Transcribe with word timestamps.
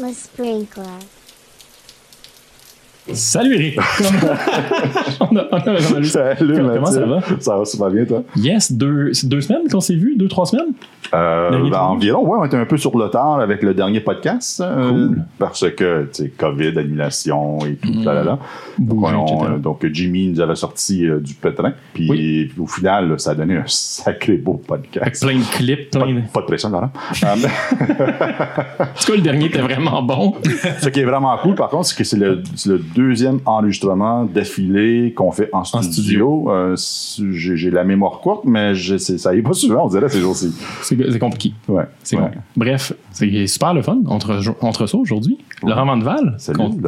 The 0.00 0.14
sprinkler. 0.14 1.00
Salut 3.14 3.54
Eric! 3.54 3.78
on 5.20 5.36
a, 5.36 5.46
on. 5.52 6.02
Salut, 6.02 6.54
Comment 6.56 6.80
Mathieu. 6.80 6.84
ça 6.92 7.06
va? 7.06 7.20
Ça 7.40 7.56
va 7.58 7.64
super 7.64 7.90
bien, 7.90 8.04
toi? 8.04 8.22
Yes, 8.36 8.70
deux, 8.72 9.12
c'est 9.14 9.28
deux 9.28 9.40
semaines 9.40 9.66
qu'on 9.70 9.80
s'est 9.80 9.94
vu, 9.94 10.14
deux, 10.16 10.28
trois 10.28 10.44
semaines? 10.46 10.72
Euh, 11.14 11.70
ben, 11.70 11.78
environ, 11.78 12.26
ouais, 12.26 12.36
on 12.38 12.44
était 12.44 12.58
un 12.58 12.66
peu 12.66 12.76
sur 12.76 12.96
le 12.98 13.08
tard 13.08 13.40
avec 13.40 13.62
le 13.62 13.72
dernier 13.72 14.00
podcast. 14.00 14.60
euh, 14.60 14.90
Cool. 14.90 15.24
Parce 15.38 15.70
que, 15.70 16.02
tu 16.12 16.24
sais, 16.24 16.28
COVID, 16.36 16.78
annulation 16.78 17.58
et 17.66 17.76
tout, 17.76 18.02
là, 18.04 18.12
là, 18.12 18.24
là. 18.24 18.38
Donc, 18.78 19.04
on- 19.04 19.88
Jimmy 19.90 20.28
nous 20.28 20.40
avait 20.40 20.54
sorti 20.54 21.06
euh, 21.08 21.18
du 21.18 21.32
pétrin. 21.34 21.72
Puis, 21.94 22.08
Oui. 22.10 22.44
puis 22.52 22.60
au 22.60 22.66
final, 22.66 23.08
là, 23.08 23.16
ça 23.18 23.30
a 23.30 23.34
donné 23.34 23.56
un 23.56 23.64
sacré 23.66 24.34
beau 24.36 24.60
Avec 24.70 24.90
podcast. 24.90 25.22
plein 25.26 25.38
de 25.38 25.44
clips, 25.44 25.90
Pas, 25.92 26.00
plein 26.00 26.14
de... 26.14 26.20
pas 26.32 26.40
de 26.42 26.46
pression, 26.46 26.68
Laurent. 26.68 26.90
En 27.22 27.36
tout 29.00 29.12
cas, 29.12 29.16
le 29.16 29.22
dernier 29.22 29.46
était 29.46 29.60
vraiment 29.60 30.02
bon. 30.02 30.34
Ce 30.80 30.88
qui 30.90 31.00
est 31.00 31.04
vraiment 31.04 31.36
cool, 31.38 31.54
par 31.54 31.68
contre, 31.70 31.86
c'est 31.86 31.96
que 31.96 32.04
c'est 32.04 32.16
le, 32.18 32.42
c'est 32.54 32.68
le 32.70 32.78
deuxième 32.98 33.38
enregistrement 33.46 34.24
d'affilée 34.24 35.12
qu'on 35.16 35.30
fait 35.30 35.48
en 35.52 35.64
studio. 35.64 35.92
studio. 35.92 36.50
Euh, 36.50 36.76
j'ai 37.32 37.70
la 37.70 37.84
mémoire 37.84 38.20
courte, 38.20 38.44
mais 38.44 38.74
je, 38.74 38.96
ça 38.96 39.34
y 39.34 39.38
est 39.38 39.42
pas 39.42 39.52
souvent, 39.52 39.84
on 39.84 39.88
dirait, 39.88 40.08
ces 40.08 40.20
jours-ci. 40.20 40.52
C'est 40.82 41.18
compliqué. 41.18 41.52
Ouais. 41.68 41.84
C'est 42.02 42.16
ouais. 42.16 42.22
compliqué. 42.22 42.42
Bref, 42.56 42.92
c'est 43.12 43.46
super 43.46 43.74
le 43.74 43.82
fun 43.82 43.98
entre, 44.06 44.40
entre 44.60 44.86
ça 44.86 44.96
aujourd'hui. 44.98 45.38
Laurent 45.62 45.86
Vandeval, 45.86 46.36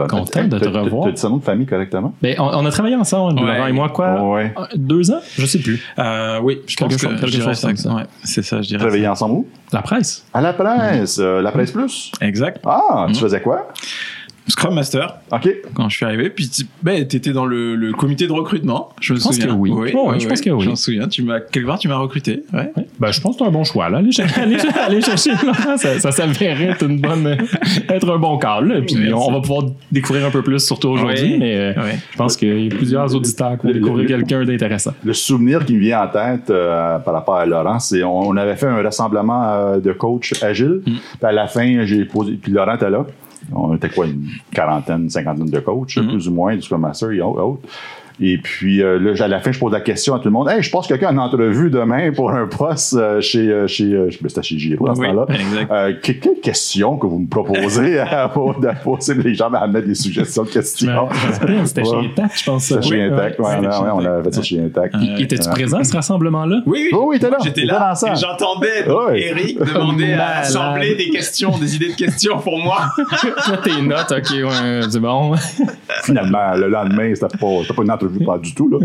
content 0.09 0.41
Hey, 0.41 0.49
de 0.49 0.59
te 0.59 0.69
revoir. 0.69 1.05
T'as 1.07 1.13
dit 1.13 1.21
son 1.21 1.31
nom 1.31 1.37
de 1.39 1.43
famille 1.45 1.67
correctement? 1.67 2.15
Ben, 2.23 2.35
on, 2.39 2.45
on 2.45 2.67
a 2.67 2.71
travaillé 2.71 2.97
ensemble, 2.97 3.41
Ouais. 3.41 3.47
Laurent 3.57 3.67
et 3.67 3.73
moi, 3.73 3.89
quoi? 3.89 4.31
Ouais. 4.35 4.53
Deux 4.77 5.11
ans? 5.11 5.21
Je 5.37 5.47
sais 5.47 5.59
plus. 5.59 5.83
Euh, 5.99 6.39
oui, 6.43 6.59
je 6.67 6.77
Quelque 6.77 6.93
pense 6.93 7.01
chose- 7.01 7.15
que 7.17 7.21
quelque 7.21 7.43
chose 7.43 7.57
ça. 7.59 7.95
Ouais, 7.95 8.03
c'est 8.25 8.43
ça, 8.43 8.63
je 8.63 8.69
dirais. 8.69 8.81
Travaillé 8.81 9.09
ensemble 9.09 9.35
où? 9.35 9.47
La 9.73 9.83
presse. 9.83 10.25
À 10.35 10.41
la 10.41 10.53
presse. 10.53 11.19
euh, 11.21 11.41
la 11.43 11.53
presse 11.53 11.71
plus? 11.73 12.13
Exact. 12.21 12.61
Ah, 12.67 13.05
tu 13.09 13.13
Mhm. 13.15 13.19
faisais 13.21 13.41
quoi? 13.41 13.69
Scrum 14.49 14.75
Master, 14.75 15.15
OK. 15.30 15.49
quand 15.75 15.89
je 15.89 15.97
suis 15.97 16.07
arrivé, 16.07 16.29
puis 16.30 16.49
tu 16.49 16.65
ben, 16.83 17.01
étais 17.01 17.33
dans 17.33 17.46
le, 17.46 17.77
le 17.77 17.93
comité 17.93 18.27
de 18.27 18.33
recrutement. 18.33 18.88
Je 19.01 19.13
me 19.13 19.19
Je 19.19 19.24
pense 19.24 19.35
souviens. 19.37 19.55
que 19.55 19.59
oui. 19.59 19.71
Ouais, 19.71 19.95
ouais, 19.95 20.21
je 20.21 20.27
pense 20.29 20.41
que 20.41 20.51
oui. 20.51 20.65
Je 20.65 20.69
m'en 20.71 20.77
souviens. 20.77 21.09
Tu 21.09 21.23
m'as 21.23 21.41
quelque 21.41 21.66
part, 21.66 21.79
tu 21.79 21.88
m'as 21.88 21.96
recruté. 21.96 22.43
Ouais. 22.52 22.73
Ouais. 22.77 22.87
Ben, 22.99 23.13
je 23.13 23.21
pense 23.21 23.37
que 23.37 23.43
c'est 23.45 23.49
un 23.49 23.52
bon 23.52 23.65
choix. 23.65 23.88
Là. 23.88 23.99
Aller, 23.99 25.01
chercher, 25.02 25.30
Laurent, 25.45 25.77
ça, 25.77 25.99
ça 25.99 26.11
s'avérait 26.11 26.65
être, 26.65 26.85
une 26.85 27.01
bonne, 27.01 27.37
être 27.88 28.11
un 28.11 28.18
bon 28.18 28.38
cas. 28.38 28.61
Là. 28.61 28.80
Puis 28.80 28.96
Merci. 28.96 29.15
on 29.15 29.33
va 29.33 29.41
pouvoir 29.41 29.65
découvrir 29.93 30.27
un 30.27 30.30
peu 30.30 30.43
plus, 30.43 30.59
surtout 30.59 30.88
aujourd'hui. 30.88 31.33
Oui. 31.33 31.38
Mais 31.38 31.57
euh, 31.57 31.73
je 32.13 32.16
pense 32.16 32.37
qu'il 32.37 32.65
y 32.65 32.66
a 32.66 32.74
plusieurs 32.74 33.15
auditeurs 33.15 33.59
qui 33.59 33.66
vont 33.66 33.73
découvrir 33.73 34.07
quelqu'un 34.09 34.45
d'intéressant. 34.45 34.93
Le 35.05 35.13
souvenir 35.13 35.65
qui 35.65 35.74
me 35.74 35.80
vient 35.80 36.02
en 36.02 36.09
tête 36.09 36.51
euh, 36.51 36.99
par 36.99 37.15
rapport 37.15 37.37
à 37.37 37.46
Laurent, 37.46 37.79
c'est 37.79 38.02
on, 38.02 38.21
on 38.29 38.37
avait 38.37 38.57
fait 38.57 38.66
un 38.66 38.83
rassemblement 38.83 39.45
euh, 39.45 39.79
de 39.79 39.93
coach 39.93 40.33
agile. 40.43 40.80
Mm. 40.87 40.93
Puis 40.93 40.95
à 41.23 41.33
la 41.33 41.46
fin, 41.46 41.85
j'ai 41.85 42.05
posé. 42.05 42.33
Puis 42.33 42.52
Laurent 42.52 42.74
était 42.74 42.91
là. 42.91 43.07
On 43.52 43.74
était 43.74 43.88
quoi, 43.88 44.06
une 44.06 44.29
quarantaine, 44.52 45.09
cinquantaine 45.10 45.46
de 45.51 45.60
coachs, 45.60 45.96
Mm-hmm. 45.96 46.09
plus 46.09 46.29
ou 46.29 46.32
moins, 46.32 46.54
du 46.56 46.62
Scrum 46.62 46.80
Master 46.80 47.10
et 47.10 47.20
autres. 47.20 47.60
Et 48.23 48.37
puis 48.38 48.82
euh, 48.82 48.99
là, 48.99 49.24
à 49.24 49.29
la 49.29 49.40
fin, 49.40 49.51
je 49.51 49.59
pose 49.59 49.73
la 49.73 49.80
question 49.80 50.15
à 50.15 50.18
tout 50.18 50.26
le 50.26 50.30
monde. 50.32 50.49
Hey, 50.49 50.63
je 50.63 50.71
pense 50.71 50.87
que 50.87 50.93
quelqu'un 50.93 51.09
a 51.09 51.13
une 51.13 51.18
entrevue 51.21 51.71
demain 51.71 52.13
pour 52.13 52.30
un 52.30 52.46
poste 52.46 52.95
euh, 52.95 53.21
chez, 53.21 53.49
euh, 53.49 53.66
chez, 53.66 53.85
euh, 53.95 54.10
ben, 54.21 54.29
c'était 54.29 54.43
chez 54.43 54.59
Giro 54.59 54.87
dans 54.87 54.95
ce 54.95 55.01
Oui, 55.01 55.07
temps-là. 55.09 55.27
exact. 55.30 55.71
Euh, 55.73 55.93
que- 55.95 56.12
quelle 56.12 56.40
question 56.43 56.96
que 56.99 57.07
vous 57.07 57.18
me 57.21 57.29
proposez 57.29 57.99
à, 57.99 58.29
de 58.37 58.82
poser 58.85 59.15
les 59.15 59.35
gens 59.35 59.51
à 59.52 59.66
mettre 59.66 59.87
des 59.87 59.95
suggestions 59.95 60.45
de 60.45 60.51
questions? 60.51 61.07
rappelle, 61.07 61.66
C'était 61.66 61.85
chez. 61.85 61.96
Intact, 61.96 62.38
je 62.38 62.45
pense. 62.45 62.65
C'était 62.65 62.82
chez 62.82 62.95
Oui, 62.95 63.01
Intact, 63.02 63.38
ouais. 63.38 63.45
ouais, 63.46 63.52
c'était 63.54 63.66
ouais, 63.66 63.73
chez 63.73 63.82
ouais, 63.82 63.90
on 63.95 64.04
avait 64.04 64.22
fait 64.25 64.34
ça 64.34 64.43
chez 64.43 64.60
Intact. 64.60 64.94
Étais-tu 65.19 65.49
présent 65.50 65.78
à 65.78 65.84
ce 65.84 65.93
rassemblement-là? 65.94 66.62
Oui, 66.66 66.78
oui. 66.84 66.88
Oh, 66.93 67.05
oui, 67.09 67.19
là. 67.19 67.31
J'étais 67.43 67.65
là. 67.65 67.94
J'entendais 68.21 68.87
Ouais. 68.91 69.21
Eric 69.21 69.59
demander 69.59 70.12
à 70.15 70.38
assembler 70.41 70.94
des 70.94 71.10
questions, 71.10 71.56
des 71.59 71.77
idées 71.77 71.91
de 71.91 71.97
questions 71.97 72.38
pour 72.38 72.59
moi. 72.59 72.91
Toi, 73.44 73.56
tes 73.62 73.81
notes, 73.82 74.10
ok, 74.12 74.31
ouais, 74.32 74.81
c'est 74.91 75.00
bon. 75.00 75.32
Finalement, 76.05 76.55
le 76.55 76.69
lendemain, 76.69 77.15
c'était 77.15 77.27
pas, 77.38 77.47
c'était 77.62 77.75
pas 77.75 77.82
une 77.82 77.91
entrevue, 77.91 78.09
pas 78.19 78.39
du 78.39 78.55
tout. 78.55 78.69
Là. 78.69 78.78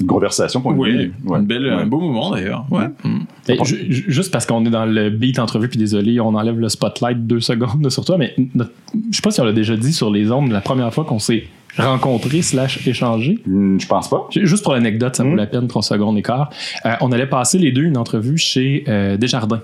Une 0.00 0.06
conversation 0.06 0.60
qu'on 0.62 0.72
a 0.72 0.76
Oui. 0.76 1.12
Ouais. 1.24 1.38
une 1.38 1.46
belle, 1.46 1.66
Ouais. 1.66 1.70
un 1.72 1.86
beau 1.86 2.00
moment 2.00 2.30
d'ailleurs. 2.30 2.64
Ouais. 2.70 2.86
Mm. 3.04 3.18
Et 3.48 3.58
juste 3.90 4.32
parce 4.32 4.46
qu'on 4.46 4.64
est 4.64 4.70
dans 4.70 4.86
le 4.86 5.10
beat 5.10 5.38
entrevue, 5.38 5.68
puis 5.68 5.78
désolé, 5.78 6.18
on 6.20 6.34
enlève 6.34 6.58
le 6.58 6.68
spotlight 6.68 7.26
deux 7.26 7.40
secondes 7.52 7.88
sur 7.90 8.04
toi, 8.04 8.16
mais 8.18 8.34
notre- 8.54 8.72
je 9.10 9.16
sais 9.16 9.22
pas 9.22 9.30
si 9.30 9.40
on 9.40 9.44
l'a 9.44 9.52
déjà 9.52 9.76
dit 9.76 9.92
sur 9.92 10.10
les 10.10 10.30
ondes 10.30 10.50
la 10.50 10.60
première 10.60 10.92
fois 10.92 11.04
qu'on 11.04 11.18
s'est 11.18 11.44
rencontrés 11.78 12.42
slash 12.42 12.86
échangé. 12.86 13.38
Hmm, 13.46 13.78
Je 13.80 13.86
pense 13.86 14.08
pas. 14.10 14.26
Juste 14.30 14.62
pour 14.62 14.72
l'anecdote, 14.74 15.16
ça 15.16 15.24
vaut 15.24 15.30
Mm. 15.30 15.36
la 15.36 15.46
peine, 15.46 15.68
trois 15.68 15.82
secondes 15.82 16.18
et 16.18 16.22
quart. 16.22 16.50
Euh, 16.86 16.92
on 17.00 17.12
allait 17.12 17.26
passer 17.26 17.58
les 17.58 17.72
deux 17.72 17.82
une 17.82 17.96
entrevue 17.96 18.36
chez 18.38 18.84
euh, 18.88 19.16
Desjardins. 19.16 19.60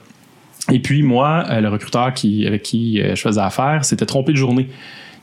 Et 0.73 0.81
puis 0.81 1.03
moi, 1.03 1.45
euh, 1.51 1.61
le 1.61 1.69
recruteur 1.69 2.13
qui, 2.13 2.47
avec 2.47 2.63
qui 2.63 3.01
euh, 3.01 3.15
je 3.15 3.21
faisais 3.23 3.41
affaire, 3.41 3.85
s'était 3.85 4.05
trompé 4.07 4.33
de 4.33 4.37
journée. 4.39 4.69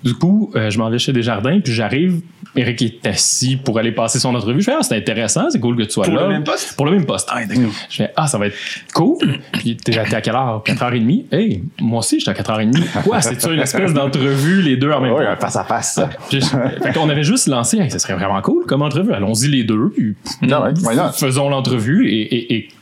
Du 0.06 0.14
coup, 0.14 0.52
euh, 0.56 0.70
je 0.70 0.78
m'en 0.78 0.90
vais 0.90 1.00
chez 1.00 1.12
Desjardins, 1.14 1.60
puis 1.60 1.74
j'arrive, 1.74 2.22
Eric 2.56 2.82
est 2.84 3.08
assis 3.08 3.56
pour 3.58 3.80
aller 3.80 3.92
passer 3.92 4.20
son 4.20 4.36
entrevue. 4.36 4.60
Je 4.62 4.66
fais, 4.66 4.76
ah, 4.78 4.84
c'est 4.84 4.96
intéressant, 4.96 5.50
c'est 5.50 5.60
cool 5.60 5.76
que 5.76 5.82
tu 5.82 5.90
sois 5.90 6.06
Pour 6.06 6.14
là. 6.14 6.22
le 6.24 6.28
même 6.30 6.44
poste? 6.44 6.76
Pour 6.78 6.86
le 6.86 6.92
même 6.92 7.06
poste. 7.08 7.28
Ah, 7.32 7.40
oui, 7.42 7.48
d'accord. 7.48 7.74
Je 7.90 7.96
fais, 7.96 8.12
ah, 8.16 8.28
ça 8.28 8.38
va 8.38 8.46
être 8.48 8.56
cool. 8.94 9.18
Puis 9.54 9.76
t'es 9.76 9.94
t'es 9.94 10.16
à 10.16 10.22
quelle 10.22 10.36
heure? 10.36 10.62
4h30. 10.64 11.26
Hey, 11.32 11.64
moi 11.82 12.00
aussi, 12.00 12.20
j'étais 12.20 12.32
à 12.40 12.44
4h30. 12.44 13.02
Quoi, 13.04 13.20
c'est 13.22 13.42
ça 13.42 13.52
une 13.52 13.60
espèce 13.60 13.94
d'entrevue, 13.94 14.62
les 14.62 14.78
deux 14.78 14.92
en 14.92 15.02
même 15.02 15.14
Oui, 15.14 15.24
temps? 15.26 15.32
un 15.32 15.36
face 15.38 15.56
à 15.56 15.64
face. 15.64 16.00
Puis 16.30 16.40
fait 16.42 16.94
qu'on 16.94 17.10
avait 17.10 17.24
juste 17.24 17.48
lancé, 17.48 17.80
Hey, 17.80 17.90
ça 17.90 17.98
serait 17.98 18.14
vraiment 18.14 18.42
cool 18.42 18.66
comme 18.68 18.84
entrevue. 18.84 19.12
Allons-y 19.12 19.48
les 19.48 19.64
deux. 19.64 19.90
Puis, 19.90 20.16
ouais, 20.44 20.96
not? 20.96 21.14
faisons 21.18 21.50
l'entrevue 21.50 22.08
et, 22.08 22.22
et- 22.22 22.54
et 22.56 22.68
le 22.68 22.75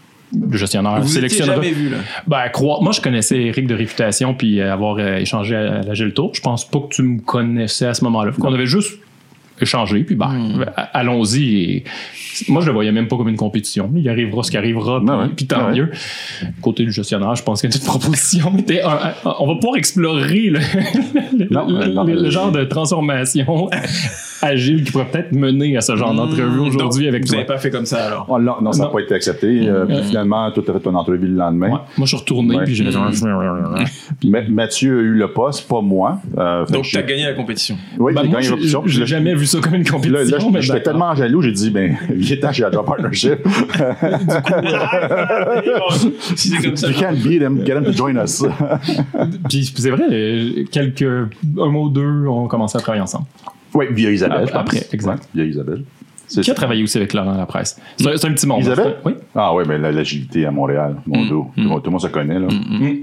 gestionnaire 0.52 1.00
Vous 1.02 1.08
sélectionnera. 1.08 1.56
jamais 1.56 1.72
vu 1.72 1.90
là? 1.90 1.98
Ben, 2.28 2.50
crois, 2.50 2.80
moi, 2.82 2.92
je 2.92 3.02
connaissais 3.02 3.40
Eric 3.42 3.68
de 3.68 3.76
réputation 3.76 4.34
puis 4.34 4.60
euh, 4.60 4.72
avoir 4.74 4.98
euh, 5.00 5.18
échangé 5.18 5.56
à, 5.56 5.80
à 5.80 5.82
l'Agile 5.82 6.14
Tour. 6.14 6.32
Je 6.34 6.42
pense 6.42 6.70
pas 6.70 6.80
que 6.80 6.94
tu 6.94 7.04
me 7.04 7.20
connaissais 7.20 7.86
à 7.88 7.94
ce 7.94 8.04
moment-là. 8.06 8.32
Qu'on 8.40 8.54
avait 8.54 8.66
juste 8.66 9.00
échangé, 9.62 10.04
puis 10.04 10.16
ben, 10.16 10.28
Hmm. 10.30 10.66
allons-y. 10.94 11.54
Et 11.54 11.84
moi, 12.50 12.62
je 12.62 12.66
le 12.68 12.74
voyais 12.74 12.92
même 12.92 13.08
pas 13.08 13.16
comme 13.16 13.30
une 13.30 13.36
compétition. 13.38 13.90
Il 13.96 14.10
arrivera 14.10 14.42
ce 14.44 14.50
qui 14.50 14.58
arrivera, 14.58 14.98
puis, 15.00 15.06
Ben 15.08 15.18
ouais. 15.20 15.28
puis 15.36 15.46
tant 15.46 15.58
Ben 15.60 15.66
ouais. 15.68 15.76
mieux. 15.76 15.92
Côté 16.62 16.84
du 16.84 16.92
gestionnaire, 16.92 17.36
je 17.36 17.44
pense 17.44 17.62
que 17.62 17.68
toute 17.68 17.84
proposition 17.86 18.52
était. 18.58 18.82
un- 18.82 18.90
un- 18.90 19.36
on 19.40 19.48
va 19.48 19.56
pouvoir 19.56 19.76
explorer 19.78 20.50
le, 20.50 20.60
le- 21.38 21.48
Non, 21.52 21.68
le- 21.68 21.88
non, 21.94 22.04
le- 22.04 22.14
le 22.16 22.26
euh, 22.26 22.32
genre 22.32 22.52
de 22.52 22.64
transformation 22.64 23.70
agile 24.44 24.84
qui 24.84 24.92
pourrait 24.92 25.08
peut-être 25.12 25.32
mener 25.32 25.78
à 25.78 25.82
ce 25.82 25.96
genre 25.96 26.14
d'entrevue 26.14 26.44
Mm, 26.60 26.68
aujourd'hui 26.68 27.06
donc, 27.06 27.14
avec 27.14 27.24
Vous 27.24 27.30
toi. 27.30 27.38
n'avez 27.38 27.48
pas 27.48 27.58
fait 27.58 27.70
comme 27.72 27.86
ça 27.86 28.06
alors. 28.08 28.26
Oh, 28.30 28.40
non, 28.40 28.56
non, 28.62 28.72
ça 28.72 28.84
n'a 28.84 28.90
pas 28.90 29.00
été 29.00 29.14
accepté. 29.16 29.68
Euh, 29.68 29.86
puis 29.86 30.04
finalement, 30.04 30.52
tu 30.52 30.60
as 30.60 30.64
fait 30.64 30.80
ton 30.80 30.94
entrevue 30.96 31.28
le 31.28 31.36
lendemain. 31.36 31.68
Ouais. 31.70 31.80
Moi, 31.98 32.06
je 32.06 32.08
suis 32.08 32.18
retourné, 32.18 32.58
Ouais. 32.58 32.64
puis 32.66 32.76
j'ai 32.76 32.84
fait. 32.84 32.98
Ma- 34.26 34.42
Mathieu 34.50 35.00
a 35.00 35.02
eu 35.02 35.14
le 35.14 35.32
poste, 35.32 35.68
pas 35.68 35.82
moi. 35.82 36.20
Euh, 36.38 36.66
Donc 36.68 36.84
tu 36.84 36.98
as 36.98 37.02
gagné 37.04 37.24
la 37.26 37.34
compétition. 37.34 37.76
Oui, 37.98 38.14
Ben, 38.14 38.24
j'ai 38.24 38.30
gagné 38.30 38.48
j'ai 38.86 39.00
là, 39.00 39.06
jamais 39.06 39.36
vu 39.36 39.46
ça 39.46 39.60
comme 39.60 39.76
une 39.76 39.84
Là, 39.84 39.92
compétition. 39.92 40.38
là, 40.38 40.44
mais 40.54 40.62
j'étais 40.62 40.84
tellement 40.84 41.16
jaloux, 41.16 41.42
j'ai 41.42 41.52
dit, 41.52 41.70
ben, 41.70 41.96
temps 42.42 42.52
chez 42.52 42.64
Agile 42.66 42.80
Partnership. 42.86 43.40
si 46.36 46.50
c'est 46.50 46.62
comme 46.64 46.76
ça. 46.76 46.88
You 46.90 46.96
can't 47.00 47.18
beat 47.24 47.42
him, 47.42 47.64
get 47.66 47.76
him 47.78 47.84
to 47.86 47.92
join 47.94 48.18
us. 48.18 48.44
Puis 49.50 49.72
c'est 49.76 49.90
vrai, 49.90 50.04
quelques 50.72 51.04
un 51.04 51.70
mois 51.70 51.84
ou 51.86 51.90
deux, 51.90 52.26
on 52.28 52.48
commencé 52.48 52.78
à 52.78 52.82
travailler 52.82 53.02
ensemble. 53.04 53.26
Oui, 53.74 53.86
via 53.92 54.12
Isabelle. 54.12 54.50
Après, 54.54 54.84
exact. 54.92 55.24
Ouais, 55.36 55.44
via 55.44 55.46
Isabelle. 55.46 55.84
Qui 56.42 56.50
a 56.50 56.54
travaillé 56.56 56.82
aussi 56.84 56.98
avec 56.98 57.14
Laurent 57.14 57.34
à 57.34 57.38
la 57.38 57.46
presse. 57.46 57.80
C'est 57.98 58.08
un, 58.26 58.34
petit 58.34 58.48
monde. 58.48 58.62
Isabelle? 58.62 58.96
Oui. 59.06 59.14
Ah 59.36 59.54
oui, 59.54 59.64
mais 59.68 59.78
la- 59.78 59.92
l'agilité 59.92 60.46
à 60.46 60.52
Montréal, 60.52 60.96
mon 61.06 61.26
Mm. 61.26 61.30
dos. 61.30 61.52
Tout, 61.56 61.62
le 61.62 61.68
monde- 61.68 61.80
tout 61.84 61.86
le 61.88 61.92
monde 61.92 62.02
se 62.02 62.08
connaît, 62.08 62.40
là. 62.40 62.48
Mm. 62.48 62.96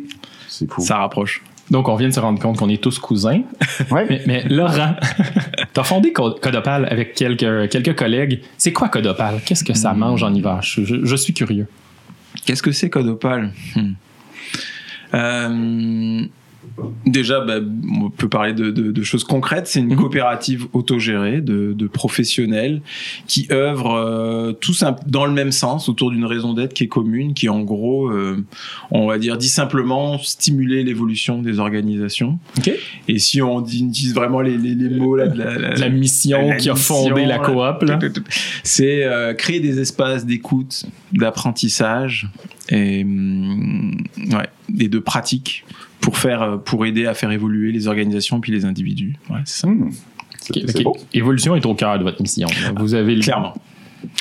C'est 0.48 0.70
fou. 0.70 0.80
Ça 0.80 0.96
rapproche. 0.96 1.42
Donc 1.70 1.88
on 1.88 1.94
vient 1.94 2.08
de 2.08 2.12
se 2.14 2.18
rendre 2.18 2.40
compte 2.40 2.56
qu'on 2.58 2.68
est 2.68 2.82
tous 2.82 2.98
cousins. 2.98 3.42
Ouais. 3.92 4.04
Mais, 4.08 4.22
mais 4.26 4.44
Laurent, 4.48 4.96
tu 5.74 5.78
as 5.80 5.84
fondé 5.84 6.12
Co- 6.12 6.32
Codopal 6.32 6.86
avec 6.90 7.14
quelques, 7.14 7.68
quelques 7.70 7.96
collègues. 7.96 8.40
C'est 8.58 8.72
quoi 8.72 8.88
Codopal? 8.88 9.40
Qu'est-ce 9.46 9.62
que 9.62 9.74
ça 9.74 9.92
mange 9.92 10.24
en 10.24 10.34
hiver? 10.34 10.60
Je, 10.62 10.82
je- 10.84 11.04
je 11.04 11.16
suis 11.16 11.32
curieux. 11.34 11.68
Qu'est-ce 12.44 12.62
que 12.62 12.72
c'est 12.72 12.90
Codopal? 12.90 13.52
Hmm. 13.76 13.92
Euh, 15.14 16.22
Déjà, 17.06 17.40
bah, 17.40 17.56
on 18.00 18.10
peut 18.10 18.28
parler 18.28 18.52
de, 18.52 18.70
de- 18.70 18.90
de 18.92 19.02
choses 19.02 19.24
concrètes. 19.24 19.66
C'est 19.66 19.80
une 19.80 19.88
Mhm. 19.92 19.96
coopérative 19.96 20.66
autogérée 20.72 21.40
de, 21.40 21.72
de 21.74 21.86
professionnels 21.86 22.80
qui 23.26 23.48
œuvrent 23.50 23.94
euh, 23.96 24.52
tous 24.52 24.82
un- 24.82 24.96
dans 25.06 25.26
le 25.26 25.32
même 25.32 25.52
sens 25.52 25.88
autour 25.88 26.10
d'une 26.10 26.24
raison 26.24 26.52
d'être 26.54 26.72
qui 26.72 26.84
est 26.84 26.88
commune, 26.88 27.34
qui 27.34 27.48
en 27.48 27.60
gros, 27.60 28.08
euh, 28.08 28.44
on 28.90 29.06
va 29.06 29.18
dire, 29.18 29.36
dit 29.36 29.48
simplement 29.48 30.18
stimuler 30.18 30.84
l'évolution 30.84 31.42
des 31.42 31.58
organisations. 31.58 32.38
Et 33.08 33.18
si 33.18 33.42
on 33.42 33.60
dit, 33.60 33.84
utilise 33.84 34.14
vraiment 34.14 34.40
les, 34.40 34.56
les- 34.56 34.74
les 34.74 34.90
mots 34.90 35.16
là, 35.16 35.26
de 35.26 35.36
la, 35.38 35.58
la- 35.58 35.74
La 35.74 35.88
mission 35.88 36.48
la 36.50 36.56
qui 36.56 36.70
a 36.70 36.74
fondé 36.76 37.24
la 37.26 37.38
coop. 37.38 37.56
c'est 38.62 39.04
euh, 39.04 39.34
créer 39.34 39.60
des 39.60 39.80
espaces 39.80 40.24
d'écoute, 40.24 40.84
d'apprentissage 41.12 42.28
et, 42.68 43.02
hum, 43.02 43.96
ouais, 44.32 44.48
et 44.78 44.88
de 44.88 44.98
pratique 44.98 45.64
pour 46.00 46.16
faire, 46.18 46.42
euh, 46.42 46.56
pour 46.56 46.86
aider 46.86 47.06
à 47.06 47.14
faire 47.14 47.30
évoluer 47.30 47.72
les 47.72 47.86
organisations 47.88 48.40
puis 48.40 48.52
les 48.52 48.64
individus. 48.64 49.16
Ouais, 49.28 49.40
c'est 49.44 49.60
ça. 49.62 49.68
Hmm. 49.68 49.90
Évolution 51.12 51.54
est 51.56 51.66
au 51.66 51.74
cœur 51.74 51.98
de 51.98 52.02
votre 52.04 52.20
mission. 52.22 52.48
Vous 52.76 52.94
avez 52.94 53.14
le 53.14 53.22
Clairement. 53.22 53.54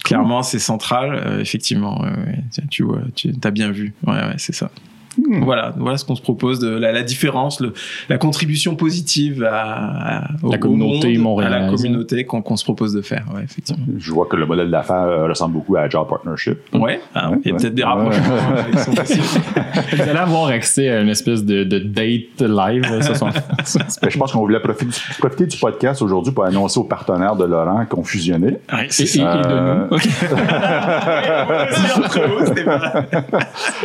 Clairement, 0.04 0.44
c'est 0.44 0.60
central, 0.60 1.14
euh, 1.26 1.40
effectivement. 1.40 2.02
ouais, 2.02 2.10
ouais. 2.10 2.44
Tu- 2.54 2.68
Tu 2.70 2.84
vois, 2.84 3.02
tu 3.16 3.32
as 3.44 3.52
bien 3.52 3.72
vu. 3.72 3.94
Ouais, 4.06 4.14
ouais, 4.14 4.34
c'est 4.38 4.54
ça. 4.54 4.70
Hmm. 5.18 5.44
Voilà, 5.44 5.74
voilà 5.78 5.98
ce 5.98 6.06
qu'on 6.06 6.16
se 6.16 6.22
propose, 6.22 6.60
de, 6.60 6.70
la, 6.70 6.92
la 6.92 7.04
différence, 7.04 7.60
le, 7.62 7.74
la 8.10 8.18
contribution 8.18 8.76
positive 8.76 9.44
à, 9.44 10.20
à- 10.20 10.28
au- 10.44 10.52
La 10.52 10.58
au 10.58 10.60
communauté 10.60 11.18
monde, 11.18 11.42
à 11.44 11.50
la 11.50 11.68
communauté 11.70 12.26
qu'on 12.26 12.42
qu'on 12.42 12.56
se 12.56 12.64
propose 12.64 12.94
de 12.94 13.02
faire. 13.02 13.26
Ouais, 13.36 13.42
effectivement. 13.44 13.84
Je 13.98 14.12
vois 14.12 14.28
que 14.28 14.36
le 14.36 14.46
modèle 14.46 14.70
d'affaires 14.72 15.02
euh, 15.04 15.28
ressemble 15.28 15.54
beaucoup 15.56 15.76
à 15.76 15.82
Agile 15.82 16.00
Partnership. 16.08 16.60
Ouais, 16.74 17.02
ah, 17.16 17.32
Ouais, 17.32 17.38
il 17.44 17.48
y 17.48 17.52
a 17.52 17.54
ouais. 17.56 17.60
peut-être 17.60 17.76
des 17.76 17.84
Ouais. 17.84 17.90
rapprochements 17.90 18.36
euh, 18.58 18.72
qui 18.72 18.78
sont 18.80 18.92
possibles. 18.94 19.24
Vous 19.94 20.02
allez 20.02 20.12
avoir 20.20 20.48
accès 20.48 20.90
à 20.90 21.02
une 21.02 21.10
espèce 21.10 21.44
de, 21.44 21.64
de 21.64 21.80
date 21.80 22.42
live. 22.42 23.02
Ça, 23.02 23.80
Ben, 24.02 24.10
je 24.10 24.18
pense 24.18 24.32
qu'on 24.32 24.40
voulait 24.40 24.60
profiter 24.60 24.86
du, 24.92 25.16
profiter 25.20 25.46
du 25.48 25.58
podcast 25.58 26.02
aujourd'hui 26.02 26.34
pour 26.34 26.46
annoncer 26.46 26.80
aux 26.80 26.84
partenaires 26.86 27.36
de 27.36 27.46
Laurent 27.46 27.86
qu'on 27.90 28.04
fusionnait. 28.04 28.60
Ouais, 28.72 28.86
et, 28.86 28.90
c'est 28.90 29.04
et- 29.04 29.08
ça. 29.08 29.40
et 29.40 29.42
de 29.42 29.48
Euh, 29.50 29.88
nous. 29.90 29.96
Ok. 29.96 30.08
C'était 32.46 32.64
pas- 32.64 33.04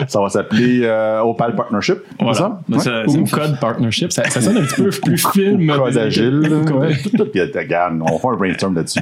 Ça 0.09 0.21
va 0.21 0.29
s'appeler 0.29 0.81
euh, 0.85 1.14
Opal 1.23 1.55
Partnership. 1.55 1.99
c'est 2.11 2.23
Voilà. 2.23 2.39
ça? 2.39 2.61
Ouais. 2.69 2.79
ça- 2.79 3.05
Ou 3.07 3.25
Code 3.25 3.61
Partnership. 3.61 4.13
Ça, 4.13 4.25
ça 4.31 4.41
sonne 4.41 4.59
un 4.59 4.63
petit 4.63 4.83
peu 4.83 4.91
plus 4.91 5.27
film. 5.33 5.67
Code 5.67 5.97
agile. 5.99 6.41
Ouais. 6.75 6.95
Puis, 7.33 7.41
euh, 7.41 7.47
regarde, 7.55 8.01
on 8.01 8.19
fait 8.19 8.29
un 8.29 8.37
brainstorm 8.37 8.75
là-dessus. 8.75 9.01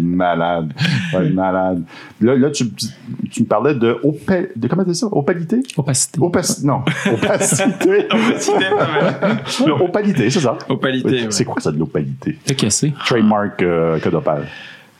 malade. 0.00 0.72
Malade. 1.32 1.82
Là, 2.20 2.36
là 2.36 2.50
tu, 2.50 2.64
tu 3.30 3.42
me 3.42 3.46
parlais 3.46 3.74
de, 3.74 3.98
opa- 4.04 4.48
de 4.54 4.68
comment 4.68 4.84
dis 4.84 4.94
ça? 4.94 5.06
Opalité? 5.10 5.60
Opacité. 5.76 6.20
Opaci- 6.20 6.64
non, 6.64 6.82
opacité. 7.12 8.06
Opacité, 8.10 9.70
opalité, 9.70 10.30
c'est 10.30 10.40
ça. 10.40 10.56
Opalité, 10.68 11.08
ouais. 11.22 11.26
C'est 11.30 11.44
quoi 11.44 11.60
ça 11.60 11.72
de 11.72 11.78
l'opalité? 11.78 12.38
Que 12.58 12.68
c'est? 12.70 12.92
Trademark 13.06 13.62
euh, 13.62 13.98
Code 14.00 14.14
Opal. 14.14 14.46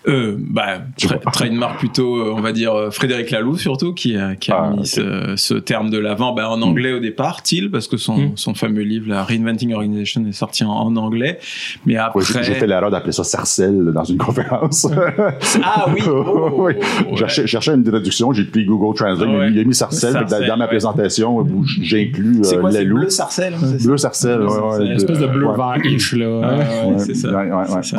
Euh, 0.08 0.36
bah, 0.38 0.78
tra- 0.98 1.20
trademark 1.30 1.78
plutôt, 1.78 2.16
euh, 2.16 2.32
on 2.34 2.40
va 2.40 2.52
dire 2.52 2.72
euh, 2.72 2.90
Frédéric 2.90 3.30
Laloux 3.30 3.58
surtout, 3.58 3.92
qui 3.92 4.16
a, 4.16 4.34
qui 4.34 4.50
a 4.50 4.56
Ah, 4.64 4.70
mis 4.70 4.78
ok. 4.80 4.86
ce, 4.86 5.34
ce 5.36 5.52
terme 5.54 5.90
de 5.90 5.98
l'avant 5.98 6.32
bah, 6.34 6.48
en 6.48 6.62
anglais 6.62 6.92
au 6.94 7.00
départ, 7.00 7.42
Till, 7.42 7.70
parce 7.70 7.86
que 7.86 7.98
son, 7.98 8.16
Mm. 8.16 8.32
son 8.36 8.54
fameux 8.54 8.80
livre, 8.82 9.08
la 9.10 9.24
Reinventing 9.24 9.74
Organization, 9.74 10.24
est 10.26 10.32
sorti 10.32 10.64
en, 10.64 10.70
en 10.70 10.96
anglais. 10.96 11.38
Mais 11.84 11.94
Ouais, 11.94 11.98
après. 11.98 12.22
j'ai- 12.24 12.42
J'ai 12.44 12.54
fait 12.54 12.66
l'erreur 12.66 12.90
d'appeler 12.90 13.12
ça 13.12 13.24
Sarcelle 13.24 13.92
dans 13.94 14.04
une 14.04 14.16
conférence. 14.18 14.86
Ah 15.62 15.86
oui! 15.92 16.00
oh, 16.08 16.50
Oui. 16.56 16.72
ouais. 16.74 17.16
Je 17.16 17.46
cherchais, 17.46 17.74
une 17.74 17.84
traduction, 17.84 18.32
j'ai 18.32 18.44
pris 18.44 18.64
Google 18.64 18.96
Translate, 18.96 19.28
Ouais. 19.28 19.50
il 19.52 19.58
a 19.58 19.64
mis 19.64 19.74
Sarcelle. 19.74 20.14
dans- 20.14 20.20
Sarcelle, 20.20 20.48
dans 20.48 20.56
ma 20.56 20.64
ouais. 20.64 20.68
présentation, 20.68 21.36
où 21.36 21.64
j'inclus 21.82 22.38
C'est 22.42 22.56
euh, 22.56 22.60
quoi, 22.60 22.70
c'est 22.72 22.84
Lalou. 22.84 22.96
bleu 23.00 23.10
sarcelle? 23.10 23.54
hein? 23.54 23.76
Bleu 23.84 23.96
Sarcelle, 23.98 24.40
ouais, 24.42 24.58
ouais. 24.78 24.86
Une 24.86 24.92
espèce 24.92 25.18
de 25.18 25.26
bleu 25.26 25.46
ouais. 25.46 25.56
vert-ish, 25.56 26.14
là. 26.14 26.40
Ah, 26.42 26.54
ouais, 26.86 26.92
Ouais, 26.94 26.98
c'est 26.98 27.14
ça. 27.14 27.28
ouais, 27.28 27.34
ouais, 27.36 27.52
ouais, 27.52 27.98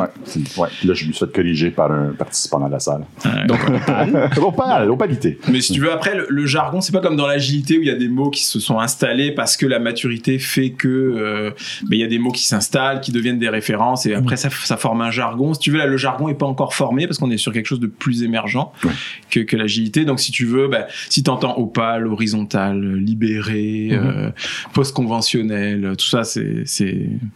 Ouais. 0.58 0.68
Là, 0.84 0.94
je 0.94 1.06
me 1.06 1.12
suis 1.12 1.12
fait 1.12 1.32
corriger 1.32 1.70
par 1.70 1.91
un 1.92 2.12
participant 2.12 2.58
dans 2.60 2.68
la 2.68 2.80
salle. 2.80 3.04
Ouais. 3.24 3.46
Donc, 3.46 3.60
Opal. 3.68 4.30
Opal, 4.42 4.90
opalité. 4.90 5.38
Mais 5.50 5.60
si 5.60 5.72
tu 5.72 5.80
veux, 5.80 5.92
après, 5.92 6.14
le, 6.16 6.26
le 6.28 6.46
jargon, 6.46 6.80
c'est 6.80 6.92
pas 6.92 7.00
comme 7.00 7.16
dans 7.16 7.26
l'agilité 7.26 7.78
où 7.78 7.82
il 7.82 7.88
y 7.88 7.90
a 7.90 7.94
des 7.96 8.08
mots 8.08 8.30
qui 8.30 8.44
se 8.44 8.58
sont 8.60 8.78
installés 8.78 9.32
parce 9.32 9.56
que 9.56 9.66
la 9.66 9.78
maturité 9.78 10.38
fait 10.38 10.70
que 10.70 10.88
euh, 10.88 11.50
ben, 11.82 11.96
il 11.96 11.98
y 11.98 12.04
a 12.04 12.06
des 12.08 12.18
mots 12.18 12.32
qui 12.32 12.44
s'installent, 12.44 13.00
qui 13.00 13.12
deviennent 13.12 13.38
des 13.38 13.48
références 13.48 14.06
et 14.06 14.14
après 14.14 14.36
ça, 14.36 14.48
ça 14.50 14.76
forme 14.76 15.00
un 15.02 15.10
jargon. 15.10 15.54
Si 15.54 15.60
tu 15.60 15.70
veux, 15.70 15.78
là, 15.78 15.86
le 15.86 15.96
jargon 15.96 16.28
est 16.28 16.34
pas 16.34 16.46
encore 16.46 16.74
formé 16.74 17.06
parce 17.06 17.18
qu'on 17.18 17.30
est 17.30 17.36
sur 17.36 17.52
quelque 17.52 17.66
chose 17.66 17.80
de 17.80 17.86
plus 17.86 18.22
émergent 18.22 18.72
Ouais. 18.84 18.90
que, 19.30 19.40
que 19.40 19.56
l'agilité. 19.56 20.04
Donc, 20.04 20.20
si 20.20 20.32
tu 20.32 20.44
veux, 20.46 20.68
ben, 20.68 20.84
si 21.08 21.22
t'entends 21.22 21.56
opale, 21.58 22.06
horizontal, 22.06 22.96
libéré, 22.96 23.88
Mhm. 23.92 23.98
euh, 24.16 24.30
post-conventionnel, 25.02 25.94
tout 25.98 26.06
ça, 26.06 26.22
c'est, 26.24 26.64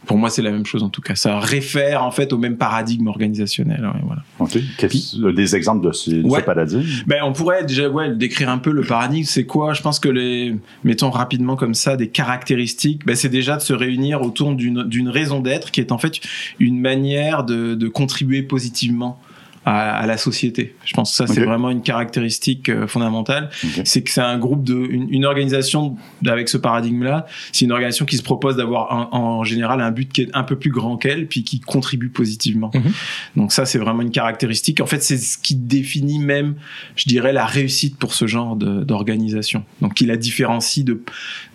pour 0.06 0.18
moi, 0.18 0.30
c'est 0.30 0.42
la 0.42 0.50
même 0.50 0.66
chose 0.66 0.82
en 0.82 0.88
tout 0.88 1.00
cas. 1.00 1.14
Ça 1.14 1.38
réfère 1.38 2.02
en 2.04 2.10
fait 2.10 2.32
au 2.32 2.38
même 2.38 2.56
paradigme 2.56 3.06
organisationnel. 3.08 3.80
ouais, 3.82 4.00
voilà. 4.04 4.22
OK. 4.46 5.34
Des 5.34 5.56
exemples 5.56 5.86
de 5.86 5.92
ce, 5.92 6.22
Ouais. 6.22 6.42
paradigme? 6.42 6.82
Ben, 7.06 7.22
on 7.24 7.32
pourrait 7.32 7.64
déjà 7.64 7.88
ouais, 7.88 8.14
décrire 8.14 8.48
un 8.48 8.58
peu 8.58 8.70
le 8.70 8.82
paradigme. 8.82 9.24
C'est 9.24 9.44
quoi? 9.44 9.74
Je 9.74 9.82
pense 9.82 9.98
que 9.98 10.08
les, 10.08 10.56
mettons 10.84 11.10
rapidement 11.10 11.56
comme 11.56 11.74
ça, 11.74 11.96
des 11.96 12.08
caractéristiques, 12.08 13.04
ben, 13.06 13.14
c'est 13.16 13.28
déjà 13.28 13.56
de 13.56 13.62
se 13.62 13.72
réunir 13.72 14.22
autour 14.22 14.54
d'une 14.54 14.84
d'une 14.84 15.08
raison 15.08 15.40
d'être 15.40 15.70
qui 15.70 15.80
est 15.80 15.92
en 15.92 15.98
fait 15.98 16.20
une 16.58 16.80
manière 16.80 17.44
de, 17.44 17.74
de 17.74 17.88
contribuer 17.88 18.42
positivement 18.42 19.18
à, 19.68 19.96
à 19.98 20.06
la 20.06 20.16
société. 20.16 20.76
Je 20.84 20.94
pense 20.94 21.10
que 21.10 21.16
ça, 21.16 21.26
c'est 21.26 21.44
vraiment 21.44 21.70
une 21.70 21.82
caractéristique 21.82 22.68
euh, 22.68 22.86
fondamentale. 22.86 23.50
C'est 23.84 24.02
que 24.02 24.10
c'est 24.10 24.20
un 24.20 24.38
groupe 24.38 24.62
de, 24.62 24.76
une, 24.76 25.08
une 25.12 25.24
organisation 25.24 25.96
avec 26.24 26.48
ce 26.48 26.56
paradigme-là. 26.56 27.26
C'est 27.52 27.64
une 27.64 27.72
organisation 27.72 28.06
qui 28.06 28.16
se 28.16 28.22
propose 28.22 28.56
d'avoir 28.56 29.10
en, 29.12 29.18
en 29.40 29.44
général 29.44 29.80
un 29.80 29.90
but 29.90 30.10
qui 30.12 30.22
est 30.22 30.30
un 30.34 30.44
peu 30.44 30.56
plus 30.56 30.70
grand 30.70 30.96
qu'elle, 30.96 31.26
puis 31.26 31.42
qui 31.42 31.58
contribue 31.60 32.10
positivement. 32.10 32.70
Mhm. 32.72 32.92
Donc 33.36 33.52
ça, 33.52 33.66
c'est 33.66 33.78
vraiment 33.78 34.02
une 34.02 34.12
caractéristique. 34.12 34.80
En 34.80 34.86
fait, 34.86 35.02
c'est 35.02 35.18
ce 35.18 35.36
qui 35.36 35.56
définit 35.56 36.20
même, 36.20 36.54
je 36.94 37.08
dirais, 37.08 37.32
la 37.32 37.44
réussite 37.44 37.98
pour 37.98 38.14
ce 38.14 38.26
genre 38.28 38.54
de- 38.54 38.84
d'organisation. 38.84 39.64
Donc, 39.82 39.94
qui 39.94 40.06
la 40.06 40.16
différencie 40.16 40.84
de 40.84 41.02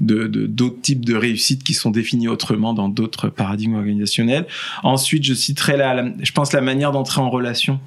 de- 0.01 0.27
de- 0.27 0.47
d'autres 0.47 0.81
types 0.81 1.05
de 1.05 1.15
réussites 1.15 1.63
qui 1.63 1.73
sont 1.73 1.91
définis 1.91 2.27
autrement 2.27 2.73
dans 2.73 2.89
d'autres 2.89 3.29
paradigmes 3.29 3.75
organisationnels. 3.75 4.45
Ensuite, 4.83 5.23
je 5.23 5.33
citerai 5.33 5.77
la, 5.77 5.93
la- 5.93 6.11
je 6.21 6.31
pense 6.33 6.51
la 6.51 6.59
manière 6.61 6.91
d'entrer 6.91 7.21
en 7.21 7.29
relation. 7.29 7.79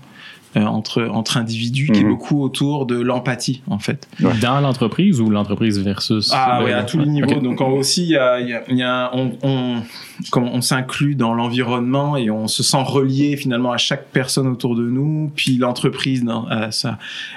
Euh, 0.56 0.64
entre 0.64 1.08
entre 1.12 1.36
individus 1.36 1.88
qui 1.92 2.00
est 2.00 2.04
Mhm. 2.04 2.10
beaucoup 2.10 2.42
autour 2.42 2.86
de 2.86 3.00
l'empathie 3.00 3.62
en 3.68 3.78
fait 3.78 4.06
Ouais. 4.22 4.32
Dans 4.40 4.60
l'entreprise 4.60 5.20
ou 5.20 5.28
l'entreprise 5.30 5.78
versus. 5.80 6.30
ah 6.34 6.58
le- 6.60 6.66
oui, 6.66 6.72
à 6.72 6.82
tous 6.84 6.98
les 6.98 7.06
niveaux. 7.06 7.40
Donc 7.40 7.60
en- 7.60 7.70
aussi, 7.70 8.02
il 8.04 8.10
y 8.10 8.16
a, 8.16 8.40
y 8.40 8.52
a- 8.54 8.62
y 8.72 8.82
a- 8.82 9.10
on, 9.14 9.32
on, 9.42 9.82
comme 10.30 10.44
on 10.44 10.60
s'inclut 10.60 11.14
dans 11.16 11.34
l'environnement 11.34 12.16
et 12.16 12.30
on 12.30 12.46
se 12.46 12.62
sent 12.62 12.82
relié 12.84 13.36
finalement 13.36 13.72
à 13.72 13.76
chaque 13.78 14.06
personne 14.12 14.46
autour 14.46 14.76
de 14.76 14.84
nous, 14.88 15.30
puis 15.34 15.56
l'entreprise 15.56 16.24
à 16.28 16.70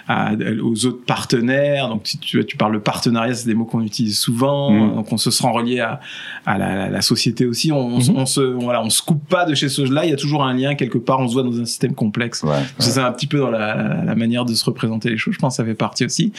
à- 0.07 0.31
aux 0.63 0.85
autres 0.85 1.03
partenaires. 1.05 1.89
Donc 1.89 2.01
si 2.05 2.17
tu, 2.19 2.43
tu 2.45 2.57
parles 2.57 2.73
de 2.73 2.79
partenariat, 2.79 3.33
c'est 3.33 3.47
des 3.47 3.53
mots 3.55 3.65
qu'on 3.65 3.81
utilise 3.81 4.17
souvent. 4.19 4.71
Mhm. 4.71 4.95
Donc 4.95 5.11
on 5.11 5.17
se 5.17 5.31
sent 5.31 5.47
relié 5.47 5.79
à, 5.79 5.99
à 6.45 6.57
la, 6.57 6.75
la- 6.75 6.89
la 6.89 7.01
société 7.01 7.45
aussi. 7.45 7.71
On, 7.71 7.77
on 7.95 7.99
se- 7.99 8.11
Mhm. 8.11 8.17
on 8.17 8.25
se 8.25 8.41
voilà, 8.41 8.81
on 8.83 8.89
se 8.89 9.01
coupe 9.01 9.27
pas 9.27 9.45
de 9.45 9.55
chez 9.55 9.69
ceux-là. 9.69 10.05
Il 10.05 10.09
y 10.11 10.13
a 10.13 10.17
toujours 10.17 10.43
un 10.43 10.53
lien 10.53 10.75
quelque 10.75 10.97
part. 10.97 11.19
On 11.19 11.27
se 11.27 11.33
voit 11.33 11.43
dans 11.43 11.59
un 11.59 11.65
système 11.65 11.93
complexe. 11.95 12.43
Ouais. 12.43 12.61
C'est 12.79 12.91
un 13.07 13.12
petit 13.12 13.27
peu 13.27 13.39
dans 13.39 13.50
la, 13.51 13.75
la- 13.75 14.04
la 14.06 14.15
manière 14.15 14.45
de 14.45 14.54
se 14.54 14.63
représenter 14.65 15.09
les 15.09 15.18
choses. 15.18 15.33
Je 15.33 15.39
pense 15.39 15.54
que 15.54 15.63
ça 15.63 15.65
fait 15.65 15.74
partie 15.75 16.06
aussi. 16.06 16.31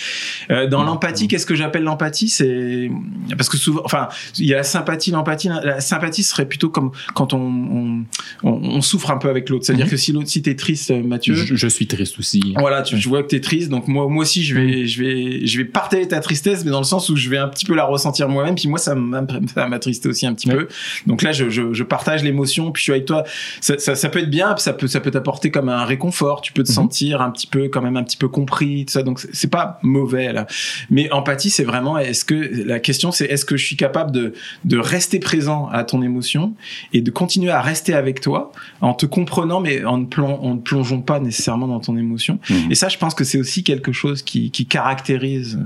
Euh, 0.51 0.67
dans 0.67 0.83
l'empathie, 0.85 1.29
qu'est-ce 1.29 1.47
que 1.47 1.55
j'appelle 1.55 1.83
l'empathie? 1.85 2.29
C'est 2.29 2.91
parce 3.37 3.49
que 3.49 3.57
souvent, 3.57 3.83
enfin, 3.85 4.09
il 4.39 4.47
y 4.47 4.55
a 4.55 4.59
la 4.59 4.63
sympathie, 4.63 5.11
l'empathie. 5.11 5.49
La 5.65 5.81
sympathie 5.81 6.23
serait 6.23 6.47
plutôt 6.47 6.71
comme 6.71 6.91
quand 7.15 7.33
on 7.33 7.39
on, 7.39 8.05
on, 8.43 8.51
on 8.53 8.81
souffre 8.83 9.11
un 9.11 9.19
peu 9.19 9.29
avec 9.29 9.49
l'autre. 9.49 9.65
C'est-à-dire 9.65 9.87
Mhm. 9.87 9.91
que 9.91 9.97
si 9.97 10.13
l'autre, 10.13 10.29
si 10.29 10.43
t'es 10.43 10.55
triste, 10.55 10.91
euh, 10.91 11.03
Mathieu. 11.03 11.35
Je, 11.35 11.55
je 11.57 11.69
suis 11.69 11.87
triste 11.87 12.19
aussi. 12.19 12.55
Voilà, 12.59 12.83
tu, 12.83 12.97
je 12.99 13.09
vois 13.09 13.23
que 13.23 13.29
t'es 13.29 13.41
triste, 13.41 13.69
donc 13.71 13.89
moi, 13.89 14.09
moi 14.09 14.23
aussi, 14.23 14.43
je 14.45 14.55
Mm. 14.55 14.59
vais, 14.59 14.87
je 14.87 15.03
vais, 15.03 15.47
je 15.47 15.59
vais 15.59 15.65
partager 15.65 16.09
ta 16.09 16.21
tristesse, 16.21 16.65
mais 16.65 16.71
dans 16.71 16.79
le 16.79 16.85
sens 16.85 17.09
où 17.09 17.17
je 17.17 17.29
vais 17.31 17.39
un 17.39 17.49
petit 17.49 17.65
peu 17.65 17.75
la 17.75 17.85
ressentir 17.85 18.29
moi-même, 18.29 18.55
puis 18.55 18.69
moi, 18.69 18.79
ça 18.79 18.95
m'a- 18.95 19.25
ça 19.55 19.67
m'attriste 19.69 20.07
aussi 20.07 20.27
un 20.27 20.35
petit 20.35 20.49
Ouais. 20.49 20.57
peu. 20.57 20.69
Donc 21.07 21.23
là, 21.23 21.33
je, 21.33 21.49
je, 21.51 21.73
je 21.73 21.83
partage 21.85 22.23
l'émotion, 22.23 22.73
puis 22.73 22.81
je 22.81 22.85
suis 22.85 22.93
avec 22.93 23.05
toi. 23.07 23.25
Ça, 23.61 23.79
ça, 23.79 23.95
ça 23.95 24.09
peut 24.09 24.19
être 24.21 24.31
bien, 24.31 24.55
ça 24.57 24.73
peut, 24.73 24.87
ça 24.89 25.01
peut 25.01 25.11
t'apporter 25.11 25.51
comme 25.51 25.69
un 25.69 25.85
réconfort. 25.85 26.41
Tu 26.41 26.53
peux 26.53 26.58
te 26.63 26.69
Mhm. 26.71 26.75
sentir 26.75 27.21
un 27.23 27.31
petit 27.31 27.47
peu, 27.47 27.69
quand 27.69 27.83
même, 27.83 27.97
un 27.97 28.03
petit 28.05 28.17
peu 28.17 28.29
compris, 28.29 28.85
tout 28.87 28.93
ça. 28.93 29.03
Donc 29.03 29.21
c'est- 29.21 29.49
pas 29.49 29.79
mauvais 29.83 30.33
là. 30.33 30.47
Mais 30.91 31.11
empathie, 31.11 31.49
c'est 31.49 31.65
vraiment, 31.65 31.97
est-ce 31.99 32.25
que 32.25 32.35
la 32.67 32.81
question, 32.81 33.13
c'est 33.13 33.25
est-ce 33.27 33.45
que 33.47 33.57
je 33.57 33.65
suis 33.65 33.77
capable 33.77 34.11
de, 34.13 34.35
de 34.67 34.77
rester 34.79 35.19
présent 35.21 35.69
à 35.73 35.85
ton 35.85 36.03
émotion 36.03 36.55
et 36.93 37.01
de 37.01 37.11
continuer 37.11 37.51
à 37.51 37.63
rester 37.63 37.95
avec 37.95 38.21
toi 38.21 38.53
en 38.83 38.93
te 38.93 39.07
comprenant, 39.07 39.61
mais 39.61 39.85
en 39.85 39.97
ne, 39.99 40.05
plon- 40.05 40.39
en 40.43 40.55
ne 40.57 40.61
plongeons 40.61 41.01
pas 41.01 41.19
nécessairement 41.19 41.67
dans 41.67 41.81
ton 41.81 41.97
émotion? 41.97 42.39
Mhm. 42.51 42.71
Et 42.71 42.75
ça, 42.75 42.89
je 42.91 42.99
pense 42.99 43.15
que 43.15 43.25
c'est 43.25 43.39
aussi 43.39 43.65
quelque 43.65 43.91
chose 43.93 44.21
qui, 44.23 44.51
qui 44.51 44.67
caractérise, 44.67 45.59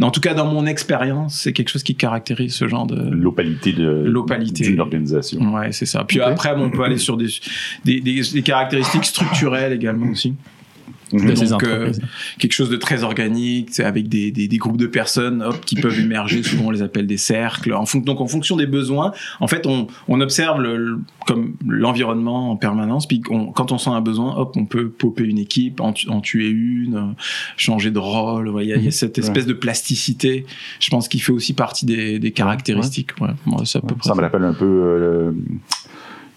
en 0.00 0.10
tout 0.10 0.20
cas 0.20 0.34
dans 0.34 0.46
mon 0.46 0.66
expérience, 0.66 1.40
c'est 1.40 1.52
quelque 1.52 1.68
chose 1.70 1.82
qui 1.82 1.94
caractérise 1.96 2.54
ce 2.54 2.68
genre 2.68 2.86
de... 2.86 2.96
L'opalité 3.10 3.72
de 3.72 3.86
L'opalité. 4.06 4.64
d'une 4.68 4.80
organisation. 4.80 5.40
Ouais, 5.54 5.72
c'est 5.72 5.86
ça. 5.86 6.04
Puis 6.04 6.20
Ok. 6.20 6.26
après, 6.28 6.54
on 6.56 6.70
peut 6.70 6.84
aller 6.84 6.98
sur 6.98 7.16
des, 7.16 7.26
des, 7.84 8.00
des, 8.00 8.20
des 8.22 8.42
caractéristiques 8.42 9.04
structurelles 9.04 9.72
également 9.72 10.14
aussi. 10.16 10.34
Mhm. 11.12 11.36
ces 11.36 11.52
entreprises. 11.52 12.00
Quelque 12.40 12.52
chose 12.52 12.68
de 12.68 12.74
très 12.76 13.04
organique, 13.04 13.68
c'est 13.70 13.84
avec 13.84 14.08
des, 14.08 14.32
des, 14.32 14.48
des 14.48 14.56
groupes 14.56 14.76
de 14.76 14.88
personnes 14.88 15.40
hop, 15.40 15.60
qui 15.64 15.76
peuvent 15.76 15.98
émerger. 16.00 16.42
Souvent, 16.48 16.66
on 16.66 16.70
les 16.72 16.82
appelle 16.82 17.06
des 17.06 17.16
cercles. 17.16 17.72
En 17.74 17.84
donc, 18.00 18.20
en 18.20 18.26
fonction 18.26 18.56
des 18.56 18.66
besoins, 18.66 19.12
en 19.38 19.46
fait, 19.46 19.66
on, 19.68 19.86
on 20.08 20.20
observe 20.20 20.60
le, 20.60 20.76
le- 20.76 20.98
comme 21.24 21.54
l'environnement 21.64 22.50
en 22.50 22.56
permanence. 22.56 23.06
Puis, 23.06 23.22
on- 23.30 23.52
quand 23.52 23.70
on 23.70 23.78
sent 23.78 23.90
un 23.90 24.00
besoin, 24.00 24.34
hop, 24.36 24.56
on 24.56 24.64
peut 24.64 24.88
popper 24.88 25.22
une 25.22 25.38
équipe, 25.38 25.80
en, 25.80 25.92
tu- 25.92 26.08
en 26.08 26.20
tuer 26.20 26.48
une, 26.48 26.96
euh, 26.96 27.22
changer 27.56 27.92
de 27.92 28.00
rôle. 28.00 28.52
Il 28.60 28.66
y, 28.68 28.72
a- 28.72 28.76
il 28.76 28.84
y 28.84 28.88
a 28.88 28.90
cette 28.90 29.16
espèce 29.18 29.46
de 29.46 29.52
plasticité, 29.52 30.44
je 30.80 30.90
pense, 30.90 31.06
qui 31.06 31.20
fait 31.20 31.32
aussi 31.32 31.52
partie 31.54 31.86
des, 31.86 32.18
des 32.18 32.32
caractéristiques. 32.32 33.10
Ouais. 33.20 33.30
Ça 34.02 34.14
me 34.14 34.20
rappelle 34.22 34.42
un 34.44 34.54
peu 34.54 34.64
euh, 34.64 35.30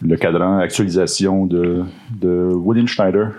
le, 0.02 0.08
le 0.10 0.16
cadran 0.16 0.60
actualisation 0.60 1.48
de, 1.48 1.82
de 2.22 2.52
William 2.54 2.88
Schneider. 2.88 3.30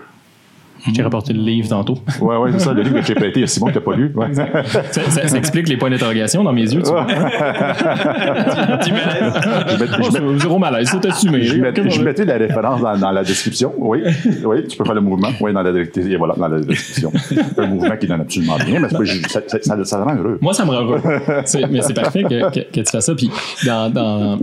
Je 0.87 0.91
t'ai 0.91 1.01
rapporté 1.03 1.33
le 1.33 1.39
livre 1.41 1.69
tantôt. 1.69 1.97
Ouais, 2.21 2.37
ouais, 2.37 2.51
c'est 2.53 2.59
ça, 2.59 2.73
le 2.73 2.81
livre 2.81 2.99
que 2.99 3.05
j'ai 3.05 3.13
prêté. 3.15 3.39
Il 3.39 3.41
y 3.41 3.43
a 3.43 3.47
Simon 3.47 3.67
qui 3.67 3.75
n'a 3.75 3.81
pas 3.81 3.95
lu. 3.95 4.11
Ouais. 4.15 4.33
ça, 4.33 4.45
ça- 4.91 5.27
ça 5.27 5.37
explique 5.37 5.67
les 5.69 5.77
points 5.77 5.89
d'interrogation 5.89 6.43
dans 6.43 6.53
mes 6.53 6.63
yeux. 6.73 6.81
Tu 6.81 6.89
vois. 6.91 7.05
Petit 7.05 8.91
malaise. 8.91 9.33
Je 9.71 9.75
vais- 9.77 9.87
je 9.87 10.21
Oh, 10.23 10.37
zéro 10.39 10.59
malaise, 10.59 10.89
c'est 10.91 11.05
assumé. 11.05 11.43
Je 11.43 11.55
mettais, 11.57 11.89
je 11.89 12.01
mettais 12.01 12.25
la 12.25 12.37
référence 12.37 12.81
dans, 12.81 12.97
dans 12.97 13.11
la 13.11 13.23
description. 13.23 13.73
Oui, 13.77 14.03
oui, 14.45 14.67
tu 14.67 14.77
peux 14.77 14.83
faire 14.85 14.95
le 14.95 15.01
mouvement. 15.01 15.29
Oui, 15.39 15.53
dans 15.53 15.61
la, 15.61 15.71
et 15.71 16.15
voilà, 16.17 16.33
dans 16.35 16.47
la 16.47 16.59
description. 16.59 17.11
Un 17.57 17.67
mouvement 17.67 17.97
qui 17.97 18.07
donne 18.07 18.21
absolument 18.21 18.55
rien, 18.55 18.79
mais 18.79 18.87
c'est 18.89 18.97
pas- 18.97 19.03
je- 19.03 19.27
ça, 19.29 19.41
ça, 19.47 19.59
ça, 19.61 19.83
ça 19.85 20.03
rend 20.03 20.15
heureux. 20.15 20.37
Moi, 20.41 20.53
ça 20.53 20.65
me 20.65 20.71
rend 20.71 20.81
heureux. 20.81 21.01
Mais 21.69 21.81
c'est 21.81 21.93
parfait 21.93 22.23
que, 22.23 22.49
que, 22.51 22.59
que 22.59 22.79
tu 22.79 22.91
fasses 22.91 23.05
ça. 23.05 23.15
Puis, 23.15 23.29
dans, 23.65 23.89
dans, 23.91 24.39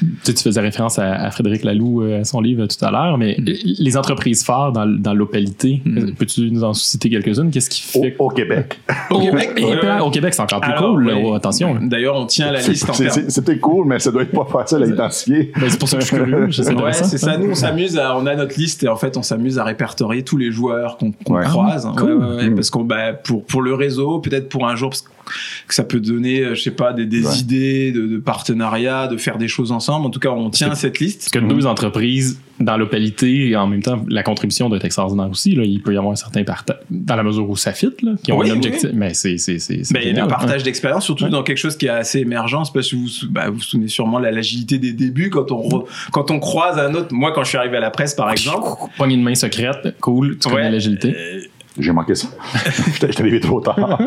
tu, 0.00 0.06
sais, 0.22 0.34
tu 0.34 0.42
faisais 0.42 0.60
référence 0.60 0.98
à, 0.98 1.12
à 1.14 1.30
Frédéric 1.30 1.64
Laloux, 1.64 2.02
euh, 2.02 2.20
à 2.20 2.24
son 2.24 2.40
livre 2.40 2.66
tout 2.66 2.84
à 2.84 2.90
l'heure, 2.90 3.18
mais 3.18 3.36
les 3.38 3.96
entreprises 3.96 4.44
phares 4.44 4.72
dans, 4.72 4.86
dans 4.86 5.14
l'opalité, 5.14 5.82
euh, 5.86 6.10
peux-tu 6.18 6.50
nous 6.50 6.64
en 6.64 6.72
citer 6.72 7.10
quelques-unes? 7.10 7.50
Qu'est-ce 7.50 7.70
qui 7.70 7.98
Au, 7.98 8.02
fait 8.02 8.16
au 8.18 8.28
Québec. 8.28 8.78
Au 9.10 9.20
Québec, 9.20 9.50
au 9.58 10.12
c'est 10.32 10.40
encore 10.40 10.60
plus 10.60 10.72
Alors, 10.72 10.92
cool. 10.94 11.06
là. 11.08 11.14
Oh, 11.22 11.34
attention. 11.34 11.76
D'ailleurs, 11.82 12.16
on 12.16 12.26
tient 12.26 12.50
la 12.52 12.60
C'est- 12.60 12.72
liste 12.72 12.88
en 12.88 12.92
c'est- 12.94 13.58
cool, 13.60 13.86
mais 13.86 13.98
ça 13.98 14.10
doit 14.10 14.22
être 14.22 14.32
pas 14.32 14.46
facile 14.50 14.82
à 14.82 14.86
identifier. 14.86 15.52
Ben, 15.60 15.68
c'est 15.68 15.78
pour 15.78 15.88
ça 15.88 15.96
que 15.96 16.02
je 16.02 16.08
suis 16.08 16.16
curieux. 16.16 16.44
Ouais, 16.46 16.92
c'est 16.92 17.18
ça. 17.18 17.36
Nous, 17.36 17.50
on 17.50 17.54
s'amuse 17.54 17.98
à, 17.98 18.16
on 18.16 18.26
a 18.26 18.34
notre 18.36 18.58
liste 18.58 18.82
et 18.84 18.88
en 18.88 18.96
fait, 18.96 19.16
on 19.16 19.22
s'amuse 19.22 19.58
à 19.58 19.64
répertorier 19.64 20.22
tous 20.22 20.36
les 20.36 20.50
joueurs 20.50 20.96
qu'on 20.96 21.12
Ouais. 21.28 21.44
croise. 21.44 21.88
Cool. 21.96 22.12
Ouais, 22.12 22.24
ouais, 22.26 22.34
ouais, 22.36 22.50
Mm. 22.50 22.54
Parce 22.54 22.70
qu'on, 22.70 22.84
bah, 22.84 23.12
pour, 23.12 23.44
pour 23.44 23.62
le 23.62 23.74
réseau, 23.74 24.18
peut-être 24.20 24.48
pour 24.48 24.66
un 24.66 24.76
jour, 24.76 24.90
parce 24.90 25.02
que 25.02 25.74
ça 25.74 25.84
peut 25.84 26.00
donner, 26.00 26.40
euh, 26.40 26.54
je 26.54 26.62
sais 26.62 26.70
pas, 26.70 26.92
des, 26.92 27.06
des 27.06 27.24
Ouais. 27.26 27.36
idées 27.38 27.92
de, 27.92 28.06
de 28.06 28.18
partenariat, 28.18 29.06
de 29.06 29.16
faire 29.16 29.38
des 29.38 29.46
choses 29.48 29.70
ensemble. 29.72 29.89
En 29.94 30.10
tout 30.10 30.20
cas, 30.20 30.30
on 30.30 30.50
tient 30.50 30.70
à 30.70 30.74
cette 30.74 30.98
liste. 31.00 31.28
Parce 31.32 31.44
que 31.44 31.48
deux 31.52 31.66
entreprises 31.66 32.40
dans 32.60 32.76
l'opalité 32.76 33.48
et 33.48 33.56
en 33.56 33.66
même 33.66 33.82
temps, 33.82 34.04
la 34.08 34.22
contribution 34.22 34.68
doit 34.68 34.76
être 34.76 34.84
extraordinaire 34.84 35.30
aussi. 35.30 35.54
Là. 35.54 35.62
Il 35.64 35.80
peut 35.82 35.94
y 35.94 35.96
avoir 35.96 36.12
un 36.12 36.16
certain 36.16 36.44
partage, 36.44 36.76
dans 36.90 37.16
la 37.16 37.22
mesure 37.22 37.48
où 37.48 37.56
ça 37.56 37.72
fit, 37.72 37.88
là, 38.02 38.12
qui 38.22 38.32
ont 38.32 38.38
Oui, 38.38 38.50
un 38.50 38.54
objectif. 38.56 38.90
Mais 38.92 39.14
c'est 39.14 39.36
Ben, 39.92 40.14
le 40.14 40.20
hein. 40.22 40.26
partage 40.26 40.62
d'expérience, 40.62 41.04
surtout 41.04 41.24
Ouais. 41.24 41.30
dans 41.30 41.42
quelque 41.42 41.56
chose 41.58 41.76
qui 41.76 41.86
est 41.86 41.90
assez 41.90 42.20
émergent. 42.20 42.70
Que 42.72 42.94
vous 42.96 43.08
sou- 43.08 43.28
bah, 43.30 43.48
vous 43.48 43.54
vous 43.54 43.60
souvenez 43.62 43.88
sûrement 43.88 44.18
de 44.18 44.24
la- 44.24 44.30
l'agilité 44.32 44.78
des 44.78 44.92
débuts 44.92 45.30
quand 45.30 45.50
on, 45.52 45.66
re- 45.68 45.84
quand 46.12 46.30
on 46.30 46.38
croise 46.38 46.78
un 46.78 46.92
autre. 46.94 47.08
Moi, 47.12 47.32
quand 47.32 47.42
je 47.44 47.48
suis 47.50 47.58
arrivé 47.58 47.76
à 47.78 47.80
la 47.80 47.90
presse, 47.90 48.14
par 48.14 48.30
exemple, 48.30 48.68
Poignée 48.96 49.16
de 49.16 49.22
main 49.22 49.34
secrète, 49.34 49.96
cool, 50.00 50.36
tu 50.38 50.48
connais 50.48 50.62
Ouais. 50.62 50.70
l'agilité. 50.70 51.14
euh, 51.16 51.40
J'ai 51.78 51.92
manqué 51.92 52.14
ça. 52.14 52.28
J'étais 52.94 53.06
j'étais 53.08 53.20
arrivé 53.20 53.40
trop 53.40 53.60
tard. 53.60 53.98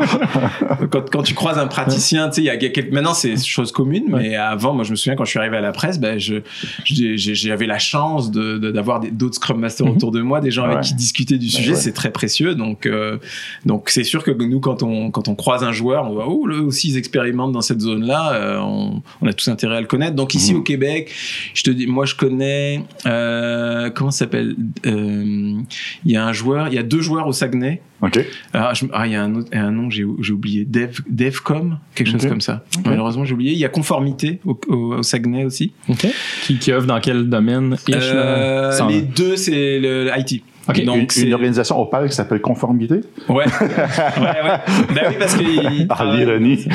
quand, 0.91 1.09
quand 1.09 1.23
tu 1.23 1.33
croises 1.33 1.57
un 1.57 1.67
praticien, 1.67 2.27
tu 2.29 2.35
sais, 2.35 2.41
il 2.41 2.45
y 2.45 2.49
a 2.49 2.57
quelques... 2.57 2.91
maintenant 2.91 3.13
c'est 3.13 3.37
chose 3.43 3.71
commune, 3.71 4.03
mais 4.09 4.35
avant, 4.35 4.73
moi 4.73 4.83
je 4.83 4.91
me 4.91 4.95
souviens 4.95 5.15
quand 5.15 5.23
je 5.25 5.29
suis 5.31 5.39
arrivé 5.39 5.57
à 5.57 5.61
la 5.61 5.71
presse, 5.71 5.99
ben, 5.99 6.19
je, 6.19 6.35
j'ai- 6.83 7.17
j'ai- 7.17 7.35
j'avais 7.35 7.65
la 7.65 7.79
chance 7.79 8.31
de, 8.31 8.57
de- 8.57 8.71
d'avoir 8.71 8.99
des- 8.99 9.11
d'autres 9.11 9.35
Scrum 9.35 9.59
Masters 9.59 9.87
Mhm. 9.87 9.93
autour 9.95 10.11
de 10.11 10.21
moi, 10.21 10.41
des 10.41 10.51
gens 10.51 10.65
avec 10.65 10.81
qui 10.81 10.93
discuter 10.93 11.37
du 11.37 11.49
sujet, 11.49 11.71
ouais. 11.71 11.75
c'est 11.77 11.93
très 11.93 12.11
précieux. 12.11 12.53
Donc, 12.55 12.85
euh, 12.85 13.17
donc 13.65 13.89
c'est 13.89 14.03
sûr 14.03 14.23
que 14.23 14.31
nous, 14.31 14.59
quand 14.59 14.83
on, 14.83 15.09
quand 15.11 15.27
on 15.29 15.35
croise 15.35 15.63
un 15.63 15.71
joueur, 15.71 16.05
on 16.09 16.13
voit, 16.13 16.27
oh, 16.27 16.47
eux 16.49 16.61
aussi 16.61 16.89
ils 16.89 16.97
expérimentent 16.97 17.53
dans 17.53 17.61
cette 17.61 17.79
zone-là, 17.81 18.33
euh, 18.33 18.57
on, 18.59 19.01
on 19.21 19.27
a 19.27 19.33
tous 19.33 19.47
intérêt 19.47 19.77
à 19.77 19.81
le 19.81 19.87
connaître. 19.87 20.15
Donc 20.15 20.33
ici 20.35 20.53
Mhm. 20.53 20.59
au 20.59 20.63
Québec, 20.63 21.11
je 21.53 21.63
te 21.63 21.71
dis, 21.71 21.87
moi 21.87 22.05
je 22.05 22.15
connais, 22.15 22.83
euh, 23.05 23.89
comment 23.89 24.11
ça 24.11 24.19
s'appelle 24.19 24.55
Euh, 24.85 25.55
Il 26.05 26.11
y 26.11 26.15
a 26.17 26.25
un 26.25 26.33
joueur, 26.33 26.67
il 26.67 26.73
y 26.73 26.77
a 26.77 26.83
deux 26.83 27.01
joueurs 27.01 27.27
au 27.27 27.31
Saguenay. 27.53 27.81
OK. 28.01 28.19
Ah, 28.53 28.73
ah, 28.91 29.07
il 29.07 29.13
y 29.13 29.15
a 29.15 29.23
un, 29.23 29.35
autre, 29.35 29.49
un 29.53 29.71
nom 29.71 29.87
que 29.87 29.93
j'ai 29.95 30.05
j'ai 30.19 30.33
oublié. 30.33 30.65
Dev, 30.65 30.99
Devcom, 31.09 31.77
quelque 31.95 32.11
chose 32.11 32.27
comme 32.27 32.41
ça. 32.41 32.63
Malheureusement, 32.85 33.23
j'ai 33.25 33.33
oublié. 33.33 33.51
Il 33.53 33.57
y 33.57 33.65
a 33.65 33.69
Conformité 33.69 34.39
au, 34.45 34.59
au- 34.67 34.75
au 34.95 35.03
Saguenay 35.03 35.45
aussi. 35.45 35.71
OK. 35.89 36.05
Qui, 36.43 36.57
qui 36.57 36.71
œuvre 36.71 36.85
dans 36.87 36.99
quel 36.99 37.29
domaine? 37.29 37.77
Euh, 37.89 38.87
les 38.89 39.01
deux, 39.01 39.35
c'est 39.37 39.79
le, 39.79 40.11
le 40.67 40.79
IT. 40.79 40.89
OK. 40.89 40.95
Une, 40.95 41.09
c'est- 41.09 41.33
organisation 41.33 41.79
opale 41.81 42.09
qui 42.09 42.15
s'appelle 42.15 42.41
Conformité. 42.41 43.01
Ouais. 43.29 43.45
ouais, 43.61 43.63
ouais. 44.21 44.59
Ben 44.95 45.03
oui, 45.09 45.15
parce 45.19 45.35
que. 45.35 45.43
Ah, 45.89 46.15
l'ironie. 46.15 46.65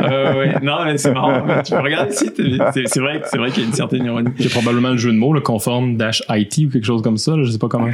Euh, 0.00 0.38
ouais. 0.38 0.54
Non, 0.62 0.84
mais 0.84 0.98
c'est 0.98 1.12
marrant. 1.12 1.42
Tu 1.64 1.72
peux 1.72 1.80
regarder 1.80 2.10
le 2.10 2.16
site. 2.16 2.34
C'est 2.74 2.86
c'est 2.88 3.00
vrai, 3.00 3.20
c'est 3.30 3.38
vrai 3.38 3.50
qu'il 3.50 3.62
y 3.62 3.66
a 3.66 3.68
une 3.68 3.74
certaine 3.74 4.04
ironie. 4.04 4.30
Il 4.38 4.44
y 4.44 4.48
a 4.48 4.50
probablement 4.50 4.90
le 4.90 4.96
jeu 4.96 5.12
de 5.12 5.16
mots, 5.18 5.32
le 5.32 5.40
conforme 5.40 5.96
dash 5.96 6.22
IT 6.30 6.58
ou 6.66 6.70
quelque 6.70 6.84
chose 6.84 7.02
comme 7.02 7.16
ça. 7.18 7.32
je 7.42 7.50
sais 7.50 7.58
pas 7.58 7.68
comment. 7.68 7.88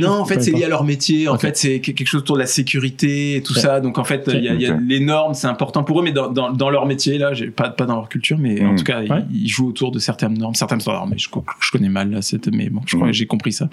Non, 0.00 0.10
en 0.20 0.24
fait, 0.24 0.40
c'est 0.42 0.50
lié 0.52 0.64
à 0.64 0.68
leur 0.68 0.84
métier. 0.84 1.28
En 1.28 1.38
fait, 1.38 1.56
c'est 1.56 1.80
quelque 1.80 2.06
chose 2.06 2.20
autour 2.22 2.36
de 2.36 2.40
la 2.42 2.46
sécurité 2.46 3.36
et 3.36 3.42
tout 3.42 3.54
ça. 3.54 3.80
Donc, 3.80 3.98
en 3.98 4.04
fait, 4.04 4.28
il 4.32 4.44
y 4.44 4.48
a, 4.48 4.54
y 4.54 4.72
les 4.86 5.00
normes, 5.00 5.34
c'est 5.34 5.46
important 5.48 5.82
pour 5.84 6.00
eux, 6.00 6.04
mais 6.04 6.12
dans, 6.12 6.30
dans, 6.30 6.50
dans 6.52 6.70
leur 6.70 6.86
métier, 6.86 7.18
là, 7.18 7.32
j'ai 7.34 7.48
pas, 7.48 7.68
pas 7.70 7.86
dans 7.86 7.96
leur 7.96 8.08
culture, 8.08 8.38
mais 8.38 8.62
en 8.64 8.72
Mm. 8.72 8.76
tout 8.76 8.84
cas, 8.84 9.02
ils- 9.02 9.10
Ouais. 9.12 9.22
ils, 9.32 9.48
jouent 9.48 9.68
autour 9.68 9.90
de 9.92 9.98
certaines 9.98 10.34
normes, 10.36 10.54
certaines 10.54 10.80
standards. 10.80 11.06
Mais 11.06 11.16
je, 11.18 11.28
co- 11.28 11.44
je 11.60 11.70
connais 11.70 11.88
mal 11.88 12.10
là, 12.10 12.22
cette, 12.22 12.48
mais 12.52 12.68
bon, 12.68 12.80
je 12.86 12.96
crois 12.96 13.08
que 13.08 13.12
j'ai 13.14 13.26
compris 13.26 13.52
ça. 13.52 13.68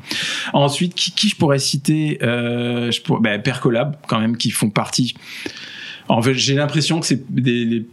Ensuite, 0.54 0.94
qui, 1.04 1.12
qui 1.12 1.30
je 1.30 1.36
pourrais 1.36 1.60
citer 1.60 2.20
euh, 2.24 2.92
je 2.92 3.02
pourrais, 3.02 3.22
ben, 3.22 3.42
Percolab, 3.42 3.96
quand 4.08 4.20
même, 4.20 4.38
qui 4.38 4.52
font 4.52 4.70
partie. 4.70 5.14
En 6.10 6.22
fait, 6.22 6.34
j'ai 6.34 6.56
l'impression 6.56 7.00
que 7.00 7.06
c'est 7.06 7.24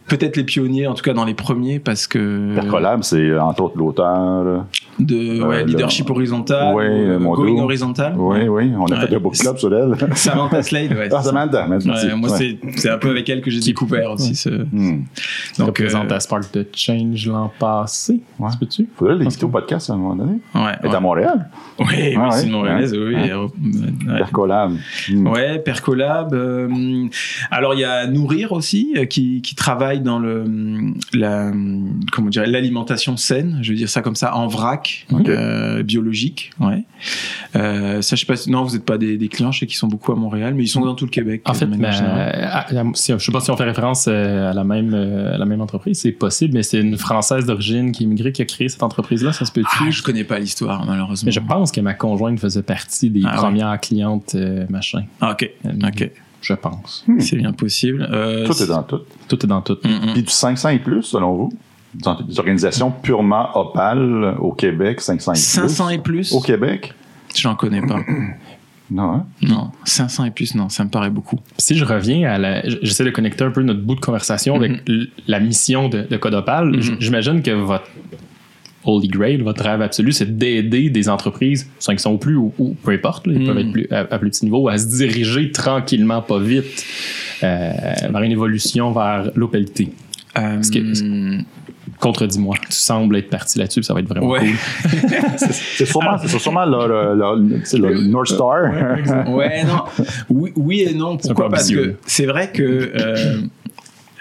peut-être 0.09 0.37
les 0.37 0.43
pionniers, 0.43 0.88
en 0.88 0.95
tout 0.95 1.02
cas 1.05 1.12
dans 1.14 1.25
les 1.25 1.35
premiers, 1.35 1.79
parce 1.79 2.09
que 2.09 2.55
Percolab, 2.57 3.05
c'est 3.05 3.17
euh, 3.21 3.40
entre 3.40 3.62
autres 3.62 3.79
l'auteur. 3.79 4.67
de 4.99 5.43
ouais, 5.43 5.62
Euh, 5.62 5.64
leadership 5.64 6.09
le- 6.09 6.14
horizontal, 6.17 6.75
Ouais, 6.75 6.88
ou, 6.88 6.90
euh, 6.93 7.19
mon 7.21 7.35
going 7.35 7.55
dos. 7.57 7.62
horizontal. 7.62 8.14
Oui, 8.19 8.49
oui, 8.49 8.73
on 8.76 8.85
a 8.87 8.99
Ouais. 9.00 9.07
fait 9.07 9.14
un 9.14 9.19
book 9.21 9.35
club 9.35 9.57
sur 9.57 9.73
elle. 9.75 9.95
Samantha 10.17 10.62
Slade, 10.62 10.93
ouais. 10.93 11.09
Ah. 11.11 11.23
Samantha, 11.23 11.67
merci. 11.69 11.88
Ouais, 11.88 12.14
moi, 12.17 12.31
Ouais. 12.33 12.59
c'est, 12.76 12.90
un 12.90 12.99
peu 12.99 13.11
avec 13.11 13.29
elle 13.31 13.40
que 13.43 13.50
j'ai 13.50 13.61
découvert 13.61 14.11
aussi 14.11 14.35
ce. 14.35 14.50
Hmm. 14.50 15.05
Donc, 15.59 15.69
représente 15.69 16.11
euh, 16.11 16.17
à 16.17 16.21
Spark 16.21 16.52
de 16.52 16.67
Change 16.75 17.26
l'an 17.29 17.50
passé. 17.61 18.21
Ouais. 18.40 18.50
Tu 18.52 18.59
peux-tu? 18.59 18.88
Faudrait 18.97 19.14
l'inviter 19.14 19.45
au 19.45 19.49
podcast 19.49 19.88
à 19.88 19.93
un 19.95 19.97
moment 19.97 20.17
donné. 20.17 20.33
ouais, 20.57 20.61
Elle 20.81 20.87
est 20.87 20.88
ouais. 20.90 20.97
à 20.97 21.00
Montréal. 21.00 21.49
Oui, 21.81 21.87
oui, 21.99 22.15
Ah, 22.19 22.31
c'est 22.31 22.47
une 22.47 22.53
Montréalaise, 22.53 22.93
oui. 22.93 23.15
Euh, 23.31 23.47
ouais. 23.47 24.19
Percolab. 24.19 24.73
Hmm. 25.11 25.27
Ouais, 25.27 25.59
Percolab. 25.59 26.35
euh, 26.35 26.69
alors 27.51 27.75
il 27.75 27.81
y 27.81 27.85
a 27.85 28.07
Nourrir 28.07 28.53
aussi 28.53 28.93
euh, 28.97 29.07
qui, 29.07 29.41
qui 29.43 29.55
travaille 29.55 30.01
dans 30.01 30.19
le 30.19 30.45
la 31.15 31.51
comment 32.13 32.29
dire 32.29 32.47
l'alimentation 32.47 33.17
saine, 33.17 33.59
je 33.63 33.71
veux 33.73 33.77
dire 33.77 33.89
ça 33.89 34.03
comme 34.03 34.15
ça 34.17 34.35
en 34.37 34.47
vrac 34.47 35.07
euh, 35.29 35.83
biologique. 35.83 36.51
Ouais. 36.61 36.85
Euh, 37.57 38.03
ça 38.03 38.15
je 38.17 38.21
sais 38.21 38.27
pas. 38.27 38.37
si- 38.37 38.51
Non, 38.51 38.65
vous 38.65 38.75
n'êtes 38.75 38.85
pas 38.85 38.99
des, 38.99 39.17
des 39.17 39.29
clients, 39.29 39.53
je 39.53 39.61
sais 39.61 39.67
qu'ils 39.67 39.77
sont 39.77 39.89
beaucoup 39.89 40.13
à 40.13 40.17
Montréal, 40.17 40.55
mais 40.55 40.65
ils 40.65 40.69
sont 40.69 40.85
dans 40.85 40.95
tout 40.95 41.05
le 41.07 41.11
Québec. 41.11 41.43
En 41.47 41.55
fait, 41.55 41.67
mais, 41.67 41.87
à- 41.87 42.61
à- 42.61 42.85
si- 42.95 43.13
je 43.13 43.19
sais 43.19 43.33
pas 43.33 43.41
si 43.41 43.51
on 43.51 43.57
fait 43.57 43.65
référence 43.65 44.07
à 44.09 44.53
la 44.53 44.65
même, 44.65 44.95
à 44.95 45.39
la 45.39 45.45
même 45.47 45.61
entreprise, 45.61 46.01
c'est 46.01 46.13
possible, 46.13 46.55
mais 46.55 46.63
c'est 46.63 46.81
une 46.81 46.97
Française 46.99 47.47
d'origine 47.47 47.93
qui 47.93 48.03
est 48.03 48.07
immigrée 48.07 48.33
qui 48.33 48.43
a 48.43 48.45
créé 48.45 48.69
cette 48.69 48.83
entreprise-là, 48.83 49.33
ça 49.33 49.45
se 49.45 49.53
peut-tu? 49.53 49.67
Ah, 49.81 49.91
je 49.91 50.03
connais 50.03 50.25
pas 50.25 50.39
l'histoire 50.39 50.85
malheureusement. 50.85 51.27
mais 51.27 51.33
je 51.33 51.41
pense 51.41 51.70
que 51.73 51.81
ma 51.81 51.95
conjointe 51.95 52.39
faisait 52.39 52.62
partie 52.62 53.11
des 53.11 53.23
Ah 53.25 53.31
ouais. 53.33 53.37
premières 53.37 53.81
clientes, 53.81 54.35
euh, 54.35 54.67
machin. 54.69 55.03
Ah, 55.21 55.33
ok, 55.33 55.50
Euh, 55.67 55.71
ok, 55.89 56.11
Je 56.43 56.55
pense. 56.55 57.05
c'est 57.19 57.37
bien 57.37 57.53
possible. 57.53 58.09
Euh, 58.11 58.47
Tout 58.47 58.62
est 58.62 58.67
dans 58.67 58.83
tout. 58.83 59.00
Tout 59.29 59.45
est 59.45 59.49
dans 59.49 59.62
tout. 59.62 59.77
Mm, 59.85 59.89
mm. 59.89 60.12
Puis 60.15 60.23
du 60.23 60.31
500 60.31 60.69
et 60.71 60.79
plus, 60.79 61.03
selon 61.03 61.35
vous? 61.35 61.53
Des- 61.95 62.25
Des 62.29 62.39
organisations 62.39 62.91
purement 62.93 63.49
opales 63.59 64.37
au 64.39 64.53
Québec, 64.53 65.00
500 65.00 65.33
et 65.33 65.35
plus? 65.35 65.41
500 65.43 65.89
et 65.89 65.99
plus? 65.99 66.33
Au 66.33 66.41
Québec? 66.41 66.95
J'en 67.37 67.55
connais 67.57 67.83
pas. 67.83 68.00
Non, 68.93 69.12
hein? 69.12 69.27
Non, 69.41 69.71
500 69.85 70.25
et 70.25 70.31
plus, 70.33 70.57
non, 70.57 70.69
ça 70.69 70.83
me 70.83 70.91
paraît 70.91 71.11
beaucoup. 71.11 71.39
Si 71.59 71.77
je 71.77 71.85
reviens 71.85 72.29
à 72.29 72.39
la. 72.39 72.69
J'essaie 72.83 73.05
de 73.05 73.11
connecter 73.11 73.45
un 73.45 73.53
peu 73.53 73.62
notre 73.62 73.83
bout 73.83 73.95
de 73.95 74.00
conversation 74.00 74.57
avec 74.57 74.83
l- 74.89 75.07
la 75.29 75.39
mission 75.39 75.89
de, 75.89 76.03
de 76.11 76.17
Codopal. 76.17 76.71
Mhm. 76.73 76.81
J- 76.81 76.95
J'imagine 76.99 77.41
que 77.41 77.53
votre 77.53 77.85
Holy 78.85 79.09
Grail, 79.09 79.43
votre 79.43 79.63
rêve 79.63 79.83
absolu, 79.83 80.13
c'est 80.13 80.37
d'aider 80.39 80.89
des 80.91 81.09
entreprises, 81.09 81.69
500 81.81 82.13
ou 82.13 82.19
plus, 82.19 82.37
ou, 82.37 82.53
ou 82.59 82.75
peu 82.83 82.93
importe, 82.93 83.27
là, 83.27 83.35
ils 83.37 83.45
peuvent 83.47 83.59
être 83.59 83.73
plus, 83.73 83.87
à, 83.91 83.99
à 84.11 84.19
plus 84.19 84.31
petit 84.31 84.45
niveau, 84.47 84.69
à 84.69 84.79
se 84.79 84.87
diriger 84.87 85.51
tranquillement, 85.53 86.23
pas 86.23 86.39
vite, 86.39 86.85
euh, 87.43 87.71
vers 88.11 88.23
une 88.23 88.33
évolution 88.33 88.91
vers 88.93 89.31
l'opalité. 89.35 89.91
Euh, 90.39 90.61
que- 90.73 91.41
Contredis-moi. 91.99 92.57
Tu 92.71 92.73
sembles 92.79 93.17
être 93.17 93.29
parti 93.29 93.59
là-dessus, 93.59 93.83
ça 93.83 93.93
va 93.93 94.01
être 94.01 94.09
vraiment 94.09 94.29
Ouais. 94.29 94.41
cool. 94.41 95.01
C'est 95.37 95.85
sûrement, 95.85 96.17
c'est 96.19 96.39
sûrement 96.39 96.65
le, 96.65 96.89
le- 96.89 97.49
le- 97.49 97.61
c'est 97.65 97.77
le 97.77 98.01
North 98.07 98.29
Star. 98.29 98.71
Ouais, 99.29 99.65
non. 99.65 99.83
Oui, 100.31 100.53
oui 100.57 100.81
et 100.89 100.95
non. 100.95 101.19
Pourquoi? 101.19 101.51
Parce 101.51 101.69
que 101.71 101.97
c'est 102.07 102.25
vrai 102.25 102.51
que 102.53 102.63
euh, 102.63 103.43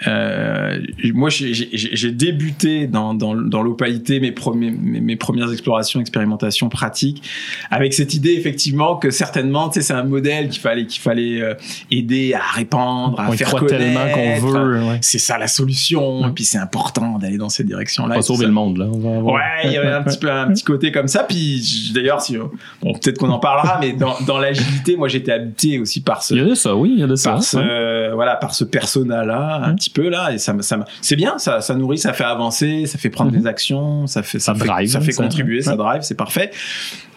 euh, 0.06 0.78
moi, 1.14 1.28
j'ai- 1.30 1.52
j'ai 1.54 1.68
j'ai 1.72 2.10
débuté 2.10 2.86
dans, 2.86 3.12
dans, 3.14 3.34
dans 3.34 3.62
l'opalité, 3.62 4.20
mes, 4.20 4.32
premiers, 4.32 4.70
mes, 4.70 5.00
mes 5.00 5.16
premières 5.16 5.50
explorations, 5.52 6.00
expérimentations 6.00 6.68
pratiques, 6.68 7.22
avec 7.70 7.92
cette 7.92 8.14
idée 8.14 8.32
effectivement 8.32 8.96
que 8.96 9.10
certainement, 9.10 9.68
tu 9.68 9.80
sais, 9.80 9.86
c'est 9.86 9.92
un 9.92 10.04
modèle 10.04 10.48
qu'il 10.48 10.60
fallait 10.60 10.86
qu'il 10.86 11.00
fallait 11.02 11.40
euh, 11.42 11.54
aider 11.90 12.34
à 12.34 12.40
répandre, 12.56 13.20
à 13.20 13.28
On 13.28 13.32
y 13.32 13.36
faire 13.36 13.48
croit 13.48 13.60
connaître. 13.60 13.78
tellement 13.78 14.14
qu'on 14.40 14.46
veut. 14.48 14.82
Ouais. 14.84 14.98
C'est 15.02 15.18
ça 15.18 15.38
la 15.38 15.48
solution. 15.48 16.22
Ouais. 16.22 16.28
Et 16.28 16.32
puis 16.32 16.44
c'est 16.44 16.58
important 16.58 17.18
d'aller 17.18 17.38
dans 17.38 17.48
cette 17.48 17.66
direction-là. 17.66 18.16
Tout 18.16 18.22
sauver 18.22 18.42
ça. 18.42 18.46
le 18.48 18.52
monde, 18.52 18.78
là. 18.78 18.86
On 18.92 18.98
va 18.98 19.16
avoir- 19.18 19.34
Ouais, 19.34 19.40
il 19.64 19.72
y 19.72 19.76
avait 19.76 19.88
un 19.92 20.02
petit 20.02 20.18
peu 20.18 20.30
un 20.30 20.48
petit 20.52 20.64
côté 20.64 20.92
comme 20.92 21.08
ça. 21.08 21.24
Puis 21.24 21.90
d'ailleurs, 21.94 22.20
si 22.20 22.36
bon, 22.36 22.92
peut-être 22.94 23.18
qu'on 23.18 23.30
en 23.30 23.38
parlera, 23.38 23.78
mais 23.80 23.92
dans, 23.92 24.14
dans 24.26 24.38
l'agilité, 24.38 24.96
moi 24.96 25.08
j'étais 25.08 25.32
habité 25.32 25.78
aussi 25.78 26.00
par 26.00 26.22
ce 26.22 26.34
Il 26.34 26.38
y 26.40 26.42
a 26.42 26.46
de 26.48 26.54
ça, 26.54 26.74
oui, 26.74 26.92
il 26.94 27.00
y 27.00 27.02
a 27.02 27.06
de 27.06 27.16
ça. 27.16 27.32
par 27.32 27.42
ce 27.42 27.56
ouais. 27.58 28.14
voilà 28.14 28.36
par 28.36 28.54
ce 28.54 28.64
persona 28.64 29.24
là 29.24 29.60
un 29.64 29.70
Ouais. 29.70 29.74
petit 29.76 29.89
petit 29.90 30.00
peu 30.00 30.08
là, 30.08 30.32
et 30.32 30.38
ça, 30.38 30.54
ça, 30.60 30.84
c'est 31.00 31.16
bien, 31.16 31.38
ça, 31.38 31.60
ça 31.60 31.74
nourrit, 31.74 31.98
ça 31.98 32.12
fait 32.12 32.24
avancer, 32.24 32.86
ça 32.86 32.98
fait 32.98 33.10
prendre 33.10 33.32
Mhm. 33.32 33.40
des 33.40 33.46
actions, 33.46 34.06
ça 34.06 34.22
fait, 34.22 34.38
Ça 34.38 34.54
fait- 34.54 34.64
drive, 34.66 34.88
ça 34.88 35.00
fait 35.00 35.12
ça. 35.12 35.22
contribuer, 35.22 35.62
ça 35.62 35.72
Ouais. 35.72 35.76
drive, 35.76 36.02
c'est 36.02 36.16
parfait. 36.16 36.50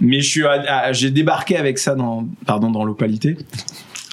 Mais 0.02 0.22
je 0.22 0.30
suis, 0.30 0.44
j'ai 0.92 1.12
débarqué 1.12 1.58
avec 1.58 1.78
ça 1.78 1.96
dans, 1.96 2.28
pardon, 2.46 2.72
dans 2.72 2.84
l'opalité. 2.84 3.38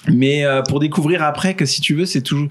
Mais 0.07 0.43
euh, 0.45 0.63
pour 0.63 0.79
découvrir 0.79 1.21
après 1.21 1.53
que 1.53 1.65
si 1.65 1.79
tu 1.79 1.93
veux, 1.93 2.05
c'est 2.05 2.21
toujours, 2.23 2.47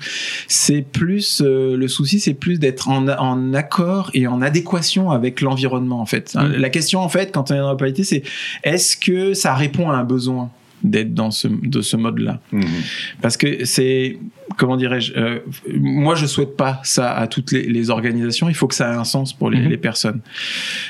c'est 0.47 0.83
plus 0.83 1.43
euh, 1.45 1.77
le 1.77 1.89
souci, 1.89 2.21
c'est 2.21 2.35
plus 2.35 2.61
d'être 2.61 2.89
en, 2.89 3.09
en 3.09 3.55
accord 3.55 4.11
et 4.15 4.29
en 4.29 4.41
adéquation 4.41 5.11
avec 5.11 5.41
l'environnement 5.41 6.01
en 6.01 6.07
fait. 6.07 6.33
Mhm. 6.37 6.53
La 6.59 6.71
question 6.71 7.01
en 7.01 7.09
fait, 7.09 7.33
quand 7.33 7.51
on 7.51 7.55
est 7.55 7.59
dans 7.59 7.71
l'opalité, 7.71 8.05
c'est 8.05 8.23
est-ce 8.63 8.97
que 8.97 9.35
ça 9.35 9.53
répond 9.55 9.91
à 9.91 9.97
un 9.97 10.05
besoin 10.05 10.51
d'être 10.85 11.13
dans 11.13 11.33
ce 11.33 11.49
de 11.49 11.83
ce 11.83 11.97
mode-là? 11.97 12.39
Mhm. 12.53 12.65
parce 13.21 13.37
que 13.37 13.65
c'est 13.65 14.19
comment 14.57 14.77
dirais-je 14.77 15.13
euh, 15.15 15.39
moi 15.79 16.15
je 16.15 16.27
souhaite 16.27 16.57
pas 16.57 16.81
ça 16.85 17.13
à 17.13 17.27
toutes 17.27 17.53
les, 17.53 17.63
les 17.67 17.91
organisations. 17.91 18.49
Il 18.49 18.55
faut 18.55 18.67
que 18.69 18.75
ça 18.75 18.93
ait 18.93 18.97
un 18.97 19.05
sens 19.05 19.33
pour 19.33 19.51
les, 19.51 19.61
Mhm. 19.61 19.69
les 19.69 19.77
personnes. 19.77 20.21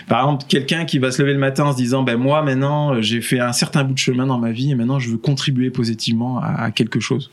Par 0.08 0.20
exemple 0.20 0.44
quelqu'un 0.48 0.84
qui 0.84 0.98
va 0.98 1.10
se 1.10 1.20
lever 1.22 1.32
le 1.34 1.38
matin 1.38 1.64
en 1.64 1.72
se 1.72 1.76
disant 1.76 2.02
ben 2.02 2.16
moi 2.16 2.42
maintenant 2.42 2.94
euh, 2.94 3.02
j'ai 3.02 3.20
fait 3.20 3.38
un 3.40 3.52
certain 3.52 3.84
bout 3.84 3.94
de 3.94 3.98
chemin 3.98 4.26
dans 4.26 4.38
ma 4.38 4.50
vie 4.52 4.70
et 4.70 4.74
maintenant 4.74 4.98
je 4.98 5.10
veux 5.10 5.18
contribuer 5.18 5.70
positivement 5.70 6.38
à, 6.40 6.64
à 6.64 6.70
quelque 6.70 7.00
chose. 7.00 7.30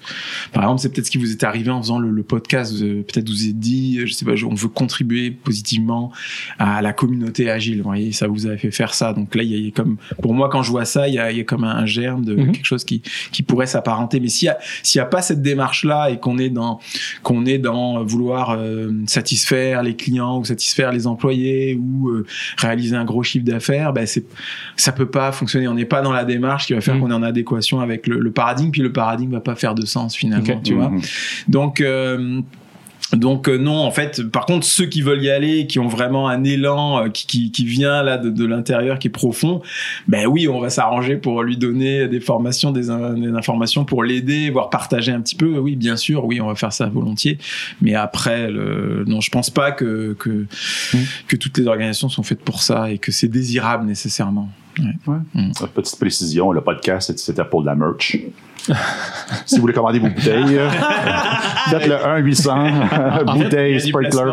Par 0.54 0.64
exemple 0.64 0.82
c'est 0.82 0.90
peut-être 0.94 1.06
ce 1.08 1.12
qui 1.12 1.18
vous 1.18 1.32
est 1.32 1.44
arrivé 1.44 1.72
en 1.72 1.82
faisant 1.82 2.00
le, 2.00 2.12
le 2.12 2.24
podcast. 2.24 2.78
Peut-être 2.80 3.30
vous 3.30 3.48
êtes 3.48 3.60
dit 3.60 4.00
je 4.06 4.14
sais 4.14 4.26
pas 4.26 4.32
on 4.46 4.54
veut 4.56 4.68
contribuer 4.68 5.32
positivement 5.32 6.12
à 6.60 6.82
la 6.82 6.94
communauté 6.94 7.50
agile. 7.50 7.78
Vous 7.78 7.84
voyez 7.90 8.12
ça 8.12 8.28
vous 8.28 8.48
a 8.48 8.58
fait 8.58 8.72
faire 8.72 8.94
ça. 8.94 9.14
Donc 9.14 9.34
là 9.36 9.44
il 9.44 9.52
y 9.52 9.54
a, 9.56 9.58
il 9.58 9.66
y 9.66 9.70
a 9.70 9.72
comme 9.72 9.98
pour 10.22 10.34
moi 10.34 10.50
quand 10.50 10.64
je 10.64 10.72
vois 10.72 10.86
ça 10.86 11.08
il 11.08 11.14
y 11.16 11.20
a, 11.20 11.32
il 11.32 11.38
y 11.38 11.42
a 11.42 11.44
comme 11.44 11.64
un, 11.64 11.76
un 11.76 11.86
germe 11.86 12.24
de 12.26 12.36
Mhm. 12.36 12.52
quelque 12.52 12.66
chose 12.66 12.84
qui 12.84 13.02
qui 13.32 13.42
pourrait 13.44 13.66
s'apparenter. 13.68 14.20
Mais 14.20 14.28
s'il 14.28 14.46
y 14.46 14.50
a 14.50 14.58
s'il 14.84 15.00
y 15.00 15.02
a 15.02 15.06
pas 15.06 15.22
cette 15.22 15.42
démarche 15.42 15.84
là 15.86 16.10
et 16.18 16.20
qu'on 16.20 16.38
est 16.38 16.50
dans 16.50 16.80
qu'on 17.24 17.46
est 17.46 17.58
dans 17.60 18.04
vouloir 18.04 18.52
euh, 18.52 18.92
satisfaire 19.08 19.84
les 19.84 19.96
clients 19.96 20.40
ou 20.40 20.44
satisfaire 20.46 20.92
les 20.92 21.08
employés 21.08 21.80
ou 21.82 22.10
euh, 22.10 22.26
réaliser 22.58 22.96
un 22.96 23.06
gros 23.06 23.24
chiffre 23.24 23.46
d'affaires 23.46 23.94
ben 23.94 24.06
c'est 24.06 24.26
ça 24.76 24.92
peut 24.92 25.10
pas 25.10 25.32
fonctionner. 25.32 25.68
On 25.68 25.74
n'est 25.74 25.86
pas 25.86 26.02
dans 26.02 26.12
la 26.12 26.26
démarche 26.26 26.68
qui 26.68 26.74
va 26.74 26.82
faire 26.82 26.96
Mhm. 26.96 27.02
qu'on 27.02 27.12
est 27.12 27.14
en 27.16 27.24
adéquation 27.24 27.80
avec 27.80 28.08
le, 28.08 28.20
le 28.20 28.32
paradigme 28.32 28.72
puis 28.72 28.82
le 28.82 28.92
paradigme 28.92 29.32
va 29.32 29.42
pas 29.42 29.56
faire 29.56 29.76
de 29.76 29.86
sens 29.86 30.16
finalement 30.16 30.60
tu 30.64 30.74
vois. 30.74 30.92
Donc 31.48 31.82
euh, 31.82 32.42
donc 33.14 33.48
euh, 33.48 33.58
non, 33.58 33.78
en 33.78 33.92
fait, 33.92 34.22
par 34.30 34.46
contre, 34.46 34.66
ceux 34.66 34.86
qui 34.86 35.02
veulent 35.02 35.24
y 35.24 35.30
aller, 35.30 35.66
qui 35.68 35.80
ont 35.80 35.88
vraiment 35.88 36.28
un 36.28 36.44
élan 36.44 37.04
euh, 37.06 37.10
qui, 37.10 37.26
qui, 37.26 37.52
qui 37.52 37.66
vient 37.66 38.04
là 38.04 38.18
de, 38.18 38.30
de 38.30 38.46
l'intérieur, 38.46 39.00
qui 39.00 39.08
est 39.08 39.12
profond, 39.12 39.62
ben 40.08 40.28
oui, 40.28 40.48
on 40.48 40.60
va 40.60 40.70
s'arranger 40.70 41.16
pour 41.16 41.42
lui 41.44 41.56
donner 41.58 42.08
des 42.08 42.20
formations, 42.20 42.72
des, 42.72 42.90
in- 42.90 43.14
des 43.14 43.30
informations 43.30 43.86
pour 43.86 44.04
l'aider, 44.04 44.50
voire 44.50 44.70
partager 44.70 45.12
un 45.12 45.22
petit 45.22 45.36
peu. 45.36 45.58
Oui, 45.58 45.76
bien 45.76 45.96
sûr, 45.96 46.26
oui, 46.26 46.42
on 46.42 46.48
va 46.48 46.56
faire 46.56 46.74
ça 46.74 46.88
volontiers. 46.88 47.38
Mais 47.82 47.94
après, 47.96 48.52
le, 48.52 49.06
non, 49.08 49.22
je 49.22 49.30
pense 49.30 49.50
pas 49.50 49.72
que 49.72 50.14
que, 50.20 50.46
que 51.28 51.36
toutes 51.36 51.58
les 51.58 51.68
organisations 51.68 52.10
sont 52.10 52.24
faites 52.24 52.42
pour 52.42 52.62
ça 52.62 52.92
et 52.92 52.98
que 52.98 53.12
c'est 53.12 53.28
désirable 53.30 53.86
nécessairement. 53.86 54.50
Petite 55.74 55.98
précision, 55.98 56.52
le 56.52 56.62
podcast, 56.62 57.12
c'était 57.18 57.44
pour 57.46 57.62
de 57.62 57.66
la 57.68 57.76
merch. 57.76 58.18
Si 59.46 59.56
vous 59.56 59.62
voulez 59.62 59.74
commander 59.74 60.00
vos 60.00 60.08
bouteilles, 60.08 60.58
euh, 60.58 60.70
faites 61.70 61.88
le 61.88 61.96
1-800 61.96 63.26
bouteilles 63.38 63.72
il 63.72 63.74
y 63.74 63.80
a 63.80 63.82
du 63.84 63.88
sprinkler. 63.90 64.32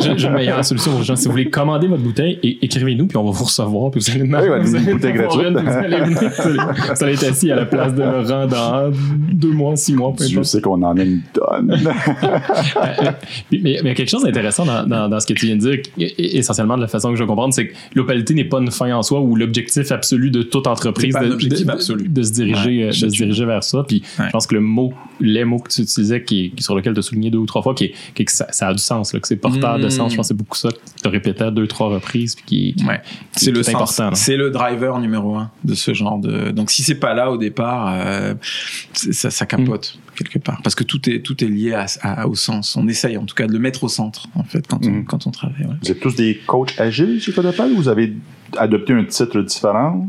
J'ai 0.00 0.26
une 0.26 0.32
meilleure 0.34 0.64
solution 0.64 0.98
les 0.98 1.04
gens. 1.04 1.16
Si 1.16 1.26
vous 1.26 1.32
voulez 1.32 1.50
commander 1.50 1.86
votre 1.86 2.02
bouteille, 2.02 2.38
écrivez-nous, 2.62 3.06
puis 3.06 3.16
on 3.16 3.24
va 3.24 3.30
vous 3.30 3.44
recevoir. 3.44 3.90
Puis 3.90 4.00
vous 4.00 4.10
allez 4.10 4.22
Oui, 4.22 4.48
ouais, 4.50 4.60
vous 4.60 4.70
une 4.76 4.82
allez 4.82 4.92
bouteille 4.94 5.12
gratuite. 5.12 5.48
Vous 5.52 5.68
allez 5.68 5.96
venir, 6.00 6.18
vous 6.18 6.42
allez- 6.48 6.58
vous 6.94 7.04
allez 7.04 7.12
être 7.14 7.24
assis 7.30 7.50
à 7.52 7.56
la 7.56 7.64
place 7.66 7.94
de 7.94 8.02
Laurent 8.02 8.46
dans 8.46 8.90
deux 9.32 9.52
mois, 9.52 9.76
six 9.76 9.94
mois, 9.94 10.12
peu 10.16 10.24
Je 10.26 10.42
sais 10.42 10.60
qu'on 10.60 10.82
en 10.82 10.96
a 10.96 11.02
une 11.02 11.20
tonne. 11.32 11.78
Euh, 12.82 13.10
mais, 13.50 13.58
il 13.82 13.86
y 13.86 13.88
a 13.88 13.94
quelque 13.94 14.08
chose 14.08 14.22
d'intéressant 14.24 14.64
dans, 14.64 14.86
dans- 14.86 15.08
dans 15.08 15.20
ce 15.20 15.26
que 15.26 15.32
tu 15.32 15.46
viens 15.46 15.56
de 15.56 15.60
dire, 15.60 15.78
essentiellement 16.18 16.76
de 16.76 16.82
la 16.82 16.88
façon 16.88 17.10
que 17.10 17.16
je 17.16 17.24
comprends, 17.24 17.50
c'est 17.50 17.68
que 17.68 17.74
l'opalité 17.94 18.34
n'est 18.34 18.44
pas 18.44 18.58
une 18.60 18.70
fin 18.70 18.92
en 18.94 19.02
soi 19.02 19.20
ou 19.20 19.36
l'objectif 19.36 19.90
absolu 19.92 20.30
de 20.30 20.42
toute 20.42 20.66
entreprise 20.66 21.14
de, 21.14 21.26
de- 21.64 21.70
absolu. 21.70 22.08
de 22.08 22.22
se 22.22 22.32
diriger, 22.32 22.78
Ouais, 22.78 22.84
euh, 22.84 22.88
de 22.88 22.92
se 22.92 23.06
diriger 23.06 23.44
vers 23.44 23.51
ça. 23.60 23.84
Puis 23.86 24.02
Ouais. 24.18 24.26
je 24.26 24.30
pense 24.30 24.46
que 24.46 24.54
le 24.54 24.60
mot, 24.60 24.94
les 25.20 25.44
mots 25.44 25.58
que 25.58 25.68
tu 25.70 25.82
utilisais, 25.82 26.22
qui, 26.24 26.52
qui- 26.52 26.62
sur 26.62 26.74
lequel 26.74 26.94
tu 26.94 27.00
as 27.00 27.02
souligné 27.02 27.30
deux 27.30 27.38
ou 27.38 27.46
trois 27.46 27.62
fois, 27.62 27.74
qui, 27.74 27.84
est- 27.86 27.94
qui 28.14 28.24
que 28.24 28.32
ça, 28.32 28.46
ça 28.50 28.68
a 28.68 28.72
du 28.72 28.78
sens, 28.82 29.12
là, 29.12 29.20
que 29.20 29.28
c'est 29.28 29.36
porteur 29.36 29.78
de 29.78 29.86
Mm. 29.86 29.90
sens. 29.90 30.12
Je 30.12 30.16
pense 30.16 30.24
que 30.26 30.28
c'est 30.28 30.36
beaucoup 30.38 30.56
ça 30.56 30.70
que 30.70 30.76
tu 31.02 31.06
as 31.06 31.10
répété 31.10 31.44
à 31.44 31.50
deux, 31.50 31.66
trois 31.66 31.88
reprises. 31.88 32.34
Puis 32.36 32.44
qui, 32.46 32.74
qui- 32.74 32.84
Ouais. 32.86 33.00
C'est 33.32 33.50
le 33.50 33.62
sens. 33.62 33.74
important. 33.74 34.14
C'est 34.14 34.36
le 34.36 34.50
driver 34.50 34.98
numéro 34.98 35.36
un 35.36 35.50
de 35.64 35.74
ce 35.74 35.92
genre 35.92 36.18
de. 36.18 36.50
Donc 36.52 36.70
si 36.70 36.82
c'est 36.82 36.94
pas 36.94 37.12
là 37.14 37.30
au 37.30 37.36
départ, 37.36 37.92
euh, 37.94 38.34
ça, 38.92 39.30
ça 39.30 39.46
capote 39.46 39.98
quelque 40.14 40.38
part 40.38 40.60
parce 40.62 40.74
que 40.74 40.84
tout 40.84 41.08
est 41.08 41.20
tout 41.20 41.42
est 41.42 41.48
lié 41.48 41.72
à, 41.74 41.86
à- 42.02 42.26
au 42.28 42.34
sens. 42.34 42.76
On 42.76 42.86
essaye 42.86 43.16
en 43.16 43.24
tout 43.24 43.34
cas 43.34 43.46
de 43.46 43.52
le 43.52 43.58
mettre 43.58 43.82
au 43.84 43.88
centre 43.88 44.28
en 44.34 44.44
fait 44.44 44.66
quand 44.66 44.84
on, 44.86 44.90
Mhm. 44.90 45.04
quand 45.06 45.26
on 45.26 45.30
travaille. 45.30 45.64
ouais. 45.64 45.74
Vous 45.82 45.90
êtes 45.90 46.00
tous 46.00 46.14
des 46.14 46.40
coachs 46.46 46.74
agiles 46.78 47.20
chez 47.20 47.32
Codapal 47.32 47.72
ou 47.72 47.76
vous 47.76 47.88
avez 47.88 48.12
adopté 48.56 48.92
un 48.92 49.04
titre 49.04 49.40
différent? 49.40 50.06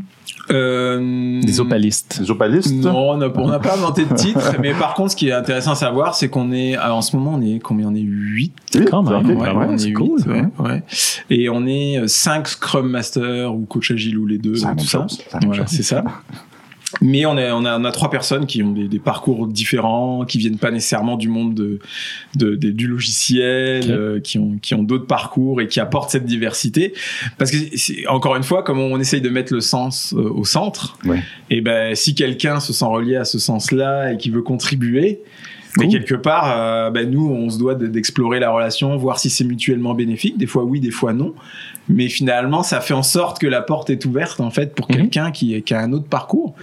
Euh, 0.50 1.40
Des 1.40 1.60
opalistes. 1.60 2.20
Des 2.20 2.30
opalistes? 2.30 2.72
Non, 2.72 3.10
on 3.12 3.16
n'a 3.16 3.26
on 3.26 3.58
pas 3.60 3.74
inventé 3.74 4.04
de 4.04 4.14
titre, 4.14 4.56
mais 4.60 4.74
par 4.74 4.94
contre, 4.94 5.12
ce 5.12 5.16
qui 5.16 5.28
est 5.28 5.32
intéressant 5.32 5.72
à 5.72 5.76
savoir, 5.76 6.14
c'est 6.14 6.28
qu'on 6.28 6.52
est, 6.52 6.76
alors, 6.76 6.98
en 6.98 7.02
ce 7.02 7.16
moment, 7.16 7.34
on 7.34 7.40
est 7.42 7.58
combien? 7.60 7.88
On 7.88 7.94
est 7.94 8.00
8 8.00 8.52
Oui, 8.74 8.84
Quand 8.90 9.02
même, 9.02 9.26
ouais, 9.26 9.34
quand 9.48 9.56
on 9.56 9.60
même. 9.60 9.72
est 9.74 9.78
c'est 9.78 9.88
huit, 9.88 9.94
cool, 9.94 10.20
ouais, 10.26 10.44
ouais. 10.58 10.82
Et 11.30 11.48
on 11.48 11.66
est 11.66 12.06
5 12.06 12.46
Scrum 12.48 12.88
Master 12.90 13.54
ou 13.54 13.64
coach 13.64 13.90
agile 13.90 14.18
ou 14.18 14.26
les 14.26 14.38
deux, 14.38 14.54
la 14.62 14.74
tout 14.74 14.84
ça. 14.84 15.06
c'est 15.66 15.82
ça. 15.82 16.04
Mais 17.00 17.26
on 17.26 17.36
a, 17.36 17.52
on, 17.54 17.64
a, 17.64 17.78
on 17.78 17.84
a 17.84 17.92
trois 17.92 18.10
personnes 18.10 18.46
qui 18.46 18.62
ont 18.62 18.72
des, 18.72 18.88
des 18.88 18.98
parcours 18.98 19.46
différents, 19.46 20.24
qui 20.24 20.38
viennent 20.38 20.58
pas 20.58 20.70
nécessairement 20.70 21.16
du 21.16 21.28
monde 21.28 21.54
de, 21.54 21.78
de, 22.36 22.54
de- 22.54 22.70
du 22.70 22.86
logiciel, 22.86 23.90
euh, 23.90 24.20
qui 24.20 24.38
ont, 24.38 24.58
qui 24.62 24.74
ont 24.74 24.82
d'autres 24.82 25.06
parcours 25.06 25.60
et 25.60 25.66
qui 25.68 25.80
apportent 25.80 26.10
cette 26.10 26.24
diversité. 26.26 26.94
Parce 27.38 27.50
que, 27.50 27.56
c'est- 27.76 28.06
encore 28.06 28.36
une 28.36 28.42
fois, 28.42 28.62
comme 28.62 28.78
on 28.78 28.98
essaye 29.00 29.20
de 29.20 29.28
mettre 29.28 29.52
le 29.52 29.60
sens 29.60 30.14
euh, 30.16 30.22
au 30.30 30.44
centre, 30.44 30.96
Oui. 31.04 31.18
et 31.50 31.60
ben 31.60 31.94
si 31.94 32.14
quelqu'un 32.14 32.60
se 32.60 32.72
sent 32.72 32.84
relié 32.86 33.16
à 33.16 33.24
ce 33.24 33.38
sens-là 33.38 34.12
et 34.12 34.16
qui 34.16 34.30
veut 34.30 34.42
contribuer, 34.42 35.20
mais 35.78 35.88
quelque 35.88 36.14
part, 36.14 36.54
euh, 36.56 36.90
ben 36.90 37.10
nous, 37.10 37.28
on 37.28 37.50
se 37.50 37.58
doit 37.58 37.74
de- 37.74 37.86
d'explorer 37.86 38.38
la 38.40 38.50
relation, 38.50 38.96
voir 38.96 39.18
si 39.18 39.30
c'est 39.30 39.44
mutuellement 39.44 39.94
bénéfique. 39.94 40.38
Des 40.38 40.46
fois 40.46 40.64
oui, 40.64 40.80
des 40.80 40.90
fois 40.90 41.12
non. 41.12 41.34
Mais 41.88 42.08
finalement, 42.08 42.62
ça 42.62 42.80
fait 42.80 42.94
en 42.94 43.02
sorte 43.02 43.38
que 43.40 43.46
la 43.46 43.60
porte 43.60 43.90
est 43.90 44.04
ouverte 44.06 44.40
en 44.40 44.50
fait 44.50 44.74
pour 44.74 44.90
Mhm. 44.90 44.96
quelqu'un 44.96 45.30
qui, 45.30 45.60
qui 45.62 45.74
a 45.74 45.80
un 45.80 45.92
autre 45.92 46.06
parcours. 46.06 46.54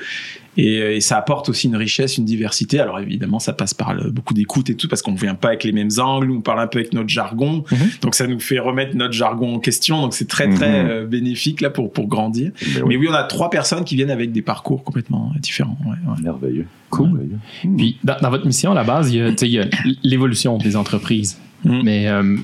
Et, 0.57 0.97
et 0.97 1.01
ça 1.01 1.17
apporte 1.17 1.47
aussi 1.47 1.67
une 1.67 1.77
richesse, 1.77 2.17
une 2.17 2.25
diversité. 2.25 2.79
Alors 2.79 2.99
évidemment, 2.99 3.39
ça 3.39 3.53
passe 3.53 3.73
par 3.73 3.93
le- 3.93 4.11
beaucoup 4.11 4.33
d'écoute 4.33 4.69
et 4.69 4.75
tout, 4.75 4.87
parce 4.89 5.01
qu'on 5.01 5.13
ne 5.13 5.17
vient 5.17 5.33
pas 5.35 5.49
avec 5.49 5.63
les 5.63 5.71
mêmes 5.71 5.89
angles, 5.97 6.29
on 6.31 6.41
parle 6.41 6.59
un 6.59 6.67
peu 6.67 6.79
avec 6.79 6.93
notre 6.93 7.07
jargon. 7.09 7.63
Mhm. 7.71 7.77
Donc 8.01 8.15
ça 8.15 8.27
nous 8.27 8.39
fait 8.39 8.59
remettre 8.59 8.95
notre 8.97 9.13
jargon 9.13 9.55
en 9.55 9.59
question. 9.59 10.01
Donc 10.01 10.13
c'est 10.13 10.27
très 10.27 10.49
très 10.49 10.83
Mhm. 10.83 10.89
euh, 10.89 11.05
bénéfique 11.05 11.61
là 11.61 11.69
pour 11.69 11.91
pour 11.93 12.07
grandir. 12.07 12.51
Ben 12.75 12.83
Mais 12.87 12.97
oui, 12.97 13.07
on 13.09 13.13
a 13.13 13.23
trois 13.23 13.49
personnes 13.49 13.83
qui 13.85 13.95
viennent 13.95 14.11
avec 14.11 14.31
des 14.33 14.41
parcours 14.41 14.83
complètement 14.83 15.31
différents. 15.39 15.77
Ouais, 15.85 15.91
ouais. 16.11 16.21
merveilleux. 16.21 16.65
Cool. 16.89 17.21
Puis, 17.77 17.97
dans, 18.03 18.17
dans 18.21 18.29
votre 18.29 18.45
mission, 18.45 18.71
à 18.71 18.75
la 18.75 18.83
base, 18.83 19.13
il 19.13 19.33
y 19.49 19.59
a, 19.59 19.65
l'évolution 20.03 20.57
des 20.57 20.75
entreprises. 20.75 21.39
Mm. 21.63 21.81
Mais 21.83 22.07
euh, 22.09 22.35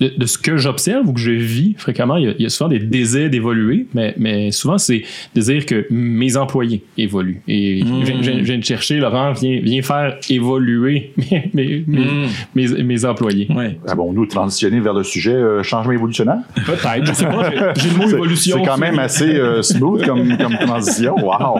de, 0.00 0.12
de 0.16 0.26
ce 0.26 0.36
que 0.38 0.56
j'observe 0.56 1.08
ou 1.08 1.12
que 1.12 1.20
je 1.20 1.30
vis 1.30 1.74
fréquemment, 1.78 2.16
il 2.16 2.24
y 2.24 2.28
a, 2.28 2.32
il 2.38 2.42
y 2.42 2.46
a 2.46 2.48
souvent 2.50 2.68
des 2.68 2.78
désirs 2.78 3.30
d'évoluer, 3.30 3.86
mais, 3.94 4.14
mais 4.18 4.50
souvent, 4.50 4.78
c'est 4.78 5.02
désir 5.34 5.64
que 5.66 5.86
mes 5.90 6.36
employés 6.36 6.82
évoluent. 6.98 7.40
Et 7.48 7.82
Mm. 7.82 8.04
je, 8.04 8.12
je- 8.22 8.32
je 8.38 8.44
viens 8.44 8.58
de 8.58 8.64
chercher, 8.64 8.98
Laurent, 8.98 9.32
viens, 9.32 9.60
viens 9.62 9.82
faire 9.82 10.16
évoluer 10.28 11.12
mes, 11.16 11.50
mes, 11.54 11.84
mes, 11.86 11.98
Mm. 11.98 12.26
mes- 12.54 12.82
mes 12.82 13.04
employés. 13.04 13.46
Ouais. 13.54 13.78
Avons-nous 13.88 14.26
transitionné 14.26 14.80
vers 14.80 14.94
le 14.94 15.02
sujet 15.02 15.32
euh, 15.32 15.62
changement 15.62 15.92
évolutionnaire? 15.92 16.38
Peut-être, 16.54 17.06
je 17.06 17.12
sais 17.12 17.24
pas, 17.26 17.50
j'ai- 17.50 17.56
le 17.90 17.96
mot 17.96 18.04
C'est- 18.06 18.14
évolution. 18.14 18.56
C'est 18.60 18.66
quand 18.68 18.78
même 18.78 18.98
assez 18.98 19.34
euh, 19.36 19.62
smooth 19.62 20.04
comme, 20.04 20.36
comme 20.36 20.56
transition. 20.58 21.14
Wow! 21.26 21.58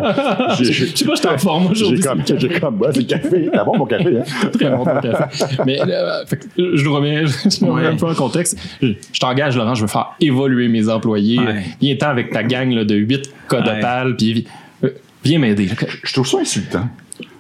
Je 0.59 0.65
sais 0.95 1.05
pas, 1.05 1.15
je 1.17 1.23
t'en 1.23 1.39
forme 1.39 1.75
J'ai 1.75 1.85
aujourd'hui. 1.85 2.01
comme, 2.01 2.23
j'ai 2.27 2.49
comme, 2.61 2.81
ouais, 2.81 2.89
c'est 2.93 3.01
le 3.01 3.07
café. 3.07 3.49
C'est 3.53 3.65
bon, 3.65 3.77
mon 3.79 3.87
café, 3.87 4.19
hein? 4.19 4.49
très 4.53 4.71
bon 4.71 4.85
ton 4.85 5.01
café. 5.01 5.45
Mais 5.67 5.79
euh, 5.81 6.25
fait 6.27 6.37
que, 6.37 6.77
je 6.77 6.85
nous 6.85 6.95
remets, 6.95 7.27
je 7.27 7.65
nous 7.65 7.73
remets 7.73 7.83
Ouais. 7.83 7.89
un 7.93 7.97
peu 7.97 8.07
en 8.07 8.26
contexte. 8.27 8.59
Je, 8.83 8.89
je 9.13 9.21
t'engage, 9.21 9.57
Laurent, 9.57 9.75
je 9.75 9.83
veux 9.83 9.89
faire 9.89 10.13
évoluer 10.21 10.69
mes 10.69 10.89
employés. 10.89 11.39
Ouais. 11.39 11.65
Viens-t'en 11.81 12.09
avec 12.09 12.31
ta 12.31 12.43
gang 12.43 12.71
là, 12.73 12.85
de 12.85 12.95
8 12.95 13.33
codopales, 13.49 14.17
puis 14.17 14.47
euh, 14.85 14.91
viens 15.25 15.39
m'aider. 15.39 15.69
Je 16.03 16.13
trouve 16.13 16.27
ça 16.27 16.39
insultant. 16.39 16.89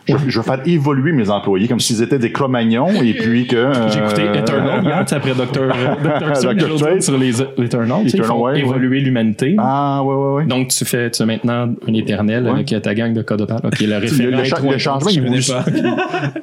Je, 0.08 0.14
je 0.28 0.38
veux 0.38 0.44
faire 0.44 0.60
évoluer 0.66 1.12
mes 1.12 1.30
employés 1.30 1.68
comme 1.68 1.80
s'ils 1.80 2.02
étaient 2.02 2.18
des 2.18 2.32
Cro-Magnons 2.32 3.02
et 3.02 3.12
puis 3.18 3.46
que. 3.46 3.56
euh, 3.56 3.88
J'ai 3.88 3.98
écouté 3.98 4.22
Eternal 4.38 4.84
hier, 4.84 4.98
après 4.98 5.32
Dr. 5.34 5.68
Dr. 6.02 6.36
Stone, 6.36 6.56
Dr. 6.56 7.02
sur 7.02 7.18
les 7.18 7.42
Eternal. 7.42 8.00
Ils 8.04 8.22
font 8.22 8.42
ouais, 8.44 8.52
ouais. 8.52 8.60
évoluer 8.60 9.00
l'humanité. 9.00 9.56
Ah, 9.58 10.02
ouais, 10.04 10.14
ouais, 10.14 10.32
ouais. 10.34 10.44
Donc, 10.46 10.68
tu 10.68 10.84
fais, 10.84 11.10
tu 11.10 11.24
maintenant 11.24 11.74
un 11.88 11.94
éternel 11.94 12.44
Ouais. 12.44 12.50
avec 12.50 12.82
ta 12.82 12.94
gang 12.94 13.12
de 13.12 13.22
codopales. 13.22 13.60
OK, 13.64 13.80
le 13.80 13.86
Le, 14.26 14.30
le 14.36 14.44
cha- 14.44 14.56
intro- 14.56 14.70
le 14.72 14.78
changement, 14.78 15.10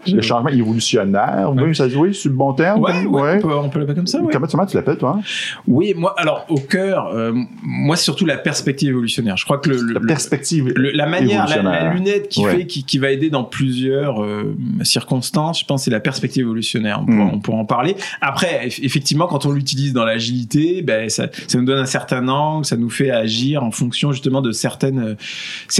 le 0.08 0.22
changement 0.22 0.50
évolutionnaire, 0.50 1.52
oui, 1.56 1.76
ça 1.76 1.90
se 1.90 1.96
oui, 1.96 2.14
c'est 2.14 2.30
le 2.30 2.36
bon 2.36 2.54
terme. 2.54 2.82
Ouais, 2.82 3.06
ouais, 3.06 3.40
On 3.44 3.70
peut, 3.70 3.80
l'appeler 3.80 3.96
comme 3.96 4.08
ça. 4.08 4.20
Ouais. 4.22 4.32
Comment, 4.32 4.48
comment 4.48 4.66
tu 4.66 4.76
l'appelles, 4.76 4.98
toi? 4.98 5.20
Oui, 5.68 5.94
moi, 5.96 6.14
alors 6.18 6.46
au 6.50 6.58
cœur, 6.60 7.08
euh, 7.14 7.32
moi 7.64 7.96
c'est 7.96 8.04
surtout 8.04 8.26
la 8.26 8.38
perspective 8.38 8.90
évolutionnaire. 8.90 9.38
Je 9.38 9.46
crois 9.46 9.58
que 9.58 9.70
le, 9.70 9.94
La 9.94 10.00
perspective. 10.00 10.74
la 10.76 11.06
manière, 11.06 11.48
la, 11.48 11.94
lunette 11.94 12.30
qui 12.30 12.44
fait, 12.44 12.66
qui, 12.66 12.84
qui 12.84 12.98
va 12.98 13.12
aider 13.12 13.30
dans 13.30 13.44
plusieurs 13.58 14.24
euh, 14.24 14.56
circonstances. 14.82 15.60
Je 15.60 15.66
pense 15.66 15.82
que 15.82 15.86
c'est 15.86 15.92
la 15.92 16.00
perspective 16.00 16.42
évolutionnaire. 16.42 17.00
On, 17.02 17.06
pourra, 17.06 17.26
Mm. 17.26 17.32
on 17.34 17.40
pourra 17.40 17.58
en 17.60 17.66
parler. 17.66 17.96
Après, 18.20 18.68
eff- 18.68 18.80
effectivement, 18.82 19.28
quand 19.28 19.46
on 19.46 19.52
l'utilise 19.52 19.94
dans 19.94 20.06
l'agilité, 20.06 20.82
ben, 20.82 21.08
ça, 21.10 21.28
ça 21.48 21.58
nous 21.60 21.66
donne 21.66 21.78
un 21.78 21.86
certain 21.86 22.28
angle, 22.28 22.66
ça 22.66 22.78
nous 22.78 22.90
fait 22.90 23.12
agir 23.12 23.64
en 23.64 23.70
fonction 23.70 24.12
justement 24.12 24.42
de 24.42 24.52
certaines 24.52 25.16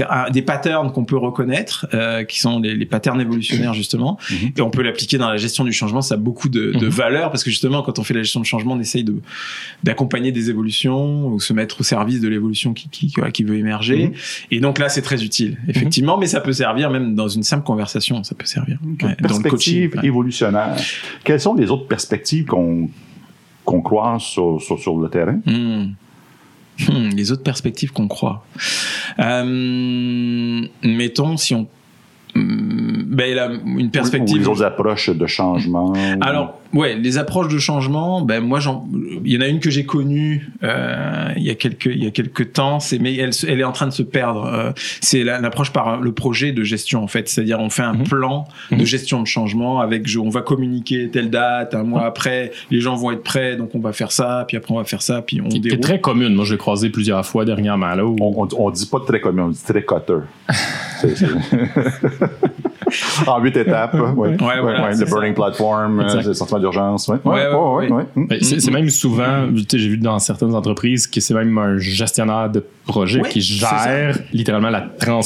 euh, 0.00 0.30
des 0.32 0.42
patterns 0.42 0.92
qu'on 0.92 1.04
peut 1.04 1.16
reconnaître, 1.18 1.86
euh, 1.94 2.22
qui 2.24 2.38
sont 2.38 2.60
les, 2.60 2.76
les 2.76 2.86
patterns 2.86 3.20
évolutionnaires 3.20 3.74
justement, 3.74 4.18
Mhm. 4.30 4.50
et 4.56 4.60
on 4.62 4.70
peut 4.70 4.82
l'appliquer 4.82 5.18
dans 5.18 5.28
la 5.28 5.36
gestion 5.36 5.64
du 5.64 5.72
changement. 5.72 6.00
Ça 6.00 6.14
a 6.14 6.18
beaucoup 6.18 6.48
de, 6.48 6.72
de 6.72 6.86
Mhm. 6.86 6.88
valeur 6.92 7.30
parce 7.32 7.42
que 7.42 7.50
justement, 7.50 7.82
quand 7.82 7.98
on 7.98 8.04
fait 8.04 8.14
la 8.14 8.22
gestion 8.22 8.40
de 8.40 8.46
changement, 8.46 8.74
on 8.74 8.80
essaye 8.80 9.02
de 9.04 9.16
d'accompagner 9.82 10.30
des 10.32 10.48
évolutions 10.50 11.26
ou 11.26 11.40
se 11.40 11.52
mettre 11.52 11.80
au 11.80 11.84
service 11.84 12.20
de 12.20 12.28
l'évolution 12.28 12.72
qui, 12.72 12.88
qui, 12.88 13.12
qui 13.32 13.44
veut 13.44 13.56
émerger. 13.56 14.06
Mhm. 14.08 14.12
Et 14.52 14.60
donc 14.60 14.78
là, 14.78 14.88
c'est 14.88 15.02
très 15.02 15.24
utile, 15.24 15.58
effectivement, 15.68 16.16
mais 16.18 16.26
ça 16.26 16.40
peut 16.40 16.52
servir 16.52 16.90
même 16.90 17.14
dans 17.16 17.28
une 17.28 17.42
simple 17.42 17.63
conversation, 17.64 18.22
ça 18.24 18.34
peut 18.34 18.46
servir. 18.46 18.78
Ouais, 19.02 19.14
Perspective 19.16 19.90
coaching. 19.90 20.04
évolutionnaire. 20.06 20.76
Quelles 21.24 21.40
sont 21.40 21.54
les 21.54 21.70
autres 21.70 21.88
perspectives 21.88 22.44
qu'on 22.46 22.88
qu'on 23.64 23.80
croise 23.80 24.22
sur, 24.22 24.60
sur, 24.60 24.78
sur 24.78 24.98
le 24.98 25.08
terrain? 25.08 25.40
Hmm. 25.46 25.94
Hmm, 26.88 27.08
les 27.14 27.32
autres 27.32 27.42
perspectives 27.42 27.92
qu'on 27.92 28.08
croit. 28.08 28.44
Euh, 29.18 30.66
mettons, 30.82 31.36
si 31.36 31.54
on. 31.54 31.66
Ben, 33.14 33.34
là, 33.34 33.48
une 33.64 33.86
Ou 33.86 33.90
perspective. 33.90 34.38
les 34.38 34.48
autres 34.48 34.64
approches 34.64 35.08
de 35.10 35.26
changement? 35.26 35.92
Alors, 36.20 36.58
ouais, 36.72 36.96
les 36.96 37.16
approches 37.18 37.52
de 37.52 37.58
changement, 37.58 38.22
ben 38.22 38.40
moi, 38.40 38.60
j'en, 38.60 38.86
il 39.24 39.32
y 39.32 39.36
en 39.36 39.40
a 39.40 39.46
une 39.46 39.60
que 39.60 39.70
j'ai 39.70 39.84
connue 39.86 40.48
euh, 40.62 41.28
il 41.36 41.42
y 41.44 41.50
a 41.50 41.54
quelques 41.54 41.86
il 41.86 42.02
y 42.02 42.06
a 42.06 42.10
quelques 42.10 42.52
temps, 42.52 42.80
c'est 42.80 42.98
mais 42.98 43.14
elle, 43.16 43.30
elle 43.48 43.60
est 43.60 43.64
en 43.64 43.72
train 43.72 43.86
de 43.86 43.92
se 43.92 44.02
perdre. 44.02 44.44
Euh, 44.46 44.72
c'est 45.00 45.22
la- 45.24 45.40
l'approche 45.40 45.70
par 45.72 46.00
le 46.00 46.12
projet 46.12 46.52
de 46.52 46.62
gestion 46.64 47.02
en 47.02 47.06
fait, 47.08 47.28
c'est-à-dire 47.28 47.60
on 47.60 47.70
fait 47.70 47.82
un 47.82 47.94
Mhm. 47.94 48.04
plan 48.08 48.48
de 48.70 48.76
Mhm. 48.76 48.84
gestion 48.84 49.22
de 49.22 49.26
changement 49.26 49.80
avec 49.80 50.06
je- 50.08 50.18
on 50.18 50.28
va 50.30 50.40
communiquer 50.42 51.08
telle 51.10 51.30
date, 51.30 51.74
un 51.74 51.84
mois 51.84 52.00
Mhm. 52.02 52.06
après, 52.08 52.52
les 52.70 52.80
gens 52.80 52.96
vont 52.96 53.10
être 53.12 53.22
prêts, 53.22 53.56
donc 53.56 53.70
on 53.74 53.78
va 53.80 53.92
faire 53.92 54.10
ça, 54.12 54.44
puis 54.48 54.56
après 54.56 54.72
on 54.74 54.78
va 54.78 54.84
faire 54.84 55.02
ça, 55.02 55.22
puis 55.22 55.40
on 55.40 55.48
Qui, 55.48 55.60
qui 55.60 55.68
est 55.68 55.70
déroule. 55.70 55.80
très 55.80 56.00
commune. 56.00 56.34
Moi, 56.34 56.44
je 56.44 56.52
l'ai 56.52 56.58
croisé 56.58 56.90
plusieurs 56.90 57.24
fois 57.24 57.44
dernièrement. 57.44 57.94
Là, 57.94 58.04
où- 58.04 58.16
On, 58.20 58.42
on, 58.44 58.48
on 58.58 58.70
dit 58.70 58.86
pas 58.86 59.00
très 59.06 59.20
commun, 59.20 59.44
on 59.44 59.48
dit 59.50 59.62
très 59.62 59.84
cutter. 59.84 60.18
En 63.26 63.40
huit 63.40 63.56
étapes. 63.56 63.94
Ouais, 63.94 64.36
voilà, 64.38 64.90
le 64.90 64.94
c'est 64.96 65.08
burning 65.08 65.34
platform, 65.34 66.00
euh, 66.00 66.22
le 66.22 66.34
sentiment 66.34 66.60
d'urgence. 66.60 67.08
Ouais, 67.08 67.16
Ouais, 67.24 67.46
ouais, 67.48 67.88
ouais. 67.90 68.04
ouais. 68.16 68.38
C'est 68.42 68.70
même 68.70 68.90
souvent, 68.90 69.46
j'ai 69.72 69.88
vu 69.88 69.96
dans 69.98 70.18
certaines 70.18 70.54
entreprises 70.54 71.06
que 71.06 71.20
c'est 71.20 71.34
même 71.34 71.56
un 71.58 71.78
gestionnaire 71.78 72.50
de 72.50 72.64
projet 72.86 73.20
Oui, 73.22 73.28
qui 73.30 73.40
gère 73.40 74.18
littéralement 74.32 74.68
la 74.70 74.82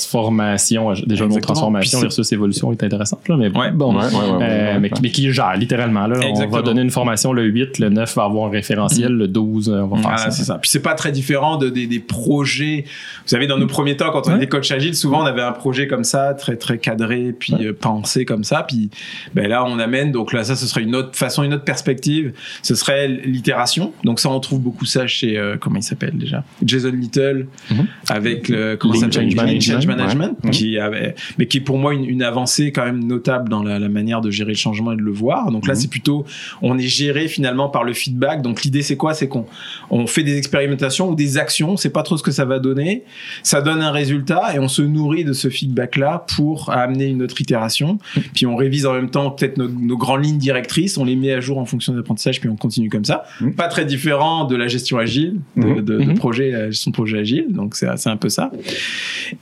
transformation. 0.09 0.93
Déjà, 1.07 1.25
le 1.25 1.31
mot 1.31 1.41
transformation 1.41 2.01
versus 2.01 2.31
évolution 2.33 2.71
est 2.73 2.83
intéressante, 2.83 3.29
là, 3.29 3.37
mais 3.37 3.49
Ouais. 3.57 3.71
bon. 3.73 3.95
Ouais, 3.97 4.05
ouais, 4.05 4.11
ouais, 4.13 4.19
Euh, 4.21 4.75
ouais, 4.75 4.79
mais, 4.81 4.89
ouais. 4.93 4.99
mais 5.03 5.11
qui 5.11 5.33
gère 5.33 5.57
littéralement. 5.57 6.07
Là, 6.07 6.19
on 6.35 6.47
va 6.49 6.63
donner 6.63 6.83
une 6.83 6.91
formation 6.91 7.33
le 7.33 7.43
8, 7.45 7.79
le 7.79 7.89
9 7.89 8.15
va 8.17 8.25
avoir 8.25 8.47
un 8.49 8.51
référentiel, 8.51 9.13
le 9.13 9.27
12 9.29 9.69
euh, 9.69 9.81
on 9.83 9.87
va 9.89 9.97
faire 9.97 10.03
Voilà, 10.03 10.17
ça. 10.19 10.31
c'est 10.31 10.45
ça. 10.45 10.55
Puis 10.59 10.71
c'est 10.71 10.83
pas 10.83 10.95
très 10.95 11.11
différent 11.13 11.57
de, 11.57 11.69
des, 11.69 11.87
des 11.87 11.99
projets. 11.99 12.85
Vous 12.87 13.29
savez, 13.29 13.47
dans 13.47 13.59
nos 13.59 13.67
premiers 13.67 13.97
temps, 13.97 14.11
quand 14.13 14.27
on 14.27 14.31
Ouais. 14.31 14.37
était 14.37 14.47
coach 14.47 14.71
agile, 14.71 14.95
souvent 14.95 15.23
on 15.23 15.27
avait 15.27 15.43
un 15.43 15.53
projet 15.53 15.87
comme 15.89 16.05
ça, 16.05 16.35
très 16.35 16.57
très 16.57 16.79
cadré, 16.79 17.35
puis 17.39 17.48
Ouais. 17.55 17.67
euh, 17.67 17.73
pensé 17.79 18.25
comme 18.25 18.45
ça. 18.45 18.63
Puis 18.63 18.91
ben 19.35 19.49
là, 19.49 19.65
on 19.65 19.79
amène. 19.79 20.13
Donc 20.13 20.33
là, 20.33 20.45
ça, 20.45 20.57
ce 20.57 20.67
serait 20.67 20.83
une 20.83 20.95
autre 20.97 21.17
façon, 21.17 21.43
une 21.43 21.55
autre 21.55 21.65
perspective. 21.65 22.33
Ce 22.63 22.75
serait 22.75 23.09
l'itération. 23.09 23.93
Donc 24.05 24.21
ça, 24.21 24.29
on 24.31 24.41
trouve 24.41 24.61
beaucoup 24.61 24.85
ça 24.85 25.07
chez 25.07 25.39
euh, 25.39 25.57
comment 25.59 25.77
il 25.77 25.83
s'appelle 25.83 26.17
déjà? 26.17 26.45
Jason 26.65 26.91
Little 26.93 27.47
Mhm. 27.71 27.87
avec 28.09 28.49
le 28.49 28.77
comment 28.77 28.95
ça 28.95 29.11
Change 29.11 29.35
Management. 29.35 29.61
Change 29.63 29.87
Management, 29.87 30.37
Ouais. 30.45 30.51
qui 30.51 30.79
avait, 30.79 31.15
mais 31.39 31.47
qui 31.47 31.59
est 31.59 31.61
pour 31.61 31.79
moi 31.79 31.95
une, 31.95 32.05
une 32.05 32.23
avancée 32.23 32.73
quand 32.73 32.85
même 32.85 33.05
notable 33.05 33.49
dans 33.49 33.63
la, 33.63 33.79
la 33.79 33.89
manière 33.89 34.21
de 34.21 34.31
gérer 34.31 34.53
le 34.53 34.57
changement 34.57 34.93
et 34.93 34.97
de 34.97 35.03
le 35.03 35.13
voir. 35.13 35.51
Donc 35.51 35.67
là, 35.67 35.75
Mhm. 35.75 35.81
c'est 35.81 35.91
plutôt 35.91 36.25
on 36.63 36.79
est 36.79 36.83
géré 36.89 37.29
finalement 37.29 37.69
par 37.69 37.85
le 37.85 37.93
feedback. 37.93 38.43
Donc 38.43 38.63
l'idée 38.63 38.83
c'est 38.83 38.97
quoi? 38.97 39.15
C'est 39.15 39.29
qu'on 39.29 39.47
on 39.91 40.07
fait 40.07 40.23
des 40.23 40.37
expérimentations 40.39 41.11
ou 41.11 41.15
des 41.15 41.39
actions, 41.39 41.71
on 41.71 41.77
sait 41.77 41.91
pas 41.91 42.03
trop 42.03 42.17
ce 42.17 42.23
que 42.23 42.31
ça 42.31 42.45
va 42.45 42.59
donner, 42.59 43.05
ça 43.43 43.61
donne 43.63 43.81
un 43.83 43.91
résultat 43.91 44.55
et 44.55 44.59
on 44.59 44.69
se 44.69 44.83
nourrit 44.83 45.25
de 45.25 45.33
ce 45.33 45.49
feedback 45.49 45.97
là 45.97 46.25
pour 46.37 46.71
amener 46.71 47.07
une 47.07 47.23
autre 47.23 47.35
itération. 47.41 47.99
Puis 48.35 48.47
on 48.47 48.57
révise 48.57 48.87
en 48.87 48.93
même 48.95 49.11
temps 49.11 49.31
peut-être 49.31 49.57
nos, 49.59 49.69
nos 49.69 49.97
grandes 49.97 50.25
lignes 50.25 50.39
directrices, 50.39 50.99
on 50.99 51.05
les 51.05 51.17
met 51.17 51.33
à 51.33 51.41
jour 51.41 51.59
en 51.59 51.65
fonction 51.65 51.93
de 51.93 51.99
l'apprentissage 51.99 52.41
puis 52.41 52.49
on 52.49 52.57
continue 52.57 52.89
comme 52.89 53.05
ça. 53.05 53.25
Mhm. 53.41 53.55
Pas 53.55 53.69
très 53.69 53.85
différent 53.85 54.45
de 54.45 54.57
la 54.57 54.69
gestion 54.69 54.99
agile, 54.99 55.41
de, 55.57 55.67
Mhm. 55.67 55.75
de, 55.77 55.81
de 55.99 56.05
Mhm. 56.05 56.15
projet, 56.19 56.51
la 56.51 56.71
gestion 56.71 56.91
de 56.91 56.95
projet 56.97 57.19
agile. 57.19 57.47
Donc 57.51 57.75
c'est 57.75 57.87
c'est 57.97 58.11
un 58.11 58.17
peu 58.17 58.29
ça. 58.29 58.51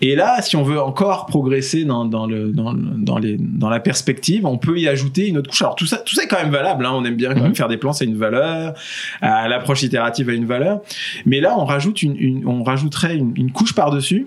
Et 0.00 0.14
là, 0.16 0.40
si 0.42 0.56
on 0.56 0.62
veut 0.62 0.80
encore 0.80 1.26
progresser 1.26 1.84
dans, 1.84 2.04
dans, 2.04 2.26
le, 2.26 2.52
dans, 2.52 2.72
le- 2.72 2.80
dans, 2.96 3.18
les, 3.18 3.36
dans 3.38 3.68
la 3.68 3.80
perspective, 3.80 4.46
on 4.46 4.58
peut 4.58 4.78
y 4.78 4.88
ajouter 4.88 5.28
une 5.28 5.38
autre 5.38 5.50
couche. 5.50 5.62
Alors 5.62 5.74
tout 5.76 5.86
ça, 5.86 5.98
tout 5.98 6.14
ça 6.14 6.22
est 6.24 6.28
quand 6.28 6.40
même 6.42 6.50
valable. 6.52 6.84
Hein. 6.86 6.92
On 6.94 7.04
aime 7.04 7.16
bien 7.16 7.30
quand 7.34 7.40
même 7.40 7.48
Mhm. 7.48 7.54
faire 7.56 7.68
des 7.68 7.76
plans, 7.76 7.92
ça 7.92 8.04
a 8.04 8.08
une 8.08 8.16
valeur. 8.16 8.74
Euh, 9.22 9.48
L'approche 9.48 9.82
itérative 9.82 10.28
a 10.28 10.32
une 10.32 10.46
valeur. 10.46 10.80
Mais 11.26 11.40
là, 11.40 11.54
on 11.58 11.64
rajoute 11.64 12.02
une, 12.02 12.16
une- 12.16 12.46
on 12.46 12.62
rajouterait 12.62 13.16
une, 13.16 13.32
une 13.36 13.50
couche 13.52 13.74
par 13.74 13.90
dessus. 13.90 14.26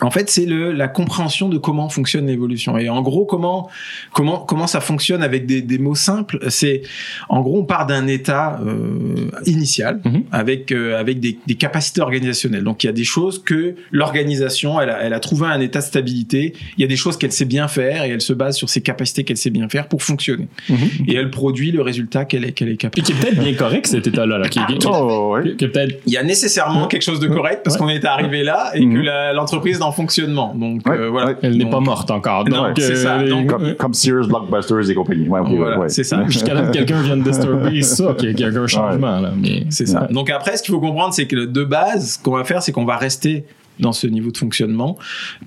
En 0.00 0.10
fait, 0.10 0.28
c'est 0.30 0.46
le 0.46 0.72
la 0.72 0.88
compréhension 0.88 1.48
de 1.48 1.58
comment 1.58 1.88
fonctionne 1.88 2.26
l'évolution. 2.26 2.76
Et 2.78 2.88
en 2.88 3.00
gros, 3.02 3.24
comment 3.24 3.68
comment 4.12 4.38
comment 4.40 4.66
ça 4.66 4.80
fonctionne 4.80 5.22
avec 5.22 5.46
des, 5.46 5.62
des 5.62 5.78
mots 5.78 5.94
simples. 5.94 6.38
C'est 6.48 6.82
en 7.28 7.40
gros, 7.42 7.58
on 7.60 7.64
part 7.64 7.86
d'un 7.86 8.06
état 8.06 8.60
euh, 8.64 9.30
initial 9.46 10.00
Mhm. 10.04 10.24
avec 10.32 10.72
euh, 10.72 10.98
avec 10.98 11.20
des, 11.20 11.38
des 11.46 11.54
capacités 11.54 12.00
organisationnelles. 12.00 12.64
Donc 12.64 12.84
il 12.84 12.86
y 12.86 12.90
a 12.90 12.92
des 12.92 13.04
choses 13.04 13.42
que 13.42 13.74
l'organisation, 13.92 14.80
elle 14.80 14.90
a, 14.90 14.98
elle 15.02 15.12
a 15.14 15.20
trouvé 15.20 15.46
un 15.46 15.60
état 15.60 15.78
de 15.80 15.84
stabilité. 15.84 16.54
Il 16.76 16.80
y 16.80 16.84
a 16.84 16.88
des 16.88 16.96
choses 16.96 17.16
qu'elle 17.16 17.32
sait 17.32 17.44
bien 17.44 17.68
faire 17.68 18.04
et 18.04 18.10
elle 18.10 18.20
se 18.20 18.32
base 18.32 18.56
sur 18.56 18.68
ses 18.68 18.80
capacités 18.80 19.24
qu'elle 19.24 19.36
sait 19.36 19.50
bien 19.50 19.68
faire 19.68 19.88
pour 19.88 20.02
fonctionner. 20.02 20.48
Mhm. 20.68 20.76
Et 21.08 21.14
elle 21.14 21.30
produit 21.30 21.70
le 21.72 21.82
résultat 21.82 22.24
qu'elle 22.24 22.44
est 22.44 22.52
qu'elle 22.52 22.68
est 22.68 22.76
capable. 22.76 23.04
qui 23.04 23.12
est 23.12 23.14
peut-être 23.14 23.40
bien 23.40 23.54
correct 23.54 23.86
cet 23.86 24.06
état-là. 24.06 24.38
Là, 24.38 24.48
qui, 24.48 24.58
qui- 24.66 24.78
qui- 24.78 24.86
Oh, 24.90 25.32
ouais. 25.34 25.54
qui 25.56 25.64
est 25.64 25.68
peut-être 25.68 25.96
Il 26.06 26.12
y 26.12 26.16
a 26.16 26.22
nécessairement 26.22 26.86
quelque 26.86 27.02
chose 27.02 27.20
de 27.20 27.28
correct 27.28 27.60
parce 27.64 27.76
Ouais. 27.76 27.80
qu'on 27.82 27.88
est 27.88 28.04
arrivé 28.04 28.42
là 28.42 28.72
et 28.74 28.84
Mhm. 28.84 28.94
que 28.94 28.98
la- 29.00 29.32
l'entreprise 29.32 29.78
est 29.78 29.82
en 29.82 29.92
fonctionnement. 29.94 30.54
Donc 30.54 30.82
Ouais, 30.86 30.98
euh, 30.98 31.08
voilà. 31.10 31.28
ouais. 31.28 31.36
elle 31.42 31.56
n'est 31.56 31.70
pas 31.70 31.80
morte 31.80 32.10
encore. 32.10 32.48
Non, 32.48 32.68
Donc, 32.68 32.78
c'est 32.78 32.96
ça. 32.96 33.22
Donc, 33.22 33.46
Comme, 33.48 33.74
comme 33.74 33.94
Sears, 33.94 34.26
Blockbusters 34.28 34.90
et 34.90 34.94
compagnie. 34.94 35.28
Ouais, 35.28 35.40
ok, 35.40 35.48
Voilà, 35.56 35.78
ouais. 35.78 35.88
c'est 35.88 36.04
ça. 36.04 36.22
Jusqu'à 36.28 36.54
là 36.54 36.62
que 36.62 36.72
quelqu'un 36.72 37.00
vienne 37.02 37.22
disturber 37.22 37.82
ça, 37.82 38.14
qu'il 38.18 38.38
y 38.38 38.44
a 38.44 38.48
un 38.48 38.66
changement. 38.66 39.20
Là, 39.20 39.32
mais, 39.36 39.64
C'est 39.70 39.86
ça. 39.86 40.02
Ouais. 40.02 40.12
Donc 40.12 40.30
après, 40.30 40.56
ce 40.56 40.62
qu'il 40.62 40.74
faut 40.74 40.80
comprendre, 40.80 41.14
c'est 41.14 41.26
que 41.26 41.46
de 41.46 41.64
base, 41.64 42.12
ce 42.14 42.22
qu'on 42.22 42.36
va 42.36 42.44
faire, 42.44 42.62
c'est 42.62 42.72
qu'on 42.72 42.84
va 42.84 42.96
rester 42.96 43.44
dans 43.80 43.92
ce 43.92 44.06
niveau 44.06 44.30
de 44.30 44.36
fonctionnement 44.36 44.96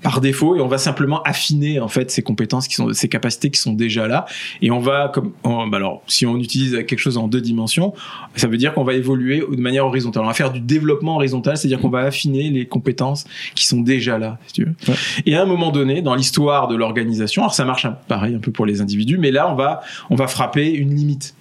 par 0.02 0.20
défaut 0.20 0.56
et 0.56 0.60
on 0.60 0.68
va 0.68 0.78
simplement 0.78 1.22
affiner 1.22 1.80
en 1.80 1.88
fait 1.88 2.10
ces 2.10 2.22
compétences 2.22 2.68
qui 2.68 2.74
sont 2.74 2.92
ces 2.92 3.08
capacités 3.08 3.50
qui 3.50 3.60
sont 3.60 3.72
déjà 3.72 4.06
là. 4.08 4.26
Et 4.62 4.70
on 4.70 4.80
va 4.80 5.10
comme 5.14 5.32
on- 5.44 5.66
bah 5.66 5.78
alors 5.78 6.02
si 6.06 6.26
on 6.26 6.36
utilise 6.38 6.72
quelque 6.86 6.98
chose 6.98 7.16
en 7.18 7.28
deux 7.28 7.40
dimensions 7.40 7.94
ça 8.36 8.46
veut 8.46 8.56
dire 8.56 8.74
qu'on 8.74 8.84
va 8.84 8.94
évoluer 8.94 9.42
de 9.50 9.60
manière 9.60 9.86
horizontale. 9.86 10.22
On 10.24 10.26
va 10.26 10.34
faire 10.34 10.52
du 10.52 10.60
développement 10.60 11.16
horizontal 11.16 11.56
c'est-à-dire 11.56 11.80
qu'on 11.80 11.88
va 11.88 12.00
affiner 12.00 12.50
les 12.50 12.66
compétences 12.66 13.24
qui 13.54 13.66
sont 13.66 13.80
déjà 13.80 14.18
là 14.18 14.38
si 14.46 14.52
tu 14.54 14.64
veux. 14.64 14.74
Ouais. 14.88 14.94
et 15.26 15.34
à 15.36 15.42
un 15.42 15.46
moment 15.46 15.70
donné 15.70 16.02
dans 16.02 16.14
l'histoire 16.14 16.68
de 16.68 16.76
l'organisation 16.76 17.42
alors 17.42 17.54
ça 17.54 17.64
marche 17.64 17.86
pareil 18.08 18.34
un 18.34 18.38
peu 18.40 18.52
pour 18.52 18.66
les 18.66 18.80
individus 18.80 19.18
mais 19.18 19.30
là 19.30 19.50
on 19.50 19.54
va 19.54 19.80
on 20.10 20.16
va 20.16 20.26
frapper 20.26 20.70
une 20.72 20.94
limite. 20.94 21.34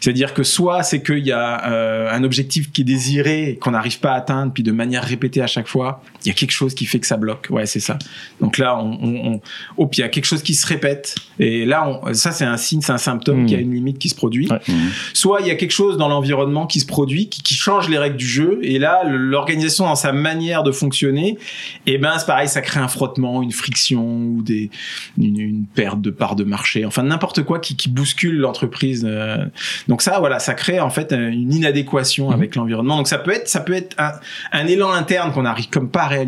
C'est-à-dire 0.00 0.34
que 0.34 0.42
soit 0.42 0.82
c'est 0.82 1.02
qu'il 1.02 1.24
y 1.26 1.32
a 1.32 1.66
euh, 1.70 2.10
un 2.12 2.22
objectif 2.24 2.72
qui 2.72 2.82
est 2.82 2.84
désiré, 2.84 3.58
qu'on 3.60 3.70
n'arrive 3.72 4.00
pas 4.00 4.12
à 4.12 4.16
atteindre, 4.16 4.52
puis 4.52 4.62
de 4.62 4.72
manière 4.72 5.02
répétée 5.04 5.40
à 5.42 5.46
chaque 5.46 5.68
fois, 5.68 6.02
il 6.24 6.28
y 6.28 6.30
a 6.30 6.33
quelque 6.34 6.50
chose 6.52 6.74
qui 6.74 6.86
fait 6.86 7.00
que 7.00 7.06
ça 7.06 7.16
bloque. 7.16 7.46
Ouais, 7.50 7.66
c'est 7.66 7.80
ça. 7.80 7.98
Donc 8.40 8.58
là, 8.58 8.76
on, 8.78 8.98
on, 9.02 9.32
on- 9.34 9.40
oh, 9.76 9.86
puis 9.86 9.98
il 9.98 10.02
y 10.02 10.04
a 10.04 10.08
quelque 10.08 10.24
chose 10.26 10.42
qui 10.42 10.54
se 10.54 10.66
répète. 10.66 11.14
Et 11.38 11.64
là, 11.64 11.88
on, 12.02 12.14
ça, 12.14 12.32
c'est 12.32 12.44
un 12.44 12.56
signe, 12.56 12.80
c'est 12.80 12.92
un 12.92 12.98
symptôme 12.98 13.42
Hmm. 13.42 13.46
qu'il 13.46 13.56
y 13.56 13.58
a 13.58 13.62
une 13.62 13.72
limite 13.74 13.98
qui 13.98 14.08
se 14.08 14.14
produit. 14.14 14.48
Ouais. 14.50 14.60
Mhm. 14.68 14.90
Soit 15.12 15.40
il 15.40 15.46
y 15.46 15.50
a 15.50 15.54
quelque 15.56 15.70
chose 15.72 15.96
dans 15.96 16.08
l'environnement 16.08 16.66
qui 16.66 16.80
se 16.80 16.86
produit, 16.86 17.28
qui, 17.28 17.42
qui 17.42 17.54
change 17.54 17.88
les 17.88 17.98
règles 17.98 18.16
du 18.16 18.26
jeu. 18.26 18.58
Et 18.62 18.78
là, 18.78 19.02
l'organisation, 19.04 19.84
dans 19.86 19.94
sa 19.94 20.12
manière 20.12 20.62
de 20.62 20.72
fonctionner, 20.72 21.38
eh 21.86 21.98
ben, 21.98 22.12
c'est 22.18 22.26
pareil, 22.26 22.48
ça 22.48 22.60
crée 22.60 22.80
un 22.80 22.88
frottement, 22.88 23.42
une 23.42 23.52
friction 23.52 24.04
ou 24.04 24.42
des, 24.42 24.70
une, 25.18 25.38
une 25.40 25.64
perte 25.66 26.00
de 26.00 26.10
part 26.10 26.36
de 26.36 26.44
marché. 26.44 26.84
Enfin, 26.84 27.02
n'importe 27.02 27.42
quoi 27.42 27.58
qui, 27.58 27.76
qui 27.76 27.88
bouscule 27.88 28.36
l'entreprise. 28.36 29.04
euh. 29.08 29.44
Donc 29.88 30.02
ça, 30.02 30.18
voilà, 30.20 30.38
ça 30.38 30.54
crée 30.54 30.80
en 30.80 30.90
fait 30.90 31.12
euh, 31.12 31.28
une 31.30 31.52
inadéquation 31.52 32.28
Mhm. 32.28 32.32
avec 32.34 32.56
l'environnement. 32.56 32.96
Donc 32.96 33.08
ça 33.08 33.18
peut 33.18 33.30
être, 33.32 33.48
ça 33.48 33.60
peut 33.60 33.72
être 33.74 33.94
un, 33.98 34.12
un 34.52 34.66
élan 34.66 34.90
interne 34.92 35.32
qu'on 35.32 35.42
n'arrive 35.42 35.68
comme 35.70 35.88
pas 35.90 36.02
à 36.02 36.08
réaliser, 36.08 36.23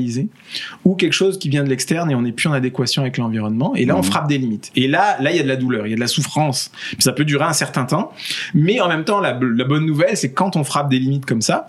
ou 0.84 0.94
quelque 0.94 1.12
chose 1.12 1.38
qui 1.38 1.48
vient 1.48 1.64
de 1.64 1.68
l'externe 1.68 2.10
et 2.10 2.14
on 2.14 2.22
n'est 2.22 2.32
plus 2.32 2.48
en 2.48 2.52
adéquation 2.52 3.02
avec 3.02 3.16
l'environnement. 3.18 3.74
Et 3.74 3.84
là, 3.84 3.94
on 3.94 3.98
Mhm. 3.98 4.04
frappe 4.04 4.28
des 4.28 4.38
limites. 4.38 4.70
Et 4.76 4.88
là, 4.88 5.16
là, 5.20 5.30
il 5.30 5.36
y 5.36 5.40
a 5.40 5.42
de 5.42 5.48
la 5.48 5.56
douleur, 5.56 5.86
il 5.86 5.90
y 5.90 5.92
a 5.92 5.96
de 5.96 6.00
la 6.00 6.06
souffrance. 6.06 6.70
Puis 6.92 7.02
ça 7.02 7.12
peut 7.12 7.24
durer 7.24 7.44
un 7.44 7.52
certain 7.52 7.84
temps. 7.84 8.12
Mais 8.54 8.80
en 8.80 8.88
même 8.88 9.04
temps, 9.04 9.20
la, 9.20 9.32
la 9.32 9.64
bonne 9.64 9.86
nouvelle, 9.86 10.16
c'est 10.16 10.32
quand 10.32 10.56
on 10.56 10.64
frappe 10.64 10.88
des 10.90 10.98
limites 10.98 11.26
comme 11.26 11.42
ça, 11.42 11.68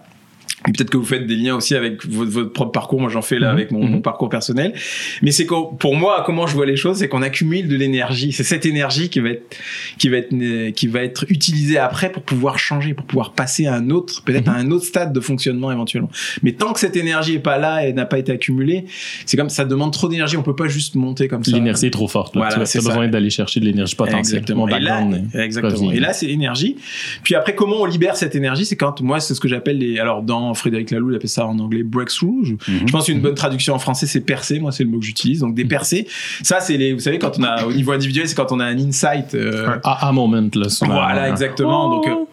Peut-être 0.76 0.90
que 0.90 0.98
vous 0.98 1.06
faites 1.06 1.26
des 1.26 1.36
liens 1.36 1.56
aussi 1.56 1.76
avec 1.76 2.06
votre, 2.06 2.32
votre 2.32 2.52
propre 2.52 2.72
parcours. 2.72 3.00
Moi, 3.02 3.10
j'en 3.10 3.22
fais 3.22 3.40
là 3.40 3.48
Mhm. 3.50 3.54
avec 3.58 3.72
mon, 3.72 3.86
mon 3.86 4.02
parcours 4.02 4.30
personnel. 4.30 4.74
Mais 5.22 5.32
c'est 5.32 5.46
pour 5.46 5.96
moi, 5.96 6.24
comment 6.26 6.46
je 6.48 6.54
vois 6.56 6.66
les 6.66 6.76
choses, 6.76 6.98
c'est 6.98 7.08
qu'on 7.08 7.22
accumule 7.22 7.68
de 7.68 7.76
l'énergie. 7.76 8.32
C'est 8.32 8.44
cette 8.44 8.66
énergie 8.66 9.10
qui 9.10 9.20
va 9.20 9.30
être, 9.30 9.56
qui 9.98 10.10
va 10.10 10.18
être, 10.18 10.72
qui 10.72 10.88
va 10.88 11.02
être 11.04 11.26
utilisée 11.30 11.78
après 11.78 12.12
pour 12.12 12.24
pouvoir 12.24 12.60
changer, 12.60 12.94
pour 12.94 13.06
pouvoir 13.06 13.32
passer 13.34 13.66
à 13.66 13.76
un 13.76 13.90
autre, 13.90 14.24
peut-être 14.24 14.48
Mhm. 14.48 14.54
à 14.56 14.58
un 14.58 14.72
autre 14.72 14.86
stade 14.86 15.14
de 15.14 15.20
fonctionnement 15.20 15.72
éventuellement. 15.72 16.10
Mais 16.44 16.52
tant 16.52 16.74
que 16.74 16.80
cette 16.80 16.96
énergie 16.96 17.36
est 17.36 17.40
pas 17.40 17.58
là 17.58 17.88
et 17.88 17.94
n'a 17.94 18.06
pas 18.06 18.20
été 18.20 18.32
accumulée, 18.32 18.86
c'est 19.26 19.38
comme 19.38 19.50
ça 19.50 19.66
demande 19.66 19.94
trop 19.94 20.08
d'énergie. 20.10 20.38
On 20.38 20.44
peut 20.44 20.56
pas 20.56 20.68
juste 20.68 20.96
monter 20.96 21.28
comme 21.28 21.44
ça. 21.44 21.52
L'énergie 21.52 21.88
est 21.88 21.92
trop 21.92 22.08
forte. 22.08 22.36
là. 22.36 22.42
Voilà, 22.50 22.66
tu 22.66 22.78
as 22.78 22.82
besoin 22.82 23.08
d'aller 23.08 23.30
chercher 23.30 23.60
de 23.60 23.66
l'énergie 23.66 23.96
potentielle. 23.96 24.20
Exactement. 24.40 24.68
Et 24.68 24.80
là, 24.80 25.08
exactement. 25.36 25.92
Et 25.92 26.00
là, 26.00 26.14
c'est 26.14 26.28
énergie. 26.28 26.76
Puis 27.24 27.36
après, 27.36 27.56
comment 27.56 27.78
on 27.82 27.86
libère 27.86 28.16
cette 28.18 28.36
énergie? 28.36 28.66
C'est 28.66 28.76
quand 28.76 29.02
moi, 29.02 29.20
c'est 29.20 29.34
ce 29.34 29.40
que 29.40 29.48
j'appelle 29.48 29.78
les. 29.78 30.00
Alors, 30.00 30.22
dans 30.24 30.54
Frédéric 30.58 30.92
Laloux, 30.92 31.12
il 31.12 31.16
appelle 31.16 31.30
ça 31.30 31.46
en 31.46 31.58
anglais 31.60 31.84
breakthrough. 31.84 32.44
Je, 32.44 32.54
Mhm. 32.54 32.88
je 32.88 32.92
pense 32.92 33.06
qu'une 33.06 33.22
bonne 33.22 33.36
traduction 33.36 33.74
en 33.74 33.80
français, 33.80 34.06
c'est 34.08 34.22
percer. 34.22 34.60
Moi, 34.60 34.72
c'est 34.72 34.84
le 34.84 34.90
mot 34.90 35.00
que 35.00 35.06
j'utilise. 35.06 35.40
Donc, 35.40 35.56
des 35.56 35.66
percées. 35.66 36.08
Ça, 36.44 36.60
c'est 36.60 36.78
les. 36.78 36.94
Vous 36.94 37.00
savez, 37.00 37.20
quand 37.20 37.38
on 37.40 37.44
a 37.44 37.66
au 37.66 37.74
niveau 37.74 37.92
individuel, 37.92 38.28
c'est 38.28 38.36
quand 38.36 38.52
on 38.52 38.60
a 38.60 38.66
un 38.66 38.78
insight. 38.78 39.34
euh, 39.36 39.68
un 39.68 39.80
aha 39.84 40.12
moment, 40.12 40.42
là, 40.54 40.68
voilà, 40.86 41.30
exactement. 41.30 41.90
Donc, 41.90 42.08
euh, 42.08 42.12
Oh. 42.18 42.28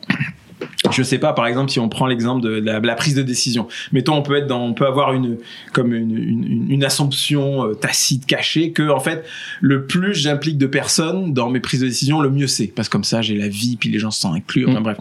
Je 0.90 1.03
sais 1.03 1.18
pas, 1.18 1.33
par 1.33 1.46
exemple, 1.46 1.70
si 1.70 1.79
on 1.81 1.88
prend 1.88 2.07
l'exemple 2.07 2.42
de 2.42 2.48
la, 2.50 2.81
la 2.81 2.94
prise 2.94 3.14
de 3.14 3.22
décision. 3.22 3.68
Mettons, 3.92 4.14
on 4.14 4.22
peut 4.22 4.37
être 4.37 4.46
dans, 4.46 4.62
on 4.62 4.74
peut 4.74 4.87
avoir 4.87 5.12
une, 5.12 5.38
comme 5.72 5.92
une, 5.94 6.11
une, 6.16 6.44
une- 6.44 6.70
une 6.70 6.85
assumption 6.85 7.66
euh, 7.66 7.74
tacite, 7.74 8.27
cachée, 8.27 8.72
que, 8.72 8.88
en 8.90 9.00
fait, 9.00 9.24
le 9.61 9.87
plus 9.87 10.14
j'implique 10.14 10.59
de 10.59 10.66
personnes 10.66 11.33
dans 11.35 11.50
mes 11.50 11.61
prises 11.61 11.81
de 11.81 11.87
décision, 11.87 12.20
le 12.20 12.31
mieux 12.31 12.46
c'est. 12.46 12.66
Parce 12.68 12.88
que 12.88 12.92
comme 12.92 13.05
ça, 13.05 13.22
j'ai 13.22 13.37
la 13.37 13.48
vie, 13.48 13.77
puis 13.77 13.88
les 13.88 13.98
gens 13.98 14.11
se 14.11 14.20
sentent 14.20 14.37
inclus, 14.37 14.66
enfin 14.68 14.81
Mm. 14.81 14.83
bref. 14.85 14.98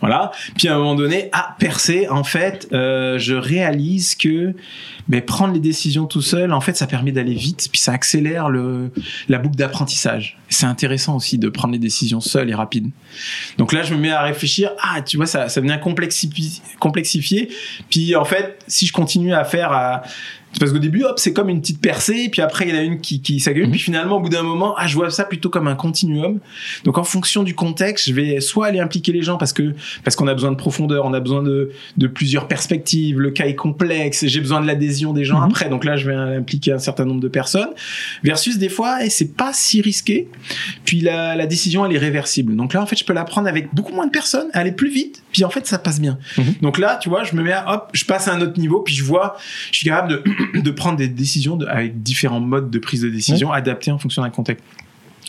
Voilà. 0.00 0.30
Puis 0.56 0.68
à 0.68 0.74
un 0.74 0.78
moment 0.78 0.94
donné, 0.94 1.28
à 1.32 1.54
percer, 1.58 2.08
en 2.08 2.24
fait, 2.24 2.68
euh, 2.72 3.18
je 3.18 3.34
réalise 3.34 4.14
que, 4.14 4.54
ben, 5.08 5.20
prendre 5.22 5.52
les 5.54 5.60
décisions 5.60 6.06
tout 6.06 6.22
seul, 6.22 6.52
en 6.52 6.60
fait, 6.60 6.76
ça 6.76 6.86
permet 6.86 7.12
d'aller 7.12 7.34
vite, 7.34 7.68
puis 7.70 7.80
ça 7.80 7.92
accélère 7.92 8.48
le, 8.48 8.90
la 9.28 9.38
boucle 9.38 9.56
d'apprentissage. 9.56 10.38
C'est 10.48 10.66
intéressant 10.66 11.16
aussi 11.16 11.38
de 11.38 11.48
prendre 11.48 11.72
les 11.72 11.78
décisions 11.78 12.20
seul 12.20 12.50
et 12.50 12.54
rapide. 12.54 12.90
Donc 13.58 13.72
là, 13.72 13.82
je 13.82 13.94
me 13.94 14.00
mets 14.00 14.10
à 14.10 14.22
réfléchir. 14.22 14.70
Ah, 14.82 14.99
tu 15.02 15.16
vois, 15.16 15.26
ça, 15.26 15.48
ça 15.48 15.60
devient 15.60 15.78
complexifi- 15.82 16.60
complexifié. 16.78 17.48
Puis 17.88 18.14
en 18.16 18.24
fait, 18.24 18.58
si 18.66 18.86
je 18.86 18.92
continue 18.92 19.34
à 19.34 19.44
faire 19.44 19.72
à 19.72 20.02
c'est 20.52 20.58
parce 20.58 20.72
qu'au 20.72 20.78
début, 20.78 21.04
hop, 21.04 21.18
c'est 21.18 21.32
comme 21.32 21.48
une 21.48 21.60
petite 21.60 21.80
percée, 21.80 22.28
puis 22.30 22.42
après, 22.42 22.66
il 22.68 22.74
y 22.74 22.76
en 22.76 22.80
a 22.80 22.82
une 22.82 23.00
qui, 23.00 23.20
qui 23.22 23.38
s'accumule, 23.40 23.66
Mhm. 23.68 23.72
puis 23.72 23.80
finalement, 23.80 24.16
au 24.16 24.20
bout 24.20 24.28
d'un 24.28 24.42
moment, 24.42 24.74
ah, 24.76 24.86
je 24.86 24.94
vois 24.96 25.10
ça 25.10 25.24
plutôt 25.24 25.48
comme 25.48 25.68
un 25.68 25.74
continuum. 25.76 26.40
Donc, 26.84 26.98
en 26.98 27.04
fonction 27.04 27.42
du 27.42 27.54
contexte, 27.54 28.08
je 28.08 28.14
vais 28.14 28.40
soit 28.40 28.66
aller 28.66 28.80
impliquer 28.80 29.12
les 29.12 29.22
gens 29.22 29.36
parce 29.38 29.52
que, 29.52 29.74
parce 30.04 30.16
qu'on 30.16 30.26
a 30.26 30.34
besoin 30.34 30.50
de 30.50 30.56
profondeur, 30.56 31.04
on 31.04 31.14
a 31.14 31.20
besoin 31.20 31.42
de, 31.42 31.70
de 31.96 32.06
plusieurs 32.06 32.48
perspectives, 32.48 33.20
le 33.20 33.30
cas 33.30 33.46
est 33.46 33.54
complexe, 33.54 34.22
et 34.24 34.28
j'ai 34.28 34.40
besoin 34.40 34.60
de 34.60 34.66
l'adhésion 34.66 35.12
des 35.12 35.24
gens 35.24 35.38
Mhm. 35.38 35.46
après, 35.50 35.68
donc 35.68 35.84
là, 35.84 35.96
je 35.96 36.08
vais 36.08 36.14
impliquer 36.16 36.72
un 36.72 36.78
certain 36.78 37.04
nombre 37.04 37.20
de 37.20 37.28
personnes, 37.28 37.70
versus 38.24 38.58
des 38.58 38.68
fois, 38.68 39.04
eh, 39.04 39.10
c'est 39.10 39.36
pas 39.36 39.52
si 39.52 39.80
risqué, 39.80 40.28
puis 40.84 41.00
la, 41.00 41.36
la 41.36 41.46
décision, 41.46 41.86
elle 41.86 41.94
est 41.94 41.98
réversible. 41.98 42.56
Donc 42.56 42.74
là, 42.74 42.82
en 42.82 42.86
fait, 42.86 42.96
je 42.96 43.04
peux 43.04 43.12
la 43.12 43.24
prendre 43.24 43.48
avec 43.48 43.72
beaucoup 43.74 43.94
moins 43.94 44.06
de 44.06 44.10
personnes, 44.12 44.48
aller 44.52 44.72
plus 44.72 44.90
vite, 44.90 45.22
puis 45.32 45.44
en 45.44 45.50
fait, 45.50 45.66
ça 45.66 45.78
passe 45.78 46.00
bien. 46.00 46.18
Mhm. 46.36 46.54
Donc 46.62 46.78
là, 46.78 46.98
tu 47.00 47.08
vois, 47.08 47.24
je 47.24 47.34
me 47.36 47.42
mets 47.42 47.52
à, 47.52 47.72
hop, 47.74 47.90
je 47.92 48.04
passe 48.04 48.26
à 48.28 48.34
un 48.34 48.40
autre 48.40 48.58
niveau, 48.58 48.80
puis 48.80 48.94
je 48.94 49.04
vois, 49.04 49.36
je 49.70 49.78
suis 49.78 49.86
capable 49.88 50.08
de, 50.12 50.22
de 50.54 50.70
prendre 50.70 50.96
des 50.96 51.08
décisions 51.08 51.56
de- 51.56 51.66
avec 51.66 52.02
différents 52.02 52.40
modes 52.40 52.70
de 52.70 52.78
prise 52.78 53.02
de 53.02 53.08
décision 53.08 53.52
adaptés 53.52 53.90
en 53.90 53.98
fonction 53.98 54.22
d'un 54.22 54.30
contexte. 54.30 54.64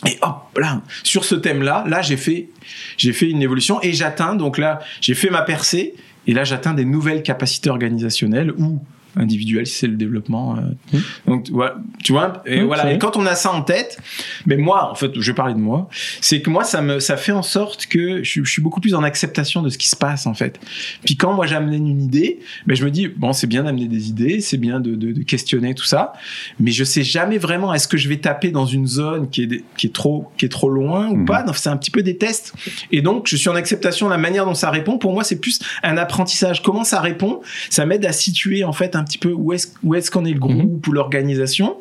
Et 0.08 0.18
hop, 0.22 0.58
là, 0.60 0.82
sur 1.04 1.24
ce 1.26 1.36
thème-là, 1.36 1.84
là, 1.88 2.02
j'ai 2.02 2.18
fait, 2.18 2.50
j'ai 2.98 3.14
fait 3.14 3.30
une 3.30 3.42
évolution 3.42 3.80
et 3.84 3.94
j'atteins, 3.94 4.36
donc 4.36 4.58
là, 4.58 4.80
j'ai 5.00 5.14
fait 5.14 5.30
ma 5.30 5.44
percée, 5.44 5.94
et 6.28 6.34
là, 6.34 6.44
j'atteins 6.44 6.74
des 6.74 6.86
nouvelles 6.86 7.22
capacités 7.24 7.70
organisationnelles 7.70 8.52
ou 8.58 8.80
individuelles 9.16 9.68
si 9.68 9.76
c'est 9.80 9.88
le 9.88 9.96
développement. 9.98 10.58
euh. 10.58 10.98
Donc, 11.28 11.50
voilà, 11.52 11.76
tu 12.04 12.12
vois, 12.14 12.42
et 12.46 12.62
voilà. 12.62 12.92
Et 12.94 12.98
quand 12.98 13.18
on 13.18 13.26
a 13.26 13.36
ça 13.36 13.52
en 13.52 13.62
tête, 13.62 13.98
mais 14.46 14.58
moi, 14.58 14.90
en 14.92 14.96
fait, 14.96 15.12
je 15.16 15.32
vais 15.32 15.36
parler 15.36 15.54
de 15.54 15.60
moi, 15.60 15.90
c'est 16.22 16.42
que 16.42 16.50
moi, 16.50 16.64
ça 16.64 16.82
me, 16.82 17.00
ça 17.00 17.18
fait 17.18 17.32
en 17.32 17.44
sorte 17.44 17.86
que 17.88 18.24
je, 18.24 18.30
suis- 18.30 18.46
je 18.46 18.52
suis 18.52 18.62
beaucoup 18.62 18.82
plus 18.82 18.94
en 18.96 19.04
acceptation 19.04 19.62
de 19.62 19.70
ce 19.70 19.78
qui 19.78 19.88
se 19.90 19.96
passe, 19.96 20.26
en 20.28 20.34
fait. 20.34 20.60
Puis 21.04 21.16
quand 21.18 21.34
moi 21.34 21.46
j'amène 21.48 21.88
une 21.88 22.02
idée, 22.02 22.40
ben 22.66 22.76
je 22.76 22.84
me 22.86 22.92
dis 22.92 23.08
bon 23.08 23.34
c'est 23.34 23.48
bien 23.48 23.64
d'amener 23.64 23.88
des 23.88 24.10
idées, 24.10 24.42
c'est 24.42 24.58
bien 24.58 24.80
de, 24.80 24.96
de, 24.96 25.12
de 25.12 25.24
questionner 25.24 25.74
tout 25.76 25.84
ça, 25.86 26.14
mais 26.60 26.72
je 26.72 26.84
sais 26.84 27.04
jamais 27.04 27.38
vraiment 27.38 27.74
est-ce 27.74 27.88
que 27.88 27.98
je 27.98 28.08
vais 28.10 28.18
taper 28.18 28.52
dans 28.52 28.66
une 28.66 28.88
zone 28.88 29.30
qui 29.30 29.44
est 29.44 29.64
qui 29.78 29.88
est 29.88 29.94
trop 29.94 30.32
qui 30.38 30.46
est 30.46 30.50
trop 30.50 30.70
loin 30.70 31.10
ou 31.10 31.18
Mhm. 31.18 31.26
pas. 31.26 31.46
C'est 31.54 31.70
un 31.70 31.78
petit 31.78 31.92
peu 31.92 32.02
des 32.04 32.18
tests. 32.18 32.54
Et 32.92 33.02
donc 33.02 33.28
je 33.28 33.36
suis 33.36 33.50
en 33.50 33.56
acceptation 33.56 34.08
de 34.08 34.12
la 34.12 34.18
manière 34.18 34.46
dont 34.46 34.54
ça 34.56 34.70
répond. 34.72 34.98
Pour 34.98 35.14
moi 35.14 35.24
c'est 35.24 35.40
plus 35.40 35.60
un 35.84 35.98
apprentissage. 35.98 36.62
Comment 36.62 36.84
ça 36.84 37.00
répond, 37.02 37.42
ça 37.70 37.86
m'aide 37.86 38.06
à 38.06 38.12
situer 38.14 38.64
en 38.64 38.74
fait 38.74 38.96
un 38.96 39.01
petit 39.04 39.18
peu 39.18 39.32
où 39.34 39.54
est-ce 39.54 39.68
où 39.84 39.96
est-ce 39.96 40.12
qu'on 40.12 40.26
est 40.26 40.34
le 40.34 40.40
groupe 40.40 40.88
ou 40.88 40.92
l'organisation. 40.92 41.78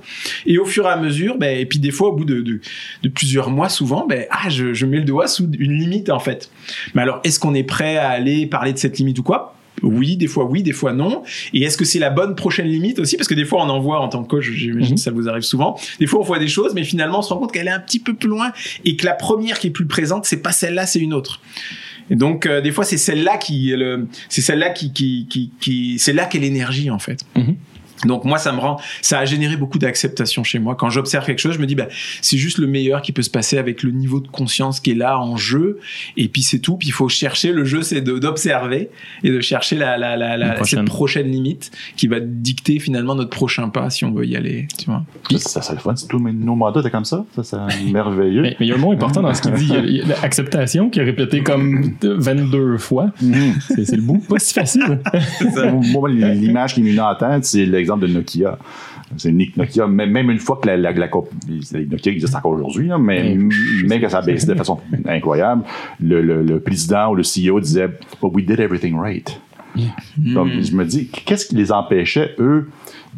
Et 0.47 0.59
au 0.59 0.65
fur 0.65 0.85
et 0.87 0.89
à 0.91 0.97
mesure, 0.97 1.37
ben 1.39 1.59
et 1.59 1.67
puis 1.67 1.79
des 1.79 1.91
fois 1.91 2.09
au 2.09 2.13
bout 2.13 2.25
de 2.25 2.41
de, 2.41 2.61
de 3.03 3.09
plusieurs 3.09 3.51
mois 3.51 3.69
souvent, 3.69 4.07
ben 4.07 4.27
ah 4.31 4.49
je, 4.49 4.73
je 4.75 4.87
mets 4.87 4.99
le 4.99 5.05
doigt 5.05 5.27
sous 5.29 5.51
une 5.59 5.73
limite 5.79 6.11
en 6.11 6.19
fait. 6.19 6.51
Mais 6.95 7.03
alors, 7.03 7.21
est-ce 7.25 7.39
qu'on 7.41 7.55
est 7.55 7.63
prêt 7.65 7.97
à 7.97 8.09
aller 8.09 8.47
parler 8.47 8.73
de 8.73 8.79
cette 8.79 8.99
limite 8.99 9.19
ou 9.19 9.23
quoi? 9.23 9.55
Oui, 9.83 10.17
des 10.19 10.27
fois 10.27 10.45
oui, 10.45 10.63
des 10.63 10.73
fois 10.73 10.93
non. 10.93 11.23
Et 11.55 11.63
est-ce 11.63 11.79
que 11.79 11.87
c'est 11.87 11.99
la 11.99 12.11
bonne 12.11 12.35
prochaine 12.35 12.67
limite 12.67 12.99
aussi? 12.99 13.17
Parce 13.17 13.29
que 13.29 13.35
des 13.35 13.47
fois, 13.47 13.65
on 13.65 13.69
en 13.71 13.81
voit 13.81 14.01
en 14.01 14.09
tant 14.09 14.23
que 14.23 14.29
coach, 14.29 14.45
j'imagine 14.51 14.91
Mhm. 14.91 14.95
que 14.97 15.01
ça 15.01 15.11
vous 15.11 15.27
arrive 15.29 15.43
souvent. 15.43 15.79
Des 15.99 16.07
fois, 16.07 16.21
on 16.21 16.23
voit 16.23 16.39
des 16.39 16.49
choses, 16.49 16.75
mais 16.75 16.85
finalement, 16.85 17.21
on 17.21 17.23
se 17.23 17.33
rend 17.33 17.39
compte 17.41 17.53
qu'elle 17.53 17.67
est 17.69 17.71
un 17.73 17.81
petit 17.81 17.99
peu 18.01 18.13
plus 18.13 18.29
loin 18.29 18.53
et 18.85 18.97
que 18.97 19.07
la 19.07 19.15
première 19.15 19.59
qui 19.59 19.69
est 19.69 19.71
plus 19.71 19.87
présente, 19.87 20.27
c'est 20.27 20.43
pas 20.43 20.53
celle-là, 20.53 20.85
c'est 20.87 20.99
une 21.01 21.15
autre. 21.15 21.41
Et 22.11 22.17
donc, 22.17 22.47
euh, 22.47 22.61
des 22.61 22.73
fois, 22.73 22.85
c'est 22.85 22.99
celle-là 22.99 23.39
qui, 23.39 23.71
le- 23.77 24.09
c'est 24.29 24.41
celle-là 24.41 24.71
qui, 24.71 24.93
qui, 24.93 25.27
qui, 25.31 25.51
qui- 25.61 25.99
c'est 25.99 26.13
là 26.13 26.27
qu'est 26.27 26.41
l'énergie 26.41 26.91
en 26.91 26.99
fait. 26.99 27.21
Mhm. 27.37 27.55
Donc 28.05 28.25
moi, 28.25 28.39
ça 28.39 28.53
me 28.53 28.59
rend, 28.59 28.81
ça 29.03 29.19
a 29.19 29.25
généré 29.25 29.57
beaucoup 29.57 29.79
d'acceptation 29.79 30.43
chez 30.45 30.59
moi. 30.59 30.75
Quand 30.75 30.91
j'observe 30.91 31.25
quelque 31.27 31.39
chose, 31.39 31.55
je 31.55 31.59
me 31.61 31.67
dis, 31.67 31.75
bah, 31.75 31.87
c'est 32.23 32.37
juste 32.39 32.59
le 32.59 32.67
meilleur 32.67 33.03
qui 33.03 33.13
peut 33.13 33.23
se 33.23 33.31
passer 33.31 33.59
avec 33.59 33.83
le 33.83 33.91
niveau 33.91 34.21
de 34.21 34.29
conscience 34.29 34.81
qui 34.81 34.93
est 34.93 34.95
là 34.95 35.19
en 35.19 35.37
jeu. 35.37 35.79
Et 36.17 36.29
puis 36.29 36.43
c'est 36.43 36.59
tout. 36.61 36.77
Puis 36.77 36.89
il 36.89 36.93
faut 36.93 37.09
chercher. 37.09 37.53
Le 37.53 37.65
jeu, 37.65 37.83
c'est 37.83 38.01
d'observer 38.01 38.91
et 39.23 39.31
de 39.31 39.41
chercher 39.41 39.77
la, 39.77 39.99
la, 39.99 40.17
la, 40.17 40.37
la, 40.37 40.53
prochaine. 40.53 40.79
cette 40.81 40.87
prochaine 40.89 41.27
limite 41.31 41.71
qui 41.97 42.07
va 42.07 42.21
dicter 42.21 42.79
finalement 42.79 43.15
notre 43.15 43.31
prochain 43.31 43.69
pas 43.69 43.91
si 43.91 44.05
on 44.05 44.13
veut 44.13 44.27
y 44.27 44.37
aller. 44.37 44.67
Tu 44.79 44.87
vois. 44.87 45.03
Ça, 45.39 45.61
ça, 45.63 45.73
le 45.75 45.79
fun. 45.81 45.95
C'est 45.97 46.09
tous 46.09 46.19
nos 46.21 46.55
mandats 46.55 46.81
étaient 46.81 46.91
comme 46.91 47.05
ça? 47.05 47.25
Ça, 47.37 47.43
c'est 47.45 47.83
merveilleux. 47.93 48.43
Mais 48.43 48.57
mais 48.61 48.67
il 48.67 48.69
y 48.71 48.73
a 48.73 48.77
un 48.77 48.79
mot 48.79 48.93
important 48.93 49.23
dans 49.23 49.35
ce 49.35 49.43
qu'il 49.43 49.53
dit. 49.53 49.71
Il 49.85 49.97
y 49.97 50.01
a- 50.03 50.07
l'acceptation 50.23 50.89
qui 50.91 51.01
est 51.01 51.05
répété 51.05 51.43
comme 51.43 51.93
22 52.03 52.79
fois. 52.79 53.11
Mhm. 53.21 53.55
C'est 53.69 53.85
c'est 53.85 53.97
le 53.97 54.03
bout. 54.03 54.19
Pas 54.29 54.39
si 54.39 54.55
facile. 54.55 55.01
Moi, 55.93 56.09
l'image 56.09 56.75
qui 56.75 56.83
m'est 56.83 56.99
en 56.99 57.15
tête, 57.15 57.45
c'est 57.45 57.67
l'exemple 57.67 57.90
de 57.97 58.07
Nokia. 58.07 58.59
C'est 59.17 59.33
Nokia, 59.33 59.87
même 59.87 60.11
même 60.11 60.31
une 60.31 60.39
fois 60.39 60.59
que 60.63 60.67
la, 60.69 60.77
la, 60.77 60.93
la 60.93 61.09
la 61.09 61.81
Nokia 61.81 62.13
existe 62.13 62.35
encore 62.35 62.53
aujourd'hui, 62.53 62.89
là, 62.89 62.99
mais 62.99 63.35
Mm. 63.35 63.87
même 63.89 64.01
que 64.01 64.09
ça 64.09 64.19
a 64.19 64.23
baissé 64.23 64.47
de 64.47 64.55
façon 64.55 64.79
incroyable, 65.07 65.63
le, 66.01 66.23
le, 66.23 66.43
le 66.43 66.61
président 66.61 67.11
ou 67.11 67.15
le 67.17 67.23
CEO 67.23 67.61
disait 67.61 67.89
But 68.23 68.33
we 68.35 68.45
did 68.47 68.61
everything 68.61 68.97
right. 68.99 69.41
Donc, 70.17 70.49
je 70.61 70.75
me 70.75 70.85
dis, 70.85 71.07
qu'est-ce 71.09 71.47
qui 71.47 71.55
les 71.55 71.71
empêchait, 71.71 72.35
eux, 72.41 72.69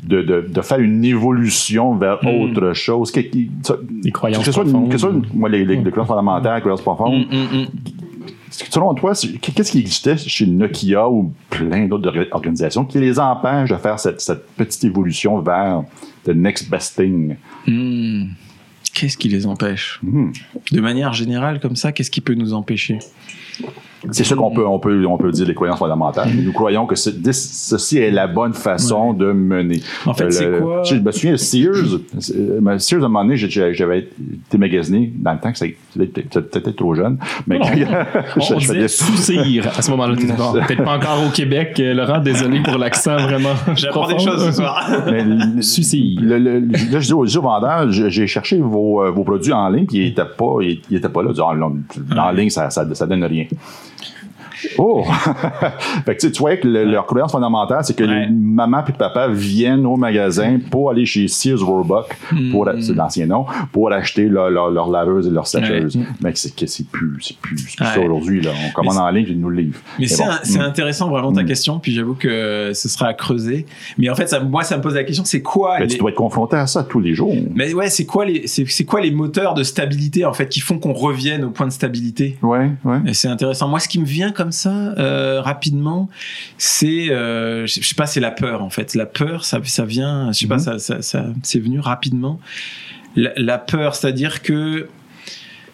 de, 0.03 0.21
de, 0.21 0.41
de 0.49 0.61
faire 0.61 0.81
une 0.81 1.03
évolution 1.05 1.95
vers 1.97 2.19
Mm. 2.23 2.29
autre 2.43 2.73
chose? 2.75 3.11
Que- 3.11 3.21
ça- 3.63 3.77
Des 3.91 4.11
croyances 4.11 4.41
que 4.41 4.45
ce 4.47 4.53
soit, 4.53 4.65
profondes. 4.65 4.89
que 4.91 4.99
ce 4.99 4.99
soit 4.99 5.15
moi, 5.35 5.49
les, 5.49 5.65
les, 5.65 5.77
les 5.77 5.91
croyances 5.91 6.09
fondamentales, 6.09 6.57
les 6.57 6.61
croyances 6.61 6.83
profondes, 6.83 7.25
Mm, 7.31 7.65
Selon 8.71 8.95
toi, 8.95 9.13
qu'est-ce 9.41 9.73
qui 9.73 9.79
existait 9.81 10.17
chez 10.17 10.47
Nokia 10.47 11.09
ou 11.09 11.33
plein 11.51 11.87
d'autres 11.87 12.11
orga- 12.11 12.29
organisations 12.33 12.85
qui 12.85 12.99
les 13.01 13.19
empêche 13.19 13.71
de 13.71 13.77
faire 13.77 13.99
cette, 13.99 14.21
cette 14.21 14.47
petite 14.57 14.85
évolution 14.85 15.41
vers 15.41 15.83
the 16.25 16.31
next 16.31 16.69
best 16.71 16.97
thing? 16.97 17.37
Hmm. 17.67 18.25
Qu'est-ce 18.95 19.17
qui 19.17 19.29
les 19.29 19.47
empêche? 19.47 19.99
Mhm. 20.03 20.33
De 20.73 20.81
manière 20.81 21.15
générale, 21.15 21.61
comme 21.61 21.77
ça, 21.77 21.93
qu'est-ce 21.93 22.11
qui 22.11 22.21
peut 22.21 22.35
nous 22.35 22.53
empêcher? 22.53 22.99
C'est 24.11 24.25
sûr 24.25 24.37
qu'on 24.37 24.51
peut, 24.51 24.67
on 24.67 24.79
peut, 24.79 25.07
on 25.07 25.17
peut 25.17 25.31
dire 25.31 25.47
les 25.47 25.55
croyances 25.55 25.79
fondamentales. 25.79 26.29
mais 26.35 26.43
Nous 26.47 26.53
croyons 26.53 26.87
que 26.87 26.95
ce- 26.97 27.11
ceci 27.33 27.99
est 27.99 28.11
la 28.11 28.27
bonne 28.27 28.53
façon 28.55 29.13
de 29.13 29.33
mener. 29.33 29.81
En 30.07 30.15
fait, 30.15 30.25
Euh, 30.25 30.31
c'est 30.31 30.51
le- 30.51 30.61
quoi? 30.61 30.83
Je 30.83 30.95
me 30.97 31.11
souviens, 31.13 31.37
Sears, 31.37 31.75
euh, 32.35 32.59
mais 32.61 32.79
Sears, 32.79 33.03
à 33.03 33.07
un 33.07 33.09
moment 33.09 33.25
donné, 33.25 33.37
j'avais 33.37 33.99
été 34.01 34.59
magasiné 34.59 35.13
dans 35.17 35.33
le 35.33 35.39
temps 35.39 35.53
que 35.53 35.59
ça- 35.59 35.67
c'était 35.97 36.23
peut-être 36.23 36.77
trop 36.77 36.95
jeune, 36.95 37.19
mais 37.47 37.59
Non. 37.59 37.65
je- 37.67 37.85
On 38.55 38.59
je- 38.59 38.73
disait 38.73 38.89
soucir 38.89 39.69
à 39.77 39.83
ce 39.83 39.91
moment-là. 39.93 40.15
Peut-être 40.67 40.85
pas 40.85 40.97
encore 40.97 41.25
au 41.27 41.31
Québec. 41.31 41.77
Euh, 41.79 41.95
Laurent, 41.95 42.19
désolé 42.19 42.61
pour 42.61 42.79
l'accent 42.79 43.17
vraiment. 43.17 43.55
J'apprends 43.77 44.09
des 44.09 44.19
choses 44.19 44.45
ce 44.47 44.53
soir. 44.53 44.85
Mais 45.07 45.25
le- 45.25 46.61
là, 46.61 47.01
je 47.01 47.07
dis 47.07 47.13
au, 47.13 47.25
je 47.25 47.31
dis 47.31 47.39
au 47.39 47.43
vendeur, 47.43 47.91
je- 47.93 48.09
j'ai 48.09 48.27
cherché 48.27 48.59
vos, 48.59 49.03
euh, 49.03 49.11
vos 49.11 49.25
produits 49.25 49.53
en 49.53 49.69
ligne, 49.69 49.87
puis 49.87 49.99
ils 49.99 50.05
n'étaient 50.09 50.23
pas, 50.37 50.57
ils, 50.61 50.81
ils 50.91 50.97
étaient 50.97 51.09
pas 51.09 51.23
là. 51.23 51.31
En, 51.43 52.19
en 52.19 52.31
ligne, 52.33 52.51
ça, 52.51 52.71
ça, 52.71 52.87
ça 52.95 53.07
donne 53.07 53.25
rien. 53.25 53.45
Oh! 54.79 55.05
fait 56.05 56.15
que, 56.17 56.21
tu 56.21 56.27
sais, 56.27 56.33
tu 56.33 56.39
vois 56.41 56.57
que 56.57 56.67
le- 56.67 56.85
leur 56.85 57.07
croyance 57.07 57.33
fondamentale, 57.33 57.81
c'est 57.85 57.97
que 57.97 58.05
Ouais. 58.05 58.27
les 58.27 58.29
maman 58.31 58.83
et 58.87 58.93
papa 58.93 59.29
viennent 59.29 59.87
au 59.87 59.97
magasin 59.97 60.59
pour 60.71 60.91
aller 60.91 61.07
chez 61.07 61.29
Sears 61.29 61.61
Roebuck, 61.65 62.17
pour, 62.51 62.67
Hmm. 62.67 62.81
c'est 62.81 62.95
l'ancien 62.95 63.27
nom, 63.27 63.47
pour 63.73 63.93
acheter 63.93 64.29
leur, 64.29 64.51
leur, 64.51 64.71
leur 64.71 64.89
laveuse 64.91 65.27
et 65.27 65.31
leur 65.31 65.47
sécheuse. 65.47 65.99
Mais 66.23 66.33
c'est 66.35 66.55
que 66.55 66.67
c'est 66.67 66.87
plus, 66.87 67.17
c'est 67.21 67.37
plus, 67.39 67.59
c'est 67.59 67.77
plus 67.77 67.85
ça 67.87 67.99
Ouais. 67.99 68.05
aujourd'hui, 68.07 68.41
là. 68.41 68.51
On 68.69 68.73
commande 68.73 68.99
en 68.99 69.11
ligne, 69.11 69.27
ils 69.29 69.41
nous 69.41 69.49
le 69.51 69.63
livrent. 69.63 69.81
Mais 69.99 70.07
c'est 70.07 70.23
bon. 70.25 70.31
un- 70.31 70.39
c'est 70.43 70.59
Mm. 70.59 70.63
intéressant 70.63 71.09
vraiment 71.09 71.33
ta 71.33 71.43
Mm. 71.43 71.47
question, 71.47 71.79
puis 71.79 71.93
j'avoue 71.93 72.15
que 72.15 72.73
ce 72.75 72.89
sera 72.89 73.07
à 73.07 73.15
creuser. 73.15 73.67
Mais 73.99 74.09
en 74.11 74.15
fait, 74.15 74.27
ça, 74.29 74.41
moi, 74.41 74.63
ça 74.65 74.77
me 74.77 74.83
pose 74.83 74.95
la 74.95 75.05
question, 75.05 75.25
c'est 75.25 75.43
quoi 75.43 75.77
Mais 75.79 75.87
les- 75.87 75.93
tu 75.93 75.99
dois 75.99 76.11
être 76.11 76.17
confronté 76.17 76.57
à 76.57 76.67
ça 76.67 76.83
tous 76.85 77.01
les 77.01 77.15
jours. 77.15 77.35
Mais 77.55 77.73
ouais, 77.75 77.91
c'est 77.91 78.07
quoi 78.07 78.25
les, 78.25 78.47
c'est 78.47 78.85
quoi 78.85 79.01
les 79.01 79.11
moteurs 79.11 79.55
de 79.55 79.63
stabilité 79.63 80.25
en 80.25 80.33
fait 80.33 80.49
qui 80.49 80.61
font 80.61 80.79
qu'on 80.79 80.93
revienne 80.93 81.45
au 81.45 81.51
point 81.51 81.67
de 81.67 81.73
stabilité? 81.73 82.37
Ouais, 82.43 82.71
ouais. 82.85 82.99
Et 83.07 83.15
c'est 83.15 83.29
intéressant. 83.29 83.69
Moi, 83.69 83.81
ce 83.81 83.89
qui 83.89 83.99
me 84.01 84.05
vient 84.07 84.31
comme 84.33 84.52
ça 84.53 84.71
euh, 84.99 85.41
rapidement, 85.41 86.09
c'est, 86.59 87.11
euh, 87.11 87.67
je 87.67 87.81
sais 87.81 87.95
pas, 87.95 88.07
c'est 88.07 88.21
la 88.21 88.31
peur 88.31 88.63
en 88.63 88.71
fait. 88.71 88.95
La 88.95 89.07
peur, 89.07 89.45
ça, 89.45 89.59
ça 89.65 89.85
vient, 89.85 90.31
je 90.33 90.39
sais 90.39 90.47
pas, 90.47 90.57
Mhm. 90.57 90.61
ça, 90.61 90.79
ça, 90.79 91.03
ça- 91.03 91.27
c'est 91.43 91.59
venu 91.61 91.81
rapidement. 91.81 92.39
La, 93.17 93.31
la 93.37 93.59
peur, 93.59 93.95
c'est-à-dire 93.95 94.43
que 94.43 94.89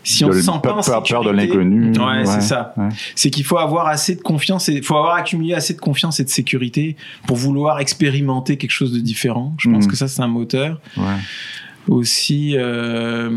si 0.04 0.24
on 0.24 0.32
sent 0.32 0.46
pas 0.46 0.60
peur, 0.60 0.78
en 0.78 0.82
peur, 0.82 1.02
peur 1.02 1.24
de 1.24 1.30
l'inconnu. 1.30 1.90
Ouais, 1.98 2.24
c'est 2.24 2.40
ça. 2.40 2.72
ouais. 2.78 2.88
C'est 3.14 3.28
qu'il 3.30 3.44
faut 3.44 3.58
avoir 3.58 3.88
assez 3.88 4.14
de 4.14 4.22
confiance 4.22 4.68
et 4.70 4.72
il 4.74 4.82
faut 4.82 4.96
avoir 4.96 5.14
accumulé 5.16 5.52
assez 5.52 5.74
de 5.74 5.80
confiance 5.80 6.18
et 6.18 6.24
de 6.24 6.30
sécurité 6.30 6.96
pour 7.26 7.36
vouloir 7.36 7.78
expérimenter 7.80 8.56
quelque 8.56 8.70
chose 8.70 8.92
de 8.92 9.00
différent. 9.00 9.54
Je 9.58 9.68
pense 9.68 9.84
Mhm. 9.84 9.90
que 9.90 9.96
ça, 9.96 10.08
c'est 10.08 10.22
un 10.22 10.28
moteur. 10.28 10.80
Ouais. 10.96 11.02
Aussi, 11.88 12.54
euh, 12.56 13.28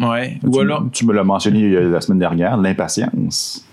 ouais. 0.00 0.38
Ou 0.42 0.58
alors 0.60 0.84
tu 0.92 1.04
me 1.06 1.12
l'as 1.12 1.24
mentionné 1.24 1.68
la 1.68 2.00
semaine 2.00 2.18
dernière, 2.18 2.56
l'impatience. 2.56 3.64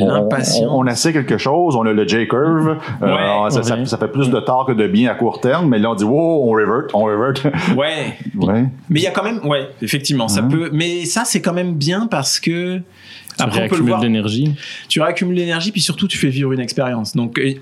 On- 0.00 0.06
l'impatience. 0.06 0.66
On, 0.70 0.80
on 0.80 0.86
essaie 0.86 1.12
quelque 1.12 1.38
chose, 1.38 1.76
on 1.76 1.82
a 1.86 1.92
le 1.92 2.06
J-curve, 2.06 2.76
euh, 3.02 3.06
Ouais. 3.44 3.50
ça, 3.50 3.62
ça- 3.62 3.76
Ouais. 3.76 3.86
ça 3.86 3.96
fait 3.96 4.08
plus 4.08 4.28
de 4.30 4.40
tort 4.40 4.66
que 4.66 4.72
de 4.72 4.86
bien 4.88 5.10
à 5.10 5.14
court 5.14 5.40
terme, 5.40 5.68
mais 5.68 5.78
là 5.78 5.90
on 5.90 5.94
dit 5.94 6.04
wow, 6.04 6.44
on 6.48 6.50
revert, 6.50 6.84
on 6.94 7.04
revert. 7.04 7.52
Ouais. 7.76 8.14
ouais. 8.36 8.64
Mais 8.90 9.00
il 9.00 9.02
y 9.02 9.06
a 9.06 9.10
quand 9.12 9.22
même, 9.22 9.40
ouais, 9.46 9.68
effectivement, 9.82 10.28
ça 10.28 10.42
Mhm. 10.42 10.48
peut. 10.50 10.70
Mais 10.72 11.04
ça, 11.04 11.22
c'est 11.24 11.40
quand 11.40 11.52
même 11.52 11.74
bien 11.74 12.06
parce 12.10 12.40
que 12.40 12.80
après 13.40 13.46
on 13.46 13.50
peut 13.50 13.56
le 13.56 13.60
réaccumules 13.62 13.88
voir. 13.88 14.00
de 14.00 14.06
l'énergie. 14.06 14.52
Tu 14.88 15.00
réaccumules 15.00 15.36
l'énergie, 15.36 15.72
puis 15.72 15.80
surtout 15.80 16.08
tu 16.08 16.18
fais 16.18 16.28
vivre 16.28 16.52
une 16.52 16.60
expérience. 16.60 17.14
Donc 17.16 17.38
euh, 17.38 17.54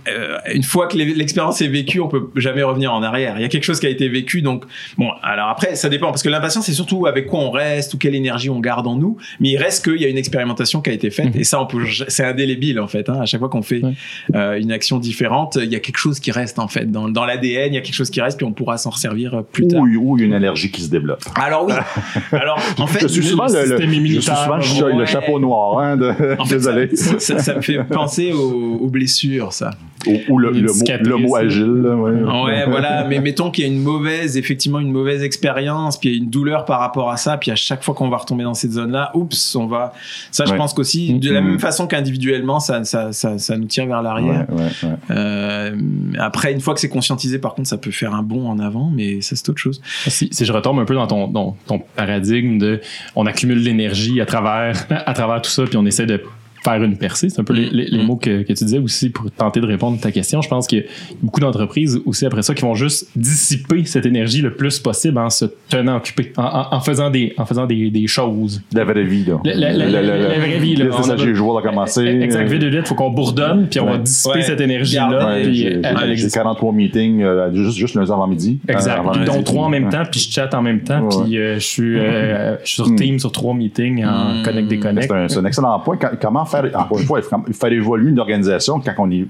une 0.52 0.62
fois 0.62 0.86
que 0.88 0.96
l'e- 0.96 1.14
l'expérience 1.14 1.60
est 1.62 1.68
vécue, 1.68 2.00
on 2.00 2.08
peut 2.08 2.28
jamais 2.36 2.62
revenir 2.62 2.92
en 2.92 3.02
arrière. 3.02 3.34
Il 3.38 3.42
y 3.42 3.44
a 3.44 3.48
quelque 3.48 3.64
chose 3.64 3.80
qui 3.80 3.86
a 3.86 3.90
été 3.90 4.08
vécu, 4.08 4.42
donc 4.42 4.64
bon. 4.98 5.10
Alors 5.22 5.48
après, 5.48 5.74
ça 5.76 5.88
dépend 5.88 6.08
parce 6.08 6.22
que 6.22 6.28
l'impatience, 6.28 6.66
c'est 6.66 6.72
surtout 6.72 7.06
avec 7.06 7.26
quoi 7.26 7.40
on 7.40 7.50
reste 7.50 7.94
ou 7.94 7.98
quelle 7.98 8.14
énergie 8.14 8.50
on 8.50 8.60
garde 8.60 8.86
en 8.86 8.96
nous. 8.96 9.16
Mais 9.40 9.50
il 9.50 9.56
reste 9.56 9.84
qu'il 9.84 10.00
y 10.00 10.04
a 10.04 10.08
une 10.08 10.18
expérimentation 10.18 10.80
qui 10.80 10.90
a 10.90 10.92
été 10.92 11.10
faite 11.10 11.34
Mhm. 11.34 11.40
et 11.40 11.44
ça, 11.44 11.60
on 11.60 11.66
peut. 11.66 11.84
C'est 12.08 12.24
indélébile 12.24 12.80
en 12.80 12.88
fait. 12.88 13.08
Hein. 13.08 13.20
À 13.20 13.26
chaque 13.26 13.40
fois 13.40 13.48
qu'on 13.48 13.62
fait 13.62 13.82
Ouais. 13.82 13.92
euh, 14.34 14.58
une 14.60 14.72
action 14.72 14.98
différente, 14.98 15.58
il 15.62 15.70
y 15.70 15.76
a 15.76 15.80
quelque 15.80 15.98
chose 15.98 16.20
qui 16.20 16.30
reste 16.30 16.58
en 16.58 16.68
fait 16.68 16.90
dans, 16.90 17.08
dans 17.08 17.24
l'ADN. 17.24 17.72
Il 17.72 17.74
y 17.74 17.78
a 17.78 17.80
quelque 17.82 17.94
chose 17.94 18.10
qui 18.10 18.20
reste, 18.20 18.36
puis 18.38 18.46
on 18.46 18.52
pourra 18.52 18.78
s'en 18.78 18.90
resservir 18.90 19.34
euh, 19.34 19.42
plus 19.42 19.66
tard. 19.68 19.80
Ou, 19.82 20.12
ou 20.14 20.18
une 20.18 20.32
allergie 20.32 20.70
qui 20.70 20.80
se 20.82 20.90
développe. 20.90 21.22
Alors 21.34 21.66
oui. 21.66 21.74
Alors 22.32 22.58
en 22.78 22.86
fait, 22.86 23.00
je 23.02 23.06
suis 23.08 23.22
souvent 23.24 23.46
le 23.46 23.52
le, 23.52 23.58
le- 23.58 23.66
système 23.66 23.80
je 23.80 23.86
suis 23.86 23.96
immunitaire, 23.98 24.38
souvent 24.38 24.96
le, 24.98 25.06
chapeau 25.06 25.38
noir, 25.38 25.65
hein, 25.78 25.96
de- 25.96 26.38
En 26.40 26.44
fait, 26.44 26.54
désolé. 26.56 26.96
Ça, 26.96 27.18
ça- 27.18 27.38
ça 27.38 27.54
me 27.56 27.60
fait 27.62 27.82
penser 27.84 28.32
aux, 28.32 28.78
aux 28.82 28.88
blessures, 28.88 29.52
ça. 29.52 29.70
Ou, 30.06 30.18
ou 30.34 30.38
le, 30.38 30.52
mot, 30.52 30.68
cicatrice. 30.68 31.08
le 31.08 31.16
mot 31.16 31.34
agile. 31.34 31.64
ouais. 31.64 32.12
Ouais, 32.44 32.64
voilà. 32.70 33.04
Mais 33.08 33.18
mettons 33.20 33.50
qu'il 33.50 33.66
y 33.66 33.68
a 33.68 33.72
une 33.72 33.82
mauvaise, 33.82 34.36
effectivement, 34.36 34.78
une 34.78 34.92
mauvaise 34.92 35.22
expérience, 35.24 35.98
puis 35.98 36.10
il 36.10 36.12
y 36.12 36.14
a 36.14 36.22
une 36.22 36.30
douleur 36.30 36.64
par 36.64 36.78
rapport 36.78 37.10
à 37.10 37.16
ça, 37.16 37.36
puis 37.38 37.50
à 37.50 37.56
chaque 37.56 37.82
fois 37.82 37.92
qu'on 37.94 38.08
va 38.08 38.18
retomber 38.18 38.44
dans 38.44 38.54
cette 38.54 38.70
zone-là, 38.72 39.10
oups, 39.14 39.56
on 39.56 39.66
va. 39.66 39.92
Ça, 40.30 40.44
je 40.44 40.52
Ouais. 40.52 40.56
pense 40.58 40.74
qu'aussi, 40.74 41.14
de 41.14 41.30
la 41.32 41.40
Mhm. 41.40 41.48
même 41.48 41.58
façon 41.58 41.88
qu'individuellement, 41.88 42.60
ça, 42.60 42.84
ça, 42.84 43.12
ça, 43.12 43.38
ça 43.38 43.56
nous 43.56 43.64
tire 43.66 43.86
vers 43.86 44.00
l'arrière. 44.02 44.46
Ouais, 44.50 44.62
ouais, 44.62 44.88
ouais. 44.90 44.96
Euh, 45.10 45.76
après, 46.18 46.52
une 46.52 46.60
fois 46.60 46.74
que 46.74 46.80
c'est 46.80 46.88
conscientisé, 46.88 47.38
par 47.40 47.54
contre, 47.54 47.68
ça 47.68 47.78
peut 47.78 47.90
faire 47.90 48.14
un 48.14 48.22
bond 48.22 48.48
en 48.48 48.60
avant, 48.60 48.92
mais 48.94 49.20
ça, 49.22 49.34
c'est 49.34 49.48
autre 49.48 49.60
chose. 49.60 49.80
Si, 50.06 50.28
si 50.30 50.44
je 50.44 50.52
retombe 50.52 50.78
un 50.78 50.84
peu 50.84 50.94
dans 50.94 51.06
ton, 51.08 51.26
dans 51.26 51.56
ton 51.66 51.80
paradigme 51.96 52.58
de 52.58 52.80
on 53.16 53.26
accumule 53.26 53.58
l'énergie 53.58 54.20
à 54.20 54.26
travers, 54.26 54.86
à 54.90 55.12
travers 55.14 55.42
tout 55.42 55.50
ça, 55.56 55.64
puis 55.64 55.76
on 55.76 55.86
essaie 55.86 56.06
de 56.06 56.20
faire 56.70 56.82
une 56.82 56.96
percée. 56.96 57.28
C'est 57.28 57.40
un 57.40 57.44
peu 57.44 57.52
les, 57.54 57.68
les- 57.70 57.86
les 57.86 57.98
Mm. 58.02 58.06
mots 58.06 58.16
que, 58.16 58.42
que 58.42 58.52
tu 58.52 58.64
disais 58.64 58.78
aussi 58.78 59.10
pour 59.10 59.30
tenter 59.30 59.60
de 59.60 59.66
répondre 59.66 59.96
à 59.98 60.02
ta 60.02 60.10
question. 60.12 60.42
Je 60.42 60.48
pense 60.48 60.66
qu'il 60.66 60.78
y 60.78 60.82
a 60.82 60.84
beaucoup 61.22 61.40
d'entreprises 61.40 62.00
aussi 62.06 62.26
après 62.26 62.42
ça 62.42 62.54
qui 62.54 62.62
vont 62.62 62.74
juste 62.74 63.08
dissiper 63.16 63.84
cette 63.84 64.06
énergie 64.06 64.42
le 64.42 64.52
plus 64.54 64.78
possible 64.78 65.18
en 65.18 65.30
se 65.30 65.44
tenant 65.68 65.96
occupé, 65.96 66.32
en, 66.36 66.42
en- 66.44 66.74
en 66.76 66.80
faisant 66.80 67.10
des, 67.10 67.34
en 67.38 67.46
faisant 67.46 67.66
des, 67.66 67.90
des 67.90 68.06
choses. 68.06 68.62
La 68.72 68.84
vraie 68.84 69.04
vie, 69.04 69.24
là. 69.24 69.38
La- 69.44 69.54
la- 69.54 69.72
la- 69.72 70.02
la- 70.02 70.02
la 70.02 70.38
vraie 70.38 70.58
vie, 70.58 70.76
là. 70.76 70.84
Le 70.86 70.92
On 70.92 70.96
a- 70.96 70.98
message 71.00 71.24
des 71.24 71.34
jours 71.34 71.58
a 71.58 71.62
commencé. 71.62 72.04
Exact, 72.04 72.48
vite, 72.48 72.62
vite, 72.62 72.74
vite, 72.74 72.88
faut 72.88 72.94
qu'on 72.94 73.10
bourdonne, 73.10 73.68
puis 73.70 73.80
on 73.80 73.86
va 73.86 73.92
Ouais. 73.92 73.98
dissiper 74.00 74.36
Ouais. 74.36 74.42
cette 74.42 74.60
énergie-là. 74.60 75.36
Puis 75.42 75.54
j'ai 75.54 75.66
elle- 75.66 75.72
j'ai- 75.82 75.88
elle 75.88 75.98
j'ai 76.06 76.12
existe. 76.12 76.34
43 76.34 76.72
meetings 76.72 77.22
euh, 77.22 77.54
juste, 77.54 77.76
juste 77.78 77.94
lundi 77.94 78.10
avant 78.10 78.26
midi. 78.26 78.58
Exact. 78.68 78.96
Euh, 78.96 79.00
avant 79.00 79.10
Puis 79.12 79.20
midi. 79.20 79.32
dont 79.32 79.42
trois 79.42 79.64
en 79.66 79.68
même 79.68 79.84
Ouais. 79.86 79.90
temps, 79.90 80.02
puis 80.10 80.20
je 80.20 80.30
chatte 80.32 80.54
en 80.54 80.62
même 80.62 80.80
temps, 80.82 81.02
Ouais. 81.02 81.24
puis 81.24 81.38
euh, 81.38 81.54
je 81.54 81.64
suis 81.66 81.98
euh, 81.98 82.56
je 82.62 82.66
suis 82.66 82.74
sur 82.76 82.88
Mm. 82.88 82.96
Teams 82.96 83.18
sur 83.18 83.32
trois 83.32 83.54
meetings 83.54 84.04
en 84.04 84.40
Mm. 84.40 84.42
connect 84.42 84.68
déconnect. 84.68 85.06
C'est 85.08 85.14
un, 85.16 85.28
c'est 85.28 85.38
un 85.38 85.44
excellent 85.44 85.78
point. 85.80 85.98
Comment 86.20 86.44
faire, 86.44 86.55
encore 86.74 86.98
une 86.98 87.06
fois, 87.06 87.20
il 87.20 87.24
faut 87.24 87.52
faire 87.52 87.72
évoluer 87.72 88.10
une 88.10 88.18
organisation 88.18 88.80
quand 88.80 88.94
on 88.98 89.10
est, 89.10 89.26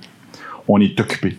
on 0.69 0.81
est 0.81 0.99
occupé 1.01 1.37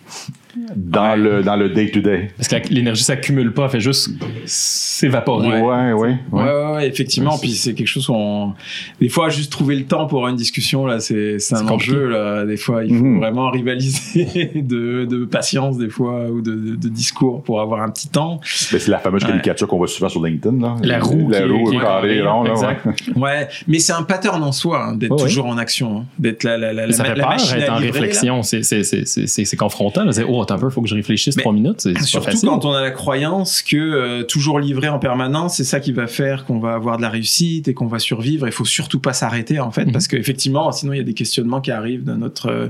dans 0.75 1.11
Ouais. 1.11 1.17
le 1.17 1.43
dans 1.43 1.55
le 1.55 1.69
day-to-day. 1.69 2.29
Parce 2.37 2.47
que 2.47 2.55
la- 2.55 2.61
l'énergie 2.69 3.03
s'accumule 3.03 3.53
pas, 3.53 3.65
elle 3.65 3.69
fait 3.71 3.79
juste 3.79 4.09
s'évaporer. 4.45 5.47
Ouais. 5.47 5.61
Ouais, 5.61 5.93
ouais. 5.93 5.93
Ouais, 5.93 6.17
ouais. 6.31 6.43
ouais, 6.43 6.71
ouais, 6.75 6.87
effectivement. 6.87 7.33
Ouais, 7.33 7.39
puis 7.41 7.51
c'est 7.51 7.73
quelque 7.73 7.87
chose 7.87 8.07
qu'on. 8.07 8.53
Des 8.99 9.09
fois, 9.09 9.29
juste 9.29 9.51
trouver 9.51 9.75
le 9.75 9.85
temps 9.85 10.05
pour 10.07 10.19
avoir 10.19 10.31
une 10.31 10.37
discussion, 10.37 10.85
là, 10.85 10.99
c'est 10.99 11.39
c'est 11.39 11.55
un 11.55 11.67
enjeu, 11.67 12.07
là. 12.07 12.45
Des 12.45 12.57
fois, 12.57 12.83
il 12.83 12.95
faut 12.97 13.03
Mhm. 13.03 13.19
vraiment 13.19 13.49
rivaliser 13.51 14.51
de, 14.55 15.05
de 15.05 15.25
patience, 15.25 15.77
des 15.77 15.89
fois, 15.89 16.29
ou 16.29 16.41
de, 16.41 16.51
de- 16.55 16.75
de 16.75 16.89
discours 16.89 17.43
pour 17.43 17.61
avoir 17.61 17.81
un 17.81 17.89
petit 17.89 18.07
temps. 18.09 18.39
Ben, 18.71 18.79
c'est 18.79 18.87
la 18.89 18.99
fameuse 18.99 19.23
Ouais. 19.23 19.29
caricature 19.29 19.67
qu'on 19.67 19.77
voit 19.77 19.87
souvent 19.87 20.09
sur 20.09 20.23
LinkedIn. 20.23 20.59
Là. 20.61 20.75
La 20.83 20.99
roue 20.99 21.29
La 21.29 21.45
roue 21.45 21.71
carrée, 21.71 22.17
carrée, 22.17 22.21
rond, 22.21 22.43
là, 22.43 22.51
exact. 22.51 22.85
ouais. 22.85 22.93
Ouais, 23.27 23.47
mais 23.67 23.79
c'est 23.79 23.93
un 23.93 24.03
pattern 24.03 24.41
en 24.43 24.51
soi, 24.51 24.85
hein, 24.85 24.95
d'être 24.95 25.15
toujours 25.17 25.47
en 25.47 25.57
action, 25.57 25.99
hein, 25.99 26.05
d'être 26.19 26.43
la, 26.43 26.57
la, 26.57 26.71
la, 26.73 26.87
la, 26.87 26.93
ça 26.93 27.03
fait 27.03 27.15
la 27.15 27.23
peur 27.23 27.29
machine 27.29 27.57
être 27.57 27.71
à 27.71 27.75
en 27.75 27.79
réflexion. 27.79 28.43
C'est- 28.43 28.63
C'est 28.63 28.83
c'est- 28.83 29.05
c'est- 29.27 29.55
confrontant. 29.57 30.09
C'est 30.11 30.23
oh, 30.23 30.45
attends 30.47 30.55
un 30.55 30.60
peu, 30.60 30.69
faut 30.69 30.81
que 30.81 30.88
je 30.88 30.95
réfléchisse 30.95 31.36
trois 31.36 31.53
minutes. 31.53 31.81
C'est 31.81 31.93
pas 31.93 32.01
Surtout 32.01 32.25
facile. 32.31 32.49
quand 32.49 32.65
on 32.65 32.73
a 32.73 32.81
la 32.81 32.91
croyance 32.91 33.62
que 33.62 33.75
euh, 33.77 34.23
toujours 34.23 34.60
livrer 34.60 34.88
en 34.89 34.99
permanence, 34.99 35.57
c'est 35.57 35.63
ça 35.63 35.79
qui 35.79 35.91
va 35.91 36.07
faire 36.07 36.45
qu'on 36.45 36.60
va 36.60 36.73
avoir 36.73 36.97
de 36.97 37.01
la 37.01 37.10
réussite 37.10 37.67
et 37.67 37.73
qu'on 37.73 37.88
va 37.88 37.99
survivre. 37.99 38.47
Il 38.47 38.51
faut 38.53 38.65
surtout 38.65 38.99
pas 38.99 39.13
s'arrêter 39.13 39.60
en 39.60 39.71
fait, 39.71 39.86
Mhm. 39.86 39.91
parce 39.91 40.07
qu'effectivement, 40.07 40.71
sinon 40.71 40.93
il 40.93 40.97
y 40.97 41.01
a 41.01 41.03
des 41.03 41.13
questionnements 41.13 41.62
qui 41.62 41.71
arrivent 41.71 42.03
dans 42.03 42.17
notre. 42.17 42.49
euh, 42.49 42.67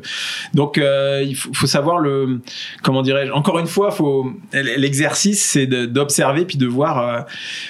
Donc 0.53 0.77
euh, 0.77 1.23
il 1.25 1.35
faut, 1.35 1.53
faut 1.53 1.67
savoir 1.67 1.99
le, 1.99 2.41
comment 2.83 3.01
dirais-je. 3.01 3.31
Encore 3.31 3.59
une 3.59 3.67
fois, 3.67 3.91
faut 3.91 4.31
l'exercice, 4.53 5.43
c'est 5.43 5.67
de- 5.67 5.85
d'observer 5.85 6.45
puis 6.45 6.57
de 6.57 6.65
voir. 6.67 6.97
euh, 6.99 7.21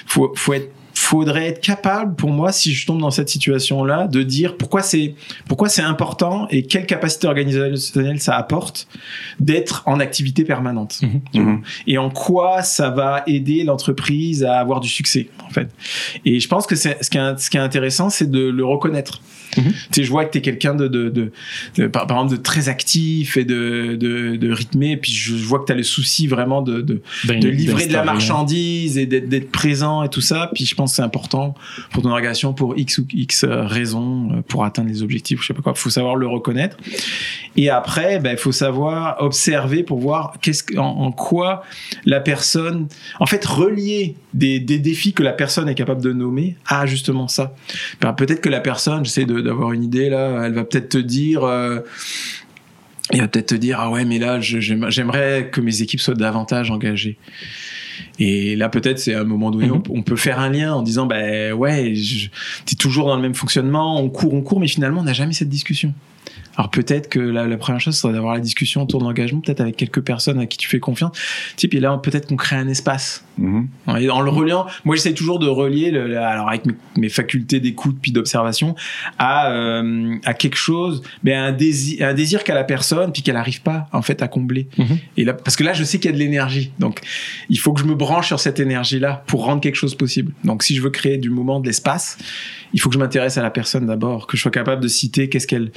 faut, 0.06 0.32
faut 0.36 0.52
être 0.54 0.70
faudrait 0.98 1.46
être 1.48 1.60
capable 1.60 2.14
pour 2.16 2.30
moi 2.30 2.52
si 2.52 2.72
je 2.74 2.86
tombe 2.86 3.00
dans 3.00 3.10
cette 3.10 3.28
situation 3.28 3.84
là 3.84 4.06
de 4.08 4.22
dire 4.22 4.56
pourquoi 4.56 4.82
c'est 4.82 5.14
pourquoi 5.46 5.68
c'est 5.68 5.82
important 5.82 6.46
et 6.50 6.64
quelle 6.64 6.86
capacité 6.86 7.26
organisationnelle 7.26 8.20
ça 8.20 8.36
apporte 8.36 8.88
d'être 9.40 9.82
en 9.86 10.00
activité 10.00 10.44
permanente 10.44 11.00
Mhm. 11.02 11.20
Mhm. 11.34 11.62
et 11.86 11.98
en 11.98 12.10
quoi 12.10 12.62
ça 12.62 12.90
va 12.90 13.22
aider 13.26 13.64
l'entreprise 13.64 14.44
à 14.44 14.58
avoir 14.58 14.80
du 14.80 14.88
succès 14.88 15.28
en 15.46 15.50
fait 15.50 15.68
et 16.24 16.40
je 16.40 16.48
pense 16.48 16.66
que 16.66 16.74
c'est 16.76 17.02
ce 17.02 17.10
qui 17.10 17.18
est, 17.18 17.38
ce 17.38 17.50
qui 17.50 17.56
est 17.56 17.60
intéressant 17.60 18.10
c'est 18.10 18.30
de 18.30 18.40
le 18.48 18.64
reconnaître 18.64 19.20
Tu 19.54 19.62
sais 19.92 20.04
je 20.04 20.10
vois 20.10 20.24
que 20.24 20.32
tu 20.32 20.38
es 20.38 20.40
quelqu'un 20.42 20.74
de, 20.74 20.88
de, 20.88 21.08
de, 21.08 21.32
de- 21.76 21.86
par, 21.86 22.06
par 22.06 22.18
exemple 22.18 22.36
de 22.38 22.42
très 22.42 22.68
actif 22.68 23.36
et 23.36 23.44
de, 23.44 23.96
de, 23.96 24.52
rythmé 24.52 24.96
puis 24.96 25.12
je, 25.12 25.36
je 25.36 25.44
vois 25.44 25.60
que 25.60 25.66
tu 25.66 25.72
as 25.72 25.76
le 25.76 25.82
souci 25.82 26.26
vraiment 26.26 26.62
de, 26.62 26.80
de, 26.80 27.00
Ben, 27.26 27.38
livrer 27.40 27.86
de 27.86 27.92
la 27.92 27.98
d'instaurer, 28.00 28.04
marchandise 28.04 28.98
et 28.98 29.06
d'être 29.06 29.50
présent 29.50 30.02
et 30.02 30.08
tout 30.08 30.20
ça. 30.20 30.50
Puis 30.54 30.64
je 30.66 30.74
pense 30.74 30.92
que 30.92 30.96
c'est 30.96 31.02
important 31.02 31.54
pour 31.92 32.02
ton 32.02 32.10
organisation 32.10 32.52
pour 32.52 32.78
X 32.78 32.98
ou 32.98 33.06
X 33.12 33.44
euh, 33.44 33.62
raisons, 33.66 34.30
euh, 34.32 34.42
pour 34.46 34.64
atteindre 34.64 34.88
les 34.88 35.02
objectifs, 35.02 35.40
je 35.42 35.46
sais 35.48 35.54
pas 35.54 35.62
quoi. 35.62 35.72
Il 35.76 35.80
faut 35.80 35.90
savoir 35.90 36.16
le 36.16 36.26
reconnaître. 36.26 36.76
Et 37.56 37.70
après, 37.70 38.20
il 38.24 38.36
faut 38.36 38.52
savoir 38.52 39.16
observer 39.20 39.82
pour 39.82 39.98
voir 39.98 40.34
qu'est-ce 40.40 40.62
que- 40.62 40.76
en, 40.78 40.86
en 40.86 41.12
quoi 41.12 41.62
la 42.04 42.20
personne, 42.20 42.86
en 43.20 43.26
fait, 43.26 43.44
relier 43.44 44.14
des, 44.34 44.60
des 44.60 44.78
défis 44.78 45.12
que 45.12 45.22
la 45.22 45.32
personne 45.32 45.68
est 45.68 45.74
capable 45.74 46.02
de 46.02 46.12
nommer 46.12 46.56
à 46.66 46.86
justement 46.86 47.28
ça. 47.28 47.54
Ben, 48.00 48.12
peut-être 48.12 48.40
que 48.40 48.48
la 48.48 48.60
personne, 48.60 49.04
j'essaie 49.04 49.24
d'avoir 49.24 49.72
une 49.72 49.82
idée 49.84 50.08
là, 50.10 50.42
elle 50.44 50.52
va 50.54 50.64
peut-être 50.64 50.90
te 50.90 50.98
dire. 50.98 51.44
euh, 51.44 51.80
il 53.12 53.20
va 53.20 53.28
peut-être 53.28 53.46
te 53.46 53.54
dire 53.54 53.78
ah 53.80 53.90
ouais 53.90 54.04
mais 54.04 54.18
là 54.18 54.38
j'aimerais 54.38 55.48
que 55.50 55.62
mes 55.62 55.80
équipes 55.80 56.00
soient 56.00 56.12
davantage 56.12 56.70
engagées 56.70 57.16
et 58.18 58.54
là 58.54 58.68
peut-être 58.68 58.98
c'est 58.98 59.14
à 59.14 59.20
un 59.22 59.24
moment 59.24 59.50
donné 59.50 59.68
Mhm. 59.68 59.82
on, 59.88 60.02
peut 60.02 60.14
faire 60.16 60.38
un 60.38 60.50
lien 60.50 60.74
en 60.74 60.82
disant 60.82 61.06
ben 61.06 61.54
ouais 61.54 61.94
je- 61.94 62.28
t'es 62.66 62.74
toujours 62.76 63.06
dans 63.06 63.16
le 63.16 63.22
même 63.22 63.34
fonctionnement 63.34 63.98
on 63.98 64.10
court 64.10 64.34
on 64.34 64.42
court 64.42 64.60
mais 64.60 64.68
finalement 64.68 65.00
on 65.00 65.04
n'a 65.04 65.14
jamais 65.14 65.32
cette 65.32 65.48
discussion 65.48 65.94
Alors 66.58 66.70
peut-être 66.70 67.08
que 67.08 67.20
la, 67.20 67.46
la 67.46 67.56
première 67.56 67.80
chose 67.80 67.96
serait 67.96 68.12
d'avoir 68.12 68.34
la 68.34 68.40
discussion 68.40 68.82
autour 68.82 69.00
de 69.00 69.04
l'engagement, 69.04 69.40
peut-être 69.40 69.60
avec 69.60 69.76
quelques 69.76 70.02
personnes 70.02 70.38
à 70.40 70.46
qui 70.46 70.58
tu 70.58 70.68
fais 70.68 70.80
confiance. 70.80 71.16
Sais, 71.56 71.68
puis 71.68 71.78
là, 71.80 71.96
peut-être 72.02 72.26
qu'on 72.28 72.36
crée 72.36 72.56
un 72.56 72.68
espace. 72.68 73.24
Mhm. 73.38 73.68
Et 74.00 74.10
en 74.10 74.20
le 74.20 74.30
reliant, 74.30 74.66
moi 74.84 74.96
j'essaie 74.96 75.14
toujours 75.14 75.38
de 75.38 75.46
relier, 75.46 75.92
le, 75.92 76.08
le- 76.08 76.18
alors 76.18 76.48
avec 76.48 76.66
mes, 76.66 76.74
mes 76.96 77.08
facultés 77.08 77.60
d'écoute 77.60 77.96
puis 78.02 78.10
d'observation, 78.10 78.74
à, 79.18 79.52
euh, 79.52 80.16
à 80.24 80.34
quelque 80.34 80.56
chose, 80.56 81.02
mais 81.22 81.34
un 81.34 81.52
désir, 81.52 82.04
un 82.08 82.14
désir 82.14 82.42
qu'a 82.42 82.54
la 82.56 82.64
personne 82.64 83.12
puis 83.12 83.22
qu'elle 83.22 83.36
n'arrive 83.36 83.62
pas 83.62 83.86
en 83.92 84.02
fait 84.02 84.20
à 84.22 84.26
combler. 84.28 84.66
Mhm. 84.76 84.98
Et 85.16 85.24
là, 85.24 85.34
parce 85.34 85.56
que 85.56 85.62
là, 85.62 85.72
je 85.72 85.84
sais 85.84 85.98
qu'il 86.00 86.10
y 86.10 86.12
a 86.12 86.16
de 86.16 86.20
l'énergie, 86.20 86.72
donc 86.80 87.00
il 87.48 87.60
faut 87.60 87.72
que 87.72 87.80
je 87.80 87.86
me 87.86 87.94
branche 87.94 88.26
sur 88.26 88.40
cette 88.40 88.58
énergie-là 88.58 89.22
pour 89.28 89.44
rendre 89.44 89.60
quelque 89.60 89.76
chose 89.76 89.94
possible. 89.94 90.32
Donc 90.42 90.64
si 90.64 90.74
je 90.74 90.82
veux 90.82 90.90
créer 90.90 91.18
du 91.18 91.30
moment, 91.30 91.60
de 91.60 91.66
l'espace, 91.68 92.18
il 92.72 92.80
faut 92.80 92.88
que 92.88 92.94
je 92.94 92.98
m'intéresse 92.98 93.38
à 93.38 93.42
la 93.42 93.50
personne 93.50 93.86
d'abord, 93.86 94.26
que 94.26 94.36
je 94.36 94.42
sois 94.42 94.50
capable 94.50 94.82
de 94.82 94.88
citer 94.88 95.28
qu'est-ce 95.28 95.46
qu'elle, 95.46 95.70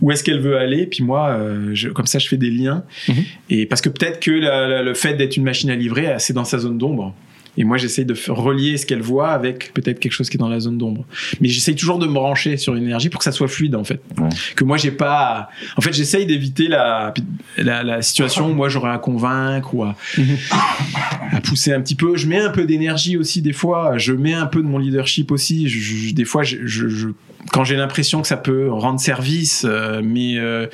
où 0.00 0.12
est-ce 0.12 0.22
qu'elle 0.30 0.40
veut 0.40 0.56
aller, 0.58 0.86
puis 0.86 1.02
moi, 1.02 1.30
euh, 1.30 1.70
je- 1.74 1.88
comme 1.88 2.06
ça, 2.06 2.18
je 2.18 2.28
fais 2.28 2.36
des 2.36 2.50
liens. 2.50 2.84
Mhm. 3.08 3.14
Et 3.50 3.66
parce 3.66 3.80
que 3.80 3.88
peut-être 3.88 4.20
que 4.20 4.30
la- 4.30 4.68
la- 4.68 4.82
le 4.82 4.94
fait 4.94 5.14
d'être 5.14 5.36
une 5.36 5.44
machine 5.44 5.70
à 5.70 5.76
livrer, 5.76 6.06
euh, 6.08 6.14
c'est 6.18 6.32
dans 6.34 6.44
sa 6.44 6.58
zone 6.58 6.78
d'ombre. 6.78 7.14
Et 7.60 7.64
moi, 7.64 7.76
j'essaye 7.76 8.04
de 8.04 8.14
relier 8.28 8.76
ce 8.76 8.86
qu'elle 8.86 9.00
voit 9.02 9.30
avec 9.30 9.72
peut-être 9.74 9.98
quelque 9.98 10.12
chose 10.12 10.30
qui 10.30 10.36
est 10.36 10.38
dans 10.38 10.48
la 10.48 10.60
zone 10.60 10.78
d'ombre. 10.78 11.04
Mais 11.40 11.48
j'essaye 11.48 11.74
toujours 11.74 11.98
de 11.98 12.06
me 12.06 12.12
brancher 12.12 12.56
sur 12.56 12.76
une 12.76 12.84
énergie 12.84 13.08
pour 13.08 13.18
que 13.18 13.24
ça 13.24 13.32
soit 13.32 13.48
fluide, 13.48 13.74
en 13.74 13.82
fait. 13.82 14.00
Ouais. 14.16 14.28
Que 14.54 14.62
moi, 14.62 14.76
j'ai 14.76 14.92
pas. 14.92 15.48
En 15.76 15.80
fait, 15.80 15.92
j'essaye 15.92 16.24
d'éviter 16.24 16.68
la, 16.68 17.12
la, 17.56 17.82
la 17.82 18.00
situation 18.02 18.48
où 18.48 18.54
moi, 18.54 18.68
j'aurais 18.68 18.92
à 18.92 18.98
convaincre 18.98 19.74
ou 19.74 19.82
à, 19.82 19.96
à 21.32 21.40
pousser 21.40 21.72
un 21.72 21.80
petit 21.80 21.96
peu. 21.96 22.16
Je 22.16 22.28
mets 22.28 22.38
un 22.38 22.50
peu 22.50 22.64
d'énergie 22.64 23.16
aussi, 23.16 23.42
des 23.42 23.52
fois. 23.52 23.98
Je 23.98 24.12
mets 24.12 24.34
un 24.34 24.46
peu 24.46 24.62
de 24.62 24.68
mon 24.68 24.78
leadership 24.78 25.32
aussi. 25.32 25.68
Je- 25.68 25.80
je- 25.80 26.14
des 26.14 26.24
fois, 26.24 26.44
je- 26.44 26.58
quand 27.52 27.64
j'ai 27.64 27.76
l'impression 27.76 28.20
que 28.20 28.26
ça 28.28 28.36
peut 28.36 28.70
rendre 28.70 29.00
service, 29.00 29.64
euh, 29.68 30.00
mais 30.04 30.38
euh, 30.38 30.66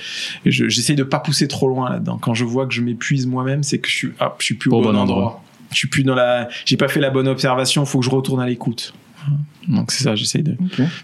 je- 0.46 0.68
j'essaye 0.68 0.96
de 0.96 1.02
pas 1.04 1.18
pousser 1.20 1.46
trop 1.48 1.68
loin 1.68 1.90
là-dedans. 1.90 2.18
Quand 2.18 2.34
je 2.34 2.44
vois 2.44 2.66
que 2.66 2.74
je 2.74 2.80
m'épuise 2.80 3.26
moi-même, 3.26 3.62
c'est 3.62 3.78
que 3.78 3.88
je 3.88 3.94
suis, 3.94 4.08
hop, 4.20 4.36
je 4.38 4.44
suis 4.44 4.54
plus 4.54 4.70
au 4.70 4.80
bon, 4.80 4.82
bon 4.82 4.88
endroit. 4.96 5.16
endroit. 5.16 5.44
Je 5.72 5.76
suis 5.78 5.88
plus 5.88 6.04
dans 6.04 6.14
la, 6.14 6.48
j'ai 6.64 6.76
pas 6.76 6.88
fait 6.88 7.00
la 7.00 7.10
bonne 7.10 7.28
observation. 7.28 7.84
Faut 7.84 7.98
que 8.00 8.04
je 8.04 8.10
retourne 8.10 8.40
à 8.40 8.46
l'écoute. 8.46 8.94
Donc 9.68 9.90
c'est 9.90 10.04
ça, 10.04 10.14
j'essaye 10.14 10.42
de 10.42 10.56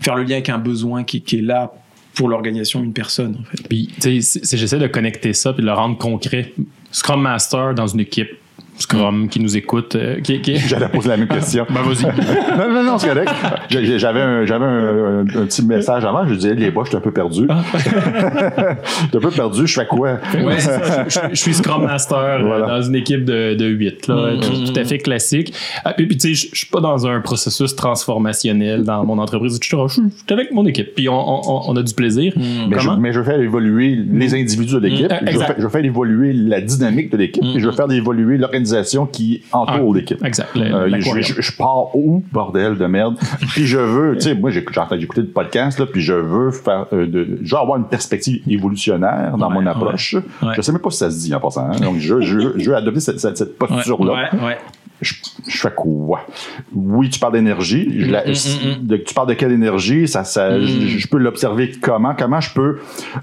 faire 0.02 0.14
le 0.14 0.22
lien 0.24 0.32
avec 0.36 0.48
un 0.50 0.58
besoin 0.58 1.04
qui, 1.04 1.22
qui 1.22 1.38
est 1.38 1.42
là 1.42 1.72
pour 2.14 2.28
l'organisation 2.28 2.80
d'une 2.80 2.92
personne. 2.92 3.38
En 3.40 3.44
fait. 3.44 3.66
Puis, 3.68 3.88
j'essaie 4.02 4.78
de 4.78 4.86
connecter 4.88 5.32
ça 5.32 5.52
puis 5.52 5.62
de 5.62 5.66
le 5.66 5.72
rendre 5.72 5.96
concret. 5.96 6.52
Scrum 6.92 7.22
Master 7.22 7.74
dans 7.74 7.86
une 7.86 8.00
équipe 8.00 8.30
Scrum 8.78 9.28
qui 9.28 9.40
nous 9.40 9.56
écoute. 9.56 9.94
euh, 9.96 10.20
qui, 10.20 10.40
qui... 10.40 10.56
J'allais 10.68 10.88
poser 10.88 11.08
la 11.10 11.16
même 11.16 11.28
question. 11.28 11.66
Ben, 11.70 11.82
vas-y. 11.82 12.04
non, 12.58 12.72
non, 12.74 12.82
non, 12.82 12.98
c'est 12.98 13.08
correct. 13.08 13.30
J'avais 13.68 14.20
un, 14.20 14.44
j'avais 14.46 14.64
un, 14.64 14.68
un- 14.68 15.20
un 15.20 15.46
petit 15.46 15.64
message 15.64 16.04
avant. 16.04 16.26
Je 16.26 16.34
disais, 16.34 16.54
les 16.54 16.70
bois, 16.70 16.84
je 16.84 16.90
suis 16.90 16.96
un 16.96 17.00
peu 17.00 17.10
perdu. 17.12 17.46
Ah. 17.48 17.62
je 17.74 17.78
suis 17.80 19.16
un 19.16 19.20
peu 19.20 19.30
perdu. 19.30 19.66
Je 19.66 19.72
fais 19.80 19.86
quoi? 19.86 20.18
Ouais, 20.42 20.58
ça. 20.58 21.04
je, 21.30 21.34
suis 21.34 21.54
Scrum 21.54 21.84
Master 21.84 22.16
euh, 22.18 22.42
Voilà. 22.42 22.66
dans 22.66 22.82
une 22.82 22.94
équipe 22.94 23.24
de, 23.24 23.54
de 23.54 23.66
8, 23.66 24.06
là, 24.08 24.14
Mm, 24.14 24.40
tout, 24.40 24.52
mm, 24.52 24.64
tout 24.72 24.80
à 24.80 24.84
fait 24.84 24.98
classique. 24.98 25.52
Ah, 25.84 25.92
puis, 25.94 26.06
puis, 26.06 26.16
tu 26.16 26.34
sais, 26.34 26.48
je, 26.48 26.52
je 26.52 26.58
suis 26.58 26.66
pas 26.68 26.80
dans 26.80 27.06
un 27.06 27.20
processus 27.20 27.74
transformationnel 27.76 28.84
dans 28.84 29.04
mon 29.04 29.18
entreprise, 29.18 29.56
etc. 29.56 29.76
Je 29.88 29.92
suis 29.94 30.02
je 30.02 30.08
suis 30.24 30.32
avec 30.34 30.52
mon 30.52 30.66
équipe, 30.66 30.94
puis 30.94 31.08
on, 31.08 31.14
on- 31.14 31.70
on 31.70 31.76
a 31.76 31.82
du 31.82 31.94
plaisir. 31.94 32.32
Mais 32.36 32.78
je, 32.78 32.90
mais 32.98 33.12
je 33.12 33.18
veux 33.20 33.24
faire 33.24 33.40
évoluer 33.40 33.96
les 34.10 34.34
individus 34.34 34.74
de 34.74 34.78
l'équipe. 34.80 35.06
Mm, 35.10 35.16
je, 35.20 35.24
veux 35.24 35.28
exact. 35.30 35.46
faire, 35.46 35.54
je 35.58 35.62
veux 35.62 35.68
faire 35.68 35.84
évoluer 35.84 36.32
la 36.32 36.60
dynamique 36.60 37.10
de 37.12 37.16
l'équipe. 37.16 37.42
Et 37.44 37.60
je 37.60 37.66
veux 37.66 37.72
faire 37.72 37.90
évoluer 37.90 38.36
l'organisation 38.38 38.59
qui 39.06 39.42
entoure 39.52 39.92
Ah, 39.94 39.96
l'équipe. 39.98 40.24
Exact. 40.24 40.48
le- 40.54 40.62
Euh, 40.62 40.86
je, 40.86 40.90
l'aquarium. 40.92 41.22
je- 41.24 41.40
je 41.42 41.52
pars 41.56 41.94
où, 41.96 42.24
bordel 42.32 42.76
de 42.76 42.86
merde? 42.86 43.16
puis 43.52 43.66
je 43.66 43.78
veux, 43.78 44.14
tu 44.16 44.22
sais, 44.22 44.34
moi, 44.34 44.50
j'ai 44.50 44.64
entendu 44.76 45.04
écouter 45.04 45.22
le 45.22 45.28
podcast, 45.28 45.78
là, 45.78 45.86
puis 45.86 46.00
je 46.00 46.12
veux 46.14 46.50
faire, 46.50 46.86
euh, 46.92 47.06
de, 47.06 47.38
je 47.42 47.54
veux 47.54 47.60
avoir 47.60 47.78
une 47.78 47.86
perspective 47.88 48.42
évolutionnaire 48.48 49.36
dans 49.36 49.48
Ouais, 49.48 49.54
mon 49.54 49.60
ouais. 49.60 49.68
approche. 49.70 50.14
Ouais. 50.42 50.52
Je 50.56 50.62
sais 50.62 50.72
même 50.72 50.80
pas 50.80 50.90
si 50.90 50.98
ça 50.98 51.10
se 51.10 51.18
dit 51.20 51.34
en 51.34 51.40
passant. 51.40 51.66
hein. 51.70 51.76
Donc, 51.80 51.98
je, 51.98 52.20
je, 52.20 52.38
je 52.56 52.70
veux 52.70 52.76
adopter 52.76 53.00
cette, 53.00 53.20
cette, 53.20 53.36
cette 53.38 53.58
posture-là. 53.58 54.30
Ouais, 54.32 54.40
ouais. 54.46 54.58
Je, 55.02 55.14
je 55.48 55.56
fais 55.58 55.72
quoi? 55.74 56.26
Oui, 56.74 57.08
tu 57.08 57.18
parles 57.18 57.32
d'énergie. 57.32 57.88
Mm, 57.88 58.10
mm, 58.10 58.92
mm, 58.94 58.98
tu 59.06 59.14
parles 59.14 59.28
de 59.28 59.34
quelle 59.34 59.52
énergie? 59.52 60.06
Ça, 60.06 60.22
je 60.24 61.06
peux 61.08 61.16
l'observer 61.16 61.72
comment? 61.80 62.14
Comment 62.14 62.40
je 62.40 62.52
peux 62.52 62.78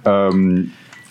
euh, 0.07 0.63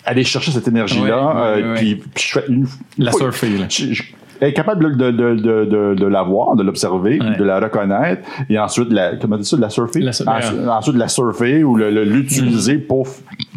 aller 0.07 0.23
chercher 0.23 0.51
cette 0.51 0.67
énergie-là? 0.67 1.03
Ouais, 1.03 1.41
ouais, 1.41 1.63
euh, 1.63 1.73
ouais. 1.73 1.79
Puis, 1.79 1.95
puis 1.95 2.23
je 2.27 2.39
fais 2.39 2.45
une, 2.49 2.65
La 2.97 3.11
surfer, 3.11 3.49
là. 3.57 3.65
je- 3.69 3.93
je- 3.93 4.03
être 4.39 4.53
capable 4.53 4.95
de, 4.97 5.09
de, 5.09 5.31
de, 5.35 5.65
de, 5.65 5.95
de 5.95 6.05
la 6.05 6.21
voir, 6.21 6.55
de 6.55 6.61
l'observer, 6.61 7.19
Ouais. 7.19 7.35
de 7.37 7.43
la 7.43 7.59
reconnaître, 7.59 8.21
et 8.51 8.59
ensuite, 8.59 8.91
la, 8.91 9.15
comment 9.15 9.35
on 9.35 9.39
dit 9.39 9.45
ça, 9.45 9.57
de 9.57 9.61
la 9.63 9.71
surfer? 9.71 9.99
La 10.01 10.11
ensuite, 10.11 10.27
ensuite, 10.69 10.93
de 10.93 10.99
la 10.99 11.07
surfer 11.07 11.63
ou 11.63 11.75
le- 11.75 11.89
le- 11.89 12.03
l'utiliser 12.03 12.75
Mm. 12.77 12.81
pour 12.81 13.07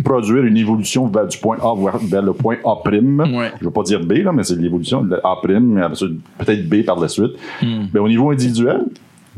produire 0.03 0.43
une 0.45 0.57
évolution 0.57 1.07
vers, 1.07 1.27
du 1.27 1.37
point 1.37 1.59
A 1.63 1.75
vers, 1.79 1.99
vers 1.99 2.23
le 2.23 2.33
point 2.33 2.57
A'. 2.65 2.79
Ouais. 2.89 3.53
Je 3.61 3.65
veux 3.67 3.71
pas 3.71 3.83
dire 3.83 4.01
B, 4.01 4.13
là, 4.25 4.33
mais 4.33 4.43
c'est 4.43 4.57
l'évolution 4.59 5.03
de 5.03 5.17
A', 5.23 5.37
peut-être 5.43 6.67
B 6.69 6.83
par 6.83 6.99
la 6.99 7.09
suite. 7.09 7.33
Mm. 7.63 7.67
Mais 7.93 8.01
au 8.01 8.09
niveau 8.09 8.31
individuel, 8.31 8.85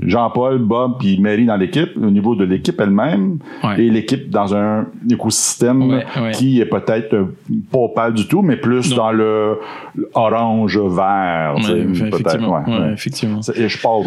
Jean-Paul, 0.01 0.59
Bob 0.59 0.95
puis 0.99 1.21
Mary 1.21 1.45
dans 1.45 1.57
l'équipe, 1.57 1.91
au 1.97 2.11
niveau 2.11 2.35
de 2.35 2.45
l'équipe 2.45 2.81
elle-même 2.81 3.39
Ouais. 3.63 3.83
et 3.85 3.91
l'équipe 3.91 4.31
dans 4.31 4.55
un 4.55 4.87
écosystème 5.11 5.83
Ouais, 5.91 6.05
ouais. 6.21 6.31
qui 6.33 6.61
est 6.61 6.65
peut-être 6.67 7.15
euh, 7.15 7.35
pas 7.71 7.89
pâle 7.95 8.15
du 8.15 8.27
tout, 8.27 8.43
mais 8.43 8.57
plus 8.57 8.91
Non. 8.91 8.97
dans 8.97 9.13
le 9.13 9.59
orange 10.15 10.79
vert. 10.79 11.55
tu 11.59 11.63
sais, 11.65 11.73
Ouais, 11.73 11.85
peut-être, 11.85 12.15
effectivement. 12.21 12.55
ouais, 12.55 12.65
Ouais, 12.73 12.79
ouais. 12.87 12.93
effectivement. 12.95 13.41
Et 13.55 13.69
je 13.69 13.81
pars 13.81 14.01
où? 14.01 14.07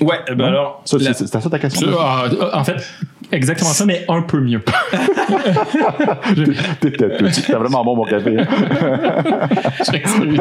Ouais, 0.00 0.18
ben 0.36 0.44
alors. 0.44 0.82
Ça, 0.84 0.96
la- 0.98 1.12
c'est- 1.12 1.26
ça 1.26 1.40
ta 1.50 1.58
question? 1.58 1.88
Ah, 1.98 2.26
en 2.52 2.62
fait, 2.62 2.76
exactement 3.32 3.70
ça, 3.70 3.84
mais 3.84 4.04
un 4.08 4.22
peu 4.22 4.38
mieux. 4.40 4.62
T'es 6.80 7.52
vraiment 7.52 7.84
bon, 7.84 7.96
mon 7.96 8.04
café. 8.04 8.36
Je 9.86 9.92
m'excuse. 9.92 10.40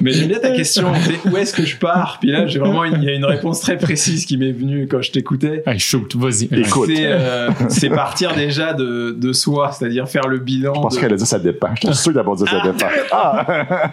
Mais 0.00 0.12
j'aime 0.12 0.28
bien 0.28 0.38
ta 0.38 0.50
question. 0.50 0.92
où 1.30 1.36
est-ce 1.36 1.52
que 1.54 1.64
je 1.64 1.76
pars? 1.76 2.18
Puis 2.20 2.30
là, 2.30 2.46
j'ai 2.46 2.58
vraiment 2.58 2.84
une- 2.84 3.02
il 3.02 3.04
y 3.04 3.08
a 3.10 3.14
une 3.14 3.24
réponse 3.24 3.60
très 3.60 3.76
précise 3.76 4.24
qui 4.26 4.36
m'est 4.36 4.52
venue 4.52 4.86
quand 4.88 5.02
je 5.02 5.10
t'écoutais. 5.10 5.62
Hey, 5.66 5.78
shoot, 5.78 6.14
vas-y. 6.16 6.44
Écoute. 6.52 6.88
C'est 6.94 7.06
euh, 7.06 7.50
c'est 7.68 7.90
partir 7.90 8.34
déjà 8.34 8.72
de, 8.74 9.10
de 9.18 9.32
soi, 9.32 9.72
c'est-à-dire 9.72 10.08
faire 10.08 10.28
le 10.28 10.38
bilan. 10.38 10.74
Je 10.74 10.80
pensais 10.80 10.96
de- 10.96 11.00
qu'elle 11.02 11.12
a 11.12 11.16
dit 11.16 11.26
ça 11.26 11.38
dépend. 11.38 11.68
Je 11.82 11.86
suis 11.88 11.96
sûr 11.96 12.12
d'avoir 12.12 12.36
dit 12.36 12.44
ça 12.48 12.60
dépend. 12.64 12.86
Ah! 13.12 13.46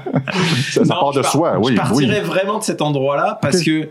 ça, 0.71 0.81
part 0.85 1.11
de 1.13 1.21
par- 1.21 1.31
soi, 1.31 1.53
oui. 1.59 1.63
Je 1.67 1.69
oui. 1.71 1.75
partirais 2.07 2.21
vraiment 2.21 2.59
de 2.59 2.63
cet 2.63 2.81
endroit-là 2.81 3.39
parce 3.41 3.61
que 3.61 3.89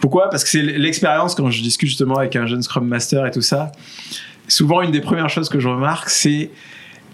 pourquoi? 0.00 0.30
Parce 0.30 0.44
que 0.44 0.50
c'est 0.50 0.62
l'expérience 0.62 1.34
quand 1.34 1.50
je 1.50 1.62
discute 1.62 1.88
justement 1.88 2.16
avec 2.16 2.36
un 2.36 2.46
jeune 2.46 2.62
Scrum 2.62 2.86
Master 2.86 3.26
et 3.26 3.30
tout 3.30 3.40
ça. 3.42 3.72
Souvent, 4.48 4.82
une 4.82 4.90
des 4.90 5.00
premières 5.00 5.28
choses 5.30 5.48
que 5.48 5.60
je 5.60 5.68
remarque, 5.68 6.10
c'est 6.10 6.50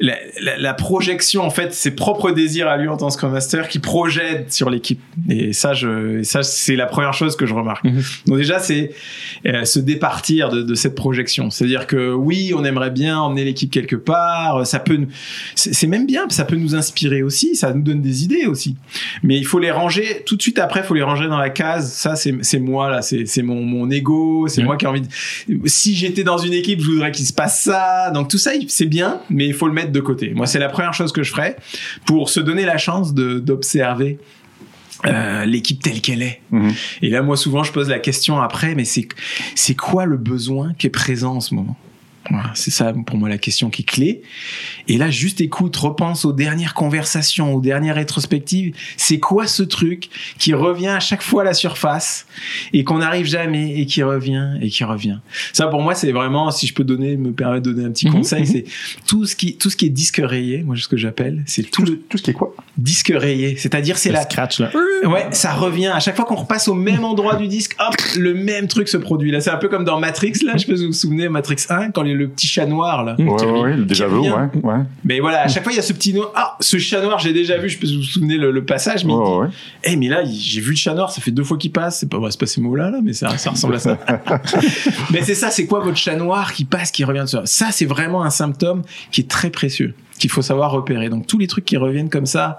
la, 0.00 0.14
la- 0.40 0.56
la 0.58 0.74
projection, 0.74 1.42
en 1.42 1.50
fait, 1.50 1.72
ses 1.74 1.90
propres 1.92 2.30
désirs 2.30 2.68
à 2.68 2.76
lui 2.76 2.88
en 2.88 2.96
tant 2.96 3.08
que 3.08 3.12
Scrum 3.14 3.32
Master 3.32 3.68
qui 3.68 3.78
projette 3.78 4.52
sur 4.52 4.70
l'équipe. 4.70 5.00
Et 5.28 5.52
ça, 5.52 5.74
je, 5.74 6.22
ça, 6.22 6.42
c'est 6.42 6.76
la 6.76 6.86
première 6.86 7.12
chose 7.14 7.36
que 7.36 7.46
je 7.46 7.54
remarque. 7.54 7.84
Mhm. 7.84 8.02
Donc 8.26 8.36
déjà, 8.38 8.58
c'est 8.58 8.92
euh, 9.46 9.64
se 9.64 9.78
départir 9.78 10.48
de, 10.50 10.62
de 10.62 10.74
cette 10.74 10.94
projection. 10.94 11.50
C'est-à-dire 11.50 11.86
que 11.86 12.12
oui, 12.12 12.52
on 12.56 12.64
aimerait 12.64 12.90
bien 12.90 13.18
emmener 13.18 13.44
l'équipe 13.44 13.70
quelque 13.70 13.96
part. 13.96 14.66
Ça 14.66 14.78
peut, 14.78 14.98
c'est 15.54 15.74
c'est 15.74 15.86
même 15.86 16.06
bien, 16.06 16.28
ça 16.28 16.44
peut 16.44 16.56
nous 16.56 16.74
inspirer 16.74 17.22
aussi. 17.22 17.54
Ça 17.56 17.72
nous 17.72 17.82
donne 17.82 18.02
des 18.02 18.24
idées 18.24 18.46
aussi. 18.46 18.76
Mais 19.22 19.36
il 19.38 19.44
faut 19.44 19.58
les 19.58 19.70
ranger 19.70 20.22
tout 20.26 20.36
de 20.36 20.42
suite 20.42 20.58
après. 20.58 20.80
Il 20.80 20.86
faut 20.86 20.94
les 20.94 21.02
ranger 21.02 21.28
dans 21.28 21.38
la 21.38 21.50
case. 21.50 21.92
Ça, 21.92 22.16
c'est 22.16 22.34
c'est 22.42 22.58
moi 22.58 22.90
là. 22.90 23.02
C'est 23.02 23.26
c'est 23.26 23.42
mon 23.42 23.62
mon 23.62 23.90
ego. 23.90 24.46
C'est 24.48 24.62
moi 24.62 24.76
qui 24.76 24.84
ai 24.84 24.88
envie. 24.88 25.02
De... 25.02 25.08
Si 25.66 25.94
j'étais 25.94 26.24
dans 26.24 26.38
une 26.38 26.52
équipe, 26.52 26.80
je 26.80 26.86
voudrais 26.90 27.10
qu'il 27.12 27.26
se 27.26 27.32
passe 27.32 27.62
ça. 27.62 28.10
Donc 28.12 28.28
tout 28.28 28.38
ça, 28.38 28.52
c'est 28.68 28.86
bien, 28.86 29.20
mais 29.30 29.46
il 29.46 29.54
faut 29.54 29.66
le 29.66 29.72
mettre 29.72 29.87
de 29.92 30.00
côté. 30.00 30.32
Moi, 30.34 30.46
c'est 30.46 30.58
la 30.58 30.68
première 30.68 30.94
chose 30.94 31.12
que 31.12 31.22
je 31.22 31.30
ferais 31.30 31.56
pour 32.06 32.30
se 32.30 32.40
donner 32.40 32.64
la 32.64 32.78
chance 32.78 33.14
d'observer. 33.14 34.18
euh, 35.06 35.44
l'équipe 35.44 35.80
telle 35.80 36.00
qu'elle 36.00 36.22
est. 36.22 36.40
Mhm. 36.50 36.72
Et 37.02 37.10
là, 37.10 37.22
moi, 37.22 37.36
souvent, 37.36 37.62
je 37.62 37.70
pose 37.70 37.88
la 37.88 38.00
question 38.00 38.40
après, 38.40 38.74
mais 38.74 38.84
c'est 38.84 39.06
c'est 39.54 39.76
quoi 39.76 40.06
le 40.06 40.16
besoin 40.16 40.72
qui 40.76 40.88
est 40.88 40.90
présent 40.90 41.36
en 41.36 41.40
ce 41.40 41.54
moment? 41.54 41.76
Voilà, 42.30 42.50
C'est 42.54 42.70
ça, 42.70 42.92
pour 43.06 43.16
moi, 43.16 43.28
la 43.28 43.38
question 43.38 43.70
qui 43.70 43.82
est 43.82 43.84
clé. 43.84 44.22
Et 44.86 44.98
là, 44.98 45.10
juste 45.10 45.40
écoute, 45.40 45.74
repense 45.76 46.24
aux 46.24 46.32
dernières 46.32 46.74
conversations, 46.74 47.54
aux 47.54 47.60
dernières 47.60 47.94
rétrospectives. 47.94 48.74
C'est 48.96 49.18
quoi 49.18 49.46
ce 49.46 49.62
truc 49.62 50.08
qui 50.38 50.52
revient 50.54 50.88
à 50.88 51.00
chaque 51.00 51.22
fois 51.22 51.42
à 51.42 51.44
la 51.44 51.54
surface 51.54 52.26
et 52.72 52.84
qu'on 52.84 52.98
n'arrive 52.98 53.26
jamais 53.26 53.78
et 53.78 53.86
qui 53.86 54.02
revient 54.02 54.56
et 54.60 54.68
qui 54.68 54.84
revient? 54.84 55.18
Ça, 55.52 55.66
pour 55.68 55.80
moi, 55.82 55.94
c'est 55.94 56.12
vraiment, 56.12 56.50
si 56.50 56.66
je 56.66 56.74
peux 56.74 56.84
donner, 56.84 57.16
me 57.16 57.32
permettre 57.32 57.62
de 57.64 57.72
donner 57.72 57.86
un 57.86 57.92
petit 57.92 58.06
Mhm, 58.08 58.12
conseil, 58.14 58.40
mhm. 58.42 58.46
c'est 58.46 58.64
tout 59.06 59.26
ce 59.26 59.34
qui, 59.36 59.56
tout 59.56 59.70
ce 59.70 59.76
qui 59.76 59.86
est 59.86 59.90
disque 59.90 60.20
rayé. 60.22 60.62
Moi, 60.62 60.76
ce 60.76 60.88
que 60.88 60.96
j'appelle, 60.96 61.42
c'est 61.46 61.62
tout 61.62 61.82
Tout, 61.84 61.92
le 61.92 61.98
tout 61.98 62.18
ce 62.18 62.22
qui 62.22 62.30
est 62.30 62.34
quoi? 62.34 62.54
disque 62.76 63.12
rayé. 63.14 63.56
C'est-à-dire, 63.56 63.98
c'est 63.98 64.10
la, 64.12 64.22
scratch, 64.22 64.60
là. 64.60 64.70
Ouais, 65.04 65.26
ça 65.32 65.52
revient. 65.54 65.88
À 65.88 66.00
chaque 66.00 66.16
fois 66.16 66.24
qu'on 66.24 66.34
repasse 66.36 66.68
au 66.68 66.74
même 66.74 67.04
endroit 67.04 67.36
du 67.36 67.48
disque, 67.48 67.74
hop, 67.78 67.94
le 68.16 68.34
même 68.34 68.66
truc 68.68 68.88
se 68.88 68.96
produit. 68.96 69.30
Là, 69.30 69.40
c'est 69.40 69.50
un 69.50 69.56
peu 69.56 69.68
comme 69.68 69.84
dans 69.84 69.98
Matrix, 69.98 70.32
là. 70.44 70.52
Je 70.54 70.58
sais 70.58 70.66
pas 70.66 70.76
si 70.76 70.82
vous 70.82 70.88
vous 70.88 70.92
souvenez, 70.92 71.28
Matrix 71.28 71.56
1, 71.68 71.90
quand 71.92 72.02
le, 72.02 72.17
le 72.18 72.28
petit 72.28 72.46
chat 72.46 72.66
noir 72.66 73.04
là. 73.04 73.14
Ouais, 73.18 73.24
ouais, 73.24 73.32
revient. 73.46 73.60
ouais, 73.62 73.76
le 73.76 73.84
déjà 73.84 74.06
vu, 74.08 74.18
ouais. 74.18 74.28
Mais 75.04 75.20
voilà, 75.20 75.42
à 75.42 75.48
chaque 75.48 75.62
fois 75.62 75.72
il 75.72 75.76
y 75.76 75.78
a 75.78 75.82
ce 75.82 75.92
petit 75.92 76.12
noir. 76.12 76.32
Ah, 76.34 76.56
ce 76.60 76.78
chat 76.78 77.00
noir, 77.00 77.18
j'ai 77.18 77.32
déjà 77.32 77.56
vu. 77.56 77.68
Je 77.68 77.78
peux 77.78 77.86
vous 77.86 78.02
souvenir 78.02 78.40
le, 78.40 78.50
le 78.50 78.64
passage, 78.64 79.04
mais 79.04 79.12
il 79.12 79.16
Ouais, 79.16 79.24
dit, 79.24 79.30
ouais. 79.40 79.46
Eh, 79.84 79.96
mais 79.96 80.08
là, 80.08 80.22
j'ai 80.24 80.60
vu 80.60 80.70
le 80.70 80.76
chat 80.76 80.94
noir, 80.94 81.10
ça 81.10 81.20
fait 81.20 81.30
deux 81.30 81.44
fois 81.44 81.56
qu'il 81.56 81.72
passe. 81.72 82.00
C'est 82.00 82.08
pas, 82.10 82.18
c'est 82.30 82.40
pas 82.40 82.46
ces 82.46 82.60
mots-là, 82.60 82.90
là, 82.90 82.98
mais 83.02 83.12
ça, 83.12 83.36
ça 83.38 83.50
ressemble 83.50 83.76
à 83.76 83.78
ça. 83.78 83.98
mais 85.12 85.22
c'est 85.22 85.34
ça, 85.34 85.50
c'est 85.50 85.66
quoi 85.66 85.80
votre 85.80 85.96
chat 85.96 86.16
noir 86.16 86.52
qui 86.52 86.64
passe, 86.64 86.90
qui 86.90 87.04
revient 87.04 87.20
de 87.20 87.26
ça 87.26 87.42
Ça, 87.44 87.66
c'est 87.70 87.86
vraiment 87.86 88.22
un 88.22 88.30
symptôme 88.30 88.82
qui 89.10 89.22
est 89.22 89.28
très 89.28 89.50
précieux, 89.50 89.94
qu'il 90.18 90.30
faut 90.30 90.42
savoir 90.42 90.70
repérer. 90.72 91.08
Donc, 91.08 91.26
tous 91.26 91.38
les 91.38 91.46
trucs 91.46 91.64
qui 91.64 91.76
reviennent 91.76 92.10
comme 92.10 92.26
ça, 92.26 92.58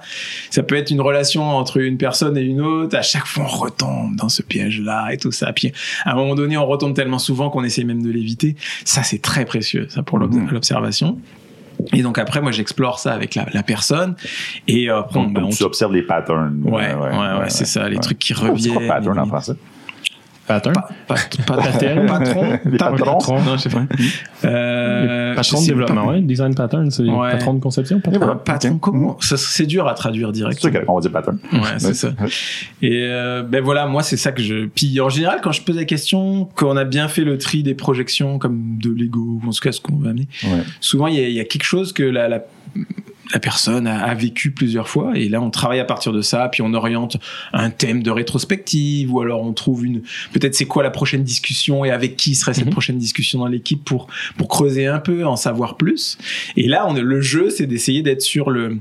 ça 0.49 0.63
peut 0.63 0.75
être 0.75 0.89
une 0.91 1.01
relation 1.01 1.43
entre 1.43 1.77
une 1.77 1.97
personne 1.97 2.37
et 2.37 2.41
une 2.41 2.61
autre. 2.61 2.97
À 2.97 3.01
chaque 3.01 3.25
fois, 3.27 3.43
on 3.45 3.47
retombe 3.57 4.15
dans 4.15 4.29
ce 4.29 4.41
piège-là 4.41 5.09
et 5.11 5.17
tout 5.17 5.31
ça. 5.31 5.51
Puis, 5.53 5.71
à 6.05 6.11
un 6.13 6.15
moment 6.15 6.35
donné, 6.35 6.57
on 6.57 6.65
retombe 6.65 6.93
tellement 6.95 7.19
souvent 7.19 7.49
qu'on 7.49 7.63
essaye 7.63 7.85
même 7.85 8.01
de 8.01 8.09
l'éviter. 8.09 8.55
Ça, 8.85 9.03
c'est 9.03 9.21
très 9.21 9.45
précieux, 9.45 9.87
ça, 9.89 10.01
pour 10.03 10.19
Mhm. 10.19 10.49
l'observation. 10.51 11.19
Et 11.93 12.01
donc 12.01 12.17
après, 12.17 12.41
moi, 12.41 12.51
j'explore 12.51 12.99
ça 12.99 13.13
avec 13.13 13.35
la, 13.35 13.45
la 13.53 13.63
personne. 13.63 14.15
Et 14.67 14.89
euh, 14.89 14.99
après, 14.99 15.17
on- 15.19 15.23
Donc, 15.23 15.33
ben, 15.33 15.43
on 15.45 15.49
tu 15.49 15.63
observes 15.63 15.93
les 15.93 16.01
patterns. 16.01 16.61
Ouais, 16.65 16.93
ouais, 16.93 17.39
ouais, 17.39 17.49
c'est 17.49 17.63
ça, 17.65 17.87
les 17.87 17.99
trucs 17.99 18.19
qui 18.19 18.33
Oh, 18.33 18.37
C'est 18.37 18.41
quoi 18.45 18.51
reviennent. 18.53 18.87
pattern 18.87 19.19
en 19.19 19.25
français? 19.25 19.53
Pattern. 20.49 20.73
Pa- 20.73 20.89
pa- 21.07 21.15
pa- 21.45 21.57
Pattern. 21.61 22.05
patron, 22.07 22.57
patrons. 22.79 23.41
Non, 23.43 23.55
je 23.55 23.61
sais 23.61 23.69
pas. 23.69 23.83
Euh, 24.45 25.35
patron 25.35 25.57
je 25.57 25.61
de 25.61 25.65
sais 25.65 25.71
développement, 25.71 26.05
pas. 26.05 26.11
ouais. 26.13 26.21
Design 26.21 26.55
pattern, 26.55 26.89
c'est 26.91 27.03
Ouais. 27.03 27.31
patron 27.31 27.53
de 27.53 27.59
conception. 27.59 27.99
patron. 27.99 28.19
Voilà. 28.19 28.35
Patron, 28.35 28.77
comment 28.79 29.17
ça, 29.21 29.37
C'est 29.37 29.65
dur 29.65 29.87
à 29.87 29.93
traduire 29.93 30.29
C'est 30.29 30.33
direct. 30.33 30.59
sûr 30.59 30.71
qu'on 30.85 30.95
va 30.95 31.01
dire 31.01 31.11
pattern. 31.11 31.37
Ouais, 31.53 31.59
c'est 31.77 31.93
ça. 31.93 32.09
Et 32.81 33.03
euh, 33.07 33.43
ben 33.43 33.63
voilà, 33.63 33.85
moi 33.85 34.01
c'est 34.03 34.17
ça 34.17 34.31
que 34.31 34.41
je. 34.41 34.65
Puis 34.65 34.99
en 34.99 35.09
général, 35.09 35.39
quand 35.43 35.51
je 35.51 35.61
pose 35.61 35.75
la 35.75 35.85
question, 35.85 36.45
qu'on 36.55 36.75
a 36.77 36.83
bien 36.83 37.07
fait 37.07 37.23
le 37.23 37.37
tri 37.37 37.61
des 37.63 37.75
projections 37.75 38.39
comme 38.39 38.77
de 38.81 38.89
Lego 38.89 39.19
ou 39.19 39.47
en 39.47 39.51
tout 39.51 39.59
cas 39.61 39.71
ce 39.71 39.79
qu'on 39.81 39.97
va 39.97 40.09
amener, 40.09 40.27
Ouais. 40.43 40.63
souvent 40.81 41.07
il 41.07 41.15
y, 41.15 41.19
a- 41.23 41.27
il 41.27 41.33
y 41.35 41.39
a 41.39 41.45
quelque 41.45 41.63
chose 41.63 41.93
que 41.93 42.03
la, 42.03 42.27
la, 42.27 42.39
la 43.33 43.39
personne 43.39 43.87
a, 43.87 44.03
a 44.03 44.13
vécu 44.13 44.51
plusieurs 44.51 44.87
fois. 44.87 45.11
Et 45.15 45.29
là 45.29 45.41
on 45.41 45.49
travaille 45.49 45.79
à 45.79 45.85
partir 45.85 46.11
de 46.11 46.21
ça. 46.21 46.47
Puis 46.49 46.61
on 46.61 46.73
oriente 46.73 47.17
un 47.53 47.69
thème 47.69 48.03
de 48.03 48.11
rétrospective. 48.11 49.13
Ou 49.13 49.21
alors 49.21 49.41
on 49.41 49.53
trouve 49.53 49.85
une 49.85 50.01
peut-être 50.33 50.55
c'est 50.55 50.65
quoi 50.65 50.83
la 50.83 50.91
prochaine 50.91 51.23
discussion 51.23 51.85
et 51.85 51.91
avec 51.91 52.17
qui 52.17 52.35
serait 52.35 52.53
cette 52.53 52.65
Mhm. 52.65 52.71
prochaine 52.71 52.97
discussion 52.97 53.39
dans 53.39 53.47
l'équipe 53.47 53.83
pour 53.83 54.07
pour 54.37 54.47
creuser 54.47 54.87
un 54.87 54.99
peu 54.99 55.25
en 55.25 55.35
savoir 55.35 55.77
plus. 55.77 56.17
Et 56.57 56.67
là 56.67 56.85
on 56.87 56.93
le 56.93 57.21
jeu 57.21 57.49
c'est 57.49 57.67
d'essayer 57.67 58.01
d'être 58.01 58.21
sur 58.21 58.49
le 58.49 58.77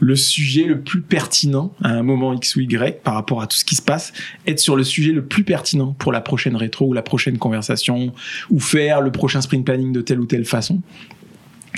le 0.00 0.16
sujet 0.16 0.64
le 0.64 0.80
plus 0.80 1.00
pertinent 1.02 1.72
à 1.82 1.90
un 1.90 2.02
moment 2.02 2.32
x 2.34 2.56
ou 2.56 2.60
y 2.60 3.00
par 3.02 3.14
rapport 3.14 3.40
à 3.42 3.46
tout 3.46 3.56
ce 3.56 3.64
qui 3.64 3.74
se 3.74 3.82
passe. 3.82 4.12
Être 4.46 4.60
sur 4.60 4.76
le 4.76 4.84
sujet 4.84 5.12
le 5.12 5.24
plus 5.24 5.44
pertinent 5.44 5.94
pour 5.98 6.12
la 6.12 6.20
prochaine 6.20 6.56
rétro 6.56 6.86
ou 6.86 6.92
la 6.92 7.02
prochaine 7.02 7.38
conversation. 7.38 8.12
Ou 8.50 8.60
faire 8.60 9.00
le 9.00 9.10
prochain 9.12 9.40
sprint 9.40 9.64
planning 9.64 9.92
de 9.92 10.00
telle 10.00 10.20
ou 10.20 10.26
telle 10.26 10.44
façon 10.44 10.80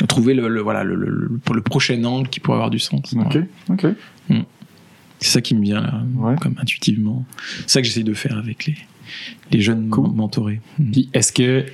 trouver 0.09 0.35
le, 0.35 0.49
le- 0.49 0.61
voilà 0.61 0.85
le, 0.85 0.95
le, 0.95 1.07
le- 1.09 1.41
le 1.55 1.61
prochain 1.63 2.03
angle 2.05 2.29
qui 2.29 2.41
pourrait 2.41 2.57
avoir 2.57 2.71
du 2.71 2.79
sens 2.79 3.15
OK, 3.15 3.39
OK. 3.71 3.87
c'est 5.21 5.29
ça 5.31 5.41
qui 5.41 5.55
me 5.55 5.63
vient 5.63 5.81
là 5.81 6.03
Ouais. 6.17 6.35
comme 6.41 6.57
intuitivement 6.61 7.25
c'est 7.63 7.71
ça 7.71 7.81
que 7.81 7.87
j'essaye 7.87 8.05
de 8.05 8.15
faire 8.15 8.37
avec 8.39 8.67
les 8.67 8.75
les 9.53 9.61
jeunes 9.61 9.91
Cool. 9.91 10.11
mentorés 10.15 10.61
Puis 10.93 11.09
est-ce 11.13 11.31
que 11.33 11.67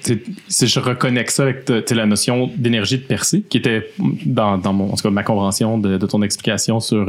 si 0.48 0.66
je 0.66 0.80
reconnecte 0.80 1.30
ça 1.30 1.44
avec 1.44 1.70
la 1.90 2.04
notion 2.04 2.50
d'énergie 2.56 2.98
de 2.98 3.02
percée 3.04 3.42
qui 3.48 3.56
était 3.58 3.88
dans, 4.26 4.58
dans 4.58 4.72
mon, 4.72 4.92
en 4.92 4.96
tout 4.96 5.04
cas, 5.04 5.10
ma 5.10 5.22
compréhension 5.22 5.78
de, 5.78 5.96
de 5.96 6.06
ton 6.06 6.20
explication 6.22 6.80
sur 6.80 7.06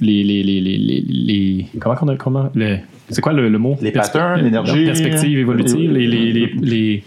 les 0.00 0.22
les 0.22 0.42
les 0.44 0.60
les, 0.60 0.76
les, 0.78 1.00
les- 1.00 1.66
comment 1.80 1.96
qu'on 1.96 2.08
a 2.08 2.16
comment 2.16 2.50
le- 2.54 2.78
c'est 3.08 3.22
quoi 3.22 3.32
le, 3.32 3.48
le 3.48 3.58
mot? 3.58 3.76
Les 3.80 3.90
patterns, 3.92 4.42
l'énergie. 4.42 4.84
perspective 4.84 5.38
évolutive 5.38 5.90
les 5.90 6.06
les 6.06 6.32
les, 6.32 6.46
les 6.60 7.02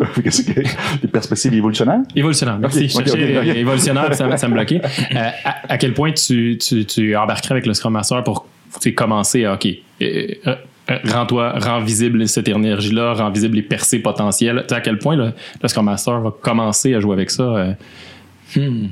Qu'est-ce 0.22 0.42
que- 0.42 0.60
Les 1.02 1.08
perspectives 1.08 1.54
évolutionnaires? 1.54 2.00
Évolutionnaire, 2.14 2.58
merci. 2.58 2.84
Ok, 2.84 2.90
Je 2.90 2.98
ok, 2.98 3.06
cherchais, 3.06 3.36
ok, 3.38 3.42
ok. 3.42 3.48
euh, 3.48 3.54
évolutionnaire, 3.60 4.14
ça, 4.14 4.36
ça 4.36 4.48
me 4.48 4.52
bloquait. 4.54 4.80
Euh, 5.16 5.28
à, 5.44 5.72
à 5.72 5.78
quel 5.78 5.94
point 5.94 6.12
tu, 6.12 6.58
tu, 6.58 6.84
tu 6.84 7.16
embarquerais 7.16 7.52
avec 7.52 7.66
le 7.66 7.74
Scrum 7.74 7.92
Master 7.92 8.22
pour 8.24 8.46
tu 8.74 8.80
sais, 8.80 8.94
commencer 8.94 9.44
à, 9.44 9.54
OK, 9.54 9.66
euh, 10.02 10.26
euh, 10.46 10.54
rends-toi, 11.04 11.54
rends 11.58 11.80
visible 11.80 12.26
cette 12.28 12.48
énergie-là, 12.48 13.14
rends 13.14 13.30
visible 13.30 13.56
les 13.56 13.62
percées 13.62 13.98
potentielles. 14.00 14.64
À 14.70 14.80
quel 14.80 14.98
point 14.98 15.16
le, 15.16 15.32
le 15.62 15.68
Scrum 15.68 15.86
Master 15.86 16.20
va 16.20 16.30
commencer 16.42 16.94
à 16.94 17.00
jouer 17.00 17.14
avec 17.14 17.30
ça? 17.30 17.42
euh, 17.42 17.72
Hmm. 18.54 18.86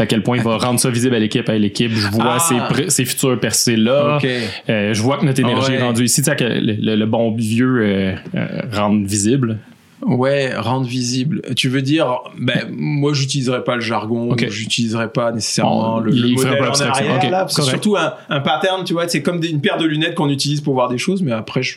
À 0.00 0.06
quel 0.06 0.22
point 0.22 0.36
il 0.38 0.42
va 0.42 0.56
rendre 0.56 0.80
ça 0.80 0.90
visible 0.90 1.14
à 1.14 1.18
l'équipe, 1.18 1.48
à 1.48 1.58
l'équipe. 1.58 1.92
Je 1.94 2.08
vois 2.08 2.36
Ah. 2.36 2.38
ces, 2.38 2.54
pr- 2.54 2.88
ces 2.88 3.04
futures 3.04 3.38
percées-là. 3.38 4.16
ok 4.16 4.26
Euh, 4.70 4.94
je 4.94 5.02
vois 5.02 5.18
que 5.18 5.24
notre 5.26 5.40
énergie 5.40 5.72
Ouais. 5.72 5.76
est 5.78 5.82
rendue 5.82 6.04
ici. 6.04 6.22
Tu 6.22 6.30
sais, 6.30 6.36
que 6.36 6.44
le, 6.44 6.76
le- 6.80 6.94
le 6.96 7.06
bon 7.06 7.34
vieux 7.34 7.80
euh, 7.82 8.14
euh, 8.34 8.46
rendre 8.72 9.06
visible. 9.06 9.58
Ouais, 10.04 10.54
rendre 10.56 10.86
visible. 10.86 11.42
Tu 11.56 11.68
veux 11.68 11.82
dire, 11.82 12.18
ben, 12.38 12.68
moi, 12.76 13.12
j'utiliserais 13.12 13.62
pas 13.64 13.76
le 13.76 13.80
jargon, 13.80 14.30
Ok. 14.32 14.44
ou 14.48 14.50
j'utiliserais 14.50 15.10
pas 15.10 15.30
nécessairement 15.32 16.00
le, 16.00 16.10
le 16.10 16.28
modèle 16.34 16.58
pas 16.58 16.70
en 16.70 16.80
arrière, 16.88 17.16
Ok, 17.16 17.30
là, 17.30 17.40
parce 17.40 17.54
que 17.54 17.60
correct. 17.60 17.70
surtout 17.70 17.96
un, 17.96 18.14
un 18.28 18.40
pattern, 18.40 18.84
tu 18.84 18.92
vois, 18.94 19.06
c'est 19.08 19.22
comme 19.22 19.38
des- 19.40 19.48
une 19.50 19.60
paire 19.60 19.78
de 19.78 19.84
lunettes 19.84 20.14
qu'on 20.14 20.28
utilise 20.28 20.60
pour 20.60 20.74
voir 20.74 20.88
des 20.88 20.98
choses, 20.98 21.22
mais 21.22 21.32
après, 21.32 21.62
je, 21.62 21.76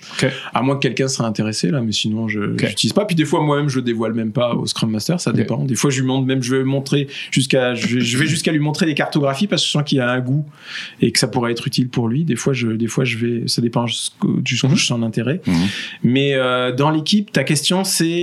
à 0.53 0.61
moins 0.61 0.76
que 0.76 0.82
quelqu'un 0.82 1.07
serait 1.07 1.28
intéressé, 1.28 1.69
là, 1.69 1.82
mais 1.82 1.91
sinon, 1.91 2.28
je 2.28 2.39
Ok. 2.53 2.65
j'utilise 2.67 2.93
pas. 2.93 3.05
Puis 3.05 3.15
des 3.15 3.26
fois, 3.26 3.41
moi-même, 3.41 3.69
je 3.69 3.76
le 3.78 3.82
dévoile 3.84 4.13
même 4.13 4.32
pas 4.32 4.53
au 4.55 4.65
Scrum 4.65 4.89
Master, 4.91 5.19
ça 5.19 5.32
dépend. 5.32 5.63
Des 5.63 5.76
fois, 5.76 5.91
je 5.91 5.99
lui 6.01 6.07
montre, 6.07 6.26
même, 6.26 6.41
je 6.41 6.55
vais 6.55 6.63
montrer 6.63 7.07
jusqu'à, 7.32 7.76
je, 7.76 7.88
vais- 7.95 8.01
je 8.01 8.17
vais 8.17 8.26
jusqu'à 8.26 8.51
lui 8.51 8.59
montrer 8.59 8.86
des 8.86 8.95
cartographies 8.95 9.47
parce 9.47 9.61
que 9.61 9.67
je 9.67 9.71
sens 9.71 9.84
qu'il 9.84 9.99
a 10.01 10.09
un 10.09 10.19
goût 10.19 10.45
et 11.01 11.11
que 11.11 11.19
ça 11.19 11.28
pourrait 11.28 11.51
être 11.51 11.67
utile 11.67 11.89
pour 11.89 12.07
lui. 12.07 12.23
Des 12.23 12.36
fois, 12.36 12.53
je, 12.53 12.69
des 12.69 12.88
fois, 12.88 13.03
je 13.05 13.17
vais, 13.17 13.43
ça 13.47 13.61
dépend 13.61 13.86
jusqu'où 13.88 14.41
jusqu'où 14.43 14.76
je 14.76 14.86
sens 14.86 14.99
l'intérêt. 14.99 15.41
Mhm. 15.45 15.55
Mais 16.03 16.34
euh, 16.34 16.71
dans 16.71 16.89
l'équipe, 16.89 17.32
ta 17.32 17.43
question 17.43 17.84
c'est 17.84 18.14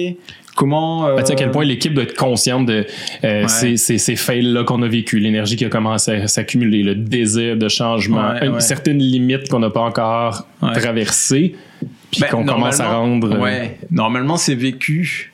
comment. 0.56 1.06
euh, 1.06 1.16
Ben, 1.16 1.22
tu 1.22 1.26
sais 1.28 1.32
à 1.32 1.36
quel 1.36 1.50
point 1.50 1.64
l'équipe 1.64 1.94
doit 1.94 2.04
être 2.04 2.14
consciente 2.16 2.66
de 2.66 2.86
euh, 3.24 3.42
Ouais. 3.42 3.48
ces, 3.48 3.76
ces, 3.76 3.98
ces 3.98 4.16
fails-là 4.16 4.64
qu'on 4.64 4.82
a 4.82 4.88
vécu, 4.88 5.18
l'énergie 5.18 5.56
qui 5.56 5.64
a 5.64 5.68
commencé 5.68 6.12
à 6.12 6.26
s'accumuler, 6.28 6.82
le 6.82 6.94
désir 6.94 7.56
de 7.56 7.68
changement, 7.68 8.30
Ouais, 8.32 8.46
une 8.46 8.52
ouais. 8.54 8.60
certaine 8.60 8.98
limite 8.98 9.48
qu'on 9.48 9.58
n'a 9.60 9.70
pas 9.70 9.80
encore 9.80 10.46
Ouais. 10.62 10.72
traversée, 10.72 11.54
puis 12.10 12.20
Ben, 12.20 12.28
qu'on 12.28 12.44
commence 12.44 12.80
à 12.80 12.92
rendre. 12.96 13.34
euh, 13.34 13.38
Ouais, 13.40 13.78
normalement 13.90 14.36
c'est 14.36 14.54
vécu. 14.54 15.32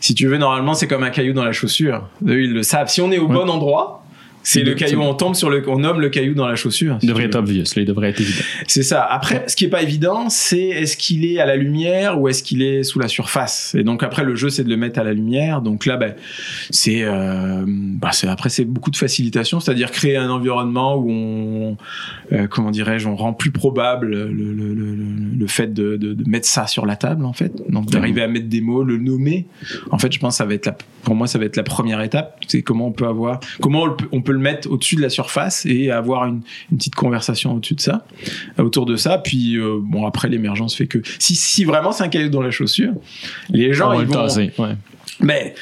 Si 0.00 0.14
tu 0.14 0.26
veux, 0.26 0.36
normalement 0.38 0.74
c'est 0.74 0.86
comme 0.86 1.02
un 1.02 1.10
caillou 1.10 1.32
dans 1.32 1.44
la 1.44 1.52
chaussure. 1.52 2.08
Ils 2.26 2.52
le 2.52 2.62
savent. 2.62 2.88
Si 2.88 3.00
on 3.00 3.10
est 3.10 3.18
au 3.18 3.28
bon 3.28 3.48
endroit, 3.48 4.03
c'est 4.44 4.62
le 4.62 4.74
caillou. 4.74 5.00
On 5.00 5.14
tombe 5.14 5.34
sur 5.34 5.50
le, 5.50 5.62
on 5.68 5.78
nomme 5.80 6.00
le 6.00 6.08
caillou 6.10 6.34
dans 6.34 6.46
la 6.46 6.54
chaussure. 6.54 6.98
si 7.00 7.06
Il 7.06 7.08
devrait 7.08 7.24
être 7.24 7.34
obvious, 7.34 7.64
il 7.76 7.84
devrait 7.84 8.10
être 8.10 8.20
évident. 8.20 8.42
C'est 8.68 8.84
ça. 8.84 9.02
Après, 9.02 9.42
ce 9.48 9.56
qui 9.56 9.64
est 9.64 9.68
pas 9.68 9.82
évident, 9.82 10.28
c'est 10.28 10.60
est-ce 10.68 10.96
qu'il 10.96 11.24
est 11.24 11.40
à 11.40 11.46
la 11.46 11.56
lumière 11.56 12.20
ou 12.20 12.28
est-ce 12.28 12.42
qu'il 12.42 12.62
est 12.62 12.84
sous 12.84 12.98
la 13.00 13.08
surface? 13.08 13.74
Et 13.76 13.82
donc 13.82 14.02
après, 14.02 14.22
le 14.22 14.36
jeu, 14.36 14.50
c'est 14.50 14.62
de 14.62 14.68
le 14.68 14.76
mettre 14.76 15.00
à 15.00 15.04
la 15.04 15.12
lumière. 15.12 15.62
Donc 15.62 15.86
là, 15.86 15.96
ben, 15.96 16.14
c'est, 16.70 17.02
euh, 17.02 17.64
bah, 17.66 18.10
c'est 18.12 18.28
après, 18.28 18.50
c'est 18.50 18.64
beaucoup 18.64 18.90
de 18.90 18.96
facilitation, 18.96 19.58
c'est-à-dire 19.60 19.90
créer 19.90 20.16
un 20.16 20.30
environnement 20.30 20.96
où 20.96 21.10
on, 21.10 21.76
euh, 22.32 22.46
comment 22.46 22.70
dirais-je, 22.70 23.08
on 23.08 23.16
rend 23.16 23.32
plus 23.32 23.50
probable 23.50 24.08
le, 24.08 24.28
le, 24.32 24.52
le, 24.52 24.74
le- 24.74 24.96
le 25.38 25.46
fait 25.46 25.72
de, 25.72 25.96
de, 25.96 26.12
de 26.14 26.28
mettre 26.28 26.46
ça 26.46 26.66
sur 26.66 26.84
la 26.86 26.96
table, 26.96 27.24
en 27.24 27.32
fait. 27.32 27.52
Donc 27.70 27.90
d'arriver 27.90 28.22
à 28.22 28.28
mettre 28.28 28.48
des 28.48 28.60
mots, 28.60 28.84
le 28.84 28.98
nommer. 28.98 29.46
En 29.90 29.98
fait, 29.98 30.12
je 30.12 30.18
pense 30.18 30.34
que 30.34 30.36
ça 30.38 30.44
va 30.44 30.54
être 30.54 30.66
la, 30.66 30.76
pour 31.02 31.14
moi, 31.14 31.26
ça 31.26 31.38
va 31.38 31.46
être 31.46 31.56
la 31.56 31.62
première 31.62 32.00
étape. 32.02 32.38
C'est 32.46 32.62
comment 32.62 32.88
on 32.88 32.92
peut 32.92 33.06
avoir, 33.06 33.40
comment 33.60 33.84
on 33.84 33.90
peut, 33.94 34.06
on 34.12 34.20
peut 34.22 34.33
le 34.34 34.40
mettre 34.40 34.70
au-dessus 34.70 34.96
de 34.96 35.02
la 35.02 35.08
surface 35.08 35.64
et 35.66 35.90
avoir 35.90 36.26
une, 36.26 36.42
une 36.70 36.78
petite 36.78 36.94
conversation 36.94 37.54
au-dessus 37.54 37.74
de 37.74 37.80
ça, 37.80 38.06
euh, 38.58 38.62
autour 38.62 38.86
de 38.86 38.96
ça. 38.96 39.18
Puis 39.18 39.56
euh, 39.56 39.78
bon, 39.80 40.06
après 40.06 40.28
l'émergence 40.28 40.74
fait 40.74 40.86
que 40.86 40.98
si, 41.18 41.34
si 41.34 41.64
vraiment 41.64 41.92
c'est 41.92 42.04
un 42.04 42.08
caillou 42.08 42.28
dans 42.28 42.42
la 42.42 42.50
chaussure, 42.50 42.92
les 43.50 43.72
gens 43.72 43.92
ils 43.98 44.06
vont. 44.06 44.26
ouais. 44.26 44.76
Mais 45.20 45.54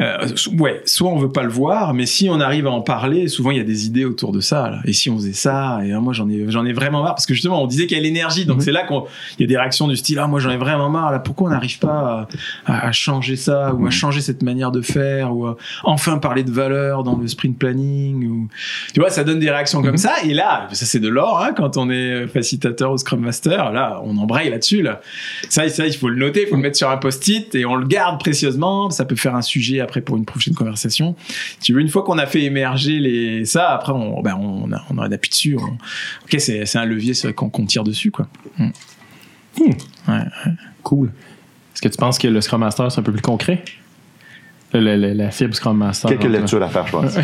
euh, 0.00 0.28
ouais, 0.58 0.82
soit 0.84 1.08
on 1.10 1.18
veut 1.18 1.32
pas 1.32 1.42
le 1.42 1.48
voir, 1.48 1.94
mais 1.94 2.06
si 2.06 2.28
on 2.30 2.40
arrive 2.40 2.66
à 2.66 2.70
en 2.70 2.80
parler, 2.80 3.28
souvent 3.28 3.50
il 3.50 3.56
y 3.56 3.60
a 3.60 3.64
des 3.64 3.86
idées 3.86 4.04
autour 4.04 4.32
de 4.32 4.40
ça. 4.40 4.70
Là. 4.70 4.78
Et 4.84 4.92
si 4.92 5.10
on 5.10 5.16
faisait 5.16 5.32
ça, 5.32 5.80
et 5.84 5.92
hein, 5.92 6.00
moi 6.00 6.12
j'en 6.12 6.28
ai 6.28 6.44
j'en 6.48 6.64
ai 6.64 6.72
vraiment 6.72 7.02
marre 7.02 7.14
parce 7.14 7.26
que 7.26 7.34
justement 7.34 7.62
on 7.62 7.66
disait 7.66 7.86
qu'il 7.86 7.96
y 7.96 8.00
a 8.00 8.02
l'énergie, 8.02 8.44
donc 8.46 8.58
Mhm. 8.58 8.62
c'est 8.62 8.72
là 8.72 8.86
qu'il 8.86 9.00
y 9.40 9.44
a 9.44 9.46
des 9.46 9.56
réactions 9.56 9.88
du 9.88 9.96
style 9.96 10.18
ah 10.18 10.26
moi 10.26 10.40
j'en 10.40 10.50
ai 10.50 10.56
vraiment 10.56 10.88
marre 10.90 11.10
là. 11.12 11.18
Pourquoi 11.18 11.48
on 11.48 11.50
n'arrive 11.50 11.78
pas 11.78 12.28
à, 12.66 12.92
changer 12.92 13.36
ça 13.36 13.74
ou 13.74 13.86
à 13.86 13.90
changer 13.90 14.20
cette 14.20 14.42
manière 14.42 14.70
de 14.70 14.80
faire 14.82 15.34
ou 15.34 15.46
à 15.46 15.56
enfin 15.84 16.18
parler 16.18 16.42
de 16.44 16.50
valeur 16.50 17.02
dans 17.02 17.16
le 17.16 17.26
sprint 17.28 17.58
planning 17.58 18.26
ou 18.28 18.48
tu 18.94 19.00
vois 19.00 19.10
ça 19.10 19.24
donne 19.24 19.38
des 19.40 19.50
réactions 19.50 19.82
comme 19.82 19.92
Mhm. 19.92 19.96
ça 19.98 20.14
et 20.24 20.34
là 20.34 20.68
ça 20.72 20.86
c'est 20.86 21.00
de 21.00 21.08
l'or 21.08 21.42
hein, 21.42 21.52
quand 21.56 21.76
on 21.76 21.90
est 21.90 22.26
facilitateur 22.28 22.92
au 22.92 22.96
Scrum 22.98 23.20
Master 23.20 23.72
là 23.72 24.00
on 24.04 24.16
embraye 24.18 24.50
là-dessus 24.50 24.82
là. 24.82 25.00
Ça, 25.48 25.68
ça, 25.68 25.86
il 25.86 25.92
faut 25.94 26.08
le 26.08 26.16
noter, 26.16 26.42
il 26.42 26.48
faut 26.48 26.56
le 26.56 26.62
mettre 26.62 26.76
sur 26.76 26.90
un 26.90 26.96
post-it 26.96 27.54
et 27.54 27.64
on 27.64 27.74
le 27.74 27.86
garde 27.86 28.20
précieusement. 28.20 28.89
Ça 28.90 29.04
peut 29.04 29.16
faire 29.16 29.34
un 29.34 29.42
sujet 29.42 29.80
après 29.80 30.00
pour 30.00 30.16
une 30.16 30.24
prochaine 30.24 30.54
conversation. 30.54 31.14
Tu 31.62 31.72
veux, 31.72 31.80
une 31.80 31.88
fois 31.88 32.02
qu'on 32.02 32.18
a 32.18 32.26
fait 32.26 32.42
émerger 32.42 32.98
les 33.00 33.44
ça, 33.44 33.70
après 33.70 33.92
on, 33.92 34.20
ben 34.22 34.34
on, 34.40 34.70
a, 34.72 34.82
on 34.90 34.98
en 34.98 35.10
appuie 35.10 35.30
dessus. 35.30 35.56
on- 35.58 35.78
Ok, 36.24 36.36
c'est 36.38 36.66
c'est 36.66 36.78
un 36.78 36.84
levier 36.84 37.14
sur- 37.14 37.34
qu'on 37.34 37.48
qu'on 37.50 37.66
tire 37.66 37.84
dessus, 37.84 38.10
quoi. 38.10 38.26
Cool. 40.82 41.08
Est-ce 41.74 41.82
que 41.82 41.88
tu 41.88 41.96
penses 41.96 42.18
que 42.18 42.28
le 42.28 42.40
Scrum 42.40 42.60
Master, 42.60 42.90
c'est 42.90 43.00
un 43.00 43.02
peu 43.04 43.12
plus 43.12 43.20
concret? 43.22 43.62
Le- 44.72 44.96
le- 44.96 45.12
la 45.14 45.30
fibre 45.30 45.54
Scrum 45.54 45.76
Master. 45.76 46.10
Quelques 46.10 46.30
lectures 46.30 46.62
à 46.62 46.68
faire, 46.68 46.86
je 46.86 46.92
pense. 46.92 47.16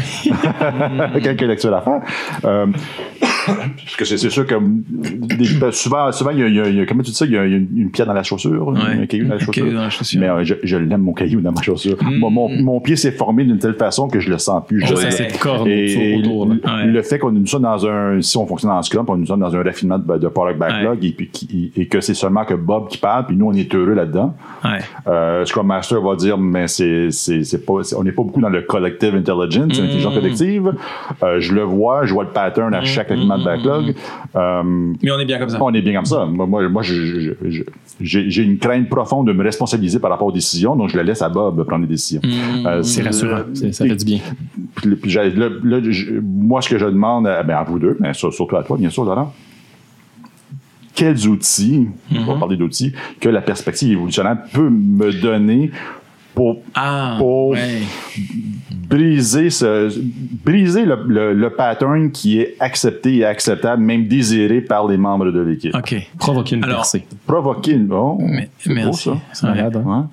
Quelques 1.22 1.40
lectures 1.42 1.74
à 1.74 1.80
faire. 1.82 2.00
Euh, 2.44 2.66
Parce 3.46 3.96
que 3.96 4.04
c'est 4.04 4.16
sûr 4.30 4.46
que 4.46 4.54
des- 4.60 5.58
ben, 5.60 5.70
souvent, 5.70 6.10
souvent 6.12 6.30
il 6.30 6.38
y 6.38 6.42
a, 6.60 6.68
il 6.68 6.80
y 6.82 6.86
comment 6.86 7.02
tu 7.02 7.10
dis 7.10 7.16
ça, 7.16 7.24
il 7.26 7.32
y 7.32 7.36
a, 7.38 7.44
une, 7.44 7.68
une 7.76 7.90
pierre 7.90 8.06
dans 8.06 8.12
la 8.12 8.22
chaussure, 8.22 8.66
Ouais. 8.68 8.78
un 9.02 9.06
caillou 9.06 9.26
dans 9.26 9.34
la 9.34 9.40
chaussure. 9.40 9.66
dans 9.72 9.80
la 9.82 9.90
chaussure. 9.90 10.20
Mais 10.20 10.28
euh, 10.28 10.44
je, 10.44 10.54
je 10.62 10.76
l'aime, 10.76 11.02
mon 11.02 11.12
caillou 11.12 11.40
dans 11.40 11.52
ma 11.52 11.62
chaussure. 11.62 11.96
Mm. 12.02 12.18
Mon, 12.18 12.30
mon, 12.30 12.48
mon 12.48 12.80
pied 12.80 12.96
s'est 12.96 13.12
formé 13.12 13.44
d'une 13.44 13.58
telle 13.58 13.74
façon 13.74 14.08
que 14.08 14.20
je 14.20 14.30
le 14.30 14.38
sens 14.38 14.62
plus. 14.66 14.84
Je 14.84 14.92
Oh, 14.92 14.96
ça, 14.96 15.24
cornes 15.40 15.68
et, 15.68 16.16
autour. 16.18 16.46
le, 16.46 16.52
Ouais. 16.54 16.86
le 16.86 17.02
fait 17.02 17.18
qu'on 17.18 17.30
nous 17.30 17.46
sommes 17.46 17.62
dans 17.62 17.86
un, 17.86 18.20
si 18.20 18.36
on 18.36 18.46
fonctionne 18.46 18.70
en 18.72 18.82
Scrum, 18.82 19.04
on 19.08 19.16
nous 19.16 19.26
sommes 19.26 19.40
dans 19.40 19.54
un 19.54 19.62
raffinement 19.62 19.98
de, 19.98 20.18
de 20.18 20.28
product 20.28 20.58
backlog 20.58 21.04
et, 21.04 21.12
puis 21.12 21.28
qui- 21.28 21.72
et 21.76 21.86
que 21.86 22.00
c'est 22.00 22.14
seulement 22.14 22.44
que 22.44 22.54
Bob 22.54 22.88
qui 22.88 22.98
parle, 22.98 23.26
puis 23.26 23.36
nous 23.36 23.46
on 23.46 23.52
est 23.52 23.72
heureux 23.74 23.94
là-dedans. 23.94 24.34
Ouais. 24.64 24.78
Euh, 25.06 25.44
Scrum 25.44 25.66
Master 25.66 26.00
va 26.00 26.16
dire, 26.16 26.38
mais 26.38 26.66
c'est, 26.68 27.10
c'est, 27.10 27.44
c'est 27.44 27.64
pas, 27.64 27.74
on 27.96 28.02
n'est 28.04 28.12
pas 28.12 28.22
beaucoup 28.22 28.40
dans 28.40 28.48
le 28.48 28.62
collective 28.62 29.14
intelligence, 29.14 29.78
Mm. 29.78 29.82
l'intelligence 29.82 30.14
collective. 30.14 30.72
Euh, 31.22 31.40
je 31.40 31.54
le 31.54 31.62
vois, 31.62 32.04
je 32.06 32.12
vois 32.14 32.24
le 32.24 32.30
pattern 32.30 32.74
à 32.74 32.82
chaque 32.84 33.10
de 33.38 33.44
backlog. 33.44 33.94
Euh, 34.34 34.62
Mais 35.02 35.10
on 35.10 35.18
est 35.18 35.24
bien 35.24 35.38
comme 35.38 35.48
ça. 35.48 35.58
on 35.62 35.72
est 35.74 35.82
bien 35.82 35.94
comme 35.94 36.04
ça. 36.04 36.24
Moi, 36.26 36.46
moi, 36.46 36.82
j'ai 36.82 38.42
une 38.42 38.58
crainte 38.58 38.88
profonde 38.88 39.26
de 39.26 39.32
me 39.32 39.42
responsabiliser 39.42 39.98
par 39.98 40.10
rapport 40.10 40.26
aux 40.28 40.32
décisions, 40.32 40.76
donc 40.76 40.90
je 40.90 40.96
la 40.96 41.02
laisse 41.02 41.22
à 41.22 41.28
Bob 41.28 41.62
prendre 41.64 41.82
les 41.82 41.88
décisions. 41.88 42.20
Mm. 42.24 42.66
Euh, 42.66 42.82
C'est 42.82 43.02
rassurant. 43.02 43.40
Ça 43.72 43.84
fait 43.86 43.96
du 43.96 44.04
bien. 44.04 44.18
puis, 44.76 44.96
puis 44.96 45.10
j'ai- 45.10 45.30
là, 45.30 45.48
là, 45.64 45.78
je- 45.88 46.12
moi, 46.20 46.60
ce 46.62 46.68
que 46.68 46.78
je 46.78 46.86
demande 46.86 47.26
à, 47.26 47.42
ben, 47.42 47.56
à 47.56 47.64
vous 47.64 47.78
deux, 47.78 47.96
mais 48.00 48.12
sur- 48.14 48.32
surtout 48.32 48.56
à 48.56 48.62
toi, 48.62 48.76
bien 48.76 48.90
sûr, 48.90 49.04
Laurent, 49.04 49.32
quels 50.94 51.28
outils, 51.28 51.88
on 52.14 52.24
va 52.24 52.34
parler 52.36 52.56
d'outils, 52.56 52.92
que 53.20 53.28
la 53.28 53.42
perspective 53.42 53.92
évolutionnaire 53.92 54.38
peut 54.52 54.70
me 54.70 55.12
donner 55.12 55.70
pour 56.36 56.60
Ah, 56.74 57.16
Pour- 57.18 57.48
ouais. 57.48 57.80
briser 58.88 59.50
ce 59.50 59.90
briser 60.44 60.84
le, 60.84 60.96
le- 61.08 61.32
le 61.34 61.50
pattern 61.50 62.12
qui 62.12 62.38
est 62.38 62.54
accepté 62.60 63.16
et 63.16 63.24
acceptable, 63.24 63.82
même 63.82 64.06
désiré 64.06 64.60
par 64.60 64.86
les 64.86 64.96
membres 64.98 65.32
de 65.32 65.40
l'équipe. 65.40 65.74
Ok. 65.74 65.96
Provoquer 66.18 66.54
une 66.56 66.64
Alors, 66.64 66.76
percée. 66.76 67.04
Provoquer 67.26 67.72
une... 67.72 67.90
Oh, 67.92 68.18
Mais- 68.20 68.48
c'est 68.58 68.68
beau, 68.70 68.74
merci. 68.76 69.04
ça. 69.08 69.16
C'est 69.32 69.46
malade, 69.48 69.76
hein? 69.76 69.82
Ouais. 70.02 70.06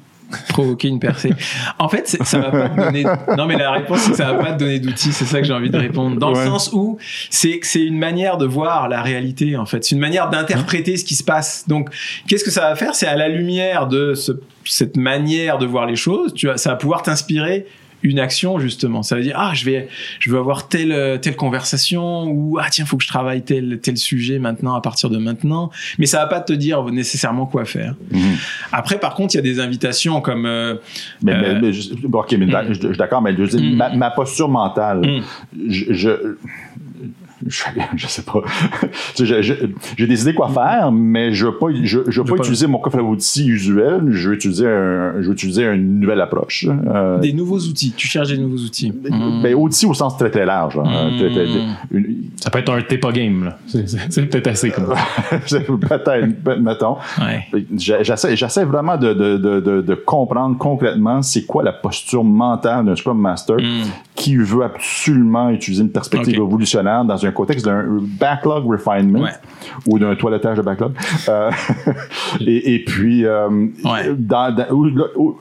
Provoquer 0.49 0.87
une 0.87 0.99
percée. 0.99 1.33
En 1.79 1.89
fait, 1.89 2.07
ça 2.23 2.39
va 2.39 2.51
pas 2.51 2.69
te 2.69 2.79
donner. 2.81 3.03
Non, 3.37 3.45
mais 3.45 3.55
la 3.57 3.71
réponse, 3.71 3.99
c'est 3.99 4.11
que 4.11 4.17
ça 4.17 4.31
va 4.33 4.43
pas 4.43 4.53
te 4.53 4.59
donner 4.59 4.79
d'outils. 4.79 5.11
C'est 5.13 5.25
ça 5.25 5.39
que 5.39 5.45
j'ai 5.47 5.53
envie 5.53 5.69
de 5.69 5.77
répondre. 5.77 6.17
Dans 6.17 6.33
Ouais. 6.33 6.43
le 6.43 6.49
sens 6.49 6.69
où 6.73 6.97
c'est 7.29 7.59
c'est 7.63 7.83
une 7.83 7.97
manière 7.97 8.37
de 8.37 8.45
voir 8.45 8.89
la 8.89 9.01
réalité, 9.01 9.55
en 9.57 9.65
fait. 9.65 9.83
C'est 9.83 9.95
une 9.95 10.01
manière 10.01 10.29
d'interpréter 10.29 10.97
ce 10.97 11.05
qui 11.05 11.15
se 11.15 11.23
passe. 11.23 11.65
Donc, 11.67 11.89
qu'est-ce 12.27 12.43
que 12.43 12.51
ça 12.51 12.61
va 12.61 12.75
faire? 12.75 12.95
C'est 12.95 13.07
à 13.07 13.15
la 13.15 13.27
lumière 13.29 13.87
de 13.87 14.13
ce- 14.13 14.31
cette 14.65 14.97
manière 14.97 15.57
de 15.57 15.65
voir 15.65 15.85
les 15.85 15.95
choses, 15.95 16.33
tu 16.33 16.47
vas, 16.47 16.57
ça 16.57 16.71
va 16.71 16.75
pouvoir 16.75 17.01
t'inspirer 17.03 17.65
une 18.03 18.19
action 18.19 18.59
justement 18.59 19.01
ça 19.03 19.15
veut 19.15 19.21
dire 19.23 19.35
ah 19.37 19.51
je 19.53 19.65
vais 19.65 19.87
je 20.19 20.29
veux 20.29 20.37
avoir 20.37 20.67
telle 20.67 21.19
telle 21.21 21.35
conversation 21.35 22.25
ou 22.25 22.57
ah 22.61 22.67
tiens 22.69 22.85
faut 22.85 22.97
que 22.97 23.03
je 23.03 23.07
travaille 23.09 23.41
tel 23.43 23.79
tel 23.81 23.97
sujet 23.97 24.39
maintenant 24.39 24.75
à 24.75 24.81
partir 24.81 25.09
de 25.09 25.17
maintenant 25.17 25.71
mais 25.97 26.05
ça 26.05 26.19
va 26.19 26.27
pas 26.27 26.41
te 26.41 26.53
dire 26.53 26.83
nécessairement 26.85 27.45
quoi 27.45 27.65
faire 27.65 27.95
Mhm. 28.11 28.35
après 28.71 28.99
par 28.99 29.13
contre 29.15 29.33
il 29.33 29.37
y 29.37 29.39
a 29.39 29.43
des 29.43 29.59
invitations 29.59 30.21
comme 30.21 30.45
euh, 30.45 30.75
Mais, 31.21 31.35
mais- 31.39 31.47
Euh, 31.47 31.59
mais 31.61 31.73
je- 31.73 31.93
bon, 32.07 32.19
ok, 32.19 32.35
mais 32.37 32.47
je, 32.69 32.73
je 32.73 32.87
suis 32.87 32.97
d'accord, 32.97 33.21
mais 33.21 33.33
Mm. 33.33 33.75
ma, 33.75 33.89
ma 33.95 34.09
posture 34.11 34.49
mentale, 34.49 34.99
Mm. 35.01 35.21
je, 35.69 36.35
je, 37.47 38.07
sais 38.07 38.21
pas. 38.23 38.41
J'ai 39.97 40.07
décidé 40.07 40.33
quoi 40.33 40.49
faire, 40.49 40.91
mais 40.91 41.33
je 41.33 41.45
veux 41.47 41.57
pas, 41.57 41.67
je, 41.83 41.99
je 42.07 42.21
veux 42.21 42.25
pas, 42.27 42.35
pas- 42.35 42.43
utiliser 42.43 42.67
mon 42.67 42.77
coffre 42.79 42.97
à 42.99 43.03
outils 43.03 43.47
usuel. 43.47 44.03
Je 44.11 44.29
veux 44.29 44.35
utiliser, 44.35 44.67
un, 44.67 45.13
je 45.21 45.27
veux 45.27 45.33
utiliser 45.33 45.65
une 45.65 45.99
nouvelle 45.99 46.21
approche. 46.21 46.65
Euh, 46.87 47.19
des 47.19 47.33
nouveaux 47.33 47.59
outils 47.59 47.93
tu 47.95 48.07
cherches 48.07 48.29
des 48.29 48.37
nouveaux 48.37 48.57
outils 48.57 48.91
ben, 48.91 49.53
outils 49.55 49.85
au 49.85 49.93
sens 49.93 50.17
très 50.17 50.29
très 50.29 50.45
large. 50.45 50.77
hein. 50.77 51.11
Mm. 51.11 51.17
Très, 51.17 51.29
très- 51.31 51.47
une- 51.91 52.15
Ça 52.37 52.49
peut 52.49 52.59
être 52.59 52.71
un 52.73 52.81
TEPA 52.81 53.11
game, 53.11 53.45
là. 53.45 53.57
C'est- 53.67 54.29
peut-être 54.29 54.47
assez 54.47 54.71
comme. 54.71 54.93
Peut-être, 55.79 56.59
mettons. 56.59 56.97
ouais 57.19 57.45
J'essaie, 57.77 58.35
j'essaie 58.35 58.65
vraiment 58.65 58.97
de, 58.97 59.13
de, 59.13 59.37
de, 59.37 59.59
de, 59.59 59.81
de 59.81 59.95
comprendre 59.95 60.57
concrètement 60.57 61.21
c'est 61.21 61.45
quoi 61.45 61.63
la 61.63 61.73
posture 61.73 62.23
mentale 62.23 62.85
d'un 62.85 62.95
Scrum 62.95 63.19
Master 63.19 63.57
Mm. 63.57 63.83
Qui 64.23 64.35
veut 64.37 64.63
absolument 64.63 65.49
utiliser 65.49 65.83
une 65.83 65.91
perspective 65.91 66.39
Ok. 66.39 66.47
évolutionnaire 66.47 67.03
dans 67.03 67.25
un 67.25 67.31
contexte 67.31 67.65
d'un 67.65 67.85
backlog 68.19 68.65
refinement 68.65 69.19
Ouais. 69.23 69.31
ou 69.87 69.99
d'un 69.99 70.15
toilettage 70.15 70.57
de 70.57 70.61
backlog. 70.61 70.93
Euh, 71.27 71.51
et, 72.39 72.75
et 72.75 72.79
puis, 72.85 73.25
euh, 73.25 73.49
Ouais. 73.83 74.13
dans, 74.17 74.55
dans- 74.55 74.71
où- 74.71 75.37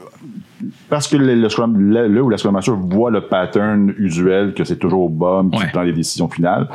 parce 0.89 1.09
que 1.09 1.17
le, 1.17 1.35
le 1.35 1.49
Scrum, 1.49 1.93
là, 1.93 2.07
où 2.23 2.29
la 2.29 2.39
Scrum 2.39 2.55
Master 2.55 2.75
voit 2.75 3.11
le 3.11 3.21
pattern 3.23 3.93
usuel, 3.99 4.55
que 4.55 4.65
c'est 4.65 4.77
toujours 4.79 5.09
qui 5.11 5.59
Ouais. 5.59 5.71
prend 5.73 5.83
les 5.83 5.93
décisions 5.93 6.29
finales, 6.29 6.69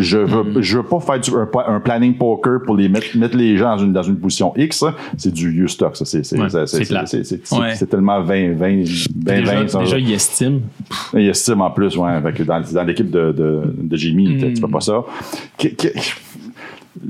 je 0.00 0.18
veux, 0.18 0.60
je 0.62 0.78
veux 0.78 0.82
pas 0.84 1.00
faire 1.00 1.20
du- 1.20 1.30
un, 1.34 1.46
pla- 1.46 1.68
un 1.68 1.80
planning 1.80 2.16
poker 2.16 2.60
pour 2.64 2.76
les 2.76 2.88
mettre, 2.88 3.16
mettre 3.16 3.36
les 3.36 3.56
gens 3.56 3.76
dans 3.76 3.84
une, 3.84 3.92
dans 3.92 4.02
une 4.02 4.16
position 4.18 4.52
X. 4.56 4.78
ça. 4.78 4.94
C'est 5.16 5.32
du 5.32 5.52
you 5.52 5.68
stock, 5.68 5.96
ça. 5.96 6.04
C'est, 6.04 6.22
Ouais, 6.32 6.48
Ouais. 7.58 7.86
tellement 7.88 8.22
20, 8.22 8.54
20, 8.54 8.56
20, 8.56 9.40
Déjà, 9.40 9.54
20. 9.60 9.68
ça. 9.68 9.78
déjà, 9.80 9.98
il 9.98 10.12
estime. 10.12 10.60
Il 11.14 11.28
estime 11.28 11.60
en 11.60 11.70
plus, 11.70 11.96
ouais, 11.96 12.20
dans, 12.46 12.60
dans 12.72 12.82
l'équipe 12.84 13.10
de, 13.10 13.32
de, 13.32 13.62
de 13.78 13.96
Jimmy, 13.96 14.28
Mm. 14.34 14.54
tu 14.54 14.60
fais 14.60 14.68
pas 14.68 14.80
ça. 14.80 15.02
Que- 15.58 15.68
que- 15.68 15.88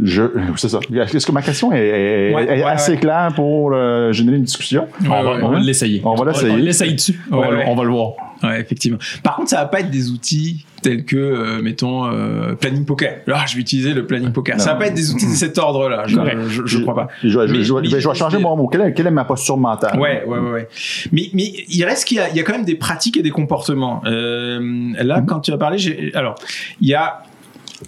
je, 0.02 0.22
c'est 0.56 0.68
ça. 0.68 0.78
Est-ce 0.94 1.26
que 1.26 1.32
ma 1.32 1.42
question 1.42 1.72
est, 1.72 1.78
est- 1.78 2.34
Ouais, 2.34 2.44
est 2.44 2.48
ouais, 2.48 2.62
assez 2.64 2.92
ouais. 2.92 2.98
claire 2.98 3.32
pour 3.34 3.72
euh, 3.72 4.12
générer 4.12 4.36
une 4.36 4.44
discussion? 4.44 4.86
On 5.04 5.08
va, 5.08 5.22
ouais, 5.24 5.40
on 5.42 5.48
va 5.48 5.54
ouais. 5.58 5.60
l'essayer. 5.64 6.00
On 6.04 6.14
va 6.14 6.30
l'essayer. 6.30 6.52
On 6.52 6.56
l'essaye 6.56 6.94
dessus. 6.94 7.18
On, 7.32 7.40
va, 7.40 7.82
le- 7.82 7.88
voir. 7.90 8.12
Effectivement. 8.58 8.98
Par 9.22 9.36
contre, 9.36 9.50
ça 9.50 9.56
va 9.56 9.66
pas 9.66 9.80
être 9.80 9.90
des 9.90 10.10
outils 10.10 10.64
tels 10.82 11.04
que, 11.04 11.16
euh, 11.16 11.62
mettons, 11.62 12.06
euh, 12.06 12.54
planning 12.54 12.84
poker. 12.84 13.18
Là, 13.26 13.44
je 13.48 13.54
vais 13.54 13.60
utiliser 13.60 13.92
le 13.94 14.06
planning 14.06 14.32
poker. 14.32 14.60
Ça 14.60 14.68
va 14.68 14.72
Non. 14.74 14.78
pas 14.80 14.86
être 14.86 14.94
des 14.94 15.12
outils 15.12 15.26
de 15.26 15.32
cet 15.34 15.58
ordre-là. 15.58 16.04
Je, 16.06 16.16
je, 16.48 16.66
je 16.66 16.78
crois 16.78 16.94
pas. 16.94 17.08
Je, 17.22 17.38
Mais- 17.38 17.90
vais 17.90 18.00
changer 18.00 18.38
mon 18.38 18.56
mot. 18.56 18.66
Quelle 18.68 18.80
est, 18.82 18.92
quelle 18.94 19.06
est 19.06 19.10
ma 19.10 19.24
posture 19.24 19.56
mentale? 19.56 19.98
Ouais, 19.98 20.24
ouais, 20.26 20.38
ouais, 20.38 20.50
ouais. 20.50 20.68
Mais, 21.12 21.30
mais 21.34 21.52
il 21.68 21.84
reste 21.84 22.04
qu'il 22.06 22.16
y 22.16 22.20
a, 22.20 22.28
il 22.30 22.36
y 22.36 22.40
a 22.40 22.42
quand 22.42 22.52
même 22.52 22.64
des 22.64 22.76
pratiques 22.76 23.16
et 23.16 23.22
des 23.22 23.30
comportements. 23.30 24.02
Euh, 24.06 24.92
là, 25.02 25.22
quand 25.26 25.40
tu 25.40 25.52
as 25.52 25.58
parlé, 25.58 26.10
alors, 26.14 26.34
il 26.80 26.88
y 26.88 26.94
a 26.94 27.22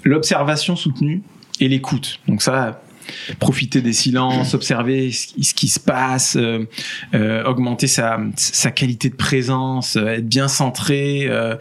l'observation 0.04 0.76
soutenue 0.76 1.22
et 1.60 1.68
l'écoute. 1.68 2.20
Donc 2.28 2.42
ça, 2.42 2.80
profiter 3.38 3.80
des 3.82 3.92
silences, 3.92 4.54
observer 4.54 5.10
ce 5.12 5.54
qui, 5.54 5.68
se 5.68 5.80
passe, 5.80 6.36
euh, 6.36 6.66
euh, 7.14 7.44
augmenter 7.44 7.86
sa, 7.86 8.18
sa 8.36 8.70
qualité 8.70 9.08
de 9.10 9.14
présence, 9.16 9.96
euh, 9.96 10.06
être 10.16 10.28
bien 10.28 10.48
centré, 10.48 11.26
euh, 11.28 11.56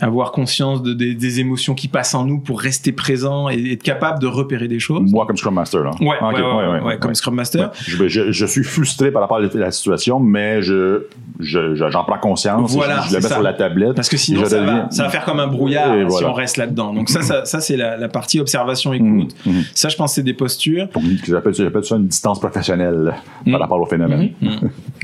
avoir 0.00 0.32
conscience 0.32 0.82
de, 0.82 0.92
des, 0.92 1.14
des 1.14 1.40
émotions 1.40 1.74
qui 1.74 1.88
passent 1.88 2.14
en 2.14 2.24
nous 2.24 2.38
pour 2.40 2.60
rester 2.60 2.92
présent 2.92 3.48
et 3.48 3.72
être 3.72 3.82
capable 3.82 4.20
de 4.20 4.26
repérer 4.26 4.68
des 4.68 4.78
choses. 4.80 5.10
Moi, 5.10 5.26
comme 5.26 5.36
Scrum 5.36 5.54
Master, 5.54 5.82
là. 5.82 5.90
Ouais, 6.00 6.82
ouais, 6.82 6.98
comme. 6.98 7.14
Scrum 7.14 7.34
Master. 7.34 7.70
Je, 7.86 8.08
je, 8.08 8.32
je 8.32 8.46
suis 8.46 8.64
frustré 8.64 9.10
par 9.12 9.22
rapport 9.22 9.36
à 9.38 9.40
la 9.42 9.70
situation, 9.70 10.18
mais 10.20 10.62
je, 10.62 11.06
je, 11.40 11.74
je- 11.74 11.90
j'en 11.90 12.04
prends 12.04 12.18
conscience. 12.18 12.72
Voilà, 12.72 13.02
je, 13.08 13.14
le 13.14 13.20
mets 13.20 13.28
ça. 13.28 13.34
sur 13.34 13.42
la 13.42 13.52
tablette. 13.52 13.94
Parce 13.94 14.08
que 14.08 14.16
sinon, 14.16 14.44
ça 14.44 14.56
va, 14.58 14.62
deviens- 14.62 14.90
ça 14.90 15.04
va 15.04 15.10
faire 15.10 15.24
comme 15.24 15.40
un 15.40 15.46
brouillard 15.46 15.94
Et 15.96 16.00
si 16.00 16.06
voilà. 16.08 16.30
on 16.30 16.32
reste 16.32 16.56
là-dedans. 16.56 16.92
Donc 16.92 17.08
ça, 17.08 17.22
ça, 17.22 17.44
ça, 17.44 17.60
c'est 17.60 17.76
la, 17.76 17.96
la 17.96 18.08
partie 18.08 18.40
observation 18.40 18.92
Mhm, 18.92 19.18
écoute. 19.20 19.36
mhm. 19.46 19.62
Ça, 19.74 19.88
je 19.88 19.96
pense, 19.96 20.14
c'est 20.14 20.22
des 20.22 20.34
postures. 20.34 20.83
J'appelle, 21.26 21.54
j'appelle 21.54 21.84
ça 21.84 21.96
une 21.96 22.08
distance 22.08 22.40
professionnelle 22.40 23.14
Mm. 23.44 23.52
par 23.52 23.60
rapport 23.60 23.80
au 23.80 23.86
phénomène. 23.86 24.30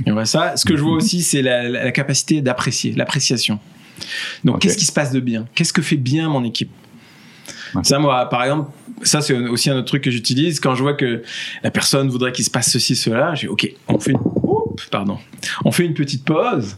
Et 0.06 0.12
ouais, 0.12 0.24
ça, 0.24 0.56
ce 0.56 0.64
que 0.64 0.76
je 0.76 0.82
vois 0.82 0.94
aussi, 0.94 1.22
c'est 1.22 1.42
la, 1.42 1.90
capacité 1.92 2.40
d'apprécier, 2.40 2.92
l'appréciation. 2.92 3.58
Donc, 4.44 4.60
qu'est-ce 4.60 4.78
qui 4.78 4.86
se 4.86 4.92
passe 4.92 5.12
de 5.12 5.20
bien? 5.20 5.46
Qu'est-ce 5.54 5.72
que 5.72 5.82
fait 5.82 5.96
bien 5.96 6.28
mon 6.28 6.44
équipe? 6.44 6.70
Ça, 7.82 7.98
moi, 7.98 8.28
par 8.28 8.42
exemple, 8.42 8.70
ça, 9.02 9.20
c'est 9.20 9.34
aussi 9.34 9.70
un 9.70 9.76
autre 9.76 9.86
truc 9.86 10.02
que 10.02 10.10
j'utilise. 10.10 10.58
Quand 10.58 10.74
je 10.74 10.82
vois 10.82 10.94
que 10.94 11.22
la 11.62 11.70
personne 11.70 12.08
voudrait 12.08 12.32
qu'il 12.32 12.44
se 12.44 12.50
passe 12.50 12.70
ceci, 12.70 12.96
cela, 12.96 13.34
j'ai 13.34 13.48
OK, 13.48 13.70
on 13.88 13.98
fait 13.98 14.12
une, 14.12 14.18
Oups, 14.42 14.86
pardon, 14.86 15.18
on 15.64 15.70
fait 15.70 15.84
une 15.84 15.94
petite 15.94 16.24
pause. 16.24 16.76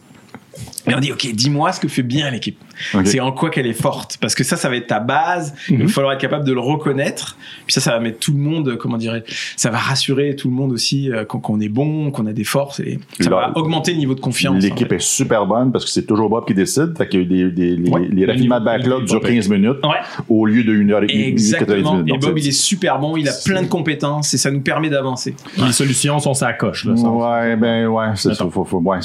Et 0.89 0.95
on 0.95 1.01
dit, 1.01 1.13
OK, 1.13 1.27
dis-moi 1.33 1.73
ce 1.73 1.81
que 1.81 1.89
fait 1.89 2.03
bien 2.03 2.31
l'équipe. 2.31 2.59
C'est 3.05 3.21
en 3.21 3.33
quoi 3.33 3.49
qu'elle 3.51 3.67
est 3.67 3.73
forte. 3.73 4.19
Parce 4.21 4.35
que 4.35 4.43
ça, 4.45 4.57
ça 4.57 4.69
va 4.69 4.77
être 4.77 4.89
ta 4.89 4.99
base. 5.01 5.55
Il 5.69 5.79
va 5.79 5.85
Mhm. 5.85 5.89
falloir 5.89 6.13
être 6.13 6.21
capable 6.21 6.45
de 6.45 6.53
le 6.53 6.61
reconnaître. 6.61 7.37
Puis 7.67 7.73
ça, 7.73 7.81
ça 7.81 7.93
va 7.93 8.01
mettre 8.01 8.19
tout 8.19 8.33
le 8.33 8.39
monde, 8.39 8.77
comment 8.77 8.97
dirais 8.99 9.23
ça 9.57 9.71
va 9.71 9.79
rassurer 9.79 10.35
tout 10.37 10.49
le 10.49 10.55
monde 10.55 10.73
aussi 10.73 11.11
euh, 11.11 11.25
qu'on 11.25 11.61
est 11.61 11.69
bon, 11.69 12.11
qu'on 12.11 12.27
a 12.27 12.33
des 12.33 12.45
forces. 12.45 12.81
Et 12.81 12.99
ça 13.21 13.31
Là, 13.31 13.53
va 13.55 13.59
augmenter 13.59 13.93
le 13.93 13.99
niveau 13.99 14.15
de 14.15 14.21
confiance. 14.21 14.63
L'équipe 14.63 14.87
en 14.87 14.91
fait. 14.91 14.97
est 14.97 15.01
super 15.03 15.47
bonne 15.47 15.71
parce 15.73 15.85
que 15.85 15.91
c'est 15.91 16.05
toujours 16.07 16.29
Bob 16.29 16.45
qui 16.47 16.55
décide. 16.55 16.97
Fait 16.99 17.09
que 17.09 17.17
les, 17.17 17.25
les, 17.51 17.77
les, 17.77 17.91
Ouais. 17.91 18.09
les 18.11 18.27
raffinements 18.27 18.61
de 18.61 18.65
backlog 18.65 19.05
durent 19.05 19.21
15 19.21 19.49
minutes 19.49 19.79
Ouais, 19.85 19.97
au 20.29 20.45
lieu 20.47 20.65
de 20.65 20.73
1 20.75 20.91
heure 20.91 21.03
et 21.09 21.29
exactement. 21.29 21.67
90 21.77 21.89
Et 21.89 21.93
minutes. 21.93 22.09
Donc, 22.09 22.21
Bob, 22.23 22.39
il 22.39 22.49
est 22.49 22.53
super 22.53 22.99
bon. 22.99 23.17
Il 23.17 23.29
a 23.29 23.33
plein 23.45 23.63
de 23.63 23.69
compétences 23.69 24.35
et 24.35 24.39
ça 24.39 24.51
nous 24.51 24.61
permet 24.61 24.91
d'avancer. 24.91 25.35
Les 25.59 25.73
solutions 25.73 26.19
sont 26.19 26.35
sa 26.35 26.53
coche. 26.53 26.85
Là, 26.87 26.97
ça. 26.97 27.09
Ouais, 27.09 27.57
ben 27.57 27.87
ouais, 27.87 28.07
c'est 28.17 28.31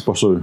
pas 0.05 0.13
sûr. 0.15 0.39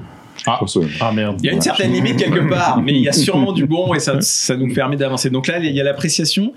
Ah. 0.46 0.60
Ah 1.00 1.12
merde. 1.12 1.38
Il 1.42 1.46
y 1.46 1.50
a 1.50 1.52
une 1.52 1.60
certaine 1.60 1.92
limite 1.92 2.16
quelque 2.16 2.48
part, 2.50 2.80
mais 2.82 2.92
il 2.92 3.00
y 3.02 3.08
a 3.08 3.12
sûrement 3.12 3.52
du 3.52 3.66
bon 3.66 3.94
et 3.94 4.00
ça, 4.00 4.20
ça 4.20 4.56
nous 4.56 4.72
permet 4.74 4.96
d'avancer. 4.96 5.30
Donc 5.30 5.46
là, 5.46 5.58
il 5.58 5.72
y 5.72 5.80
a 5.80 5.84
l'appréciation. 5.84 6.52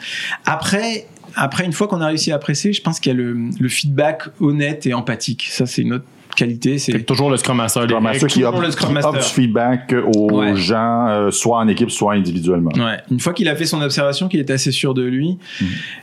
Après, 0.45 1.07
après, 1.35 1.65
une 1.65 1.73
fois 1.73 1.87
qu'on 1.87 2.01
a 2.01 2.07
réussi 2.07 2.31
à 2.31 2.35
apprécier, 2.35 2.73
je 2.73 2.81
pense 2.81 2.99
qu'il 2.99 3.11
y 3.11 3.15
a 3.15 3.17
le, 3.17 3.37
le 3.59 3.69
feedback 3.69 4.23
honnête 4.41 4.85
et 4.85 4.93
empathique. 4.93 5.47
Ça, 5.49 5.65
c'est 5.65 5.83
une 5.83 5.93
autre 5.93 6.05
qualité. 6.35 6.77
C'est 6.77 6.99
toujours 7.03 7.31
le 7.31 7.37
Scrum 7.37 7.57
Master. 7.57 7.83
Scrum 7.83 8.03
Master 8.03 8.27
qui 8.29 8.35
toujours 8.35 8.53
offre 8.53 8.61
le 8.63 8.71
Scrum 8.71 8.89
qui 8.89 8.93
Master. 8.93 9.09
offre 9.13 9.27
du 9.27 9.33
feedback 9.33 9.95
aux 10.13 10.31
Ouais. 10.39 10.55
gens, 10.55 11.07
euh, 11.07 11.31
soit 11.31 11.57
en 11.57 11.67
équipe, 11.67 11.89
soit 11.89 12.13
individuellement. 12.13 12.69
Ouais. 12.75 12.97
Une 13.09 13.19
fois 13.19 13.33
qu'il 13.33 13.47
a 13.49 13.55
fait 13.55 13.65
son 13.65 13.81
observation, 13.81 14.27
qu'il 14.27 14.39
est 14.39 14.51
assez 14.51 14.71
sûr 14.71 14.93
de 14.93 15.01
lui, 15.01 15.37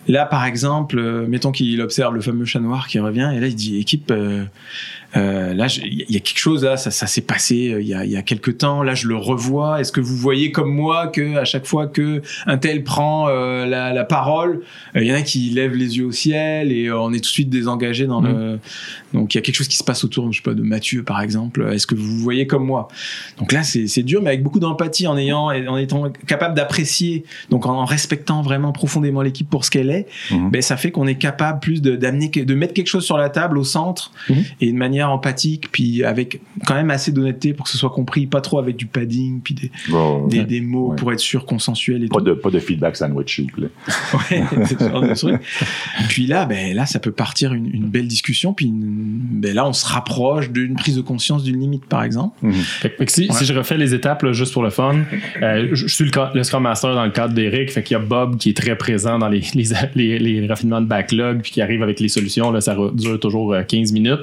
là, 0.09 0.25
par 0.27 0.45
exemple, 0.45 0.99
euh, 0.99 1.27
mettons 1.29 1.53
qu'il 1.53 1.81
observe 1.81 2.15
le 2.15 2.21
fameux 2.21 2.45
chat 2.47 2.59
noir 2.61 2.89
qui 2.89 2.99
revient, 2.99 3.31
et 3.37 3.39
là, 3.39 3.47
il 3.47 3.55
dit, 3.55 3.79
équipe, 3.79 4.11
euh, 4.11 4.45
euh, 5.17 5.55
là, 5.55 5.67
il 5.85 6.11
y 6.11 6.17
a 6.17 6.21
quelque 6.21 6.39
chose, 6.39 6.65
là, 6.65 6.77
ça, 6.77 6.91
ça 6.91 7.07
s'est 7.07 7.21
passé 7.21 7.71
euh, 7.73 7.81
il 7.81 7.87
y, 7.87 7.95
a, 7.95 8.05
y 8.05 8.17
a 8.17 8.23
quelques 8.23 8.59
temps, 8.59 8.83
là, 8.83 8.95
je 8.95 9.07
le 9.09 9.17
revois. 9.17 9.81
Est-ce 9.81 9.93
que 9.93 10.01
vous 10.01 10.17
voyez 10.17 10.51
comme 10.53 10.75
moi 10.75 11.07
que 11.09 11.37
à 11.37 11.45
chaque 11.45 11.67
fois 11.67 11.87
que 11.87 12.21
un 12.47 12.59
tel 12.59 12.83
prend 12.83 13.29
euh, 13.29 13.65
la, 13.67 13.93
la 13.93 14.05
parole, 14.05 14.63
euh, 14.97 15.03
il 15.03 15.07
y 15.07 15.13
en 15.13 15.17
a 15.17 15.23
qui 15.23 15.51
lèvent 15.51 15.75
les 15.77 15.99
yeux 15.99 16.07
au 16.07 16.13
ciel 16.13 16.73
et 16.73 16.91
on 16.91 17.11
est 17.13 17.17
tout 17.17 17.21
de 17.23 17.27
suite 17.27 17.51
désengagé 17.51 18.07
dans 18.07 18.21
le. 18.21 18.59
Donc, 19.13 19.35
il 19.35 19.37
y 19.37 19.39
a 19.39 19.43
quelque 19.43 19.55
chose 19.55 19.69
qui 19.69 19.77
se 19.77 19.85
passe 19.85 20.03
autour, 20.03 20.31
je 20.33 20.39
sais 20.39 20.43
pas, 20.43 20.55
de 20.55 20.63
Mathieu, 20.63 21.05
par 21.05 21.21
exemple. 21.21 21.69
Est-ce 21.73 21.87
que 21.87 21.95
vous 21.95 22.19
voyez 22.19 22.47
comme 22.49 22.65
moi? 22.67 22.89
Donc 23.39 23.53
là, 23.53 23.63
c'est 23.63 24.03
dur, 24.03 24.21
mais 24.23 24.31
avec 24.31 24.43
beaucoup 24.43 24.59
d'empathie, 24.59 25.07
en 25.07 25.17
ayant, 25.17 25.47
en 25.47 25.77
étant 25.77 26.11
capable 26.27 26.55
d'apprécier, 26.57 27.25
donc 27.51 27.67
en 27.67 27.85
respectant 27.85 28.43
vraiment 28.43 28.73
profondément 28.73 29.23
l'équipe 29.23 29.49
pour 29.49 29.65
ce 29.65 29.71
qu'elle 29.71 29.91
est, 29.91 30.07
Mhm. 30.31 30.51
ben 30.51 30.63
ça 30.63 30.77
fait 30.77 30.91
qu'on 30.91 31.07
est 31.07 31.15
capable 31.15 31.61
plus 31.61 31.81
de 31.83 31.95
d'amener, 31.97 32.29
de 32.29 32.55
mettre 32.55 32.73
quelque 32.75 32.89
chose 32.89 33.05
sur 33.05 33.17
la 33.17 33.29
table 33.29 33.59
au 33.59 33.65
centre 33.65 34.11
Mhm. 34.29 34.37
et 34.61 34.73
de 34.73 34.77
manière 34.77 35.04
empathique, 35.09 35.71
puis 35.73 36.05
avec 36.05 36.41
quand 36.67 36.75
même 36.75 36.91
assez 36.91 37.13
d'honnêteté 37.13 37.53
pour 37.55 37.65
que 37.65 37.71
ce 37.71 37.79
soit 37.79 37.91
compris, 37.91 38.27
pas 38.27 38.41
trop 38.41 38.59
avec 38.59 38.77
du 38.77 38.87
padding, 38.87 39.41
puis 39.43 39.55
des, 39.55 39.71
Bon, 39.91 40.27
des, 40.27 40.45
des 40.45 40.61
mots 40.61 40.91
Ouais. 40.91 40.97
pour 40.97 41.13
être 41.13 41.21
sûr 41.21 41.47
consensuel 41.47 42.05
et 42.05 42.09
pas, 42.09 42.19
tout. 42.19 42.25
de, 42.25 42.33
pas 42.35 42.51
de 42.51 42.59
feedback 42.59 42.97
sandwich, 42.97 43.37
s'il 43.37 43.45
vous 43.47 43.53
plaît. 43.57 43.69
Ouais, 44.31 44.45
c'est 44.67 44.79
ce 44.79 44.89
genre 44.89 45.01
de 45.03 45.15
truc. 45.15 45.41
Puis 46.09 46.27
là, 46.27 46.45
ben 46.47 46.75
là, 46.75 46.87
ça 46.87 46.99
peut 47.01 47.13
partir 47.13 47.53
une, 47.55 47.67
une 47.73 47.89
belle 47.89 48.07
discussion. 48.09 48.53
Puis 48.53 48.67
une- 48.67 49.21
ben 49.41 49.55
là, 49.55 49.67
on 49.67 49.73
se 49.73 49.87
rapproche 49.87 50.51
d'une 50.51 50.75
prise 50.75 50.97
de 50.97 51.01
conscience 51.03 51.43
d'une 51.45 51.61
limite, 51.61 51.87
par 51.87 52.03
exemple. 52.03 52.37
Fait 52.81 52.91
que 52.91 53.11
si, 53.13 53.29
si 53.31 53.45
je 53.45 53.53
refais 53.55 53.77
les 53.77 53.95
étapes 53.95 54.23
là, 54.23 54.33
juste 54.33 54.53
pour 54.53 54.63
le 54.63 54.71
fun, 54.71 54.97
euh, 55.43 55.69
je, 55.73 55.87
je 55.87 55.95
suis 55.95 56.05
le, 56.05 56.11
le 56.35 56.43
Scrum 56.43 56.63
Master 56.63 56.95
dans 56.95 57.05
le 57.05 57.11
cadre 57.11 57.35
d'Eric, 57.35 57.71
fait 57.71 57.83
qu'il 57.83 57.95
y 57.97 58.01
a 58.01 58.03
Bob 58.03 58.37
qui 58.39 58.51
est 58.51 58.57
très 58.57 58.77
présent 58.77 59.19
dans 59.19 59.29
les, 59.29 59.43
les, 59.55 59.65
les, 59.95 60.19
les 60.19 60.47
raffinements 60.47 60.81
de 60.81 60.87
backlog, 60.87 61.41
puis 61.43 61.53
qui 61.53 61.61
arrive 61.63 61.83
avec 61.83 62.01
les 62.01 62.09
solutions. 62.09 62.51
Là, 62.51 62.61
ça 62.61 62.75
re- 62.75 62.95
dure 62.95 63.19
toujours 63.21 63.53
euh, 63.53 63.63
15 63.63 63.93
minutes. 63.93 64.21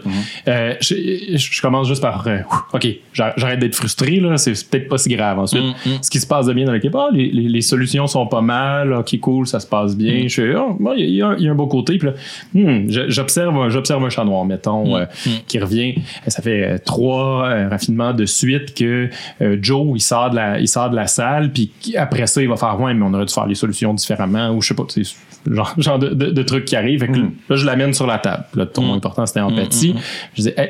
Euh, 0.48 0.71
je, 0.80 0.96
je- 1.36 1.52
je 1.52 1.62
commence 1.62 1.88
juste 1.88 2.02
par 2.02 2.26
euh, 2.28 2.40
OK, 2.74 2.88
j'ar- 3.14 3.34
j'arrête 3.38 3.60
d'être 3.60 3.76
frustré, 3.76 4.20
là, 4.20 4.38
c'est 4.38 4.56
c'est 4.56 4.70
peut-être 4.70 4.88
pas 4.90 4.98
si 4.98 5.10
grave. 5.10 5.40
Ensuite, 5.40 5.64
ce 6.02 6.10
qui 6.10 6.20
se 6.20 6.28
passe 6.28 6.46
de 6.46 6.54
bien 6.54 6.66
dans 6.66 6.72
l'équipe, 6.74 6.96
ah, 6.96 7.10
les, 7.12 7.30
les, 7.32 7.50
les 7.50 7.62
solutions 7.62 8.08
sont 8.08 8.28
pas 8.28 8.42
mal, 8.42 8.94
ok, 8.94 9.20
cool, 9.20 9.48
ça 9.48 9.60
se 9.60 9.68
passe 9.68 9.96
bien. 9.98 10.28
Je 10.28 10.34
fais, 10.42 10.54
Ah, 10.56 10.68
bon, 10.80 10.94
il 10.98 11.06
y, 11.06 11.12
y 11.14 11.16
y 11.18 11.22
a 11.22 11.52
un 11.52 11.56
beau 11.56 11.68
côté. 11.68 11.98
Puis 11.98 12.08
là, 12.08 12.14
hmm, 12.54 12.90
je- 12.90 13.10
j'observe, 13.10 13.56
un- 13.58 13.70
j'observe 13.70 14.04
un 14.06 14.10
chat 14.10 14.24
noir, 14.24 14.46
mettons, 14.46 14.96
euh, 14.98 15.06
qui 15.48 15.60
revient. 15.60 15.96
Ça 16.28 16.42
fait 16.42 16.64
euh, 16.64 16.78
trois 16.84 17.46
euh, 17.48 17.70
raffinements 17.70 18.14
de 18.14 18.26
suite 18.26 18.74
que 18.76 19.10
euh, 19.42 19.58
Joe, 19.62 19.88
il 19.96 20.02
sort 20.02 20.30
de 20.30 20.36
la, 20.36 20.60
il 20.60 20.68
sort 20.68 20.90
de 20.90 20.96
la 20.96 21.08
salle, 21.08 21.52
puis 21.52 21.72
après 21.98 22.28
ça, 22.28 22.42
il 22.42 22.48
va 22.50 22.58
faire, 22.58 22.80
ouais, 22.80 22.94
mais 22.94 23.04
on 23.06 23.14
aurait 23.14 23.26
dû 23.26 23.34
faire 23.34 23.48
les 23.48 23.56
solutions 23.56 23.94
différemment, 23.94 24.52
ou 24.52 24.62
je 24.62 24.68
sais 24.70 24.74
pas, 24.76 24.84
sais, 24.90 25.02
genre, 25.50 25.74
genre 25.78 25.98
de, 26.00 26.10
de- 26.10 26.30
de 26.30 26.44
trucs 26.44 26.66
qui 26.66 26.76
arrivent. 26.76 27.04
Mm. 27.10 27.32
là, 27.50 27.56
je 27.56 27.66
l'amène 27.66 27.94
sur 27.94 28.06
la 28.06 28.20
table. 28.20 28.46
Là, 28.56 28.66
ton 28.68 28.94
important, 28.94 29.26
c'était 29.26 29.40
empathie. 29.42 29.96
Je 30.36 30.44
dis, 30.44 30.50
Hey, 30.62 30.70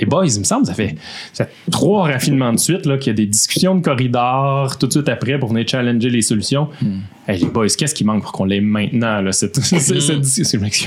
les 0.00 0.06
boys, 0.06 0.26
il 0.26 0.38
me 0.38 0.44
semble, 0.44 0.64
ça 0.66 0.72
fait, 0.74 0.94
ça 1.32 1.44
fait 1.44 1.52
trois 1.70 2.04
raffinements 2.04 2.52
de 2.52 2.58
suite, 2.58 2.82
qu'il 2.98 3.06
y 3.08 3.10
a 3.10 3.12
des 3.12 3.26
discussions 3.26 3.74
de 3.74 3.82
corridor 3.82 4.78
tout 4.78 4.86
de 4.86 4.92
suite 4.92 5.08
après 5.10 5.38
pour 5.38 5.50
venir 5.50 5.68
challenger 5.68 6.08
les 6.10 6.22
solutions. 6.22 6.68
Hey, 7.28 7.38
les 7.40 7.46
boys, 7.46 7.66
qu'est-ce 7.76 7.94
qui 7.94 8.04
manque 8.04 8.22
pour 8.22 8.32
qu'on 8.32 8.44
l'ait 8.46 8.60
maintenant, 8.62 9.20
là, 9.20 9.32
cette, 9.32 9.56
cette 9.60 10.20
discussion? 10.20 10.20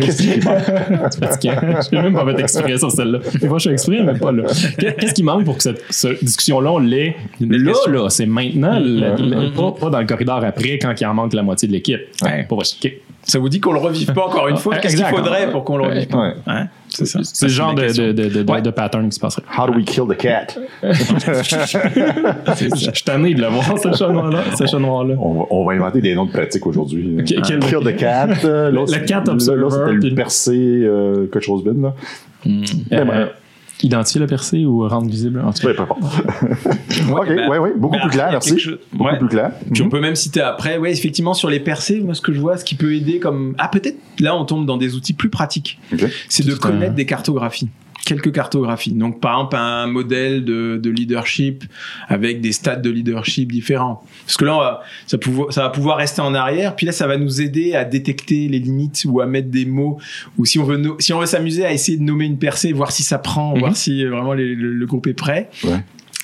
Je 0.08 0.42
fatigant. 1.26 1.56
Je 1.92 1.96
même 1.96 2.14
pas 2.14 2.26
fait 2.26 2.42
exprès 2.42 2.78
sur 2.78 2.92
celle-là. 2.92 3.20
Des 3.40 3.48
fois, 3.48 3.58
je 3.60 3.62
suis 3.64 3.70
exprès, 3.72 4.02
mais 4.04 4.18
pas 4.18 4.32
là. 4.32 4.44
Qu'est-ce 4.78 5.14
qui 5.14 5.24
manque 5.24 5.46
pour 5.46 5.58
que 5.58 5.64
cette, 5.64 5.84
cette 5.90 6.24
discussion-là, 6.24 6.72
on 6.72 6.80
l'ait 6.80 7.16
là, 7.40 7.72
là? 7.88 8.10
C'est 8.10 8.26
maintenant, 8.26 8.80
la- 8.80 9.16
la- 9.16 9.50
pas, 9.52 9.72
pas 9.74 9.90
dans 9.90 10.00
le 10.00 10.06
corridor 10.08 10.44
après, 10.44 10.80
quand 10.80 10.94
il 11.00 11.06
en 11.06 11.14
manque 11.14 11.34
la 11.34 11.44
moitié 11.44 11.68
de 11.68 11.74
l'équipe. 11.74 12.02
Ouais. 12.24 12.46
Ok. 12.84 12.92
Ça 13.26 13.40
vous 13.40 13.48
dit 13.50 13.60
qu'on 13.62 13.72
le 13.74 13.80
revive 13.80 14.12
pas 14.14 14.26
encore 14.28 14.48
une 14.50 14.58
fois? 14.58 14.76
Qu'est-ce 14.78 14.98
qu'il 14.98 15.06
faudrait 15.06 15.50
pour 15.50 15.64
qu'on 15.64 15.78
le 15.78 15.86
revive 15.86 16.08
pas? 16.08 16.18
Ouais. 16.18 16.34
Ouais, 16.46 16.64
C'est 16.90 17.06
ça. 17.06 17.20
C'est 17.24 17.46
le 17.46 17.52
genre 17.52 17.74
de, 17.74 17.88
de, 17.88 18.12
de, 18.12 18.44
de, 18.44 18.52
Ouais. 18.52 18.62
de 18.62 18.70
pattern 18.70 19.08
qui 19.08 19.16
se 19.16 19.20
passerait. 19.20 19.44
How 19.58 19.68
do 19.68 19.74
we 19.74 19.86
kill 19.86 20.04
the 20.10 20.18
cat? 20.18 20.48
Je 20.84 22.90
suis 22.94 23.04
tanné 23.06 23.34
de 23.34 23.42
le 23.42 23.48
voir, 23.48 23.78
ce 23.78 23.92
chat 23.94 24.10
noir-là. 24.10 24.40
Ce 24.58 24.66
chat 24.66 24.80
noir-là. 24.80 25.16
On 25.20 25.34
va, 25.34 25.44
on 25.50 25.66
va 25.66 25.74
inventer 25.74 26.02
des 26.02 26.16
noms 26.16 26.26
de 26.26 26.32
pratiques 26.32 26.66
aujourd'hui. 26.68 27.18
Ok, 27.20 27.34
quel- 27.48 27.60
Kill 27.60 27.80
the 27.84 27.96
cat. 27.96 28.28
euh, 28.46 28.70
Le- 28.70 28.76
l'autre, 28.76 28.94
le 28.98 29.06
cat 29.06 29.24
observer, 29.28 29.62
Là, 29.62 29.70
c'était 29.70 30.10
le 30.10 30.16
percé, 30.16 30.82
euh, 30.84 31.28
quelque 31.32 31.44
chose 31.46 31.64
là. 31.66 31.72
Euh, 32.46 32.50
ouais. 32.92 33.32
Identifier 33.84 34.20
le 34.22 34.28
percé 34.28 34.66
ou 34.66 34.88
rendre 34.88 35.10
visible? 35.10 35.42
En 35.46 35.52
tout 35.54 35.68
cas. 35.68 35.74
Peu 35.74 35.82
importe. 35.82 36.00
ok, 37.12 37.28
ben, 37.28 37.50
ouais, 37.50 37.58
ouais, 37.58 37.74
beaucoup 37.78 37.96
ben, 37.96 38.02
plus 38.02 38.10
clair, 38.12 38.30
merci. 38.32 38.58
chose- 38.58 38.80
Beaucoup 38.94 39.12
ouais. 39.12 39.18
plus 39.20 39.28
clair. 39.28 39.52
Puis 39.74 39.84
on 39.84 39.90
peut 39.90 40.00
même 40.00 40.16
citer 40.16 40.42
après, 40.42 40.78
ouais, 40.78 40.92
effectivement, 40.92 41.34
sur 41.34 41.50
les 41.50 41.60
percées, 41.60 42.00
moi, 42.00 42.14
ce 42.14 42.22
que 42.22 42.34
je 42.34 42.40
vois, 42.40 42.58
ce 42.58 42.64
qui 42.66 42.76
peut 42.76 42.96
aider 42.96 43.20
comme. 43.20 43.56
Ah, 43.58 43.68
peut-être 43.68 43.98
là, 44.20 44.36
on 44.36 44.46
tombe 44.46 44.66
dans 44.66 44.78
des 44.78 44.96
outils 44.96 45.14
plus 45.14 45.30
pratiques. 45.30 45.80
C'est 46.30 46.46
de 46.46 46.54
un- 46.54 46.58
connaître 46.58 46.96
des 46.96 47.06
cartographies. 47.06 47.70
Quelques 48.06 48.34
cartographies. 48.34 48.92
Donc, 48.92 49.22
par 49.22 49.36
exemple, 49.38 49.56
un 49.56 49.88
modèle 49.88 50.44
de, 50.44 50.78
de 50.78 50.90
leadership 50.90 51.64
avec 52.10 52.42
des 52.42 52.52
stades 52.52 52.82
de 52.82 52.90
leadership 52.90 53.50
différents. 53.50 54.04
Parce 54.26 54.36
que 54.36 54.44
là, 54.44 54.56
on 54.56 54.60
va- 54.60 54.82
ça, 55.08 55.18
pouvoir- 55.18 55.54
ça 55.54 55.62
va 55.64 55.70
pouvoir 55.70 55.98
rester 55.98 56.22
en 56.22 56.34
arrière. 56.34 56.76
Puis 56.76 56.86
là, 56.86 56.92
ça 56.92 57.08
va 57.08 57.16
nous 57.18 57.42
aider 57.42 57.76
à 57.76 57.86
détecter 57.86 58.50
les 58.50 58.60
limites 58.60 59.04
ou 59.08 59.22
à 59.22 59.26
mettre 59.26 59.48
des 59.50 59.66
mots. 59.66 60.00
Ou 60.38 60.44
si 60.46 60.60
on 60.60 60.66
veut, 60.66 60.76
no- 60.78 60.98
si 61.00 61.14
on 61.14 61.20
veut 61.22 61.26
s'amuser 61.26 61.66
à 61.66 61.72
essayer 61.72 61.98
de 61.98 62.04
nommer 62.04 62.26
une 62.26 62.38
percée, 62.40 62.74
voir 62.74 62.92
si 62.92 63.04
ça 63.04 63.20
prend, 63.20 63.54
Mhm. 63.54 63.60
voir 63.60 63.76
si 63.78 64.04
euh, 64.04 64.10
vraiment 64.10 64.34
les- 64.34 64.54
le, 64.54 64.74
le 64.74 64.86
groupe 64.86 65.08
est 65.08 65.14
prêt. 65.14 65.50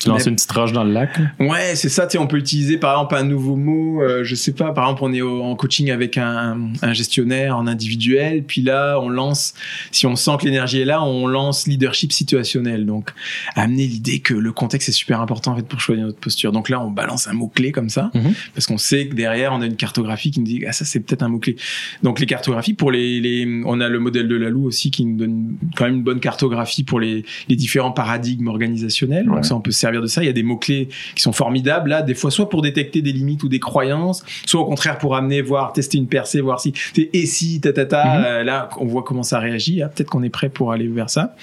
Tu 0.00 0.08
lances 0.08 0.26
une 0.26 0.34
petite 0.34 0.50
roche 0.52 0.72
dans 0.72 0.82
le 0.84 0.92
lac. 0.92 1.10
Ouais, 1.38 1.74
c'est 1.76 1.88
ça. 1.90 2.06
Tu 2.06 2.12
sais, 2.12 2.18
on 2.18 2.26
peut 2.26 2.38
utiliser 2.38 2.78
par 2.78 2.92
exemple 2.94 3.14
un 3.16 3.24
nouveau 3.24 3.54
mot. 3.56 4.02
euh, 4.02 4.24
je 4.24 4.34
sais 4.34 4.52
pas. 4.52 4.72
Par 4.72 4.84
exemple, 4.84 5.02
on 5.04 5.12
est 5.12 5.20
au- 5.20 5.42
en 5.42 5.54
coaching 5.56 5.90
avec 5.90 6.16
un, 6.16 6.58
un 6.80 6.92
gestionnaire 6.94 7.56
en 7.56 7.66
individuel, 7.66 8.42
puis 8.44 8.62
là, 8.62 8.98
on 9.00 9.08
lance. 9.10 9.52
Si 9.92 10.06
on 10.06 10.16
sent 10.16 10.32
que 10.40 10.46
l'énergie 10.46 10.80
est 10.80 10.84
là, 10.86 11.02
on 11.02 11.26
lance 11.26 11.66
leadership 11.66 12.12
situationnel. 12.12 12.86
Donc, 12.86 13.10
amener 13.56 13.86
l'idée 13.86 14.20
que 14.20 14.32
le 14.34 14.52
contexte 14.52 14.88
est 14.88 14.92
super 14.92 15.20
important 15.20 15.52
en 15.52 15.56
fait 15.56 15.66
pour 15.66 15.80
choisir 15.80 16.06
notre 16.06 16.18
posture. 16.18 16.52
Donc 16.52 16.68
là, 16.70 16.80
on 16.80 16.90
balance 16.90 17.28
un 17.28 17.32
mot 17.34 17.48
clé 17.48 17.70
comme 17.72 17.90
ça, 17.90 18.10
Mhm. 18.14 18.32
parce 18.54 18.66
qu'on 18.66 18.78
sait 18.78 19.08
que 19.08 19.14
derrière, 19.14 19.52
on 19.52 19.60
a 19.60 19.66
une 19.66 19.76
cartographie 19.76 20.30
qui 20.30 20.40
nous 20.40 20.46
dit 20.46 20.64
ah 20.66 20.72
ça 20.72 20.84
c'est 20.86 21.00
peut-être 21.00 21.22
un 21.22 21.28
mot 21.28 21.38
clé. 21.38 21.56
Donc 22.02 22.20
les 22.20 22.26
cartographies 22.26 22.74
pour 22.74 22.90
les, 22.90 23.20
les, 23.20 23.62
on 23.66 23.80
a 23.80 23.88
le 23.88 23.98
modèle 23.98 24.28
de 24.28 24.36
Lalou 24.36 24.64
aussi 24.64 24.90
qui 24.90 25.04
nous 25.04 25.16
donne 25.16 25.56
quand 25.76 25.84
même 25.84 25.96
une 25.96 26.02
bonne 26.02 26.20
cartographie 26.20 26.84
pour 26.84 27.00
les, 27.00 27.24
les 27.48 27.56
différents 27.56 27.92
paradigmes 27.92 28.48
organisationnels. 28.48 29.28
Ouais. 29.28 29.36
Donc 29.36 29.44
ça, 29.44 29.54
on 29.56 29.60
peut 29.60 29.70
se 29.70 29.80
servir 29.90 30.02
de 30.02 30.06
ça. 30.06 30.22
Il 30.22 30.26
y 30.26 30.30
a 30.30 30.32
des 30.32 30.42
mots 30.42 30.56
clés 30.56 30.88
qui 31.14 31.22
sont 31.22 31.32
formidables 31.32 31.90
là, 31.90 32.02
des 32.02 32.14
fois 32.14 32.30
soit 32.30 32.48
pour 32.48 32.62
détecter 32.62 33.02
des 33.02 33.12
limites 33.12 33.42
ou 33.42 33.48
des 33.48 33.60
croyances, 33.60 34.24
soit 34.46 34.60
au 34.60 34.64
contraire 34.64 34.98
pour 34.98 35.16
amener 35.16 35.42
voir 35.42 35.72
tester 35.72 35.98
une 35.98 36.06
percée, 36.06 36.40
voir 36.40 36.60
si 36.60 36.72
et 36.96 37.26
si 37.26 37.60
ta 37.60 37.72
ta 37.72 37.86
ta. 37.86 38.04
Mhm. 38.04 38.24
euh, 38.24 38.44
là, 38.44 38.68
on 38.78 38.86
voit 38.86 39.02
comment 39.02 39.22
ça 39.22 39.38
réagit. 39.38 39.82
Ah, 39.82 39.88
peut-être 39.88 40.10
qu'on 40.10 40.22
est 40.22 40.30
prêt 40.30 40.48
pour 40.48 40.72
aller 40.72 40.88
vers 40.88 41.10
ça. 41.10 41.34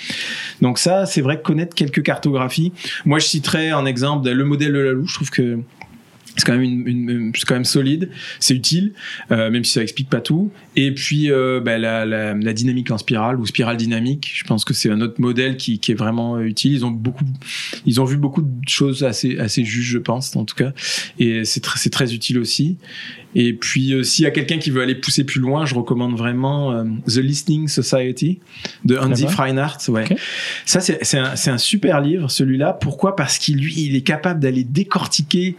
Donc 0.62 0.80
ça, 0.80 1.06
c'est 1.06 1.22
vrai 1.22 1.38
que 1.38 1.44
connaître 1.44 1.76
quelques 1.76 2.04
cartographies. 2.04 2.74
Moi, 3.06 3.20
je 3.20 3.26
citerai 3.26 3.70
un 3.70 3.86
exemple 3.86 4.30
le 4.30 4.44
modèle 4.44 4.74
de 4.74 4.80
Lalou. 4.80 5.08
Je 5.08 5.14
trouve 5.14 5.30
que 5.30 5.60
c'est 6.38 6.46
quand 6.46 6.54
même 6.54 6.64
une, 6.64 6.88
une- 7.10 7.32
quand 7.46 7.56
même 7.56 7.66
solide, 7.66 8.10
c'est 8.40 8.54
utile, 8.54 8.94
euh, 9.32 9.50
même 9.52 9.64
si 9.64 9.74
ça 9.74 9.82
explique 9.82 10.10
pas 10.10 10.22
tout. 10.22 10.52
Et 10.76 10.94
puis 10.94 11.32
euh, 11.32 11.60
bah, 11.60 11.78
la, 11.78 12.06
la, 12.06 12.34
la 12.34 12.54
dynamique 12.54 12.92
en 12.92 12.98
spirale 12.98 13.40
ou 13.40 13.46
spirale 13.46 13.76
dynamique, 13.78 14.32
je 14.34 14.44
pense 14.44 14.64
que 14.64 14.74
c'est 14.74 14.90
un 14.90 15.02
autre 15.02 15.20
modèle 15.20 15.58
qui, 15.58 15.80
qui 15.80 15.92
est 15.92 15.96
vraiment 15.96 16.40
utile. 16.40 16.74
Ils 16.74 16.86
ont 16.86 16.92
beaucoup, 16.92 17.26
ils 17.86 18.00
ont 18.00 18.06
vu 18.06 18.18
beaucoup 18.18 18.42
de 18.42 18.68
choses 18.70 19.04
assez 19.04 19.38
assez 19.40 19.64
justes, 19.66 19.90
je 19.92 19.98
pense 19.98 20.36
en 20.36 20.46
tout 20.46 20.56
cas, 20.56 20.74
et 21.20 21.44
c'est 21.46 21.60
très 21.62 21.80
c'est 21.80 21.90
très 21.90 22.14
utile 22.14 22.38
aussi. 22.40 22.78
Et 23.36 23.54
puis 23.54 23.94
euh, 23.94 24.04
s'il 24.04 24.24
y 24.24 24.28
a 24.28 24.32
quelqu'un 24.32 24.58
qui 24.58 24.72
veut 24.72 24.82
aller 24.82 24.96
pousser 24.96 25.24
plus 25.24 25.40
loin, 25.40 25.66
je 25.66 25.76
recommande 25.76 26.18
vraiment 26.18 26.72
euh, 26.72 26.84
The 27.08 27.18
Listening 27.18 27.68
Society 27.68 28.40
de 28.86 28.98
Andy. 28.98 29.28
Freinhardt. 29.28 29.90
Ouais. 29.90 30.06
Ça 30.66 30.80
c'est 30.80 31.18
un, 31.18 31.58
super 31.58 32.02
livre 32.02 32.30
celui-là. 32.30 32.74
Pourquoi? 32.74 33.16
Parce 33.16 33.38
qu'il 33.38 33.58
lui 33.58 33.74
il 33.78 33.96
est 33.96 34.02
capable 34.02 34.40
d'aller 34.40 34.64
décortiquer 34.64 35.56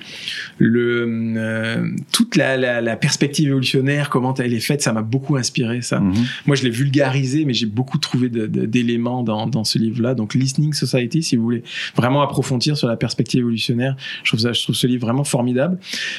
le 0.58 1.06
euh, 1.36 1.88
toute 2.12 2.36
la, 2.36 2.56
la, 2.56 2.80
la 2.80 2.96
perspective 2.96 3.48
évolutionnaire, 3.48 4.10
comment 4.10 4.34
elle 4.34 4.54
est 4.54 4.60
faite, 4.60 4.82
ça 4.82 4.92
m'a 4.92 5.02
beaucoup 5.02 5.36
inspiré 5.36 5.82
ça. 5.82 6.00
Mhm. 6.00 6.14
Moi, 6.46 6.56
je 6.56 6.64
l'ai 6.64 6.70
vulgarisé, 6.70 7.44
mais 7.44 7.54
j'ai 7.54 7.66
beaucoup 7.66 7.98
trouvé 7.98 8.28
d'éléments 8.28 9.22
dans, 9.22 9.46
dans 9.46 9.64
ce 9.64 9.78
livre-là. 9.78 10.14
Donc, 10.14 10.34
Listening 10.34 10.72
Society, 10.72 11.22
si 11.22 11.36
vous 11.36 11.42
voulez 11.42 11.62
vraiment 11.96 12.22
approfondir 12.22 12.76
sur 12.76 12.88
la 12.88 12.96
perspective 12.96 13.40
évolutionnaire, 13.40 13.96
je 14.22 14.30
trouve 14.30 14.40
ça, 14.40 14.52
je 14.52 14.62
trouve 14.62 14.76
ce 14.76 14.86
livre 14.86 15.06
vraiment 15.06 15.24
formidable. 15.24 15.78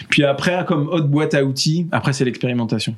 Puis 0.09 0.23
après, 0.23 0.63
comme 0.67 0.87
autre 0.89 1.07
boîte 1.07 1.33
à 1.33 1.38
outils, 1.43 1.87
après 1.91 2.13
c'est 2.13 2.25
l'expérimentation. 2.25 2.95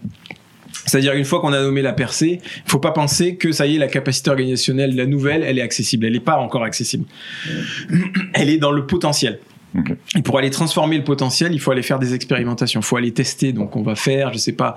C'est-à-dire 0.86 1.14
une 1.14 1.26
fois 1.26 1.42
qu'on 1.42 1.54
a 1.54 1.62
nommé 1.62 1.82
la 1.82 1.94
percée, 1.94 2.42
il 2.44 2.70
faut 2.70 2.80
pas 2.80 2.92
penser 2.92 3.36
que 3.36 3.52
ça 3.52 3.68
y 3.68 3.76
est, 3.76 3.80
la 3.80 3.88
capacité 3.88 4.30
organisationnelle, 4.30 4.96
la 4.96 5.06
nouvelle, 5.06 5.44
elle 5.44 5.60
est 5.60 5.62
accessible. 5.62 6.06
Elle 6.06 6.14
n'est 6.14 6.20
pas 6.20 6.38
encore 6.38 6.64
accessible. 6.64 7.06
Elle 8.34 8.50
est 8.50 8.58
dans 8.58 8.72
le 8.72 8.86
potentiel. 8.88 9.40
Et 10.18 10.22
pour 10.22 10.38
aller 10.38 10.50
transformer 10.50 10.98
le 10.98 11.04
potentiel, 11.04 11.54
il 11.54 11.60
faut 11.60 11.72
aller 11.72 11.82
faire 11.82 11.98
des 12.00 12.14
expérimentations, 12.14 12.82
il 12.82 12.84
faut 12.86 12.98
aller 12.98 13.12
tester. 13.14 13.54
Donc 13.54 13.76
on 13.76 13.82
va 13.84 13.96
faire, 13.96 14.34
je 14.34 14.38
sais 14.38 14.52
pas, 14.52 14.76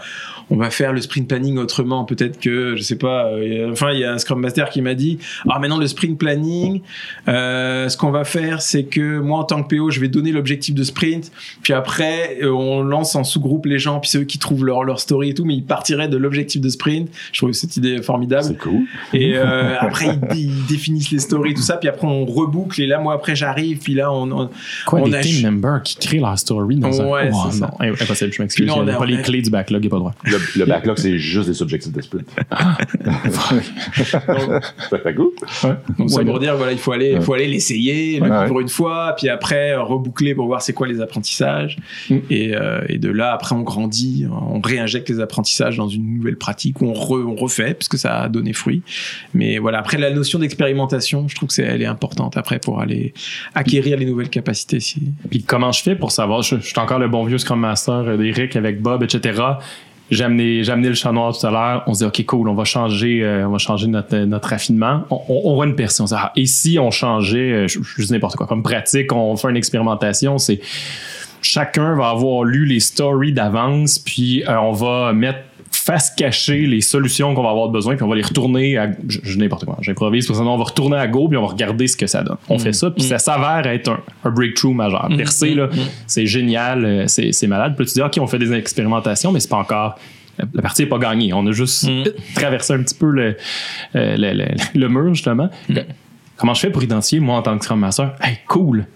on 0.51 0.57
va 0.57 0.70
faire 0.70 0.92
le 0.92 1.01
sprint 1.01 1.26
planning 1.28 1.59
autrement. 1.59 2.05
Peut-être 2.05 2.38
que, 2.38 2.76
je 2.76 2.82
sais 2.82 2.97
pas, 2.99 3.26
euh, 3.26 3.72
enfin 3.72 3.90
il 3.92 3.99
y 4.01 4.05
a 4.05 4.12
un 4.12 4.18
Scrum 4.18 4.40
Master 4.40 4.70
qui 4.70 4.82
m'a 4.82 4.95
dit, 4.95 5.18
ah 5.51 5.59
maintenant 5.59 5.78
le 5.78 5.86
sprint 5.88 6.18
planning, 6.18 6.80
euh, 7.28 7.88
ce 7.88 7.97
qu'on 7.97 8.11
va 8.11 8.24
faire, 8.24 8.62
c'est 8.62 8.84
que 8.84 9.18
moi 9.18 9.38
en 9.40 9.45
tant 9.45 9.62
que 9.62 9.74
PO, 9.76 9.90
je 9.90 9.99
vais 10.01 10.09
donner 10.09 10.30
l'objectif 10.32 10.74
de 10.74 10.84
sprint, 10.84 11.32
puis 11.62 11.72
après 11.72 12.38
euh, 12.42 12.51
on 12.53 12.82
lance 12.82 13.16
en 13.16 13.24
sous-groupe 13.24 13.66
les 13.66 13.78
gens, 13.78 13.99
puis 14.01 14.11
c'est 14.11 14.18
eux 14.18 14.24
qui 14.24 14.38
trouvent 14.38 14.64
leur, 14.64 14.84
leur 14.84 15.01
story 15.01 15.30
et 15.30 15.34
tout, 15.34 15.45
mais 15.45 15.55
ils 15.55 15.64
partiraient 15.64 16.09
de 16.09 16.16
l'objectif 16.16 16.61
de 16.61 16.68
sprint. 16.68 17.09
Je 17.32 17.38
trouve 17.40 17.53
cette 17.53 17.76
idée 17.76 18.01
formidable. 18.03 18.45
C'est 18.45 18.59
cool. 18.59 18.82
Et 19.12 19.36
après, 19.36 20.07
ils, 20.07 20.20
dé- 20.20 20.40
ils 20.40 20.66
définissent 20.66 21.11
les 21.11 21.18
stories, 21.18 21.55
tout 21.55 21.62
ça. 21.62 21.76
Puis 21.76 21.88
après, 21.88 22.07
on 22.07 22.24
reboucle. 22.24 22.80
Et 22.80 22.86
là, 22.86 22.99
moi, 22.99 23.14
après, 23.14 23.34
j'arrive. 23.36 23.78
Puis 23.78 23.95
là, 23.95 24.12
on. 24.12 24.30
on- 24.32 24.51
Quoi, 24.87 25.01
On 25.01 25.09
des 25.09 25.14
a- 25.16 25.20
team 25.20 25.43
members 25.51 25.82
qui 25.82 25.97
créent 25.97 26.18
leur 26.18 26.39
story 26.39 26.76
dans 26.76 27.01
un. 27.01 27.07
Ouais, 27.07 27.30
Oh, 27.32 27.49
c'est 27.51 27.61
non, 27.61 27.68
impossible, 27.80 28.32
je 28.32 28.43
m'excuse. 28.43 28.70
On 28.70 28.87
y 28.87 28.91
a 28.91 28.95
a- 28.95 28.99
pas 28.99 29.07
les 29.07 29.22
clés 29.22 29.43
du 29.43 29.51
backlog, 29.51 29.82
il 29.85 29.89
n'y 29.89 29.89
a 29.89 29.91
pas 29.91 29.97
le 29.97 30.01
droit. 30.01 30.14
Le, 30.24 30.39
le 30.61 30.64
backlog, 30.66 30.99
c'est 30.99 31.18
juste 31.18 31.49
des 31.49 31.62
objectifs 31.62 31.93
de 31.93 32.01
split. 32.03 32.20
Ça 33.95 34.99
fait 34.99 35.14
cool. 35.14 35.30
donc, 35.99 36.11
ça 36.11 36.16
Ouais, 36.18 36.24
pour 36.24 36.39
dire, 36.39 36.57
voilà, 36.57 36.72
il 36.72 36.78
faut 36.78 36.93
aller, 36.93 37.12
il 37.12 37.20
faut 37.22 37.35
aller 37.35 37.47
l'essayer 37.47 38.20
vivre 38.20 38.61
une 38.61 38.68
fois. 38.68 39.14
Puis 39.16 39.28
après, 39.28 39.72
euh, 39.72 39.82
reboucler 39.82 40.35
pour 40.35 40.47
voir 40.47 40.62
c'est 40.62 40.72
quoi 40.72 40.87
les 40.87 41.01
apprentissages. 41.01 41.78
Mm. 42.11 42.16
Et, 42.30 42.55
euh, 42.57 42.80
et 42.89 42.99
de 42.99 43.11
là, 43.11 43.32
après, 43.32 43.55
on 43.55 43.62
grandit. 43.62 44.26
On 44.30 44.61
réinjecte 44.61 45.09
les 45.09 45.20
apprentissages 45.20 45.76
dans 45.76 45.89
une 45.89 46.16
nouvelle 46.16 46.37
pratique 46.37 46.80
on, 46.82 46.93
re- 46.93 47.24
on 47.24 47.35
refait 47.35 47.74
parce 47.74 47.89
que 47.89 47.97
ça 47.97 48.22
a 48.22 48.28
donné 48.28 48.53
fruit. 48.53 48.82
Mais 49.32 49.59
voilà, 49.59 49.78
après, 49.78 49.99
la 49.99 50.11
notion 50.11 50.39
d'expérimentation, 50.39 51.28
je 51.28 51.35
trouve 51.35 51.49
que 51.49 51.55
c'est, 51.55 51.62
elle 51.62 51.82
est 51.82 51.87
importante 51.87 52.37
après 52.37 52.59
pour 52.59 52.80
aller 52.80 53.14
acquérir 53.55 53.97
les 53.97 54.07
nouvelles 54.07 54.30
capacités. 54.30 54.74
Puis 55.31 55.43
comment 55.43 55.72
je 55.72 55.83
fais 55.83 55.95
pour 55.95 56.12
savoir, 56.12 56.43
je, 56.43 56.57
suis 56.57 56.79
encore 56.79 56.99
le 56.99 57.09
bon 57.09 57.25
vieux 57.25 57.39
Scrum 57.39 57.61
Master 57.61 57.95
euh, 57.95 58.16
d'Eric 58.16 58.57
avec 58.57 58.81
Bob, 58.81 59.03
etc. 59.03 59.43
J'ai 60.11 60.25
amené, 60.25 60.62
le 60.62 60.95
chat 60.95 61.12
noir 61.12 61.37
tout 61.37 61.47
à 61.47 61.51
l'heure. 61.51 61.83
On 61.87 61.95
se 61.95 62.01
dit, 62.01 62.05
OK, 62.05 62.25
cool, 62.27 62.49
on 62.49 62.55
va 62.55 62.64
changer, 62.64 63.22
euh, 63.22 63.49
on 63.49 63.53
va 63.53 63.59
changer 63.59 63.87
notre, 63.87 64.16
notre 64.16 64.49
raffinement. 64.49 65.05
On, 65.11 65.20
on, 65.29 65.55
voit 65.55 65.66
une 65.66 65.75
personne. 65.75 66.05
On 66.05 66.09
dit, 66.09 66.14
ah, 66.16 66.33
et 66.37 66.47
si 66.47 66.79
on 66.79 66.91
changeait, 66.91 67.53
euh, 67.53 67.68
je, 67.68 68.03
dis 68.03 68.12
n'importe 68.12 68.37
quoi, 68.37 68.47
comme 68.47 68.62
pratique, 68.62 69.12
on 69.12 69.35
fait 69.37 69.49
une 69.49 69.57
expérimentation, 69.57 70.37
c'est 70.39 70.61
chacun 71.41 71.95
va 71.95 72.11
avoir 72.11 72.45
lu 72.45 72.66
les 72.66 72.81
stories 72.81 73.33
d'avance, 73.33 73.99
puis 73.99 74.45
euh, 74.45 74.59
on 74.59 74.72
va 74.72 75.12
mettre 75.12 75.41
face 75.87 76.11
cachée 76.16 76.66
les 76.66 76.80
solutions 76.80 77.35
qu'on 77.35 77.43
va 77.43 77.51
avoir 77.51 77.68
besoin, 77.68 77.95
puis 77.97 78.05
on 78.05 78.09
va 78.09 78.16
les 78.16 78.22
retourner 78.22 78.78
à. 78.78 78.91
Je, 79.09 79.18
je 79.22 79.39
n'importe 79.39 79.64
quoi, 79.66 79.76
j'improvise, 79.82 80.26
parce 80.26 80.39
que 80.39 80.43
sinon 80.43 80.55
on 80.55 80.59
va 80.59 80.64
retourner 80.64 80.97
à 80.97 81.07
Go, 81.07 81.28
puis 81.28 81.37
on 81.37 81.43
va 81.43 81.49
regarder 81.49 81.87
ce 81.87 81.97
que 81.97 82.07
ça 82.07 82.22
donne. 82.22 82.37
On 82.49 82.59
fait 82.59 82.72
ça, 82.72 82.91
puis 82.91 83.03
ça 83.05 83.18
s'avère 83.18 83.66
être 83.70 83.89
un, 83.91 84.01
un 84.24 84.30
breakthrough 84.30 84.74
majeur. 84.74 85.09
Percé, 85.16 85.55
là, 85.55 85.68
c'est 86.07 86.26
génial, 86.26 86.85
euh, 86.85 87.05
c'est 87.07 87.32
c'est 87.32 87.47
malade. 87.47 87.74
Puis 87.76 87.87
tu 87.87 87.93
dis, 87.95 88.03
OK, 88.03 88.16
on 88.18 88.26
fait 88.26 88.39
des 88.39 88.53
expérimentations, 88.53 89.30
mais 89.32 89.41
c'est 89.41 89.51
pas 89.51 89.59
encore. 89.59 89.99
La 90.53 90.62
partie 90.62 90.82
n'est 90.82 90.89
pas 90.89 90.99
gagnée. 90.99 91.32
On 91.32 91.47
a 91.47 91.53
juste 91.53 91.85
Mm. 91.89 92.05
traversé 92.35 92.72
un 92.72 92.82
petit 92.82 92.95
peu 92.97 93.11
le, 93.11 93.37
euh, 93.95 94.16
le, 94.16 94.32
le- 94.32 94.80
le 94.80 94.89
mur, 94.89 95.14
justement. 95.14 95.49
Comment 96.37 96.55
je 96.55 96.61
fais 96.61 96.70
pour 96.70 96.82
identifier, 96.82 97.20
moi, 97.20 97.37
en 97.37 97.43
tant 97.43 97.57
que 97.57 97.64
Scrum 97.64 97.78
Master, 97.78 98.14
hey, 98.20 98.39
cool, 98.49 98.87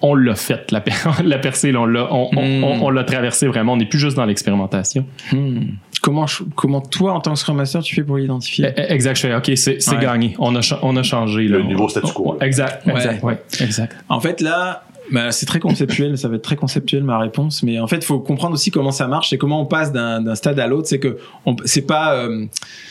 on 0.00 0.14
l'a 0.14 0.34
fait, 0.34 0.70
la, 0.70 0.80
per- 0.80 0.92
la 1.24 1.38
percée, 1.38 1.72
là, 1.72 1.80
on 1.80 1.86
l'a 1.86 2.12
on, 2.12 2.30
on- 2.36 2.42
Mm. 2.60 2.64
on- 2.64 2.86
on 2.86 2.90
l'a 2.90 3.04
traversé 3.04 3.46
vraiment. 3.46 3.72
On 3.72 3.76
n'est 3.76 3.86
plus 3.86 3.98
juste 3.98 4.16
dans 4.16 4.24
l'expérimentation. 4.24 5.04
Hmm. 5.32 5.60
Comment, 6.02 6.26
je- 6.28 6.44
comment 6.54 6.80
toi, 6.80 7.12
en 7.14 7.20
tant 7.20 7.32
que 7.32 7.38
Scrum 7.40 7.56
Master, 7.56 7.82
tu 7.82 7.94
fais 7.96 8.02
pour 8.04 8.16
l'identifier? 8.18 8.68
Eh, 8.76 8.80
eh, 8.88 8.92
Exact, 8.92 9.16
je 9.16 9.22
fais, 9.22 9.34
OK, 9.34 9.50
c'est 9.56 9.88
Ouais. 9.90 9.98
gagné. 10.00 10.34
On 10.38 10.54
a, 10.54 10.60
on 10.82 10.96
a 10.96 11.02
changé. 11.02 11.44
Le 11.48 11.58
là. 11.58 11.64
niveau 11.64 11.88
statu 11.88 12.12
quo, 12.12 12.36
Exact, 12.40 12.86
Ouais. 12.86 12.94
exact, 12.94 13.22
ouais, 13.24 13.42
exact. 13.60 13.96
En 14.08 14.20
fait, 14.20 14.40
là, 14.40 14.84
bah, 15.12 15.30
c'est 15.32 15.46
très 15.46 15.58
conceptuel, 15.60 16.16
ça 16.18 16.28
va 16.28 16.36
être 16.36 16.42
très 16.42 16.56
conceptuel 16.56 17.02
ma 17.04 17.18
réponse, 17.18 17.62
mais 17.62 17.78
en 17.80 17.86
fait, 17.86 17.96
il 17.96 18.04
faut 18.04 18.18
comprendre 18.20 18.54
aussi 18.54 18.70
comment 18.70 18.90
ça 18.92 19.06
marche, 19.06 19.30
c'est 19.30 19.38
comment 19.38 19.60
on 19.60 19.66
passe 19.66 19.92
d'un 19.92 20.20
d'un 20.20 20.34
stade 20.34 20.58
à 20.60 20.66
l'autre, 20.66 20.88
c'est 20.88 20.98
que 20.98 21.18
c'est 21.64 21.86
pas. 21.86 22.14
euh, 22.14 22.46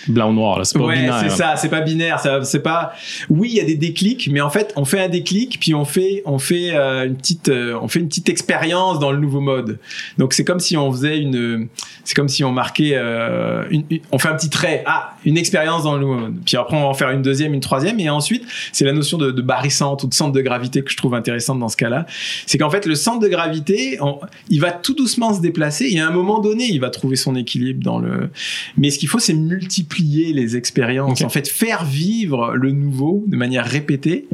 Blanc 0.08 0.30
ou 0.30 0.34
noir, 0.34 0.58
là, 0.60 0.64
c'est 0.66 0.78
pas 0.80 0.86
ouais, 0.86 0.96
binaire. 0.96 1.20
c'est 1.22 1.30
ça, 1.30 1.56
c'est 1.58 1.70
pas 1.70 1.82
binaire, 1.82 2.20
c'est 2.44 2.64
pas. 2.64 2.94
Oui, 3.30 3.50
il 3.52 3.58
y 3.58 3.62
a 3.62 3.66
des 3.66 3.76
déclics, 3.76 4.30
mais 4.32 4.42
en 4.42 4.50
fait, 4.50 4.74
on 4.76 4.86
fait 4.86 5.02
un 5.02 5.10
déclic, 5.10 5.60
puis 5.60 5.74
on 5.74 5.86
fait, 5.86 6.24
on 6.26 6.40
fait 6.40 6.72
euh, 6.74 7.06
une 7.06 7.16
petite, 7.16 7.50
euh, 7.50 7.78
on 7.82 7.88
fait 7.88 8.00
une 8.00 8.08
petite 8.08 8.30
expérience 8.30 9.00
dans 9.00 9.12
le 9.12 9.20
nouveau 9.20 9.42
mode. 9.42 9.80
Donc 10.18 10.34
c'est 10.34 10.44
comme 10.44 10.60
si 10.60 10.76
on 10.78 10.92
faisait 10.92 11.20
une, 11.20 11.68
c'est 12.04 12.16
comme 12.16 12.30
si 12.30 12.44
on 12.44 12.52
marquait, 12.52 12.94
euh, 12.96 13.64
une, 13.70 13.84
une- 13.90 14.00
on 14.12 14.18
fait 14.20 14.30
un 14.30 14.36
petit 14.36 14.50
trait, 14.50 14.84
ah, 14.88 15.12
une 15.26 15.38
expérience 15.38 15.84
dans 15.84 15.94
le 15.94 16.00
nouveau 16.02 16.16
mode. 16.16 16.36
Puis 16.46 16.58
après 16.58 16.76
on 16.76 16.82
va 16.82 16.88
en 16.88 16.94
faire 16.94 17.12
une 17.12 17.22
deuxième, 17.22 17.54
une 17.54 17.60
troisième, 17.60 18.00
et 18.00 18.10
ensuite 18.10 18.44
c'est 18.72 18.86
la 18.86 18.94
notion 18.94 19.18
de, 19.18 19.32
de 19.32 19.42
barycentre 19.42 20.06
ou 20.06 20.08
de 20.08 20.14
centre 20.14 20.32
de 20.32 20.42
gravité 20.42 20.82
que 20.84 20.92
je 20.92 20.98
trouve 20.98 21.14
intéressante 21.14 21.60
dans 21.60 21.70
ce 21.70 21.78
cas-là. 21.78 22.06
C'est 22.46 22.58
qu'en 22.58 22.70
fait 22.70 22.86
le 22.86 22.96
centre 22.96 23.20
de 23.20 23.28
gravité, 23.28 23.98
on- 24.02 24.20
il 24.50 24.60
va 24.62 24.72
tout 24.72 24.94
doucement 24.94 25.34
se 25.34 25.42
déplacer, 25.42 25.88
et 25.92 26.00
à 26.00 26.08
un 26.08 26.12
moment 26.12 26.40
donné, 26.40 26.66
il 26.66 26.80
va 26.80 26.90
trouver 26.90 27.16
son 27.16 27.36
équilibre 27.36 27.84
dans 27.84 28.00
le. 28.00 28.30
Mais 28.78 28.90
ce 28.90 29.00
qu'il 29.00 29.10
faut, 29.10 29.20
c'est 29.20 29.34
multiplier 29.34 30.34
les 30.34 30.56
expériences. 30.56 31.22
En 31.26 31.30
fait, 31.30 31.48
faire 31.48 31.86
vivre 31.86 32.54
le 32.56 32.72
nouveau 32.72 33.24
de 33.28 33.36
manière 33.36 33.66
répétée. 33.66 34.28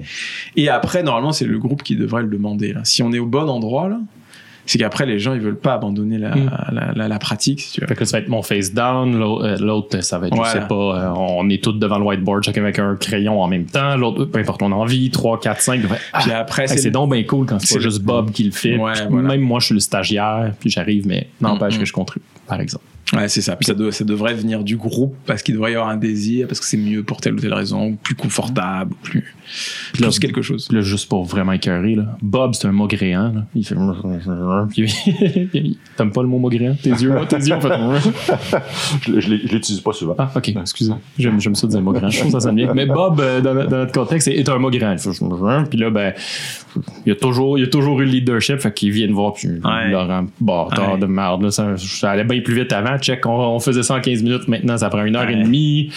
Et 0.55 0.69
après, 0.69 1.03
normalement, 1.03 1.31
c'est 1.31 1.45
le 1.45 1.57
groupe 1.59 1.83
qui 1.83 1.95
devrait 1.95 2.23
le 2.23 2.29
demander. 2.29 2.73
là. 2.73 2.81
Si 2.83 3.01
on 3.03 3.11
est 3.13 3.19
au 3.19 3.25
bon 3.25 3.49
endroit, 3.49 3.89
là, 3.89 3.99
c'est 4.65 4.77
qu'après, 4.77 5.05
les 5.05 5.19
gens, 5.19 5.33
ils 5.33 5.41
veulent 5.41 5.57
pas 5.59 5.73
abandonner 5.73 6.17
la, 6.17 6.35
Mm. 6.35 6.51
la, 6.71 6.91
la- 6.95 7.07
la 7.07 7.19
pratique, 7.19 7.61
si 7.61 7.73
tu 7.73 7.81
veux. 7.81 7.87
Fait 7.87 7.95
que 7.95 7.99
là, 8.01 8.05
ça 8.05 8.17
va 8.17 8.21
être 8.23 8.29
mon 8.29 8.41
face 8.41 8.73
down, 8.73 9.21
euh, 9.21 9.57
l'autre, 9.59 10.01
ça 10.03 10.19
va 10.19 10.27
être, 10.27 10.35
Voilà. 10.35 10.53
je 10.53 10.59
sais 10.59 10.67
pas, 10.67 10.75
euh, 10.75 11.13
on 11.15 11.49
est 11.49 11.61
tous 11.63 11.73
devant 11.73 11.97
le 11.99 12.05
whiteboard, 12.05 12.43
chacun 12.43 12.61
avec 12.63 12.79
un 12.79 12.95
crayon 12.95 13.41
en 13.41 13.47
même 13.47 13.65
temps, 13.65 13.95
l'autre, 13.97 14.25
peu 14.25 14.39
importe, 14.39 14.61
on 14.61 14.71
a 14.71 14.75
envie, 14.75 15.09
3, 15.09 15.39
4, 15.39 15.61
5. 15.61 15.81
Puis 16.21 16.31
après, 16.31 16.63
Hey, 16.63 16.67
c'est 16.69 16.77
c'est 16.77 16.91
donc 16.91 17.11
bien 17.11 17.23
cool 17.23 17.45
quand 17.45 17.59
c'est 17.59 17.75
pas 17.75 17.81
juste 17.81 18.01
Bob 18.03 18.31
qui 18.31 18.43
le 18.45 18.51
fait. 18.51 18.77
Ouais, 18.77 18.93
Puis 18.93 19.01
voilà. 19.09 19.27
Même 19.29 19.41
moi, 19.41 19.59
je 19.59 19.65
suis 19.65 19.73
le 19.75 19.79
stagiaire, 19.81 20.53
puis 20.59 20.69
j'arrive, 20.69 21.05
mais 21.07 21.27
n'empêche 21.41 21.73
Mm, 21.75 21.77
que 21.77 21.83
mm. 21.83 21.85
je 21.87 21.93
contribue, 21.93 22.25
par 22.47 22.59
exemple. 22.61 22.83
Ouais, 23.13 23.27
c'est 23.27 23.41
ça. 23.41 23.55
Puis 23.55 23.65
ça, 23.65 23.73
doit- 23.73 23.91
ça 23.91 24.03
devrait 24.03 24.33
venir 24.33 24.63
du 24.63 24.75
groupe 24.77 25.15
parce 25.25 25.41
qu'il 25.43 25.53
devrait 25.55 25.71
y 25.71 25.75
avoir 25.75 25.89
un 25.89 25.97
désir, 25.97 26.47
parce 26.47 26.59
que 26.59 26.65
c'est 26.65 26.77
mieux 26.77 27.03
pour 27.03 27.21
telle 27.21 27.33
ou 27.35 27.39
telle 27.39 27.53
raison, 27.53 27.89
ou 27.89 27.95
plus 27.95 28.15
confortable, 28.15 28.91
ou 28.93 28.95
plus, 29.03 29.35
là, 29.99 30.07
plus 30.09 30.19
quelque 30.19 30.41
chose. 30.41 30.67
Puis 30.67 30.75
là, 30.77 30.81
juste 30.83 31.07
pour 31.09 31.23
vraiment 31.25 31.51
écœurer, 31.53 31.95
là, 31.95 32.17
Bob, 32.21 32.53
c'est 32.55 32.67
un 32.67 32.71
maugréant. 32.71 33.31
Là. 33.33 33.45
Il 33.55 33.65
fait. 33.65 33.75
Puis- 34.69 34.93
T'aimes 35.97 36.11
pas 36.11 36.21
le 36.21 36.27
mot 36.27 36.39
maugréant? 36.39 36.75
Tes 36.81 36.89
yeux, 36.89 37.13
tes 37.29 37.35
yeux 37.37 37.53
ont 37.55 37.61
fait. 37.61 37.73
Je, 39.05 39.19
je 39.19 39.29
l'utilise 39.29 39.81
pas 39.81 39.93
souvent. 39.93 40.15
Ah, 40.17 40.31
ok, 40.35 40.49
excusez. 40.49 40.93
J'aime, 41.17 41.39
j'aime 41.39 41.55
ça 41.55 41.67
dire 41.67 41.81
maugréant. 41.81 42.09
Je 42.09 42.19
trouve 42.19 42.31
ça 42.31 42.39
sonne 42.39 42.55
bien. 42.55 42.73
Mais 42.73 42.85
Bob, 42.85 43.19
euh, 43.19 43.41
dans, 43.41 43.53
notre- 43.53 43.69
dans 43.69 43.77
notre 43.77 43.91
contexte, 43.91 44.27
est 44.27 44.47
un 44.49 44.57
maugréant. 44.57 44.93
Il 44.93 44.99
fait, 44.99 45.69
Puis 45.69 45.79
là, 45.79 45.89
ben, 45.89 46.13
il 47.05 47.11
a 47.11 47.15
toujours, 47.15 47.57
il 47.59 47.65
a 47.65 47.67
toujours 47.67 48.01
eu 48.01 48.05
le 48.05 48.11
leadership, 48.11 48.59
fait 48.59 48.73
qu'il 48.73 48.91
vient 48.91 49.07
de 49.07 49.13
voir, 49.13 49.33
puis 49.33 49.47
Ouais. 49.47 49.89
Laurent, 49.91 50.25
bâtard 50.39 50.93
Ouais. 50.93 50.99
de 50.99 51.05
merde. 51.05 51.43
Là, 51.43 51.51
ça, 51.51 51.77
ça 51.77 52.11
allait 52.11 52.23
bien 52.23 52.41
plus 52.41 52.55
vite 52.55 52.71
avant. 52.73 52.97
Check, 53.03 53.25
on, 53.25 53.31
on 53.31 53.59
faisait 53.59 53.83
ça 53.83 53.95
en 53.95 54.01
15 54.01 54.23
minutes. 54.23 54.47
Maintenant, 54.47 54.77
ça 54.77 54.89
prend 54.89 55.03
une 55.03 55.15
heure 55.15 55.25
Ouais. 55.25 55.33
et 55.33 55.43
demie. 55.43 55.87
Puis 55.89 55.95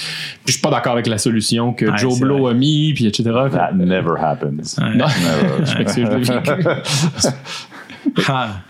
je 0.48 0.52
suis 0.52 0.60
pas 0.60 0.70
d'accord 0.70 0.92
avec 0.94 1.06
la 1.06 1.18
solution 1.18 1.72
que 1.72 1.86
Ouais, 1.86 1.96
Joe 1.98 2.18
Blow 2.20 2.42
vrai. 2.42 2.50
a 2.50 2.54
mis, 2.54 2.92
puis 2.94 3.06
etc. 3.06 3.30
That 3.52 3.72
never 3.74 4.14
happens. 4.20 4.76
Ouais. 4.78 4.96
Non, 4.96 5.06
Never. 5.06 5.64
je 5.64 5.78
m'excuse, 5.78 6.08
je 6.10 6.32
l'ai 6.32 6.38
vécu. 6.40 6.68
Ah. 8.28 8.60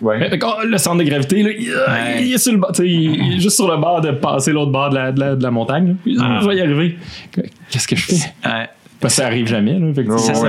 Ouais. 0.00 0.38
Oh, 0.42 0.54
le 0.66 0.76
centre 0.76 0.98
de 0.98 1.04
gravité, 1.04 1.42
là, 1.44 1.50
il, 1.56 1.70
Ouais. 1.70 2.24
il 2.26 2.32
est 2.34 2.38
sur 2.38 2.52
le 2.52 2.58
bord, 2.58 2.72
tu 2.72 2.82
sais, 2.82 2.88
il, 2.88 3.14
il 3.24 3.36
est 3.36 3.40
juste 3.40 3.54
sur 3.56 3.70
le 3.70 3.76
bord 3.80 4.00
de 4.00 4.10
passer 4.10 4.52
l'autre 4.52 4.72
bord 4.72 4.90
de 4.90 4.96
la, 4.96 5.12
de 5.12 5.20
la, 5.20 5.36
de 5.36 5.42
la 5.44 5.50
montagne. 5.52 5.94
Ah. 6.20 6.40
Je 6.42 6.48
vais 6.48 6.56
y 6.56 6.60
arriver. 6.60 6.98
Qu'est-ce 7.70 7.86
que 7.86 7.94
je 7.94 8.04
fais? 8.06 8.14
Ouais. 8.44 8.68
Parce 9.00 9.14
que 9.14 9.22
ça 9.22 9.26
arrive 9.26 9.46
jamais. 9.46 9.78
Là, 9.78 9.92
fait 9.94 10.04
que 10.04 10.08
Non, 10.10 10.18
c'est- 10.18 10.34
Ça, 10.34 10.40
ça 10.40 10.48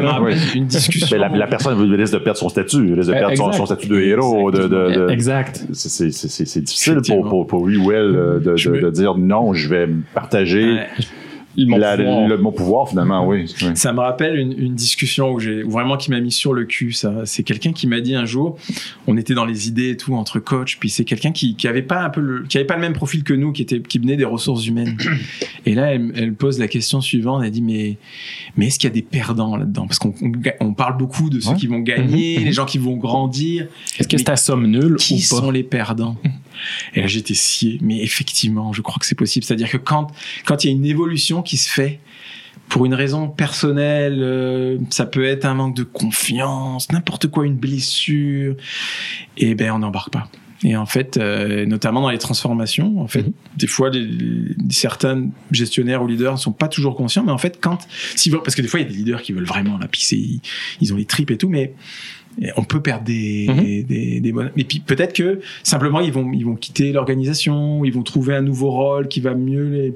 une 0.56 0.66
discussion. 0.66 1.08
Ben, 1.12 1.20
la, 1.22 1.30
la 1.38 1.48
personne 1.48 1.80
risque 1.94 2.14
de 2.14 2.18
perdre 2.20 2.38
son 2.40 2.50
statut, 2.50 2.94
risque 2.94 3.10
de 3.10 3.16
Euh, 3.16 3.20
perdre 3.20 3.54
son, 3.54 3.66
statut 3.66 3.88
de 3.88 4.00
héros. 4.00 4.52
De, 4.52 4.64
de, 4.64 4.68
de- 4.68 5.10
Exact. 5.10 5.64
C'est- 5.74 5.90
C'est 5.90 6.12
c'est- 6.12 6.28
c'est- 6.28 6.46
c'est 6.46 6.62
difficile 6.62 6.98
pour, 7.08 7.30
pour, 7.30 7.48
pour 7.48 7.66
lui 7.68 7.78
ou 7.78 7.92
elle 7.92 8.16
euh, 8.16 8.40
de, 8.40 8.56
Je 8.58 8.70
de, 8.70 8.76
me- 8.76 8.82
de 8.82 8.90
dire 8.90 9.16
non, 9.18 9.54
je 9.54 9.70
vais 9.70 9.88
partager 10.14 10.74
Ouais. 10.74 10.88
M'ont 11.58 11.78
la- 11.78 11.98
pouvoir. 11.98 12.28
le, 12.28 12.38
mon 12.38 12.52
pouvoir 12.52 12.90
finalement, 12.90 13.28
oui. 13.28 13.54
Oui. 13.62 13.70
Ça 13.76 13.92
me 13.94 14.00
rappelle 14.00 14.38
une, 14.38 14.54
une 14.58 14.74
discussion 14.76 15.32
où 15.32 15.40
j'ai 15.40 15.64
vraiment 15.64 15.98
qui 15.98 16.10
m'a 16.12 16.20
mis 16.20 16.32
sur 16.32 16.54
le 16.54 16.66
cul. 16.66 16.94
Ça, 16.94 17.14
c'est 17.26 17.44
quelqu'un 17.44 17.74
qui 17.74 17.88
m'a 17.88 18.00
dit 18.00 18.16
un 18.16 18.26
jour, 18.26 18.58
on 19.08 19.18
était 19.18 19.34
dans 19.34 19.46
les 19.46 19.68
idées 19.68 19.90
et 19.92 19.98
tout 19.98 20.14
entre 20.16 20.40
coachs, 20.40 20.78
puis 20.80 20.90
c'est 20.90 21.04
quelqu'un 21.06 21.32
qui, 21.32 21.56
qui 21.56 21.68
avait 21.68 21.82
pas 21.82 22.04
un 22.04 22.10
peu 22.10 22.22
le, 22.22 22.44
qui 22.48 22.58
avait 22.58 22.66
pas 22.68 22.76
le 22.76 22.82
même 22.82 22.94
profil 22.94 23.24
que 23.24 23.34
nous, 23.34 23.52
qui 23.52 23.62
était 23.64 23.82
qui 23.82 24.00
venait 24.00 24.16
des 24.18 24.26
ressources 24.26 24.66
humaines. 24.66 24.98
Et 25.66 25.76
là, 25.76 25.94
elle, 25.94 26.12
elle 26.16 26.34
pose 26.34 26.58
la 26.60 26.68
question 26.68 27.02
suivante. 27.02 27.44
Elle 27.44 27.52
dit 27.52 27.62
mais 27.62 27.98
mais 28.58 28.68
est-ce 28.68 28.80
qu'il 28.80 28.90
y 28.90 28.92
a 28.92 28.96
des 28.96 29.02
perdants 29.02 29.58
là-dedans? 29.58 29.88
Parce 29.88 30.00
qu'on 30.00 30.14
on, 30.22 30.32
on 30.62 30.74
parle 30.74 30.98
beaucoup 30.98 31.30
de 31.30 31.40
ceux 31.40 31.52
Ouais. 31.52 31.56
qui 31.58 31.68
vont 31.68 31.80
gagner, 31.80 32.40
les 32.40 32.54
gens 32.54 32.66
qui 32.66 32.78
vont 32.78 32.96
grandir. 32.96 33.68
Est-ce 34.00 34.08
que 34.08 34.18
c'est 34.18 34.30
à 34.30 34.38
somme 34.38 34.68
nulle 34.68 34.96
Qui 34.96 35.16
ou 35.16 35.18
pas? 35.18 35.24
sont 35.42 35.52
les 35.52 35.64
perdants? 35.64 36.16
Et 36.94 37.02
là, 37.02 37.08
j'étais 37.08 37.34
scié. 37.34 37.78
Mais 37.82 38.02
effectivement, 38.02 38.74
je 38.74 38.82
crois 38.82 38.98
que 39.00 39.06
c'est 39.06 39.16
possible. 39.16 39.46
C'est-à-dire 39.46 39.70
que 39.70 39.78
quand 39.78 40.08
quand 40.46 40.64
il 40.64 40.68
y 40.68 40.70
a 40.72 40.74
une 40.76 40.86
évolution 40.86 41.42
qui 41.42 41.58
se 41.58 41.70
fait 41.70 42.00
pour 42.70 42.86
une 42.86 42.94
raison 42.94 43.28
personnelle, 43.28 44.20
euh, 44.22 44.78
ça 44.90 45.06
peut 45.06 45.26
être 45.26 45.46
un 45.46 45.54
manque 45.56 45.76
de 45.76 45.84
confiance, 45.84 46.90
n'importe 46.92 47.28
quoi, 47.28 47.46
une 47.46 47.58
blessure, 47.58 48.56
et 49.38 49.56
ben 49.56 49.72
on 49.72 49.80
n'embarque 49.80 50.12
pas. 50.12 50.30
Et 50.64 50.76
en 50.78 50.86
fait, 50.86 51.18
euh, 51.18 51.66
notamment 51.66 52.02
dans 52.02 52.12
les 52.12 52.20
transformations, 52.20 53.02
en 53.02 53.08
fait, 53.08 53.24
Mhm. 53.24 53.34
des 53.58 53.66
fois, 53.68 53.90
les, 53.90 54.06
les- 54.06 54.54
certains 54.70 55.30
gestionnaires 55.50 56.04
ou 56.04 56.08
leaders 56.08 56.34
ne 56.34 56.38
sont 56.38 56.52
pas 56.52 56.68
toujours 56.68 56.96
conscients, 56.96 57.24
mais 57.24 57.32
en 57.32 57.40
fait, 57.40 57.58
quand, 57.60 57.80
veulent- 58.28 58.44
parce 58.44 58.54
que 58.56 58.62
des 58.62 58.68
fois, 58.68 58.80
il 58.80 58.84
y 58.84 58.86
a 58.86 58.92
des 58.92 58.98
leaders 58.98 59.22
qui 59.24 59.34
veulent 59.34 59.44
vraiment, 59.44 59.80
là, 59.80 59.88
puis 59.92 60.02
c'est- 60.02 60.18
ils, 60.20 60.40
ils 60.80 60.94
ont 60.94 60.98
les 60.98 61.06
tripes 61.06 61.32
et 61.32 61.38
tout, 61.38 61.50
mais 61.50 61.74
on 62.58 62.64
peut 62.64 62.82
perdre 62.82 63.04
des, 63.04 63.48
Mhm. 63.50 63.84
des, 63.84 64.20
des 64.20 64.32
bonnes. 64.32 64.52
Et 64.58 64.64
puis 64.64 64.80
peut-être 64.80 65.14
que 65.14 65.42
simplement 65.64 66.00
ils 66.00 66.12
vont, 66.12 66.32
ils 66.34 66.46
vont 66.46 66.56
quitter 66.56 66.92
l'organisation, 66.92 67.84
ils 67.86 67.94
vont 67.94 68.04
trouver 68.04 68.36
un 68.36 68.42
nouveau 68.42 68.72
rôle 68.72 69.08
qui 69.08 69.20
va 69.22 69.34
mieux 69.36 69.70
les, 69.70 69.94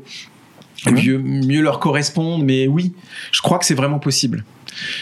Mhm. 0.91 0.93
mieux, 1.03 1.17
mieux 1.19 1.61
leur 1.61 1.79
correspondre. 1.79 2.43
Mais 2.43 2.67
oui, 2.67 2.93
je 3.31 3.41
crois 3.41 3.57
que 3.57 3.65
c'est 3.65 3.73
vraiment 3.75 3.99
possible. 3.99 4.43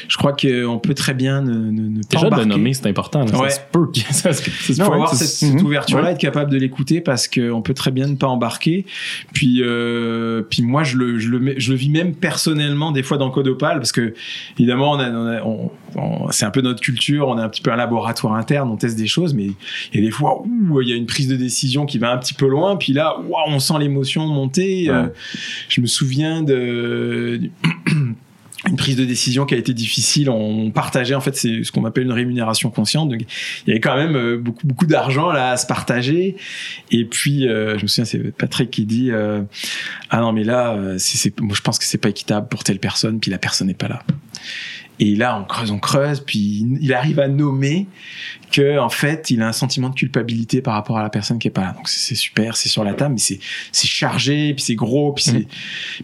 Je 0.08 0.18
crois 0.18 0.34
qu'on 0.34 0.80
peut 0.80 0.94
très 0.94 1.14
bien 1.14 1.42
ne, 1.42 1.54
ne, 1.54 1.90
ne 1.90 2.02
pas 2.02 2.18
Déjà 2.22 2.30
de 2.30 2.44
nommer, 2.46 2.74
c'est 2.74 2.88
important. 2.88 3.26
là. 3.26 3.38
Ouais. 3.40 3.50
Ça 3.50 3.56
se 3.58 3.62
peut 3.72 3.88
ça 4.12 4.14
se- 4.14 4.14
ça 4.14 4.34
se 4.34 4.72
Il 4.72 4.76
faut 4.82 4.90
peut 4.90 4.94
avoir 4.96 5.14
cette, 5.14 5.62
ouverture-là, 5.62 6.04
Ouais. 6.06 6.12
être 6.12 6.20
capable 6.20 6.52
de 6.52 6.58
l'écouter 6.58 7.02
parce 7.02 7.28
qu'on 7.28 7.62
peut 7.62 7.74
très 7.74 7.92
bien 7.92 8.08
ne 8.08 8.16
pas 8.16 8.28
embarquer. 8.28 8.86
Puis, 9.34 9.62
euh, 9.62 10.42
puis 10.50 10.62
moi, 10.64 10.84
je 10.84 10.98
le, 10.98 11.20
je, 11.20 11.30
le, 11.30 11.54
je 11.58 11.72
le 11.72 11.78
vis 11.78 11.90
même 11.90 12.14
personnellement 12.16 12.92
des 12.92 13.04
fois 13.04 13.18
dans 13.18 13.30
Codopal 13.30 13.78
parce 13.78 13.92
que 13.92 14.14
évidemment, 14.58 14.92
on 14.92 15.00
a, 15.00 15.10
on 15.12 15.28
a- 15.28 15.42
on- 15.44 15.72
c'est 16.32 16.46
un 16.46 16.52
peu 16.52 16.62
notre 16.62 16.82
culture, 16.82 17.28
on 17.28 17.38
est 17.38 17.42
un 17.42 17.50
petit 17.50 17.62
peu 17.62 17.72
un 17.72 17.76
laboratoire 17.76 18.34
interne, 18.34 18.70
on 18.72 18.78
teste 18.78 18.98
des 18.98 19.06
choses, 19.08 19.34
mais 19.36 19.46
il 19.94 20.00
y 20.00 20.04
a 20.04 20.06
des 20.06 20.12
fois 20.12 20.42
où 20.44 20.82
il 20.82 20.90
y 20.90 20.94
a 20.94 20.96
une 20.96 21.06
prise 21.06 21.28
de 21.28 21.36
décision 21.36 21.86
qui 21.86 22.00
va 22.00 22.12
un 22.12 22.18
petit 22.18 22.34
peu 22.34 22.48
loin, 22.48 22.76
puis 22.78 22.94
là, 22.94 23.16
on 23.48 23.60
sent 23.60 23.76
l'émotion 23.80 24.26
monter. 24.28 24.90
Ouais. 24.90 24.96
Euh, 24.96 25.08
je 25.70 25.82
me 25.82 25.86
souviens 25.86 26.42
de 26.42 27.42
une 28.68 28.78
prise 28.78 28.96
de 28.96 29.04
décision 29.06 29.46
qui 29.46 29.56
a 29.56 29.58
été 29.58 29.74
difficile. 29.74 30.30
On 30.30 30.72
partageait 30.72 31.16
en 31.16 31.22
fait 31.22 31.36
c'est 31.36 31.64
ce 31.64 31.72
qu'on 31.72 31.84
appelle 31.86 32.04
une 32.04 32.12
rémunération 32.14 32.70
consciente. 32.70 33.10
Donc 33.10 33.22
il 33.22 33.70
y 33.70 33.72
avait 33.72 33.82
quand 33.82 33.96
même 33.98 34.16
euh, 34.16 34.38
beaucoup 34.38 34.66
beaucoup 34.66 34.86
d'argent 34.86 35.32
là 35.32 35.52
à 35.52 35.58
se 35.58 35.66
partager. 35.68 36.38
Et 36.92 37.06
puis 37.06 37.48
euh, 37.48 37.78
je 37.78 37.84
me 37.84 37.88
souviens 37.88 38.06
c'est 38.06 38.20
Patrick 38.38 38.72
qui 38.72 38.86
dit 38.86 39.12
euh, 39.12 39.42
ah 40.10 40.22
non 40.22 40.32
mais 40.32 40.44
là 40.44 40.74
euh, 40.76 40.96
c'est, 40.98 41.18
c'est- 41.18 41.40
moi 41.42 41.56
je 41.56 41.62
pense 41.62 41.78
que 41.78 41.86
c'est 41.86 41.98
pas 41.98 42.10
équitable 42.10 42.48
pour 42.48 42.64
telle 42.64 42.80
personne 42.80 43.20
puis 43.20 43.32
la 43.32 43.38
personne 43.38 43.68
n'est 43.68 43.74
pas 43.74 43.88
là. 43.90 44.04
Et 45.00 45.16
là, 45.16 45.40
on 45.40 45.44
creuse, 45.44 45.72
on 45.72 45.80
creuse, 45.80 46.20
puis 46.20 46.66
il 46.80 46.94
arrive 46.94 47.20
à 47.20 47.28
nommer 47.28 47.88
que 48.52 48.78
en 48.78 48.90
fait, 48.90 49.32
il 49.32 49.42
a 49.42 49.48
un 49.48 49.52
sentiment 49.52 49.90
de 49.90 49.96
culpabilité 49.96 50.62
par 50.62 50.76
rapport 50.76 50.98
à 50.98 51.04
la 51.04 51.10
personne 51.10 51.40
qui 51.40 51.48
est 51.48 51.52
pas 51.52 51.62
là. 51.62 51.74
Donc 51.74 51.90
c'est 51.90 52.16
super, 52.16 52.56
c'est 52.56 52.70
sur 52.70 52.84
la 52.84 52.94
table, 52.94 53.14
mais 53.14 53.20
c'est 53.20 53.40
c'est 53.72 53.88
chargé, 53.88 54.54
puis 54.54 54.64
c'est 54.64 54.76
gros, 54.76 55.12
puis 55.14 55.24
c'est 55.24 55.48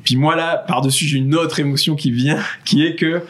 puis 0.04 0.16
moi 0.16 0.36
là, 0.36 0.58
par-dessus, 0.58 1.06
j'ai 1.06 1.18
une 1.18 1.36
autre 1.36 1.60
émotion 1.60 1.96
qui 1.96 2.12
vient, 2.12 2.44
qui 2.66 2.86
est 2.86 2.96
que 2.96 3.24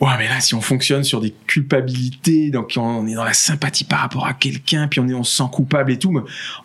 Ouais, 0.00 0.10
mais 0.18 0.28
là, 0.28 0.40
si 0.40 0.54
on 0.54 0.60
fonctionne 0.60 1.04
sur 1.04 1.20
des 1.20 1.32
culpabilités, 1.46 2.50
donc 2.50 2.72
on 2.76 3.06
est 3.06 3.14
dans 3.14 3.24
la 3.24 3.32
sympathie 3.32 3.84
par 3.84 4.00
rapport 4.00 4.26
à 4.26 4.34
quelqu'un, 4.34 4.88
puis 4.88 5.00
on 5.00 5.08
est, 5.08 5.14
on 5.14 5.24
se 5.24 5.36
sent 5.36 5.48
coupable 5.50 5.90
et 5.90 5.98
tout. 5.98 6.10
mais, 6.10 6.20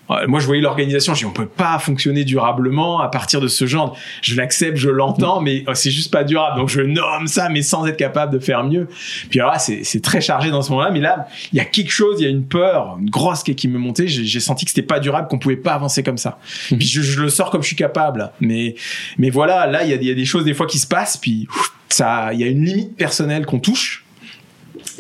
euh, 0.10 0.28
moi, 0.28 0.42
je 0.42 0.46
voyais 0.46 0.62
l'organisation, 0.62 1.14
je 1.14 1.20
dis, 1.20 1.26
on 1.26 1.32
peut 1.32 1.46
pas 1.46 1.80
fonctionner 1.80 2.26
durablement 2.26 3.00
à 3.00 3.08
partir 3.08 3.40
de 3.40 3.48
ce 3.48 3.66
genre. 3.66 3.98
Je 4.22 4.36
l'accepte, 4.36 4.76
je 4.76 4.90
l'entends, 4.90 5.40
mais 5.40 5.64
euh, 5.70 5.74
c'est 5.76 5.92
juste 5.92 6.12
pas 6.12 6.26
durable. 6.26 6.60
Donc, 6.60 6.68
je 6.68 6.82
nomme 6.82 7.28
ça, 7.28 7.48
mais 7.48 7.62
sans 7.62 7.86
être 7.86 7.96
capable 7.96 8.34
de 8.34 8.40
faire 8.40 8.66
mieux. 8.66 8.90
Puis 9.30 9.40
alors 9.40 9.54
là, 9.54 9.60
c'est 9.60 10.02
très 10.02 10.20
chargé 10.20 10.52
dans 10.52 10.62
ce 10.62 10.70
moment-là, 10.72 10.92
mais 10.92 11.00
là, 11.00 11.28
il 11.54 11.58
y 11.58 11.62
a 11.62 11.66
quelque 11.66 11.92
chose, 11.92 12.18
il 12.20 12.24
y 12.24 12.28
a 12.28 12.30
une 12.30 12.46
peur, 12.46 12.98
une 13.00 13.10
grosse 13.10 13.44
qui 13.44 13.68
me 13.70 13.78
montait. 13.78 14.08
J'ai 14.08 14.40
senti 14.42 14.66
que 14.66 14.72
c'était 14.72 14.82
pas 14.82 15.00
durable, 15.00 15.30
qu'on 15.30 15.40
pouvait 15.40 15.56
pas 15.56 15.74
avancer 15.74 16.04
comme 16.04 16.18
ça. 16.18 16.38
Mhm. 16.72 16.80
Puis 16.80 16.88
je, 16.88 17.02
je 17.02 17.22
le 17.22 17.30
sors 17.30 17.50
comme 17.50 17.62
je 17.62 17.68
suis 17.68 17.76
capable. 17.78 18.32
Mais, 18.42 18.76
mais 19.18 19.30
voilà, 19.30 19.68
là, 19.68 19.84
il 19.84 19.90
y 19.90 19.94
a, 19.94 19.96
il 19.96 20.08
y 20.08 20.12
a 20.12 20.16
des 20.16 20.26
choses 20.26 20.44
des 20.44 20.54
fois 20.54 20.68
qui 20.68 20.80
se 20.80 20.88
passent, 20.88 21.16
puis 21.16 21.48
ouf, 21.50 21.72
ça, 21.94 22.34
il 22.34 22.40
y 22.40 22.44
a 22.44 22.48
une 22.48 22.64
limite 22.64 22.96
personnelle 22.96 23.46
qu'on 23.46 23.60
touche. 23.60 24.06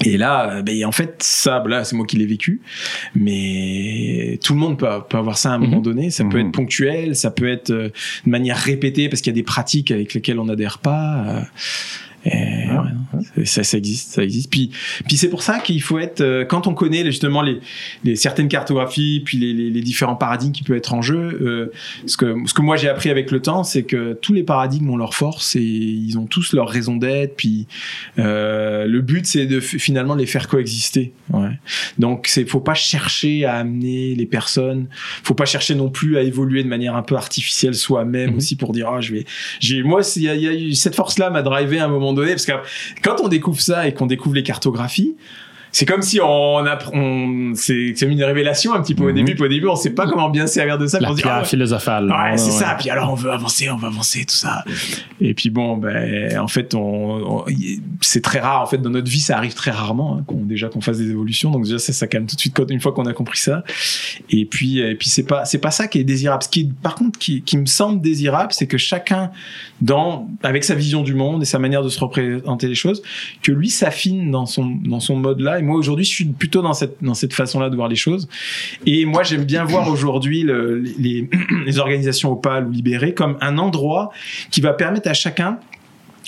Et 0.05 0.17
là, 0.17 0.49
euh, 0.57 0.61
ben, 0.61 0.85
en 0.85 0.91
fait, 0.91 1.15
ça, 1.21 1.63
là, 1.67 1.83
c'est 1.83 1.95
moi 1.95 2.05
qui 2.05 2.17
l'ai 2.17 2.25
vécu. 2.25 2.61
Mais 3.15 4.39
tout 4.43 4.53
le 4.53 4.59
monde 4.59 4.77
peut, 4.79 4.87
peut 5.09 5.17
avoir 5.17 5.37
ça 5.37 5.51
à 5.51 5.55
un 5.55 5.57
moment 5.59 5.77
Mhm. 5.77 5.83
donné. 5.83 6.09
Ça 6.11 6.23
peut 6.23 6.39
Mhm. 6.39 6.47
être 6.47 6.51
ponctuel, 6.53 7.15
ça 7.15 7.29
peut 7.31 7.49
être 7.49 7.71
euh, 7.71 7.89
de 8.25 8.29
manière 8.29 8.57
répétée 8.57 9.09
parce 9.09 9.21
qu'il 9.21 9.31
y 9.31 9.35
a 9.35 9.39
des 9.39 9.43
pratiques 9.43 9.91
avec 9.91 10.13
lesquelles 10.13 10.39
on 10.39 10.45
n'adhère 10.45 10.79
pas. 10.79 11.43
Et, 12.25 12.31
Ah, 12.69 12.85
ouais, 13.37 13.45
ça, 13.45 13.63
ça 13.63 13.77
existe, 13.77 14.11
ça 14.11 14.23
existe. 14.23 14.49
Puis, 14.49 14.71
puis 15.07 15.17
c'est 15.17 15.29
pour 15.29 15.41
ça 15.43 15.59
qu'il 15.59 15.81
faut 15.81 15.99
être, 15.99 16.21
euh, 16.21 16.45
quand 16.45 16.67
on 16.67 16.73
connaît 16.73 17.03
justement 17.05 17.41
les, 17.41 17.59
les 18.03 18.15
certaines 18.15 18.47
cartographies, 18.47 19.21
puis 19.25 19.37
les, 19.37 19.53
les, 19.53 19.69
les 19.69 19.81
différents 19.81 20.15
paradigmes 20.15 20.51
qui 20.51 20.63
peuvent 20.63 20.77
être 20.77 20.93
en 20.93 21.01
jeu. 21.01 21.39
euh, 21.41 21.71
ce 22.05 22.17
que 22.17 22.35
ce 22.45 22.53
que 22.53 22.61
moi 22.61 22.77
j'ai 22.77 22.89
appris 22.89 23.09
avec 23.09 23.31
le 23.31 23.41
temps, 23.41 23.63
c'est 23.63 23.83
que 23.83 24.13
tous 24.13 24.33
les 24.33 24.43
paradigmes 24.43 24.89
ont 24.89 24.97
leur 24.97 25.13
force 25.13 25.55
et 25.55 25.61
ils 25.61 26.17
ont 26.17 26.25
tous 26.25 26.53
leur 26.53 26.69
raison 26.69 26.95
d'être. 26.95 27.35
Puis 27.35 27.67
euh, 28.19 28.85
le 28.85 29.01
but 29.01 29.25
c'est 29.25 29.45
de 29.45 29.59
finalement 29.59 30.15
les 30.15 30.25
faire 30.25 30.47
coexister. 30.47 31.13
Ouais. 31.31 31.49
Donc 31.99 32.27
c'est 32.27 32.45
faut 32.45 32.59
pas 32.59 32.73
chercher 32.73 33.45
à 33.45 33.55
amener 33.55 34.15
les 34.15 34.25
personnes, 34.25 34.87
faut 35.23 35.33
pas 35.33 35.45
chercher 35.45 35.75
non 35.75 35.89
plus 35.89 36.17
à 36.17 36.21
évoluer 36.21 36.63
de 36.63 36.67
manière 36.69 36.95
un 36.95 37.03
peu 37.03 37.15
artificielle 37.15 37.75
soi-même 37.75 38.31
Mhm. 38.31 38.37
aussi 38.37 38.55
pour 38.55 38.71
dire 38.73 38.89
ah 38.89 39.01
je 39.01 39.13
vais 39.13 39.25
j'ai 39.59 39.83
moi 39.83 40.01
y 40.17 40.27
a, 40.27 40.35
y 40.35 40.71
a 40.71 40.75
cette 40.75 40.95
force 40.95 41.17
là 41.17 41.29
m'a 41.29 41.41
drivé 41.41 41.79
à 41.79 41.85
un 41.85 41.87
moment 41.87 42.10
donné 42.13 42.31
parce 42.31 42.45
que 42.45 42.53
quand 43.01 43.17
on 43.21 43.27
découvre 43.27 43.61
ça 43.61 43.87
et 43.87 43.93
qu'on 43.93 44.05
découvre 44.05 44.35
les 44.35 44.43
cartographies 44.43 45.15
c'est 45.71 45.85
comme 45.85 46.01
si 46.01 46.19
on 46.21 46.65
apprend, 46.65 47.51
c'est 47.55 47.93
c'est 47.95 48.05
une 48.05 48.23
révélation 48.23 48.73
un 48.73 48.81
petit 48.81 48.95
peu 48.95 49.03
au 49.03 49.07
Mhm. 49.09 49.15
début. 49.15 49.35
Puis 49.35 49.43
au 49.43 49.47
début, 49.47 49.67
on 49.67 49.75
sait 49.75 49.91
pas 49.91 50.07
comment 50.07 50.29
bien 50.29 50.47
se 50.47 50.53
servir 50.55 50.77
de 50.77 50.87
ça. 50.87 50.99
La 50.99 51.11
on 51.11 51.15
pierre 51.15 51.31
ah 51.35 51.39
ouais, 51.41 51.45
philosophale. 51.45 52.05
Ouais, 52.09 52.31
Ouais, 52.31 52.37
c'est 52.37 52.51
ouais. 52.51 52.57
ça. 52.57 52.75
Puis 52.79 52.89
alors, 52.89 53.11
on 53.11 53.15
veut 53.15 53.31
avancer, 53.31 53.69
on 53.69 53.77
veut 53.77 53.87
avancer, 53.87 54.25
tout 54.25 54.35
ça. 54.35 54.63
Et 55.19 55.33
puis 55.33 55.49
bon, 55.49 55.77
ben, 55.77 56.37
en 56.39 56.47
fait, 56.47 56.73
on, 56.75 57.39
on- 57.39 57.45
c'est 58.01 58.21
très 58.21 58.39
rare. 58.39 58.61
En 58.61 58.65
fait, 58.65 58.77
dans 58.79 58.89
notre 58.89 59.09
vie, 59.09 59.19
ça 59.19 59.37
arrive 59.37 59.53
très 59.53 59.71
rarement, 59.71 60.17
hein, 60.17 60.23
qu'on, 60.27 60.43
déjà 60.43 60.67
qu'on 60.67 60.81
fasse 60.81 60.97
des 60.97 61.09
évolutions. 61.09 61.51
Donc 61.51 61.63
déjà, 61.63 61.79
ça, 61.79 61.93
ça 61.93 62.07
calme 62.07 62.25
tout 62.25 62.35
de 62.35 62.41
suite 62.41 62.53
quand, 62.55 62.69
une 62.69 62.81
fois 62.81 62.91
qu'on 62.91 63.05
a 63.05 63.13
compris 63.13 63.39
ça. 63.39 63.63
Et 64.29 64.45
puis, 64.45 64.79
et 64.79 64.95
puis 64.95 65.09
c'est 65.09 65.23
pas, 65.23 65.45
c'est 65.45 65.59
pas 65.59 65.71
ça 65.71 65.87
qui 65.87 65.99
est 65.99 66.03
désirable. 66.03 66.43
Ce 66.43 66.49
qui, 66.49 66.65
par 66.65 66.95
contre, 66.95 67.17
qui, 67.19 67.41
qui 67.43 67.57
me 67.57 67.65
semble 67.65 68.01
désirable, 68.01 68.51
c'est 68.51 68.67
que 68.67 68.77
chacun, 68.77 69.31
dans, 69.81 70.27
avec 70.43 70.63
sa 70.63 70.75
vision 70.75 71.01
du 71.03 71.13
monde 71.13 71.41
et 71.41 71.45
sa 71.45 71.59
manière 71.59 71.83
de 71.83 71.89
se 71.89 71.99
représenter 71.99 72.67
les 72.67 72.75
choses, 72.75 73.01
que 73.41 73.51
lui 73.51 73.69
s'affine 73.69 74.31
dans 74.31 74.45
son, 74.45 74.65
dans 74.83 74.99
son 74.99 75.15
mode-là. 75.15 75.60
Moi, 75.61 75.77
aujourd'hui, 75.77 76.05
je 76.05 76.09
suis 76.09 76.25
plutôt 76.25 76.61
dans 76.61 76.73
cette, 76.73 76.97
dans 77.01 77.13
cette 77.13 77.33
façon-là 77.33 77.69
de 77.69 77.75
voir 77.75 77.87
les 77.87 77.95
choses. 77.95 78.27
Et 78.85 79.05
moi, 79.05 79.23
j'aime 79.23 79.43
bien 79.45 79.63
voir 79.63 79.87
aujourd'hui 79.89 80.43
le- 80.43 80.79
les, 80.79 81.29
les 81.65 81.77
organisations 81.79 82.31
opales 82.31 82.67
ou 82.67 82.71
libérées 82.71 83.13
comme 83.13 83.37
un 83.41 83.57
endroit 83.57 84.11
qui 84.51 84.61
va 84.61 84.73
permettre 84.73 85.09
à 85.09 85.13
chacun, 85.13 85.59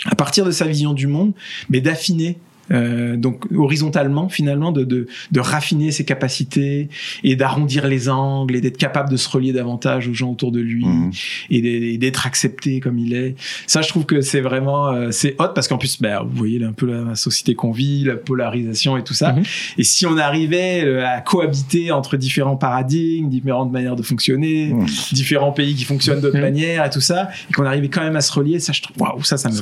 à 0.06 0.16
partir 0.16 0.46
de 0.46 0.52
sa 0.52 0.66
vision 0.66 0.94
du 0.94 1.08
monde, 1.08 1.34
mais 1.70 1.82
d'affiner. 1.82 2.38
Euh, 2.72 3.18
donc 3.18 3.46
horizontalement 3.56 4.30
finalement 4.30 4.72
de, 4.72 4.84
de, 4.84 5.08
de 5.32 5.40
raffiner 5.40 5.92
ses 5.92 6.06
capacités 6.06 6.90
et 7.24 7.36
d'arrondir 7.36 7.88
les 7.88 8.10
angles 8.10 8.56
et 8.56 8.62
d'être 8.62 8.78
capable 8.78 9.10
de 9.10 9.18
se 9.18 9.28
relier 9.30 9.52
davantage 9.54 10.08
aux 10.08 10.14
gens 10.14 10.32
autour 10.32 10.52
de 10.52 10.60
lui 10.62 10.86
Mhm. 10.86 11.12
et 11.50 11.98
d'être 11.98 12.26
accepté 12.26 12.80
comme 12.80 12.98
il 13.00 13.14
est 13.14 13.36
ça 13.68 13.82
je 13.82 13.88
trouve 13.90 14.06
que 14.06 14.22
c'est 14.22 14.42
vraiment 14.42 14.88
euh, 14.92 15.12
c'est 15.12 15.36
hot 15.40 15.50
parce 15.56 15.68
qu'en 15.68 15.78
plus 15.78 16.02
ben, 16.02 16.22
vous 16.24 16.36
voyez 16.38 16.60
là, 16.60 16.68
un 16.68 16.74
peu 16.74 16.86
la 16.86 17.16
société 17.16 17.54
qu'on 17.56 17.72
vit 17.72 18.04
la 18.06 18.16
polarisation 18.16 18.96
et 18.98 19.04
tout 19.04 19.14
ça 19.14 19.34
Mhm. 19.34 19.44
et 19.78 19.84
si 19.84 20.06
on 20.06 20.18
arrivait 20.18 20.84
euh, 20.86 21.06
à 21.06 21.22
cohabiter 21.22 21.92
entre 21.92 22.18
différents 22.18 22.56
paradigmes 22.58 23.30
différentes 23.30 23.72
manières 23.72 23.96
de 23.96 24.04
fonctionner 24.04 24.68
Mhm. 24.74 24.86
différents 25.12 25.52
pays 25.52 25.76
qui 25.76 25.84
fonctionnent 25.84 26.22
d'autres 26.22 26.40
manières 26.40 26.86
et 26.86 26.90
tout 26.90 27.02
ça 27.02 27.30
et 27.50 27.54
qu'on 27.54 27.66
arrivait 27.66 27.90
quand 27.90 28.02
même 28.04 28.16
à 28.16 28.22
se 28.22 28.32
relier 28.32 28.60
ça 28.60 28.72
je 28.74 28.82
trouve 28.82 28.96
waouh 29.02 29.24
ça 29.24 29.38
ça 29.38 29.50
me 29.50 29.56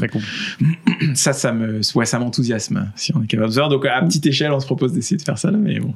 ça 1.15 1.33
ça 1.33 1.51
me 1.51 1.81
ouais 1.95 2.05
ça 2.05 2.19
m'enthousiasme 2.19 2.90
si 2.95 3.15
on 3.15 3.23
est 3.23 3.27
capable 3.27 3.49
de 3.49 3.53
faire 3.53 3.69
donc 3.69 3.85
à 3.85 4.01
petite 4.01 4.25
échelle 4.25 4.51
on 4.51 4.59
se 4.59 4.65
propose 4.65 4.93
d'essayer 4.93 5.17
de 5.17 5.21
faire 5.21 5.37
ça 5.37 5.51
là 5.51 5.57
mais 5.57 5.79
bon 5.79 5.93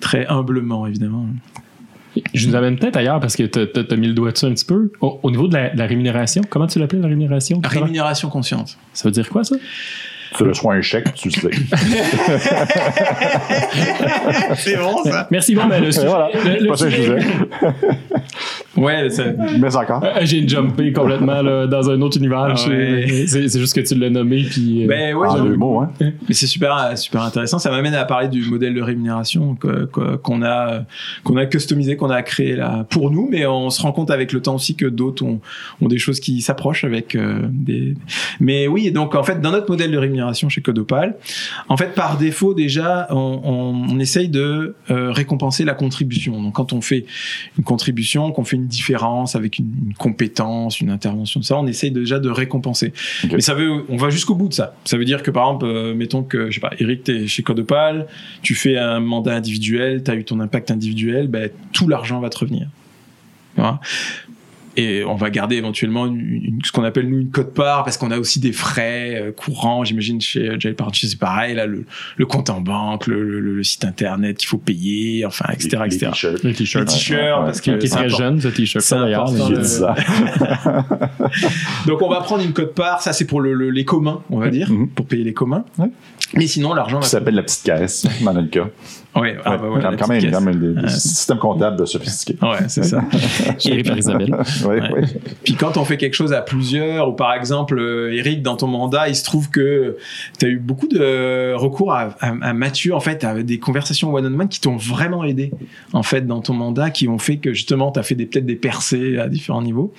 très 0.00 0.26
humblement 0.26 0.86
évidemment 0.86 1.26
Je 2.32 2.48
nous 2.48 2.54
amène 2.54 2.76
peut-être 2.78 2.96
ailleurs 2.96 3.20
parce 3.20 3.36
que 3.36 3.42
tu 3.42 3.58
as, 3.58 3.96
mis 3.96 4.06
le 4.06 4.14
doigt 4.14 4.32
dessus 4.32 4.46
un 4.46 4.52
petit 4.52 4.64
peu. 4.64 4.92
Au, 5.00 5.18
au 5.22 5.30
niveau 5.30 5.48
de 5.48 5.54
la, 5.54 5.70
de 5.70 5.78
la 5.78 5.86
rémunération, 5.86 6.42
comment 6.48 6.66
tu 6.66 6.78
l'appelles 6.78 7.00
la 7.00 7.08
rémunération? 7.08 7.60
rémunération 7.64 8.28
consciente 8.28 8.78
Ça 8.92 9.08
veut 9.08 9.12
dire 9.12 9.28
quoi 9.28 9.42
ça? 9.42 9.56
Tu 10.36 10.42
reçois 10.44 10.74
un 10.74 10.82
chèque, 10.82 11.12
tu 11.14 11.28
le 11.28 11.34
sais. 11.34 11.50
c'est 14.56 14.76
bon 14.76 15.02
ça 15.04 15.28
Merci. 15.30 15.54
Bon, 15.54 15.66
ben, 15.66 15.82
le 15.82 15.92
sujet, 15.92 16.06
voilà. 16.06 16.28
le- 16.32 16.62
le 16.62 16.68
Pas 16.68 16.76
ça 16.76 16.84
que 16.86 16.90
je 16.90 16.96
sujet- 16.96 17.18
ouais 18.76 19.10
ça- 19.10 19.24
Mais 19.58 19.76
encore. 19.76 20.02
Euh, 20.04 20.20
J'ai 20.22 20.46
jumpé 20.48 20.92
complètement 20.92 21.42
là, 21.42 21.66
dans 21.66 21.90
un 21.90 22.00
autre 22.00 22.18
univers. 22.18 22.54
Ah 22.56 22.68
ouais. 22.68 23.24
C'est 23.26 23.48
c'est 23.48 23.60
juste 23.60 23.74
que 23.74 23.80
tu 23.80 23.94
l'as 23.94 24.10
nommé. 24.10 24.42
Puis, 24.42 24.84
euh, 24.84 24.88
ben 24.88 25.14
ouais 25.14 25.28
j'avoue. 25.30 25.48
deux 25.48 25.56
mots, 25.56 25.80
hein. 25.80 25.90
Mais 26.00 26.34
c'est 26.34 26.46
super, 26.46 26.92
super 26.96 27.22
intéressant. 27.22 27.58
Ça 27.58 27.70
m'amène 27.70 27.94
à 27.94 28.04
parler 28.04 28.28
du 28.28 28.42
modèle 28.42 28.74
de 28.74 28.82
rémunération 28.82 29.54
que- 29.54 29.84
que- 29.86 30.16
qu'on 30.16 30.42
a, 30.42 30.80
qu'on 31.22 31.36
a 31.36 31.46
customisé, 31.46 31.96
qu'on 31.96 32.10
a 32.10 32.22
créé 32.22 32.56
là 32.56 32.84
pour 32.90 33.10
nous. 33.10 33.28
Mais 33.30 33.46
on 33.46 33.70
se 33.70 33.80
rend 33.82 33.92
compte 33.92 34.10
avec 34.10 34.32
le 34.32 34.40
temps 34.42 34.56
aussi 34.56 34.74
que 34.74 34.86
d'autres 34.86 35.24
ont, 35.24 35.40
ont 35.80 35.88
des 35.88 35.98
choses 35.98 36.20
qui 36.20 36.40
s'approchent 36.40 36.84
avec 36.84 37.14
euh, 37.14 37.40
des. 37.50 37.94
Mais 38.40 38.66
oui, 38.66 38.90
donc 38.90 39.14
en 39.14 39.22
fait, 39.22 39.40
dans 39.40 39.52
notre 39.52 39.70
modèle 39.70 39.90
de 39.92 39.98
rémunération 39.98 40.23
chez 40.32 40.62
Codopal, 40.62 41.16
en 41.68 41.76
fait, 41.76 41.94
par 41.94 42.16
défaut 42.16 42.54
déjà, 42.54 43.06
on, 43.10 43.40
on, 43.44 43.94
on 43.94 43.98
essaye 43.98 44.28
de 44.28 44.74
euh, 44.90 45.12
récompenser 45.12 45.64
la 45.64 45.74
contribution. 45.74 46.42
Donc 46.42 46.54
quand 46.54 46.72
on 46.72 46.80
fait 46.80 47.06
une 47.58 47.64
contribution, 47.64 48.32
qu'on 48.32 48.44
fait 48.44 48.56
une 48.56 48.66
différence, 48.66 49.36
avec 49.36 49.58
une, 49.58 49.72
une 49.86 49.94
compétence, 49.94 50.80
une 50.80 50.90
intervention, 50.90 51.42
ça, 51.42 51.58
on 51.58 51.66
essaye 51.66 51.90
déjà 51.90 52.18
de 52.18 52.30
récompenser. 52.30 52.92
Ok. 53.24 53.32
Mais 53.34 53.40
ça 53.40 53.54
veut, 53.54 53.84
on 53.88 53.96
va 53.96 54.10
jusqu'au 54.10 54.34
bout 54.34 54.48
de 54.48 54.54
ça. 54.54 54.74
Ça 54.84 54.96
veut 54.96 55.04
dire 55.04 55.22
que 55.22 55.30
par 55.30 55.46
exemple, 55.46 55.66
euh, 55.66 55.94
mettons 55.94 56.22
que, 56.22 56.50
je 56.50 56.54
sais 56.54 56.60
pas, 56.60 56.72
Eric, 56.78 57.04
t'es 57.04 57.26
chez 57.26 57.42
Codopal, 57.42 58.06
tu 58.42 58.54
fais 58.54 58.78
un 58.78 59.00
mandat 59.00 59.34
individuel, 59.34 60.02
t'as 60.02 60.14
eu 60.14 60.24
ton 60.24 60.40
impact 60.40 60.70
individuel, 60.70 61.28
ben, 61.28 61.50
tout 61.72 61.88
l'argent 61.88 62.20
va 62.20 62.30
te 62.30 62.38
revenir. 62.38 62.68
Et 64.76 65.04
on 65.04 65.14
va 65.14 65.30
garder 65.30 65.56
éventuellement 65.56 66.06
une, 66.06 66.18
une- 66.20 66.58
ce 66.64 66.72
qu'on 66.72 66.84
appelle 66.84 67.08
nous 67.08 67.18
une 67.20 67.30
cote 67.30 67.54
part 67.54 67.84
parce 67.84 67.96
qu'on 67.96 68.10
a 68.10 68.18
aussi 68.18 68.40
des 68.40 68.52
frais 68.52 69.14
euh, 69.22 69.32
courants. 69.32 69.84
J'imagine 69.84 70.20
chez 70.20 70.52
Jail 70.58 70.74
Party 70.74 71.08
c'est 71.08 71.18
pareil 71.18 71.54
là 71.54 71.66
le, 71.66 71.84
le 72.16 72.26
compte 72.26 72.50
en 72.50 72.60
banque, 72.60 73.06
le, 73.06 73.22
le- 73.40 73.54
le 73.56 73.62
site 73.62 73.84
internet 73.84 74.36
qu'il 74.38 74.48
faut 74.48 74.58
payer, 74.58 75.24
enfin 75.26 75.46
etc 75.52 75.68
Les- 75.72 75.88
les 75.90 75.94
etc. 75.96 76.10
t-shirts. 76.12 76.42
Le 76.42 76.48
Les 76.50 76.54
t-shirt. 76.54 76.86
t-shirts 76.88 77.20
Ouais, 77.20 77.28
ouais, 77.32 77.44
parce 77.44 77.60
que 77.60 77.70
qui 77.78 77.86
est 77.86 77.88
très 77.90 78.08
jeune, 78.08 78.40
ce 78.40 78.48
t-shirt. 78.48 78.84
D'ailleurs. 78.90 79.22
important 79.30 79.48
J'ai 79.48 79.54
de- 79.54 79.60
dit 79.60 79.68
ça. 79.68 79.94
Donc 81.86 82.02
on 82.02 82.08
va 82.08 82.20
prendre 82.20 82.42
une 82.44 82.52
cote 82.52 82.74
part, 82.74 83.02
ça 83.02 83.12
c'est 83.12 83.26
pour 83.26 83.40
le- 83.40 83.54
le- 83.54 83.70
les 83.70 83.84
communs, 83.84 84.22
on 84.30 84.38
va 84.38 84.48
dire, 84.50 84.70
Mhm. 84.70 84.88
pour 84.88 85.06
payer 85.06 85.24
les 85.24 85.32
communs. 85.34 85.64
Ouais. 85.78 85.90
Mais 86.34 86.46
sinon 86.46 86.74
l'argent 86.74 87.00
Ça 87.02 87.10
s'appelle 87.10 87.34
la 87.34 87.42
petite 87.42 87.62
caisse, 87.64 88.06
dans 88.24 88.32
notre 88.34 88.50
cas. 88.50 88.68
Ouais, 89.16 89.36
ah, 89.44 89.52
Ouais, 89.52 89.58
bah 89.58 89.66
voilà, 89.68 89.96
quand, 89.96 90.08
même, 90.08 90.30
quand 90.30 90.40
même 90.40 90.58
des, 90.60 90.74
des 90.74 90.80
Ouais. 90.82 90.88
systèmes 90.88 91.38
comptables 91.38 91.86
sophistiqués. 91.86 92.36
Ouais, 92.42 92.58
c'est 92.68 92.82
ça. 92.82 93.02
Géré 93.58 93.82
par 93.84 93.96
Isabelle. 93.96 94.34
Ouais, 94.66 94.80
Ouais. 94.80 94.92
ouais. 94.92 95.02
Puis 95.44 95.54
quand 95.54 95.76
on 95.76 95.84
fait 95.84 95.96
quelque 95.96 96.14
chose 96.14 96.32
à 96.32 96.42
plusieurs, 96.42 97.08
ou 97.08 97.12
par 97.12 97.32
exemple, 97.34 97.78
euh, 97.78 98.12
Eric, 98.12 98.42
dans 98.42 98.56
ton 98.56 98.66
mandat, 98.66 99.08
il 99.08 99.14
se 99.14 99.22
trouve 99.24 99.50
que 99.50 99.96
tu 100.38 100.46
as 100.46 100.48
eu 100.48 100.58
beaucoup 100.58 100.88
de 100.88 101.54
recours 101.54 101.92
à, 101.92 102.16
à, 102.20 102.34
à 102.42 102.52
Mathieu, 102.54 102.94
en 102.94 103.00
fait, 103.00 103.22
à 103.24 103.42
des 103.42 103.58
conversations 103.58 104.12
one-on-one 104.12 104.48
qui 104.48 104.60
t'ont 104.60 104.76
vraiment 104.76 105.22
aidé, 105.24 105.52
en 105.92 106.02
fait, 106.02 106.26
dans 106.26 106.40
ton 106.40 106.54
mandat, 106.54 106.90
qui 106.90 107.06
ont 107.08 107.18
fait 107.18 107.36
que 107.36 107.52
justement, 107.52 107.92
tu 107.92 108.00
as 108.00 108.02
fait 108.02 108.14
peut-être 108.16 108.46
des 108.46 108.56
percées 108.56 109.18
à 109.18 109.28
différents 109.28 109.62
niveaux. 109.62 109.92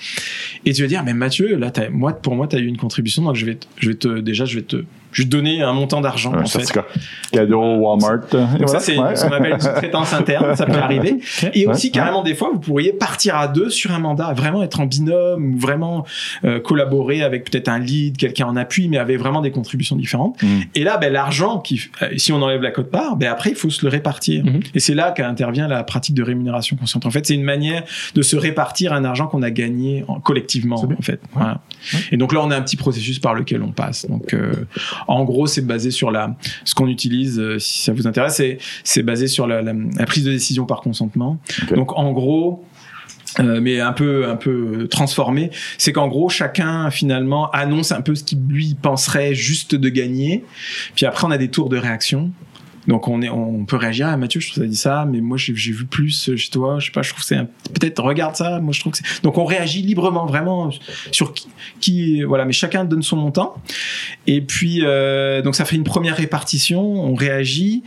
Et 0.66 0.74
tu 0.74 0.82
vas 0.82 0.88
dire, 0.88 1.04
mais 1.06 1.14
Mathieu, 1.14 1.56
là, 1.56 1.72
moi, 1.92 2.14
pour 2.14 2.36
moi, 2.36 2.48
tu 2.48 2.56
as 2.56 2.60
eu 2.60 2.66
une 2.66 2.78
contribution, 2.78 3.24
donc 3.24 3.36
je 3.36 3.46
vais, 3.46 3.58
je 3.78 3.90
vais 3.90 3.96
te, 3.96 4.20
déjà, 4.20 4.46
je 4.46 4.56
vais 4.58 4.64
te, 4.66 4.84
je 5.16 5.24
te 5.24 5.28
donner 5.28 5.62
un 5.62 5.72
montant 5.72 6.02
d'argent, 6.02 6.34
Un 6.34 6.42
en 6.44 6.46
fait. 6.46 6.70
Cadeau 7.32 7.76
Walmart. 7.78 8.20
Donc 8.32 8.48
Voilà, 8.50 8.68
ça, 8.68 8.80
c'est 8.82 8.98
ouais. 8.98 9.16
ce 9.16 9.26
qu'on 9.26 9.32
appelle 9.32 9.54
une 9.54 9.60
sous-traitance 9.62 10.14
interne, 10.14 10.56
ça 10.56 10.66
peut 10.66 10.74
arriver. 10.78 11.20
Et 11.54 11.66
Ouais, 11.68 11.74
aussi, 11.74 11.88
ouais. 11.88 11.92
carrément, 11.92 12.22
des 12.22 12.36
fois, 12.36 12.50
vous 12.54 12.60
pourriez 12.60 12.92
partir 12.94 13.36
à 13.38 13.48
deux 13.48 13.70
sur 13.70 13.92
un 13.92 14.00
mandat, 14.00 14.34
vraiment 14.34 14.62
être 14.62 14.80
en 14.82 14.86
binôme, 14.86 15.56
ou 15.56 15.58
vraiment 15.58 16.06
euh, 16.44 16.60
collaborer 16.60 17.24
avec 17.24 17.50
peut-être 17.50 17.70
un 17.70 17.80
lead, 17.80 18.18
quelqu'un 18.18 18.46
en 18.48 18.56
appui, 18.58 18.88
mais 18.90 18.98
avec 18.98 19.18
vraiment 19.18 19.42
des 19.42 19.52
contributions 19.52 19.96
différentes. 19.96 20.42
Mm. 20.44 20.48
Et 20.76 20.84
là, 20.84 20.98
ben, 20.98 21.12
l'argent, 21.14 21.60
qui, 21.60 21.82
euh, 22.02 22.10
si 22.18 22.34
on 22.34 22.42
enlève 22.42 22.62
la 22.62 22.72
cote 22.72 22.92
part, 22.92 23.16
ben, 23.16 23.32
après, 23.32 23.52
il 23.52 23.56
faut 23.56 23.70
se 23.70 23.86
le 23.86 23.90
répartir. 23.90 24.44
Mhm. 24.46 24.60
Et 24.74 24.80
c'est 24.80 24.94
là 24.96 25.12
qu'intervient 25.12 25.68
la 25.68 25.84
pratique 25.84 26.16
de 26.16 26.24
rémunération 26.24 26.76
consciente. 26.76 27.06
En 27.06 27.12
fait, 27.12 27.26
c'est 27.26 27.36
une 27.36 27.44
manière 27.44 27.84
de 28.16 28.22
se 28.22 28.36
répartir 28.36 28.92
un 28.94 29.06
argent 29.06 29.28
qu'on 29.28 29.42
a 29.44 29.52
gagné 29.52 30.04
en- 30.08 30.20
collectivement, 30.20 30.76
en 30.82 31.02
fait. 31.02 31.20
Voilà. 31.34 31.62
Et 32.12 32.18
donc 32.18 32.34
là, 32.34 32.42
on 32.44 32.52
a 32.52 32.58
un 32.58 32.62
petit 32.62 32.76
processus 32.76 33.20
par 33.20 33.34
lequel 33.34 33.62
on 33.64 33.72
passe. 33.72 34.06
Donc, 34.10 34.34
euh, 34.34 34.52
en 35.08 35.24
gros, 35.24 35.48
c'est 35.48 35.62
basé 35.66 35.92
sur 35.92 36.12
la, 36.12 36.36
ce 36.64 36.74
qu'on 36.76 36.88
utilise, 36.88 37.40
euh, 37.40 37.60
si 37.60 37.82
ça 37.84 37.94
vous 37.94 38.08
intéresse, 38.08 38.36
c'est, 38.36 38.58
c'est 38.84 39.04
basé 39.04 39.28
sur 39.28 39.48
la, 39.48 39.62
la- 39.62 39.74
la 39.74 40.06
prise 40.06 40.24
de 40.26 40.32
décision 40.32 40.66
par 40.66 40.82
consentement. 40.82 41.38
Donc, 41.76 41.98
en 41.98 42.12
gros, 42.12 42.64
euh, 43.40 43.60
mais 43.62 43.82
un 43.82 43.92
peu 43.92 44.28
un 44.30 44.38
peu 44.38 44.88
transformé, 44.90 45.50
c'est 45.78 45.92
qu'en 45.92 46.08
gros 46.08 46.30
chacun 46.30 46.90
finalement 46.90 47.52
annonce 47.52 47.92
un 47.92 48.00
peu 48.02 48.16
ce 48.16 48.24
qu'il 48.24 48.40
lui 48.48 48.76
penserait 48.82 49.34
juste 49.36 49.76
de 49.76 49.90
gagner. 49.90 50.46
Puis 50.96 51.06
après 51.06 51.28
on 51.28 51.32
a 51.32 51.38
des 51.38 51.50
tours 51.50 51.68
de 51.68 51.78
réaction. 51.78 52.32
Donc 52.88 53.08
on 53.08 53.22
est 53.22 53.30
on 53.30 53.66
peut 53.66 53.78
réagir 53.78 54.08
ah 54.08 54.18
Mathieu 54.18 54.40
je 54.40 54.52
trouve 54.52 54.64
ça 54.64 54.70
dit 54.70 54.76
ça 54.76 55.06
mais 55.10 55.22
moi 55.22 55.38
j'ai 55.38 55.54
vu 55.54 55.86
plus 55.86 56.36
chez 56.36 56.50
toi. 56.50 56.80
Je 56.80 56.88
sais 56.88 56.92
pas 56.92 57.02
je 57.02 57.12
trouve 57.12 57.24
c'est 57.24 57.38
peut-être 57.74 58.02
regarde 58.04 58.36
ça. 58.36 58.60
Moi 58.60 58.74
je 58.74 58.80
trouve 58.80 58.94
que 58.94 59.00
donc 59.24 59.38
on 59.38 59.46
réagit 59.46 59.82
librement 59.82 60.26
vraiment 60.26 60.70
sur 61.12 61.34
qui, 61.34 61.48
qui 61.80 62.24
voilà. 62.24 62.46
Mais 62.46 62.54
chacun 62.54 62.86
donne 62.86 63.04
son 63.04 63.18
montant. 63.18 63.56
Et 64.28 64.42
puis 64.42 64.82
euh, 64.84 65.42
donc 65.42 65.56
ça 65.56 65.66
fait 65.66 65.76
une 65.76 65.84
première 65.84 66.18
répartition. 66.18 66.82
On 66.82 67.16
réagit 67.16 67.84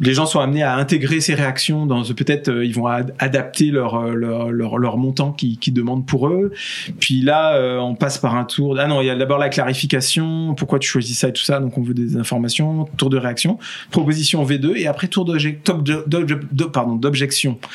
les 0.00 0.14
gens 0.14 0.26
sont 0.26 0.40
amenés 0.40 0.62
à 0.62 0.76
intégrer 0.76 1.20
ces 1.20 1.34
réactions 1.34 1.86
dans 1.86 2.02
peut-être 2.04 2.48
euh, 2.48 2.64
ils 2.64 2.74
vont 2.74 2.86
ad- 2.86 3.14
adapter 3.18 3.70
leur 3.70 3.94
euh, 3.94 4.14
leur, 4.14 4.50
leur, 4.50 4.78
leur 4.78 4.98
montant 4.98 5.32
qu'ils 5.32 5.58
qu'ils 5.58 5.74
demandent 5.74 6.06
pour 6.06 6.28
eux 6.28 6.52
puis 7.00 7.22
là 7.22 7.54
euh, 7.56 7.78
on 7.78 7.94
passe 7.94 8.18
par 8.18 8.34
un 8.36 8.44
tour 8.44 8.76
ah 8.78 8.86
non 8.86 9.00
il 9.00 9.06
y 9.06 9.10
a 9.10 9.16
d'abord 9.16 9.38
la 9.38 9.48
clarification 9.48 10.54
pourquoi 10.54 10.78
tu 10.78 10.88
choisis 10.88 11.18
ça 11.18 11.28
et 11.28 11.32
tout 11.32 11.42
ça 11.42 11.60
donc 11.60 11.76
on 11.78 11.82
veut 11.82 11.94
des 11.94 12.16
informations 12.16 12.86
tour 12.96 13.10
de 13.10 13.18
réaction 13.18 13.58
proposition 13.90 14.44
V2 14.44 14.76
et 14.76 14.86
après 14.86 15.08
tour 15.08 15.24
d'objection 15.24 15.58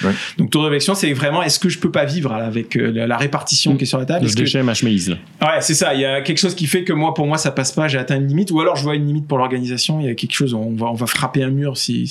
Ouais. 0.04 0.12
donc 0.38 0.50
tour 0.50 0.64
d'objection 0.64 0.96
c'est 0.96 1.12
vraiment 1.14 1.44
est-ce 1.44 1.60
que 1.60 1.70
je 1.70 1.80
peux 1.80 1.92
pas 1.92 2.06
vivre 2.06 2.32
avec 2.34 2.76
euh, 2.76 2.92
la, 3.06 3.18
répartition 3.18 3.76
qui 3.76 3.84
est 3.84 3.88
sur 3.88 3.98
la 3.98 4.06
table? 4.06 4.28
Je 4.28 4.42
Est-ce 4.42 4.54
que- 4.58 4.62
ma 4.62 4.74
chemise. 4.74 5.10
Ouais, 5.42 5.62
c'est 5.62 5.74
ça. 5.74 5.94
Il 5.94 6.02
y 6.02 6.06
a 6.06 6.22
quelque 6.22 6.38
chose 6.38 6.56
qui 6.56 6.66
fait 6.68 6.84
que 6.84 6.94
moi, 6.94 7.14
pour 7.14 7.26
moi, 7.28 7.38
ça 7.38 7.52
passe 7.52 7.72
pas. 7.72 7.88
J'ai 7.88 7.98
atteint 7.98 8.18
une 8.18 8.28
limite, 8.28 8.52
ou 8.52 8.60
alors 8.60 8.76
je 8.76 8.84
vois 8.84 8.96
une 8.96 9.06
limite 9.06 9.28
pour 9.28 9.38
l'organisation. 9.38 10.00
Il 10.00 10.08
y 10.08 10.10
a 10.10 10.16
quelque 10.16 10.34
chose. 10.34 10.54
On 10.54 10.72
va, 10.76 10.88
on 10.88 10.94
va 10.94 11.06
frapper 11.08 11.44
un 11.44 11.50
mur 11.50 11.78
si, 11.78 12.08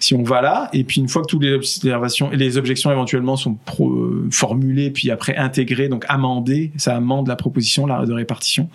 si, 0.00 0.14
on 0.14 0.22
va 0.22 0.40
là. 0.40 0.68
Et 0.72 0.84
puis 0.84 1.00
une 1.00 1.08
fois 1.08 1.22
que 1.22 1.28
toutes 1.28 1.42
les 1.42 1.52
observations, 1.52 2.30
les 2.30 2.58
objections 2.58 2.90
éventuellement 2.90 3.36
sont 3.36 3.58
euh, 3.80 4.28
formulées, 4.30 4.90
puis 4.90 5.10
après 5.10 5.36
intégrées, 5.36 5.88
donc 5.88 6.04
amendées, 6.08 6.72
ça 6.76 6.96
amende 6.96 7.28
la 7.28 7.36
proposition, 7.36 7.86
de 7.86 8.12
répartition. 8.12 8.68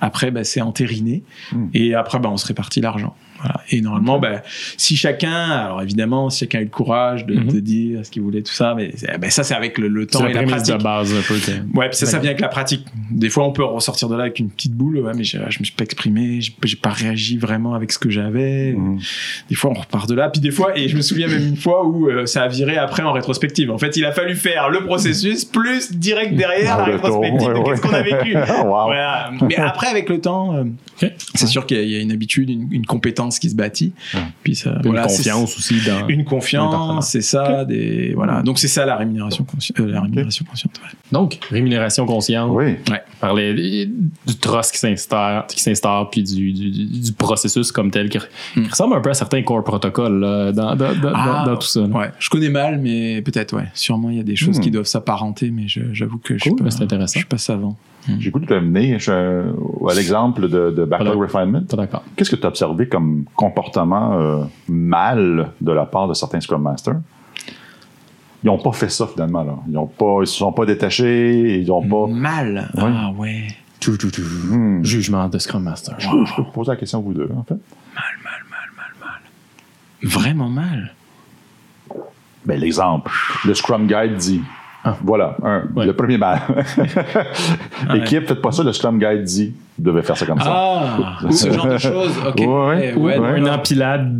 Après, 0.00 0.30
bah, 0.30 0.44
c'est 0.44 0.60
entériné. 0.60 1.22
Hmm. 1.52 1.66
Et 1.74 1.94
après, 1.94 2.18
bah, 2.18 2.28
on 2.30 2.36
se 2.36 2.46
répartit 2.46 2.80
l'argent. 2.80 3.14
Voilà. 3.38 3.60
Et 3.70 3.82
normalement, 3.82 4.18
bah, 4.18 4.42
si 4.78 4.96
chacun, 4.96 5.50
alors 5.50 5.82
évidemment, 5.82 6.30
si 6.30 6.40
chacun 6.40 6.58
a 6.58 6.62
eu 6.62 6.64
le 6.64 6.70
courage 6.70 7.26
de, 7.26 7.34
de 7.34 7.60
dire 7.60 8.00
ce 8.04 8.10
qu'il 8.10 8.22
voulait, 8.22 8.40
tout 8.40 8.52
ça, 8.52 8.74
mais 8.74 8.92
c'est- 8.96 9.18
bah, 9.18 9.28
ça, 9.28 9.44
c'est 9.44 9.54
avec 9.54 9.76
le, 9.76 9.88
le 9.88 10.06
temps 10.06 10.22
la 10.22 10.30
et 10.30 10.32
la 10.32 10.42
pratique. 10.44 10.74
de 10.78 10.82
base 10.82 11.12
un 11.14 11.20
peu. 11.20 11.34
que- 11.34 11.78
Ouais, 11.78 11.90
puis 11.90 11.98
ça, 11.98 12.06
ça 12.06 12.18
vient 12.18 12.30
avec 12.30 12.40
la 12.40 12.48
pratique. 12.48 12.86
Des 13.10 13.28
fois, 13.28 13.46
on 13.46 13.52
peut 13.52 13.62
ressortir 13.62 14.08
de 14.08 14.14
là 14.16 14.22
avec 14.22 14.38
une 14.38 14.48
petite 14.48 14.72
boule. 14.72 14.98
Ouais, 15.00 15.12
mais 15.14 15.22
j'ai- 15.22 15.38
je 15.50 15.58
me 15.60 15.64
suis 15.64 15.74
pas 15.74 15.84
exprimé, 15.84 16.40
j'ai 16.40 16.76
pas 16.76 16.88
réagi 16.90 17.36
vraiment 17.36 17.74
avec 17.74 17.92
ce 17.92 17.98
que 17.98 18.08
j'avais. 18.08 18.72
Mhm. 18.72 18.98
Des 19.50 19.54
fois, 19.54 19.70
on 19.70 19.74
repart 19.80 20.08
de 20.08 20.14
là. 20.14 20.30
Puis 20.30 20.40
des 20.40 20.50
fois, 20.50 20.76
et 20.78 20.88
je 20.88 20.96
me 20.96 21.02
souviens 21.02 21.28
même 21.28 21.46
une 21.46 21.56
fois 21.56 21.86
où 21.86 22.08
euh, 22.08 22.24
ça 22.24 22.42
a 22.42 22.48
viré 22.48 22.78
après 22.78 23.02
en 23.02 23.12
rétrospective. 23.12 23.70
En 23.70 23.76
fait, 23.78 23.98
il 23.98 24.04
a 24.06 24.12
fallu 24.12 24.34
faire 24.34 24.70
le 24.70 24.80
processus 24.86 25.44
plus 25.44 25.92
direct 25.92 26.34
derrière 26.34 26.78
la 26.78 26.86
Le 26.86 26.98
tour, 27.00 27.20
rétrospective 27.20 27.48
de 27.48 27.54
ouais, 27.58 27.64
qu'est-ce 27.64 27.82
qu'on 27.82 27.92
a 27.92 28.02
vécu. 28.02 28.34
Wow. 28.66 28.84
Voilà. 28.86 29.30
Mais 29.42 29.56
après, 29.56 29.85
avec 29.90 30.08
le 30.08 30.20
temps, 30.20 30.54
euh, 30.54 30.64
c'est 31.34 31.46
sûr 31.46 31.66
qu'il 31.66 31.76
y, 31.76 31.80
a- 31.80 31.82
il 31.82 31.90
y 31.90 31.96
a 31.96 32.00
une 32.00 32.12
habitude, 32.12 32.50
une, 32.50 32.68
une 32.70 32.86
compétence 32.86 33.38
qui 33.38 33.50
se 33.50 33.54
bâtit. 33.54 33.92
Ouais. 34.14 34.20
Puis 34.42 34.54
ça, 34.56 34.70
Une 34.84 34.90
voilà, 34.90 35.02
confiance 35.06 35.56
aussi 35.56 35.76
dans. 35.86 36.06
Une 36.08 36.24
confiance, 36.24 37.08
c'est 37.10 37.20
ça. 37.22 37.64
Des, 37.64 38.12
voilà. 38.14 38.42
Donc 38.42 38.58
c'est 38.58 38.68
ça 38.68 38.84
la 38.86 38.96
rémunération, 38.96 39.44
consci- 39.44 39.72
euh, 39.80 39.86
la 39.86 40.00
rémunération 40.02 40.44
consciente. 40.44 40.72
ouais. 40.82 40.90
Donc, 41.12 41.38
rémunération 41.50 42.06
consciente. 42.06 42.50
Oui. 42.54 42.74
par 43.20 43.34
les- 43.34 43.86
du 43.86 44.34
trust 44.40 44.72
qui 44.72 44.78
s'instaure, 44.78 45.46
qui 45.46 45.60
s'instaure 45.62 46.10
puis 46.10 46.22
du, 46.22 46.52
du, 46.52 47.12
processus 47.12 47.72
comme 47.72 47.90
tel 47.90 48.08
qui, 48.10 48.18
qui 48.18 48.24
Hmm. 48.60 48.66
ressemble 48.66 48.94
un 48.96 49.00
peu 49.00 49.10
à 49.10 49.14
certains 49.14 49.42
core 49.42 49.64
protocoles 49.64 50.20
là, 50.20 50.52
dans, 50.52 50.74
dans, 50.76 50.94
dans, 50.94 51.12
Ah, 51.14 51.42
dans- 51.44 51.52
dans 51.52 51.56
tout 51.58 51.66
ça. 51.66 51.80
là. 51.80 51.86
Ouais, 51.88 52.10
je 52.18 52.28
connais 52.28 52.48
mal, 52.50 52.78
mais 52.78 53.22
peut-être, 53.22 53.56
ouais. 53.56 53.68
Sûrement, 53.74 54.10
il 54.10 54.16
y 54.16 54.20
a 54.20 54.22
des 54.22 54.36
choses 54.36 54.58
Hmm. 54.58 54.62
qui 54.62 54.70
doivent 54.70 54.86
s'apparenter, 54.86 55.50
mais 55.50 55.64
j'avoue 55.68 56.18
que 56.18 56.34
je 56.36 56.42
suis 56.42 56.54
pas, 56.54 56.70
c'est 56.70 56.82
intéressant. 56.82 57.14
je 57.14 57.18
suis 57.20 57.26
pas 57.28 57.38
savant. 57.38 57.76
J'ai 58.18 58.30
goût 58.30 58.38
de 58.38 58.46
à 59.90 59.94
l'exemple 59.94 60.48
de, 60.48 60.70
de 60.70 60.84
Backlog. 60.84 61.18
Refinement. 61.20 61.62
D'accord. 61.72 62.02
Qu'est-ce 62.14 62.30
que 62.30 62.36
tu 62.36 62.44
as 62.44 62.48
observé 62.48 62.88
comme 62.88 63.24
comportement 63.34 64.18
euh, 64.18 64.44
mal 64.68 65.52
de 65.60 65.72
la 65.72 65.86
part 65.86 66.08
de 66.08 66.14
certains 66.14 66.40
Scrum 66.40 66.62
Masters? 66.62 67.00
Ils 68.42 68.46
n'ont 68.46 68.58
pas 68.58 68.72
fait 68.72 68.90
ça 68.90 69.06
finalement. 69.06 69.42
Là. 69.42 69.56
Ils 69.68 69.78
ils 70.22 70.26
se 70.26 70.36
sont 70.36 70.52
pas 70.52 70.66
détachés. 70.66 71.60
Ils 71.60 71.72
ont 71.72 71.82
pas. 71.82 72.06
Mal. 72.06 72.70
Ouais. 72.74 72.82
Ah 72.84 73.10
ouais. 73.16 73.48
Tout, 73.80 73.96
tout, 73.96 74.10
tout. 74.10 74.22
Hmm. 74.22 74.84
Jugement 74.84 75.28
de 75.28 75.38
Scrum 75.38 75.62
Master. 75.62 75.94
Je, 75.98 76.08
peux, 76.08 76.24
je 76.24 76.34
peux 76.34 76.42
vous 76.42 76.50
poser 76.50 76.70
la 76.70 76.76
question 76.76 76.98
à 76.98 77.02
vous 77.02 77.12
deux, 77.12 77.30
en 77.36 77.44
fait. 77.44 77.56
Vraiment 80.02 80.48
mal. 80.48 80.94
Ben, 82.44 82.60
l'exemple. 82.60 83.10
Le 83.44 83.54
Scrum 83.54 83.86
Guide 83.86 84.16
dit. 84.16 84.42
Ah. 84.88 84.96
Voilà, 85.02 85.36
un, 85.42 85.62
Ouais. 85.74 85.84
le 85.86 85.92
premier 85.94 86.16
mal. 86.18 86.40
Ouais. 87.90 87.98
Équipe, 87.98 88.26
faites 88.28 88.40
pas 88.40 88.52
ça, 88.52 88.62
le 88.62 88.72
Scrum 88.72 88.98
Guide 88.98 89.24
dit. 89.24 89.52
Vous 89.78 89.84
devez 89.90 90.02
faire 90.02 90.16
ça 90.16 90.24
comme 90.24 90.40
ça. 90.40 90.46
Ah, 90.48 91.18
ce 91.30 91.50
genre 91.52 91.66
de 91.68 91.76
choses. 91.76 92.12
Ok. 92.26 92.38
Ouais, 92.38 92.46
Ouais, 92.46 92.94
ouais, 92.96 93.18
ouais. 93.18 93.38
une 93.38 93.48
empilade 93.48 94.10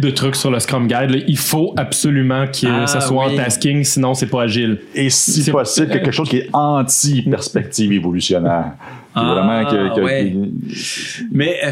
de 0.00 0.10
trucs 0.10 0.36
sur 0.36 0.50
le 0.50 0.58
Scrum 0.60 0.86
Guide. 0.86 1.10
là. 1.10 1.18
Il 1.28 1.36
faut 1.36 1.74
absolument 1.76 2.46
que 2.46 2.66
Ah, 2.66 2.86
ça 2.86 3.00
soit 3.00 3.26
oui. 3.28 3.34
en 3.34 3.36
tasking, 3.44 3.84
sinon 3.84 4.14
c'est 4.14 4.28
pas 4.28 4.42
agile. 4.44 4.80
Et 4.94 5.10
si 5.10 5.42
C'est- 5.42 5.50
possible, 5.52 5.88
quelque 5.88 6.10
chose 6.10 6.28
qui 6.28 6.38
est 6.38 6.48
anti-perspective 6.54 7.92
évolutionnaire. 7.92 8.72
Ah, 9.14 9.24
vraiment 9.24 9.64
que, 9.70 9.94
que- 9.96 10.00
ouais. 10.00 10.32
qui- 10.32 11.24
Mais 11.32 11.56
euh, 11.64 11.70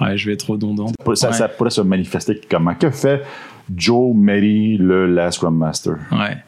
ouais, 0.00 0.16
je 0.16 0.26
vais 0.26 0.32
être 0.34 0.48
redondant. 0.50 0.86
ça, 1.14 1.28
Ouais. 1.28 1.34
ça 1.34 1.48
pourrait 1.48 1.70
se 1.70 1.82
manifester 1.82 2.40
comment? 2.50 2.74
Que 2.74 2.90
fait 2.90 3.22
Joe 3.74 4.14
Mary, 4.14 4.76
le 4.78 5.06
last 5.06 5.36
Scrum 5.36 5.56
Master? 5.56 5.96
Ouais. 6.12 6.38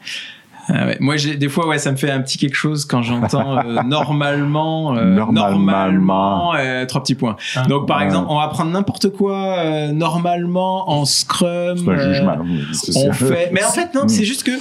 Ah 0.71 0.85
ouais. 0.85 0.97
Moi, 0.99 1.17
j'ai, 1.17 1.35
des 1.35 1.49
fois, 1.49 1.67
ouais, 1.67 1.79
ça 1.79 1.91
me 1.91 1.97
fait 1.97 2.11
un 2.11 2.21
petit 2.21 2.37
quelque 2.37 2.55
chose 2.55 2.85
quand 2.85 3.01
j'entends 3.01 3.57
euh, 3.57 3.81
normalement, 3.85 4.95
euh, 4.95 5.03
Normalement. 5.15 5.49
normalement, 5.49 6.55
euh, 6.55 6.85
trois 6.85 7.01
petits 7.01 7.15
points. 7.15 7.35
Ah. 7.55 7.63
Donc, 7.67 7.87
par 7.87 7.97
Ouais. 7.97 8.03
exemple, 8.05 8.27
on 8.29 8.37
va 8.37 8.47
prendre 8.49 8.71
n'importe 8.71 9.09
quoi 9.09 9.57
euh, 9.59 9.91
normalement 9.91 10.89
en 10.89 11.05
Scrum. 11.05 11.77
C'est 11.77 11.89
un 11.89 11.93
euh, 11.93 12.13
jugement. 12.13 12.37
c'est 12.73 12.97
on 13.07 13.11
fait. 13.13 13.49
Mais 13.51 13.63
en 13.63 13.69
fait, 13.71 13.93
non, 13.95 14.07
c'est 14.07 14.25
juste 14.25 14.43
que, 14.43 14.51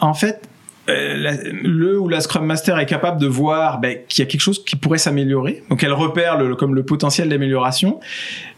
en 0.00 0.14
fait, 0.14 0.42
euh, 0.88 1.16
la- 1.16 1.36
le 1.62 1.98
ou 2.00 2.08
la 2.08 2.20
Scrum 2.20 2.44
Master 2.44 2.78
est 2.78 2.86
capable 2.86 3.20
de 3.20 3.26
voir 3.26 3.78
ben, 3.80 3.98
qu'il 4.08 4.24
y 4.24 4.26
a 4.26 4.30
quelque 4.30 4.40
chose 4.40 4.64
qui 4.64 4.76
pourrait 4.76 4.98
s'améliorer. 4.98 5.62
Donc 5.70 5.82
elle 5.84 5.92
repère 5.92 6.38
le, 6.38 6.56
comme 6.56 6.74
le 6.74 6.84
potentiel 6.84 7.28
d'amélioration, 7.28 8.00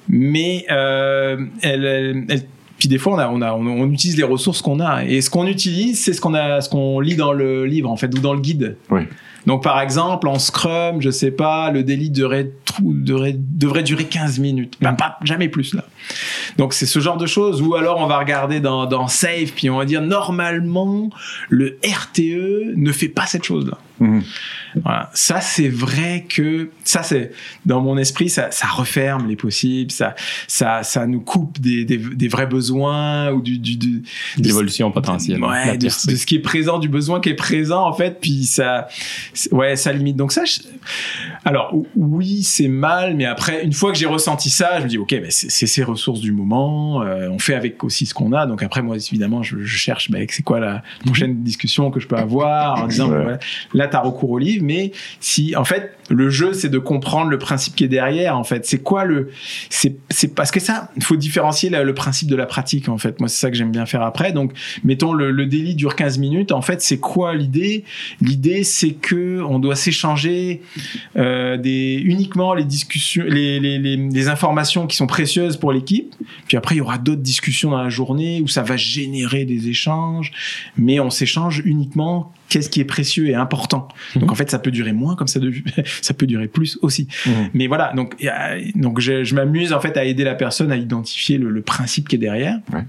mais 0.08 0.64
euh, 0.70 1.36
elle, 1.62 1.84
elle- 1.84 2.24
elle- 2.30 2.42
puis 2.84 2.90
des 2.90 2.98
fois 2.98 3.14
on, 3.14 3.18
a, 3.18 3.28
on, 3.28 3.40
a, 3.40 3.54
on, 3.54 3.66
on 3.66 3.90
utilise 3.90 4.18
les 4.18 4.24
ressources 4.24 4.60
qu'on 4.60 4.78
a 4.78 5.04
et 5.06 5.22
ce 5.22 5.30
qu'on 5.30 5.46
utilise 5.46 6.04
c'est 6.04 6.12
ce 6.12 6.20
qu'on 6.20 6.34
a, 6.34 6.60
ce 6.60 6.68
qu'on 6.68 7.00
lit 7.00 7.16
dans 7.16 7.32
le 7.32 7.64
livre 7.64 7.88
en 7.88 7.96
fait 7.96 8.14
ou 8.14 8.18
dans 8.18 8.34
le 8.34 8.40
guide. 8.40 8.76
Oui. 8.90 9.04
Donc 9.46 9.62
par 9.62 9.80
exemple 9.80 10.28
en 10.28 10.38
Scrum, 10.38 11.00
je 11.00 11.08
sais 11.08 11.30
pas, 11.30 11.70
le 11.70 11.82
délit 11.82 12.10
devrait, 12.10 12.50
devrait, 12.82 13.36
devrait 13.38 13.84
durer 13.84 14.04
15 14.04 14.38
minutes, 14.38 14.76
Ben, 14.82 14.92
pas 14.92 15.18
jamais 15.24 15.48
plus 15.48 15.72
là. 15.72 15.84
Donc 16.58 16.72
c'est 16.74 16.86
ce 16.86 16.98
genre 17.00 17.16
de 17.16 17.26
choses 17.26 17.60
ou 17.62 17.74
alors 17.74 17.98
on 18.00 18.06
va 18.06 18.18
regarder 18.18 18.60
dans, 18.60 18.86
dans 18.86 19.08
Save 19.08 19.52
puis 19.56 19.70
on 19.70 19.78
va 19.78 19.84
dire 19.84 20.02
normalement 20.02 21.10
le 21.48 21.78
RTE 21.84 22.74
ne 22.76 22.92
fait 22.92 23.08
pas 23.08 23.26
cette 23.26 23.44
chose 23.44 23.66
là. 23.66 23.78
Mhm. 24.00 24.22
Voilà. 24.82 25.08
Ça, 25.14 25.40
c'est 25.40 25.68
vrai 25.68 26.26
que 26.28 26.70
ça, 26.82 27.04
c'est 27.04 27.30
dans 27.64 27.80
mon 27.80 27.96
esprit, 27.96 28.28
ça, 28.28 28.50
ça 28.50 28.66
referme 28.66 29.28
les 29.28 29.36
possibles, 29.36 29.92
ça, 29.92 30.16
ça, 30.48 30.82
ça 30.82 31.06
nous 31.06 31.20
coupe 31.20 31.60
des, 31.60 31.84
des, 31.84 31.96
des 31.98 32.26
vrais 32.26 32.48
besoins 32.48 33.30
ou 33.30 33.40
du, 33.40 33.58
du, 33.58 33.76
du 33.76 34.02
L'évolution 34.36 34.90
potentielle. 34.90 35.40
Ouais, 35.44 35.78
de, 35.78 35.88
ce 35.88 36.26
qui 36.26 36.34
est 36.34 36.40
présent, 36.40 36.80
du 36.80 36.88
besoin 36.88 37.20
qui 37.20 37.28
est 37.28 37.34
présent 37.34 37.86
en 37.86 37.92
fait, 37.92 38.18
puis 38.20 38.44
ça, 38.46 38.88
ouais, 39.52 39.76
ça 39.76 39.92
limite. 39.92 40.16
Donc 40.16 40.32
ça, 40.32 40.44
je- 40.44 40.58
alors 41.44 41.72
ou- 41.72 41.86
oui, 41.94 42.42
c'est 42.42 42.66
mal, 42.68 43.14
mais 43.14 43.26
après, 43.26 43.64
une 43.64 43.72
fois 43.72 43.92
que 43.92 43.98
j'ai 43.98 44.06
ressenti 44.06 44.50
ça, 44.50 44.80
je 44.80 44.84
me 44.84 44.88
dis 44.88 44.98
ok, 44.98 45.10
ben, 45.10 45.30
c'est 45.30 45.68
ces 45.68 45.84
ressources 45.84 46.20
du 46.20 46.32
moment, 46.44 47.02
euh, 47.02 47.28
on 47.30 47.38
fait 47.38 47.54
avec 47.54 47.82
aussi 47.84 48.06
ce 48.06 48.14
qu'on 48.14 48.32
a. 48.32 48.46
Donc 48.46 48.62
après, 48.62 48.82
moi 48.82 48.96
évidemment, 48.96 49.42
je, 49.42 49.58
je 49.60 49.76
cherche, 49.76 50.10
ben, 50.10 50.26
c'est 50.28 50.42
quoi 50.42 50.60
la 50.60 50.82
prochaine 51.06 51.42
discussion 51.42 51.90
que 51.90 52.00
je 52.00 52.06
peux 52.06 52.16
avoir 52.16 52.82
en 52.82 52.86
disant, 52.86 53.08
voilà, 53.08 53.38
là, 53.72 53.88
tu 53.88 53.96
as 53.96 54.00
recours 54.00 54.30
au 54.30 54.38
livre, 54.38 54.64
mais 54.64 54.92
si, 55.20 55.54
en 55.56 55.64
fait, 55.64 55.96
le 56.10 56.28
jeu, 56.28 56.52
c'est 56.52 56.68
de 56.68 56.78
comprendre 56.78 57.30
le 57.30 57.38
principe 57.38 57.74
qui 57.76 57.84
est 57.84 57.88
derrière, 57.88 58.36
en 58.38 58.44
fait. 58.44 58.66
C'est 58.66 58.78
quoi 58.82 59.04
le, 59.04 59.30
c'est, 59.70 59.96
c'est 60.10 60.34
parce 60.34 60.50
que 60.50 60.60
ça, 60.60 60.90
il 60.96 61.02
faut 61.02 61.16
différencier 61.16 61.70
la- 61.70 61.82
le 61.82 61.94
principe 61.94 62.28
de 62.28 62.36
la 62.36 62.44
pratique, 62.46 62.88
en 62.90 62.98
fait. 62.98 63.20
Moi, 63.20 63.28
c'est 63.28 63.38
ça 63.38 63.50
que 63.50 63.56
j'aime 63.56 63.72
bien 63.72 63.86
faire 63.86 64.02
après. 64.02 64.32
Donc, 64.32 64.52
mettons, 64.84 65.12
le, 65.14 65.30
le 65.30 65.46
délit 65.46 65.74
dure 65.74 65.96
15 65.96 66.18
minutes. 66.18 66.52
En 66.52 66.60
fait, 66.62 66.82
c'est 66.82 66.98
quoi 66.98 67.34
l'idée? 67.34 67.84
L'idée, 68.20 68.64
c'est 68.64 68.90
que 68.92 69.40
on 69.42 69.58
doit 69.58 69.76
s'échanger, 69.76 70.60
euh, 71.16 71.56
des, 71.56 72.00
uniquement 72.04 72.52
les 72.54 72.64
discussions, 72.64 73.24
les, 73.26 73.58
les, 73.60 73.78
les, 73.78 73.96
les 73.96 74.28
informations 74.28 74.86
qui 74.86 74.96
sont 74.96 75.06
précieuses 75.06 75.56
pour 75.56 75.72
l'équipe. 75.72 76.14
Puis 76.46 76.56
après, 76.56 76.74
il 76.74 76.78
y 76.78 76.80
aura 76.80 76.98
d'autres 76.98 77.22
discussions 77.22 77.70
dans 77.70 77.82
la 77.82 77.88
journée 77.90 78.40
où 78.40 78.48
ça 78.48 78.62
va 78.62 78.76
générer 78.76 79.44
des 79.44 79.68
échanges, 79.68 80.32
mais 80.76 81.00
on 81.00 81.10
s'échange 81.10 81.62
uniquement 81.64 82.32
qu'est-ce 82.48 82.68
qui 82.70 82.80
est 82.80 82.84
précieux 82.84 83.28
et 83.28 83.34
important. 83.34 83.88
Donc 84.16 84.30
en 84.30 84.34
fait, 84.34 84.50
ça 84.50 84.58
peut 84.58 84.70
durer 84.70 84.92
moins, 84.92 85.16
comme 85.16 85.28
ça, 85.28 85.40
de- 85.40 85.52
ça 86.02 86.14
peut 86.14 86.26
durer 86.26 86.46
plus 86.48 86.78
aussi. 86.82 87.08
Mhm. 87.26 87.50
Mais 87.54 87.66
voilà, 87.66 87.92
donc, 87.94 88.14
donc 88.74 89.00
je, 89.00 89.24
je 89.24 89.34
m'amuse 89.34 89.72
en 89.72 89.80
fait 89.80 89.96
à 89.96 90.04
aider 90.04 90.24
la 90.24 90.34
personne 90.34 90.70
à 90.70 90.76
identifier 90.76 91.38
le, 91.38 91.50
le 91.50 91.62
principe 91.62 92.08
qui 92.08 92.16
est 92.16 92.18
derrière. 92.18 92.58
Ouais. 92.72 92.84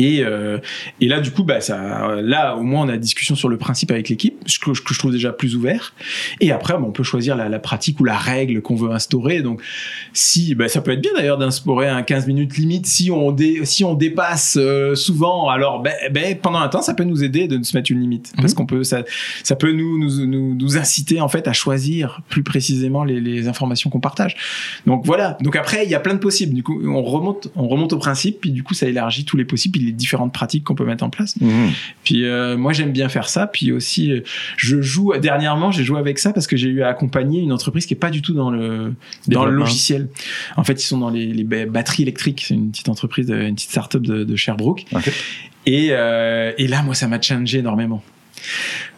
Et, 0.00 0.24
euh, 0.24 0.58
et 1.02 1.08
là, 1.08 1.20
du 1.20 1.30
coup, 1.30 1.44
bah, 1.44 1.60
ça, 1.60 2.20
là, 2.22 2.56
au 2.56 2.62
moins, 2.62 2.86
on 2.86 2.88
a 2.88 2.96
discussion 2.96 3.34
sur 3.34 3.50
le 3.50 3.58
principe 3.58 3.90
avec 3.90 4.08
l'équipe, 4.08 4.34
ce 4.46 4.58
que, 4.58 4.72
je 4.72 4.98
trouve 4.98 5.12
déjà 5.12 5.30
plus 5.30 5.56
ouvert. 5.56 5.92
Et 6.40 6.52
après, 6.52 6.72
bah, 6.72 6.84
on 6.86 6.90
peut 6.90 7.02
choisir 7.02 7.36
la, 7.36 7.50
la 7.50 7.58
pratique 7.58 8.00
ou 8.00 8.04
la 8.04 8.16
règle 8.16 8.62
qu'on 8.62 8.76
veut 8.76 8.90
instaurer. 8.90 9.42
Donc, 9.42 9.60
si, 10.14 10.54
bah, 10.54 10.68
ça 10.68 10.80
peut 10.80 10.92
être 10.92 11.02
bien 11.02 11.10
d'ailleurs 11.14 11.36
d'instaurer 11.36 11.88
un 11.88 12.02
15 12.02 12.26
minutes 12.28 12.56
limite. 12.56 12.86
Si 12.86 13.10
on, 13.10 13.30
dé, 13.30 13.60
si 13.64 13.84
on 13.84 13.92
dépasse 13.92 14.56
euh, 14.58 14.94
souvent, 14.94 15.50
alors 15.50 15.84
pendant 16.40 16.60
un 16.60 16.68
temps, 16.68 16.80
ça 16.80 16.94
peut 16.94 17.04
nous 17.04 17.22
aider 17.22 17.46
de 17.46 17.62
se 17.62 17.76
mettre 17.76 17.92
une 17.92 18.00
limite. 18.00 18.32
Parce 18.38 18.54
qu'on 18.54 18.64
peut, 18.64 18.84
ça, 18.84 19.02
ça 19.42 19.54
peut 19.54 19.72
nous, 19.72 19.98
nous, 19.98 20.26
nous, 20.26 20.54
nous 20.54 20.78
inciter 20.78 21.20
en 21.20 21.28
fait 21.28 21.46
à 21.46 21.52
choisir 21.52 22.22
plus 22.30 22.42
précisément 22.42 23.04
les, 23.04 23.20
les 23.20 23.48
informations 23.48 23.90
qu'on 23.90 24.00
partage. 24.00 24.34
Donc 24.86 25.04
voilà. 25.04 25.36
Donc 25.42 25.56
après, 25.56 25.84
il 25.84 25.90
y 25.90 25.94
a 25.94 26.00
plein 26.00 26.14
de 26.14 26.20
possibles. 26.20 26.54
Du 26.54 26.62
coup, 26.62 26.80
on 26.82 27.02
remonte, 27.02 27.48
on 27.54 27.68
remonte 27.68 27.92
au 27.92 27.98
principe, 27.98 28.40
puis 28.40 28.50
du 28.50 28.62
coup, 28.62 28.72
ça 28.72 28.86
élargit 28.86 29.26
tous 29.26 29.36
les 29.36 29.44
possibles, 29.44 29.89
les 29.90 29.96
différentes 29.96 30.32
pratiques 30.32 30.64
qu'on 30.64 30.74
peut 30.74 30.84
mettre 30.84 31.04
en 31.04 31.10
place. 31.10 31.36
Mhm. 31.40 31.70
Puis 32.04 32.24
euh, 32.24 32.56
moi 32.56 32.72
j'aime 32.72 32.92
bien 32.92 33.08
faire 33.08 33.28
ça. 33.28 33.46
Puis 33.46 33.72
aussi 33.72 34.12
euh, 34.12 34.20
je 34.56 34.80
joue 34.80 35.12
dernièrement 35.20 35.70
j'ai 35.72 35.84
joué 35.84 35.98
avec 35.98 36.18
ça 36.18 36.32
parce 36.32 36.46
que 36.46 36.56
j'ai 36.56 36.68
eu 36.68 36.82
à 36.82 36.88
accompagner 36.88 37.40
une 37.40 37.52
entreprise 37.52 37.86
qui 37.86 37.94
est 37.94 37.96
pas 37.98 38.10
du 38.10 38.22
tout 38.22 38.34
dans 38.34 38.50
le 38.50 38.94
dans 39.28 39.44
le 39.44 39.52
logiciel. 39.52 40.08
En 40.56 40.64
fait 40.64 40.82
ils 40.82 40.86
sont 40.86 40.98
dans 40.98 41.10
les, 41.10 41.26
les 41.26 41.44
ba- 41.44 41.66
batteries 41.66 42.02
électriques. 42.04 42.44
C'est 42.46 42.54
une 42.54 42.70
petite 42.70 42.88
entreprise, 42.88 43.26
de- 43.26 43.36
une 43.40 43.54
petite 43.54 43.70
start-up 43.70 44.02
de, 44.02 44.24
de 44.24 44.36
Sherbrooke. 44.36 44.84
Ok. 44.92 45.10
Et 45.66 45.88
euh, 45.90 46.52
et 46.58 46.66
là 46.68 46.82
moi 46.82 46.94
ça 46.94 47.06
m'a 47.08 47.20
changé 47.20 47.58
énormément. 47.58 48.02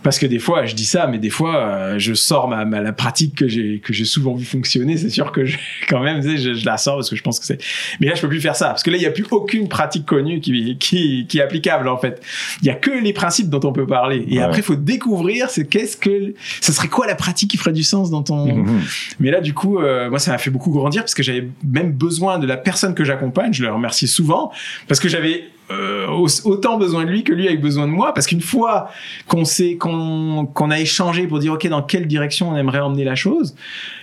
Parce 0.02 0.18
que 0.18 0.26
des 0.26 0.38
fois, 0.38 0.66
je 0.66 0.74
dis 0.74 0.84
ça, 0.84 1.06
mais 1.06 1.18
des 1.18 1.30
fois, 1.30 1.56
euh, 1.56 1.98
je 1.98 2.12
sors 2.14 2.48
ma, 2.48 2.64
ma- 2.64 2.80
la 2.80 2.92
pratique 2.92 3.34
que 3.36 3.46
j'ai 3.48 3.78
que 3.78 3.92
j'ai 3.92 4.04
souvent 4.04 4.34
vu 4.34 4.44
fonctionner. 4.44 4.96
C'est 4.96 5.10
sûr 5.10 5.30
que 5.32 5.44
je, 5.44 5.56
quand 5.88 6.00
même, 6.00 6.22
je, 6.22 6.54
je 6.54 6.64
la 6.66 6.76
sors 6.76 6.96
parce 6.96 7.08
que 7.10 7.16
je 7.16 7.22
pense 7.22 7.38
que 7.38 7.46
c'est. 7.46 7.58
Mais 8.00 8.08
là, 8.08 8.14
je 8.14 8.20
peux 8.20 8.28
plus 8.28 8.40
faire 8.40 8.56
ça 8.56 8.66
parce 8.68 8.82
que 8.82 8.90
là, 8.90 8.96
il 8.96 9.02
y 9.02 9.06
a 9.06 9.10
plus 9.10 9.24
aucune 9.30 9.68
pratique 9.68 10.04
connue 10.06 10.40
qui 10.40 10.76
qui, 10.78 11.26
qui 11.28 11.38
est 11.38 11.42
applicable 11.42 11.88
en 11.88 11.96
fait. 11.98 12.20
Il 12.62 12.66
y 12.66 12.70
a 12.70 12.74
que 12.74 12.90
les 12.90 13.12
principes 13.12 13.48
dont 13.48 13.60
on 13.64 13.72
peut 13.72 13.86
parler. 13.86 14.24
Et 14.28 14.38
Ouais. 14.38 14.42
après, 14.42 14.58
il 14.58 14.64
faut 14.64 14.74
découvrir, 14.76 15.50
c'est 15.50 15.66
qu'est-ce 15.68 15.96
que, 15.96 16.34
ce 16.60 16.72
serait 16.72 16.88
quoi 16.88 17.06
la 17.06 17.14
pratique 17.14 17.50
qui 17.50 17.56
ferait 17.56 17.72
du 17.72 17.82
sens 17.84 18.10
dans 18.10 18.22
ton. 18.22 18.46
Mhm. 18.56 18.80
Mais 19.20 19.30
là, 19.30 19.40
du 19.40 19.54
coup, 19.54 19.78
euh, 19.78 20.10
moi, 20.10 20.18
ça 20.18 20.30
m'a 20.32 20.38
fait 20.38 20.50
beaucoup 20.50 20.70
grandir 20.72 21.02
parce 21.02 21.14
que 21.14 21.22
j'avais 21.22 21.46
même 21.64 21.92
besoin 21.92 22.38
de 22.38 22.46
la 22.46 22.56
personne 22.56 22.94
que 22.94 23.04
j'accompagne. 23.04 23.52
Je 23.52 23.62
le 23.62 23.72
remercie 23.72 24.08
souvent 24.08 24.50
parce 24.88 24.98
que 25.00 25.08
j'avais 25.08 25.44
euh, 25.70 26.06
au- 26.08 26.26
autant 26.44 26.76
besoin 26.76 27.04
de 27.04 27.10
lui 27.10 27.24
que 27.24 27.32
lui 27.32 27.46
avait 27.48 27.56
besoin 27.56 27.86
de 27.86 27.92
moi. 27.92 28.12
Parce 28.14 28.26
qu'une 28.26 28.40
fois 28.40 28.88
qu'on 29.28 29.44
sait 29.44 29.76
qu'on 29.76 30.46
qu'on 30.52 30.70
a 30.70 30.80
échangé 30.80 31.26
pour 31.26 31.38
dire 31.38 31.52
ok 31.54 31.66
dans 31.68 31.82
quelle 31.82 32.06
direction 32.06 32.50
on 32.50 32.56
aimerait 32.56 32.80
emmener 32.80 33.04
la 33.04 33.14
chose, 33.14 33.54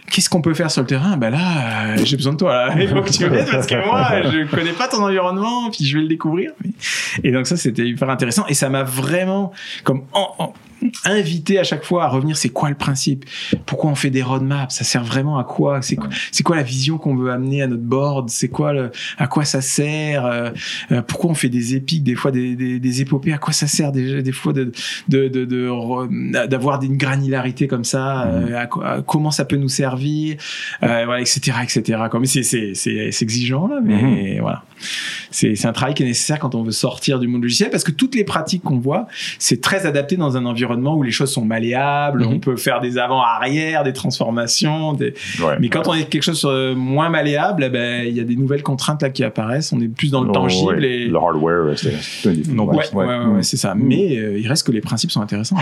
qu'est-ce 0.09 0.29
qu'on 0.29 0.41
peut 0.41 0.53
faire 0.53 0.69
sur 0.71 0.81
le 0.81 0.87
terrain? 0.87 1.17
Ben 1.17 1.29
là, 1.29 1.95
euh, 1.97 2.01
j'ai 2.03 2.17
besoin 2.17 2.33
de 2.33 2.37
toi. 2.37 2.69
Il 2.79 2.87
faut 2.87 3.01
que 3.01 3.09
tu 3.09 3.25
m'aides 3.29 3.49
parce 3.51 3.67
que 3.67 3.75
moi, 3.85 4.07
je 4.31 4.45
connais 4.53 4.73
pas 4.73 4.87
ton 4.87 5.03
environnement, 5.03 5.69
puis 5.71 5.85
je 5.85 5.95
vais 5.97 6.03
le 6.03 6.09
découvrir. 6.09 6.51
Et 7.23 7.31
donc 7.31 7.47
ça, 7.47 7.57
c'était 7.57 7.85
hyper 7.87 8.09
intéressant 8.09 8.45
et 8.47 8.53
ça 8.53 8.69
m'a 8.69 8.83
vraiment 8.83 9.51
comme 9.83 10.03
en- 10.13 10.29
en- 10.39 10.53
invité 11.05 11.59
à 11.59 11.63
chaque 11.65 11.83
fois 11.83 12.05
à 12.05 12.07
revenir. 12.07 12.37
C'est 12.37 12.49
quoi 12.49 12.69
le 12.69 12.75
principe? 12.75 13.25
Pourquoi 13.65 13.91
on 13.91 13.95
fait 13.95 14.09
des 14.11 14.21
roadmaps? 14.23 14.73
Ça 14.73 14.85
sert 14.85 15.03
vraiment 15.03 15.37
à 15.37 15.43
quoi? 15.43 15.81
C'est 15.81 15.97
quoi, 16.43 16.55
la 16.55 16.63
vision 16.63 16.97
qu'on 16.97 17.15
veut 17.17 17.31
amener 17.31 17.61
à 17.61 17.67
notre 17.67 17.83
board? 17.83 18.29
C'est 18.29 18.47
quoi 18.47 18.71
le, 18.71 18.91
à 19.17 19.27
quoi 19.27 19.43
ça 19.43 19.59
sert 19.59 20.25
Euh, 20.25 20.51
euh, 20.93 21.01
Pourquoi 21.01 21.31
on 21.31 21.33
fait 21.33 21.49
des 21.49 21.75
épiques 21.75 22.03
des 22.03 22.15
fois 22.15 22.31
des, 22.31 22.55
des, 22.55 22.79
des 22.79 23.01
épopées? 23.01 23.33
À 23.33 23.37
quoi 23.39 23.51
ça 23.51 23.67
sert 23.67 23.91
des, 23.91 24.21
des 24.23 24.31
fois 24.31 24.53
de 24.53 24.71
de 25.09 25.27
de- 25.27 25.43
de 25.43 25.67
re- 25.67 26.47
d'avoir 26.47 26.81
une 26.81 26.95
granularité 26.95 27.67
comme 27.67 27.83
ça 27.83 28.21
à 28.57 28.65
quoi- 28.67 28.87
à 28.87 29.01
comment 29.01 29.31
ça 29.31 29.43
peut 29.43 29.57
nous 29.57 29.67
servir? 29.69 29.98
Euh, 30.03 31.03
Voilà, 31.05 31.21
etc., 31.21 31.57
etc. 31.63 31.99
Comme 32.09 32.25
c'est 32.25 32.41
exigeant 33.21 33.67
là, 33.67 33.79
mais 33.83 34.39
voilà. 34.39 34.63
C'est 35.31 35.65
un 35.65 35.73
travail 35.73 35.93
qui 35.93 36.03
est 36.03 36.05
nécessaire 36.05 36.39
quand 36.39 36.55
on 36.55 36.63
veut 36.63 36.71
sortir 36.71 37.19
du 37.19 37.27
monde 37.27 37.43
logiciel 37.43 37.69
parce 37.69 37.83
que 37.83 37.91
toutes 37.91 38.15
les 38.15 38.23
pratiques 38.23 38.63
qu'on 38.63 38.79
voit, 38.79 39.07
c'est 39.37 39.59
très 39.61 39.85
adapté 39.85 40.15
dans 40.15 40.37
un 40.37 40.45
environnement 40.45 40.95
où 40.95 41.03
les 41.03 41.11
choses 41.11 41.31
sont 41.31 41.43
malléables, 41.43 42.21
Mhm. 42.25 42.33
on 42.33 42.39
peut 42.39 42.55
faire 42.55 42.79
des 42.79 42.97
avant-arrière, 42.97 43.83
des 43.83 43.91
transformations, 43.93 44.93
des... 44.93 45.13
Ouais. 45.41 45.57
mais 45.59 45.67
quand 45.69 45.87
on 45.87 45.93
est 45.93 46.05
quelque 46.09 46.23
chose 46.23 46.45
euh, 46.45 46.75
moins 46.75 47.09
malléable, 47.09 47.63
eh 47.65 47.69
ben 47.69 48.05
il 48.07 48.15
y 48.15 48.19
a 48.21 48.23
des 48.23 48.35
nouvelles 48.37 48.63
contraintes 48.63 49.01
là 49.01 49.09
qui 49.09 49.23
apparaissent, 49.23 49.73
on 49.73 49.81
est 49.81 49.87
plus 49.89 50.11
dans 50.11 50.23
le 50.23 50.29
Oh, 50.29 50.33
tangible 50.33 50.75
ouais. 50.79 50.89
et 50.89 51.05
Le 51.07 51.17
hardware, 51.17 51.77
c'est 51.77 51.93
c'est 53.41 53.57
ça. 53.57 53.75
Mais 53.75 54.17
euh, 54.17 54.39
il 54.39 54.47
reste 54.47 54.65
que 54.65 54.71
les 54.71 54.81
principes 54.81 55.11
sont 55.11 55.21
intéressants. 55.21 55.57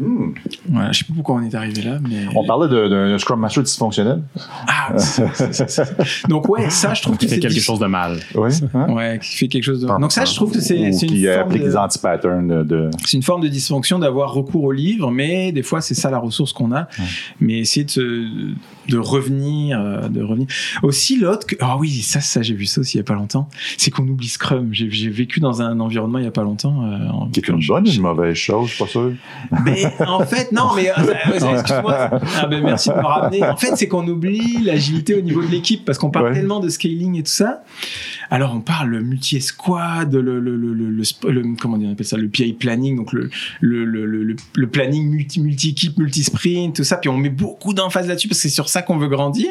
Hmm. 0.00 0.32
Voilà, 0.68 0.92
je 0.92 0.98
sais 0.98 1.04
pas 1.04 1.12
pourquoi 1.14 1.36
on 1.36 1.42
est 1.42 1.54
arrivé 1.54 1.82
là, 1.82 1.98
mais 2.08 2.26
On 2.34 2.44
parlait 2.44 2.68
de- 2.68 3.16
Scrum 3.18 3.40
Master 3.40 3.57
dysfonctionnel. 3.62 4.22
ah, 4.66 4.96
c'est- 4.98 5.28
c'est- 5.34 5.52
c'est- 5.52 5.68
c'est- 5.70 6.28
donc 6.28 6.48
ouais, 6.48 6.70
ça 6.70 6.94
je 6.94 7.02
trouve 7.02 7.14
que 7.16 7.20
Qui 7.20 7.28
fait 7.28 7.34
c'est 7.36 7.40
quelque 7.40 7.52
dis- 7.54 7.60
chose 7.60 7.78
de 7.80 7.86
mal. 7.86 8.18
Oui. 8.34 8.50
Hein? 8.74 8.86
Ouais, 8.92 9.18
qui 9.22 9.36
fait 9.36 9.48
quelque 9.48 9.64
chose 9.64 9.80
de. 9.82 9.86
Donc 9.86 10.12
ça, 10.12 10.24
je 10.24 10.34
trouve 10.34 10.52
que 10.52 10.60
c'est 10.60 10.92
c'est 10.92 11.06
qui 11.06 11.22
une 11.22 11.26
forme 11.32 11.40
applique 11.40 11.62
de... 11.62 11.68
des 11.68 11.76
anti-patterns 11.76 12.48
de- 12.48 12.62
de. 12.62 12.90
c'est 13.04 13.16
une 13.16 13.22
forme 13.22 13.42
de 13.42 13.48
dysfonction 13.48 13.98
d'avoir 13.98 14.32
recours 14.32 14.64
au 14.64 14.72
livre, 14.72 15.10
mais 15.10 15.52
des 15.52 15.62
fois 15.62 15.80
c'est 15.80 15.94
ça 15.94 16.10
la 16.10 16.18
ressource 16.18 16.52
qu'on 16.52 16.72
a. 16.72 16.88
Mais 17.40 17.58
essayer 17.58 17.84
de, 18.88 18.98
revenir, 18.98 19.78
euh, 19.80 20.08
de 20.08 20.22
revenir. 20.22 20.46
Aussi 20.82 21.18
l'autre, 21.18 21.46
que... 21.46 21.56
ah 21.60 21.76
oui, 21.78 21.90
ça, 22.02 22.20
ça 22.20 22.40
j'ai 22.42 22.54
vu 22.54 22.64
ça 22.66 22.80
aussi 22.80 22.96
il 22.96 22.98
y 22.98 23.00
a 23.00 23.04
pas 23.04 23.14
longtemps, 23.14 23.48
c'est 23.76 23.90
qu'on 23.90 24.06
oublie 24.08 24.28
Scrum. 24.28 24.68
J'ai 24.72 24.90
j'ai 24.90 25.10
vécu 25.10 25.40
dans 25.40 25.60
un 25.62 25.78
environnement 25.80 26.18
il 26.18 26.24
y 26.24 26.28
a 26.28 26.30
pas 26.30 26.42
longtemps. 26.42 26.84
euh, 26.84 27.08
en- 27.10 27.28
Qui 27.28 27.40
est 27.40 27.48
une 27.48 27.64
bonne 27.66 27.86
ou 27.86 27.90
une 27.90 28.00
mauvaise 28.00 28.34
chose, 28.34 28.68
je 28.68 28.74
suis 28.74 28.84
pas 28.84 28.90
sûr. 28.90 29.12
Mais 29.64 29.84
en 30.06 30.20
fait, 30.24 30.52
non, 30.52 30.70
mais 30.74 30.88
euh, 30.90 30.92
euh, 30.98 31.52
excuse-moi. 31.58 32.10
Ah 32.40 32.46
ben 32.46 32.62
merci 32.62 32.88
de 32.88 32.94
me 32.94 33.00
ramener. 33.04 33.40
En 33.52 33.56
fait, 33.56 33.76
c'est 33.76 33.88
qu'on 33.88 34.06
oublie 34.08 34.58
l'agilité 34.62 35.14
au 35.14 35.20
niveau 35.20 35.42
de 35.42 35.48
l'équipe 35.50 35.84
parce 35.84 35.98
qu'on 35.98 36.10
parle 36.10 36.26
Ouais. 36.28 36.34
tellement 36.34 36.60
de 36.60 36.68
scaling 36.68 37.16
et 37.16 37.22
tout 37.22 37.30
ça. 37.30 37.62
Alors 38.30 38.54
on 38.54 38.60
parle 38.60 38.90
le 38.90 39.02
multi-esquad, 39.02 40.12
le, 40.14 40.20
le, 40.40 40.56
le, 40.56 40.74
le, 40.74 40.90
le 40.90 41.02
sp- 41.02 41.28
le- 41.28 41.42
comment 41.60 41.76
on 41.80 41.92
appelle 41.92 42.06
ça, 42.06 42.16
le 42.16 42.28
PI 42.28 42.52
planning, 42.54 42.96
donc 42.96 43.12
le, 43.12 43.30
le, 43.60 43.84
le, 43.84 44.06
le, 44.06 44.22
le- 44.24 44.36
le 44.54 44.66
planning 44.66 45.08
multi, 45.08 45.40
multi-équipe, 45.40 45.96
multi-sprint, 45.98 46.76
tout 46.76 46.84
ça. 46.84 46.96
Puis 46.96 47.08
on 47.08 47.16
met 47.16 47.30
beaucoup 47.30 47.74
d'emphase 47.74 48.06
là-dessus 48.08 48.28
parce 48.28 48.38
que 48.40 48.48
c'est 48.48 48.54
sur 48.54 48.68
ça 48.68 48.82
qu'on 48.82 48.98
veut 48.98 49.08
grandir. 49.08 49.48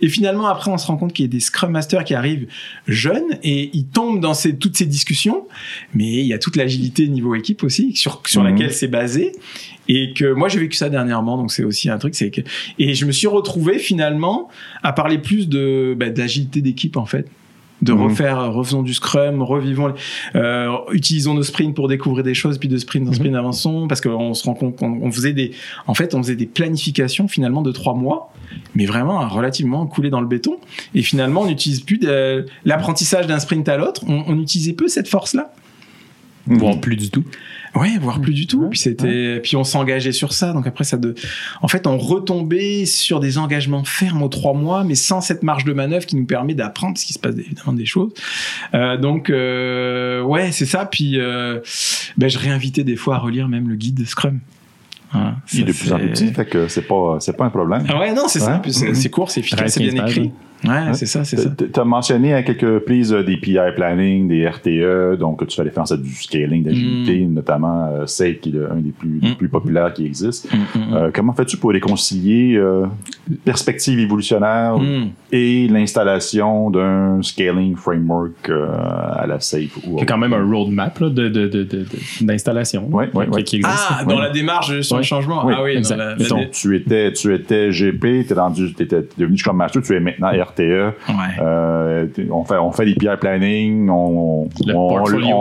Et 0.00 0.08
finalement, 0.08 0.46
après, 0.46 0.70
on 0.70 0.78
se 0.78 0.86
rend 0.86 0.96
compte 0.96 1.12
qu'il 1.12 1.24
y 1.24 1.28
a 1.28 1.30
des 1.30 1.40
Scrum 1.40 1.72
Masters 1.72 2.04
qui 2.04 2.14
arrivent 2.14 2.46
jeunes 2.86 3.38
et 3.42 3.70
ils 3.74 3.86
tombent 3.86 4.20
dans 4.20 4.34
ces, 4.34 4.56
toutes 4.56 4.76
ces 4.76 4.86
discussions. 4.86 5.46
Mais 5.94 6.12
il 6.20 6.26
y 6.26 6.32
a 6.32 6.38
toute 6.38 6.56
l'agilité 6.56 7.08
niveau 7.08 7.34
équipe 7.34 7.62
aussi, 7.64 7.94
sur, 7.94 8.22
sur 8.26 8.42
Mhm. 8.42 8.48
laquelle 8.50 8.72
c'est 8.72 8.88
basé. 8.88 9.32
Et 9.88 10.14
que 10.14 10.32
moi, 10.32 10.48
j'ai 10.48 10.60
vécu 10.60 10.76
ça 10.78 10.88
dernièrement, 10.88 11.36
donc 11.36 11.52
c'est 11.52 11.64
aussi 11.64 11.90
un 11.90 11.98
truc. 11.98 12.14
c'est 12.14 12.30
que 12.30 12.40
Et 12.78 12.94
je 12.94 13.04
me 13.04 13.12
suis 13.12 13.26
retrouvé 13.26 13.78
finalement 13.78 14.48
à 14.82 14.92
parler 14.92 15.18
plus 15.18 15.48
de 15.48 15.94
bah, 15.98 16.08
d'agilité 16.08 16.62
d'équipe 16.62 16.96
en 16.96 17.04
fait 17.04 17.26
de 17.84 17.92
Mhm. 17.92 18.02
refaire, 18.02 18.52
refaisons 18.52 18.82
du 18.82 18.94
scrum, 18.94 19.42
revivons, 19.42 19.94
euh, 20.34 20.68
utilisons 20.92 21.34
nos 21.34 21.42
sprints 21.42 21.74
pour 21.74 21.86
découvrir 21.88 22.24
des 22.24 22.34
choses, 22.34 22.58
puis 22.58 22.68
de 22.68 22.76
sprint 22.78 23.06
en 23.06 23.10
Mhm. 23.10 23.14
sprint 23.16 23.34
avançons, 23.36 23.86
parce 23.88 24.00
qu'on 24.00 24.34
se 24.34 24.44
rend 24.44 24.54
compte 24.54 24.76
qu'on 24.76 24.98
on 25.02 25.12
faisait 25.12 25.32
des, 25.32 25.52
en 25.86 25.94
fait, 25.94 26.14
on 26.14 26.22
faisait 26.22 26.36
des 26.36 26.46
planifications 26.46 27.28
finalement 27.28 27.62
de 27.62 27.70
trois 27.72 27.94
mois, 27.94 28.32
mais 28.74 28.86
vraiment 28.86 29.28
relativement 29.28 29.86
coulé 29.86 30.10
dans 30.10 30.20
le 30.20 30.26
béton. 30.26 30.56
Et 30.94 31.02
finalement, 31.02 31.42
on 31.42 31.46
n'utilise 31.46 31.80
plus 31.82 31.98
de- 31.98 32.46
l'apprentissage 32.64 33.26
d'un 33.26 33.38
sprint 33.38 33.68
à 33.68 33.76
l'autre, 33.76 34.02
on, 34.08 34.24
on 34.26 34.40
utilisait 34.40 34.72
peu 34.72 34.88
cette 34.88 35.08
force-là. 35.08 35.52
Voire 36.46 36.78
plus 36.78 36.96
du 36.96 37.08
tout. 37.08 37.24
Ouais, 37.76 37.98
voire 38.00 38.20
plus 38.20 38.34
du 38.34 38.46
tout. 38.46 38.62
Ouais, 38.62 38.68
puis 38.70 38.78
c'était, 38.78 39.40
puis 39.42 39.56
on 39.56 39.64
s'engageait 39.64 40.12
sur 40.12 40.32
ça. 40.32 40.52
Donc 40.52 40.66
après 40.66 40.84
ça 40.84 40.96
de, 40.96 41.14
en 41.60 41.68
fait, 41.68 41.86
on 41.86 41.98
retombait 41.98 42.86
sur 42.86 43.20
des 43.20 43.38
engagements 43.38 43.84
fermes 43.84 44.22
aux 44.22 44.28
trois 44.28 44.54
mois, 44.54 44.84
mais 44.84 44.94
sans 44.94 45.20
cette 45.20 45.42
marge 45.42 45.64
de 45.64 45.72
manœuvre 45.72 46.06
qui 46.06 46.16
nous 46.16 46.26
permet 46.26 46.54
d'apprendre, 46.54 46.94
parce 46.94 47.04
qu'il 47.04 47.14
se 47.14 47.18
passe 47.18 47.34
évidemment 47.36 47.72
des 47.72 47.86
choses. 47.86 48.12
Euh, 48.74 48.96
donc 48.96 49.28
euh, 49.28 50.22
ouais, 50.22 50.52
c'est 50.52 50.66
ça. 50.66 50.86
Puis 50.86 51.18
euh, 51.18 51.60
ben, 52.16 52.28
je 52.28 52.38
réinvitais 52.38 52.84
des 52.84 52.96
fois 52.96 53.16
à 53.16 53.18
relire 53.18 53.48
même 53.48 53.68
le 53.68 53.74
guide 53.74 54.06
Scrum. 54.06 54.38
Voilà, 55.12 55.36
Il 55.52 55.60
est 55.60 55.64
de 55.64 55.72
plus 55.72 55.92
en 55.92 55.98
plus 55.98 56.08
petit, 56.08 56.32
fait 56.32 56.44
que 56.44 56.68
c'est 56.68 56.82
pas, 56.82 57.18
c'est 57.20 57.36
pas 57.36 57.44
un 57.44 57.50
problème. 57.50 57.84
Ah 57.88 57.98
ouais, 57.98 58.12
non, 58.12 58.26
c'est 58.28 58.40
ça. 58.40 58.58
Puis 58.58 58.72
c'est, 58.72 59.10
court, 59.10 59.30
c'est 59.30 59.40
efficace, 59.40 59.74
c'est 59.74 59.80
bien 59.80 60.04
13-15 60.04 60.08
écrit. 60.08 60.32
Ouais, 60.64 60.70
Ouais. 60.70 60.94
c'est 60.94 61.06
ça, 61.06 61.24
c'est 61.24 61.36
ça. 61.36 61.50
Tu 61.50 61.80
as 61.80 61.84
mentionné 61.84 62.34
à 62.34 62.42
quelques 62.42 62.62
reprises 62.62 63.12
euh, 63.12 63.22
des 63.22 63.36
PI 63.36 63.58
planning, 63.76 64.28
des 64.28 64.46
RTE, 64.48 65.16
donc 65.18 65.46
tu 65.46 65.54
fais 65.56 65.62
référence 65.62 65.92
à 65.92 65.96
du 65.96 66.10
scaling 66.10 66.62
d'agilité, 66.64 67.20
notamment 67.26 67.86
euh, 67.92 68.06
SAFE, 68.06 68.40
qui 68.40 68.48
est 68.50 68.52
le- 68.52 68.70
un 68.72 68.76
des 68.76 68.90
plus, 68.90 69.20
Mm. 69.22 69.34
plus 69.36 69.48
populaires 69.48 69.92
qui 69.92 70.06
existe. 70.06 70.52
Mm, 70.52 70.56
mm, 70.56 70.62
mm. 70.90 70.94
Euh, 70.94 71.10
comment 71.12 71.32
fais-tu 71.32 71.56
pour 71.56 71.70
réconcilier 71.70 72.56
euh, 72.56 72.86
perspective 73.44 73.98
évolutionnaire 73.98 74.78
Mm. 74.78 75.08
et 75.32 75.68
l'installation 75.68 76.70
d'un 76.70 77.20
scaling 77.22 77.76
framework 77.76 78.48
euh, 78.48 78.66
à 79.14 79.26
la 79.26 79.40
SAFE? 79.40 79.76
Ou 79.86 79.96
Il 79.96 79.98
y 79.98 80.02
a 80.02 80.06
quand 80.06 80.18
même 80.18 80.32
un 80.32 80.44
roadmap 80.50 80.98
là, 80.98 81.08
de, 81.08 81.28
de, 81.28 81.46
de, 81.48 81.62
de- 81.62 81.64
de- 81.64 81.86
d'installation 82.26 82.88
Ouais, 82.90 83.08
ouais, 83.14 83.26
qui, 83.26 83.30
ouais. 83.32 83.42
qui 83.44 83.56
existe. 83.56 83.86
Ah, 83.90 84.04
dans 84.04 84.16
Ouais. 84.16 84.22
la 84.22 84.30
démarche 84.30 84.80
sur 84.80 84.96
Ouais. 84.96 85.02
le 85.02 85.06
changement. 85.06 85.40
Ah 85.48 85.62
oui, 85.62 85.72
dans 85.74 85.78
exact. 85.78 85.96
la- 85.96 86.10
la- 86.10 86.16
Mettons, 86.16 86.40
Tu 86.52 86.76
étais, 86.76 87.12
tu 87.12 87.34
étais 87.34 87.70
GP, 87.72 88.26
tu 88.26 88.72
t'étais 88.74 89.02
devenu 89.18 89.36
Scrum 89.38 89.56
Master, 89.56 89.82
tu 89.82 89.94
es 89.94 90.00
maintenant 90.00 90.28
RTE. 90.28 90.53
Ouais. 90.62 91.14
Euh, 91.40 92.06
on 92.30 92.44
fait 92.44 92.56
on 92.56 92.72
fait 92.72 92.84
des 92.86 92.94
PR 92.94 93.18
planning, 93.18 93.88
on 93.90 94.48
Le 94.66 94.74
on, 94.74 94.88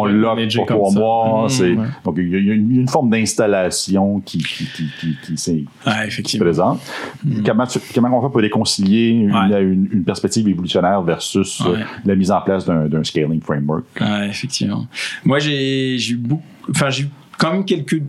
on 0.02 0.06
lock 0.06 0.40
pour 0.56 0.66
trois 0.68 0.92
mois. 0.92 1.46
Mmh, 1.46 1.50
c'est- 1.50 1.74
ouais. 1.74 1.86
Donc 2.06 2.16
il 2.18 2.30
y, 2.30 2.36
a- 2.36 2.40
il 2.40 2.46
y 2.48 2.52
a 2.52 2.54
une, 2.54 2.88
forme 2.88 3.10
d'installation 3.10 4.20
qui 4.22 4.38
qui 4.40 4.66
qui 4.66 4.86
qui, 5.00 5.36
qui 5.36 5.68
Ah, 5.86 6.06
effectivement. 6.06 6.46
présente. 6.46 6.80
Mmh. 7.24 7.44
Comment 7.46 7.66
tu- 7.68 7.80
comment 7.94 8.18
on 8.20 8.22
fait 8.22 8.32
pour 8.32 8.42
réconcilier 8.42 9.10
une, 9.10 9.32
Ouais. 9.34 9.62
une, 9.64 9.88
une 9.92 10.04
perspective 10.04 10.48
évolutionnaire 10.48 11.02
versus 11.02 11.62
euh, 11.66 11.74
Ouais. 11.74 11.80
la 12.06 12.16
mise 12.16 12.32
en 12.32 12.42
place 12.42 12.66
d'un 12.66 12.86
d'un 12.86 13.04
scaling 13.04 13.42
framework? 13.42 13.86
Ouais, 14.00 14.28
effectivement. 14.30 14.86
Moi, 15.26 15.40
j'ai 15.40 15.98
j'ai 15.98 16.14
eu 16.14 16.18
beaucoup, 16.18 16.44
enfin, 16.70 16.90
j'ai 16.90 17.04
eu 17.04 17.08
quand 17.38 17.52
même 17.52 17.66
quelques 17.66 18.02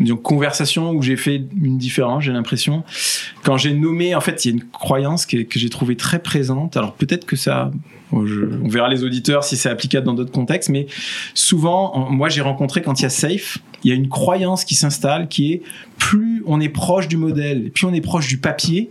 disons, 0.00 0.16
conversations 0.16 0.90
où 0.92 1.02
j'ai 1.02 1.16
fait 1.16 1.42
une 1.62 1.78
différence, 1.78 2.24
j'ai 2.24 2.32
l'impression. 2.32 2.84
Quand 3.42 3.56
j'ai 3.56 3.72
nommé, 3.74 4.14
en 4.14 4.20
fait, 4.20 4.44
il 4.44 4.48
y 4.48 4.50
a 4.52 4.54
une 4.54 4.64
croyance 4.64 5.26
que, 5.26 5.38
que 5.38 5.58
j'ai 5.58 5.68
trouvée 5.70 5.96
très 5.96 6.20
présente. 6.20 6.76
Alors 6.76 6.94
peut-être 6.94 7.26
que 7.26 7.36
ça, 7.36 7.70
je- 8.12 8.58
on 8.64 8.68
verra 8.68 8.88
les 8.88 9.04
auditeurs 9.04 9.44
si 9.44 9.56
c'est 9.56 9.68
applicable 9.70 10.06
dans 10.06 10.14
d'autres 10.14 10.32
contextes, 10.32 10.68
mais 10.70 10.86
souvent, 11.34 11.94
en- 11.94 12.10
moi, 12.10 12.28
j'ai 12.28 12.40
rencontré 12.40 12.82
quand 12.82 13.00
il 13.00 13.02
y 13.02 13.06
a 13.06 13.10
safe, 13.10 13.58
il 13.84 13.90
y 13.90 13.92
a 13.92 13.96
une 13.96 14.08
croyance 14.08 14.64
qui 14.64 14.74
s'installe 14.74 15.28
qui 15.28 15.52
est 15.52 15.62
plus 15.98 16.42
on 16.46 16.60
est 16.60 16.68
proche 16.68 17.08
du 17.08 17.16
modèle, 17.16 17.70
plus 17.70 17.86
on 17.86 17.92
est 17.94 18.00
proche 18.00 18.28
du 18.28 18.38
papier, 18.38 18.90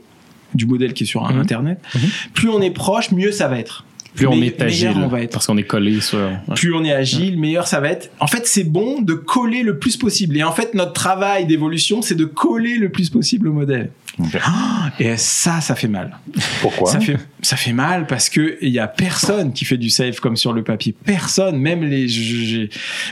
du 0.53 0.65
modèle 0.65 0.93
qui 0.93 1.03
est 1.03 1.07
sur 1.07 1.23
Mhm. 1.29 1.39
Internet, 1.39 1.79
Mhm. 1.95 2.01
plus 2.33 2.49
on 2.49 2.61
est 2.61 2.71
proche, 2.71 3.11
mieux 3.11 3.31
ça 3.31 3.47
va 3.47 3.59
être. 3.59 3.85
Plus 4.17 4.27
on 4.27 4.41
est 4.41 4.61
agile, 4.61 4.93
on 4.97 5.07
va 5.07 5.21
être 5.21 5.31
parce 5.31 5.45
qu'on 5.45 5.57
est 5.57 5.63
collé 5.63 6.01
sur. 6.01 6.17
ouais. 6.17 6.55
plus 6.55 6.73
on 6.73 6.83
est 6.83 6.91
agile, 6.91 7.39
meilleur 7.39 7.67
ça 7.67 7.79
va 7.79 7.89
être. 7.89 8.09
En 8.19 8.27
fait, 8.27 8.47
c'est 8.47 8.63
bon 8.63 9.01
de 9.01 9.13
coller 9.13 9.63
le 9.63 9.77
plus 9.77 9.95
possible. 9.95 10.35
Et 10.37 10.43
en 10.43 10.51
fait, 10.51 10.73
notre 10.73 10.93
travail 10.93 11.45
d'évolution, 11.45 12.01
c'est 12.01 12.15
de 12.15 12.25
coller 12.25 12.75
le 12.77 12.89
plus 12.89 13.09
possible 13.09 13.47
au 13.47 13.53
modèle. 13.53 13.91
Et 14.99 15.17
ça, 15.17 15.61
ça 15.61 15.75
fait 15.75 15.87
mal. 15.87 16.17
Pourquoi? 16.61 16.91
Ça 16.91 16.99
fait, 16.99 17.17
ça 17.41 17.55
fait 17.55 17.73
mal 17.73 18.07
parce 18.07 18.29
que 18.29 18.57
il 18.61 18.69
y 18.69 18.79
a 18.79 18.87
personne 18.87 19.53
qui 19.53 19.65
fait 19.65 19.77
du 19.77 19.89
safe 19.89 20.19
comme 20.19 20.35
sur 20.35 20.53
le 20.53 20.63
papier. 20.63 20.95
Personne, 21.05 21.57
même 21.57 21.83
les, 21.83 22.07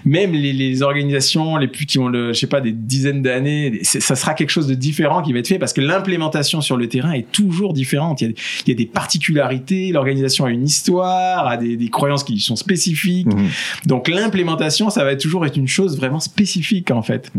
même 0.03 0.33
les, 0.33 0.53
les 0.53 0.81
organisations 0.81 1.57
les 1.57 1.67
plus 1.67 1.85
qui 1.85 1.99
ont 1.99 2.07
le, 2.07 2.33
je 2.33 2.39
sais 2.39 2.47
pas, 2.47 2.61
des 2.61 2.71
dizaines 2.71 3.21
d'années, 3.21 3.79
ça 3.83 4.15
sera 4.15 4.33
quelque 4.33 4.49
chose 4.49 4.67
de 4.67 4.73
différent 4.73 5.21
qui 5.21 5.33
va 5.33 5.39
être 5.39 5.47
fait 5.47 5.59
parce 5.59 5.73
que 5.73 5.81
l'implémentation 5.81 6.61
sur 6.61 6.77
le 6.77 6.87
terrain 6.87 7.11
est 7.11 7.31
toujours 7.31 7.73
différente. 7.73 8.21
Il 8.21 8.29
y 8.29 8.31
a, 8.31 8.33
il 8.65 8.69
y 8.69 8.71
a 8.71 8.75
des 8.75 8.85
particularités. 8.85 9.91
L'organisation 9.91 10.45
a 10.45 10.49
une 10.49 10.65
histoire, 10.65 11.47
a 11.47 11.57
des, 11.57 11.77
des 11.77 11.89
croyances 11.89 12.23
qui 12.23 12.39
sont 12.39 12.55
spécifiques. 12.55 13.27
Mhm. 13.27 13.49
Donc 13.85 14.07
l'implémentation, 14.07 14.89
ça 14.89 15.03
va 15.03 15.15
toujours 15.15 15.45
être 15.45 15.57
une 15.57 15.67
chose 15.67 15.97
vraiment 15.97 16.19
spécifique 16.19 16.91
en 16.91 17.01
fait. 17.01 17.31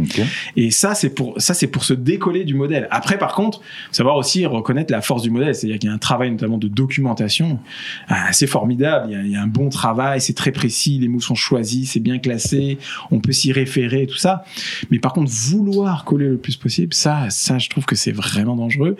Et 0.56 0.70
ça, 0.70 0.94
c'est 0.94 1.10
pour 1.10 1.34
ça, 1.38 1.54
c'est 1.54 1.66
pour 1.66 1.84
se 1.84 1.94
décoller 1.94 2.44
du 2.44 2.54
modèle. 2.54 2.88
Après, 2.90 3.18
par 3.18 3.34
contre, 3.34 3.55
savoir 3.92 4.16
aussi 4.16 4.46
reconnaître 4.46 4.92
la 4.92 5.00
force 5.00 5.22
du 5.22 5.30
modèle, 5.30 5.54
c'est-à-dire 5.54 5.78
qu'il 5.78 5.88
y 5.88 5.92
a 5.92 5.94
un 5.94 5.98
travail 5.98 6.30
notamment 6.30 6.58
de 6.58 6.68
documentation 6.68 7.58
ah, 8.08 8.26
assez 8.28 8.46
formidable. 8.46 9.12
Il 9.24 9.30
y, 9.30 9.36
a, 9.36 9.42
un 9.42 9.46
bon 9.46 9.68
travail, 9.68 10.20
c'est 10.20 10.34
très 10.34 10.52
précis, 10.52 10.98
les 10.98 11.08
mots 11.08 11.20
sont 11.20 11.34
choisis, 11.34 11.92
c'est 11.92 12.00
bien 12.00 12.18
classé, 12.18 12.78
on 13.10 13.20
peut 13.20 13.32
s'y 13.32 13.52
référer, 13.52 14.06
tout 14.06 14.16
ça. 14.16 14.44
Mais 14.90 14.98
par 14.98 15.12
contre, 15.12 15.30
vouloir 15.30 16.04
coller 16.04 16.28
le 16.28 16.38
plus 16.38 16.56
possible, 16.56 16.94
ça, 16.94 17.30
ça, 17.30 17.58
je 17.58 17.68
trouve 17.68 17.84
que 17.84 17.96
c'est 17.96 18.12
vraiment 18.12 18.56
dangereux. 18.56 18.96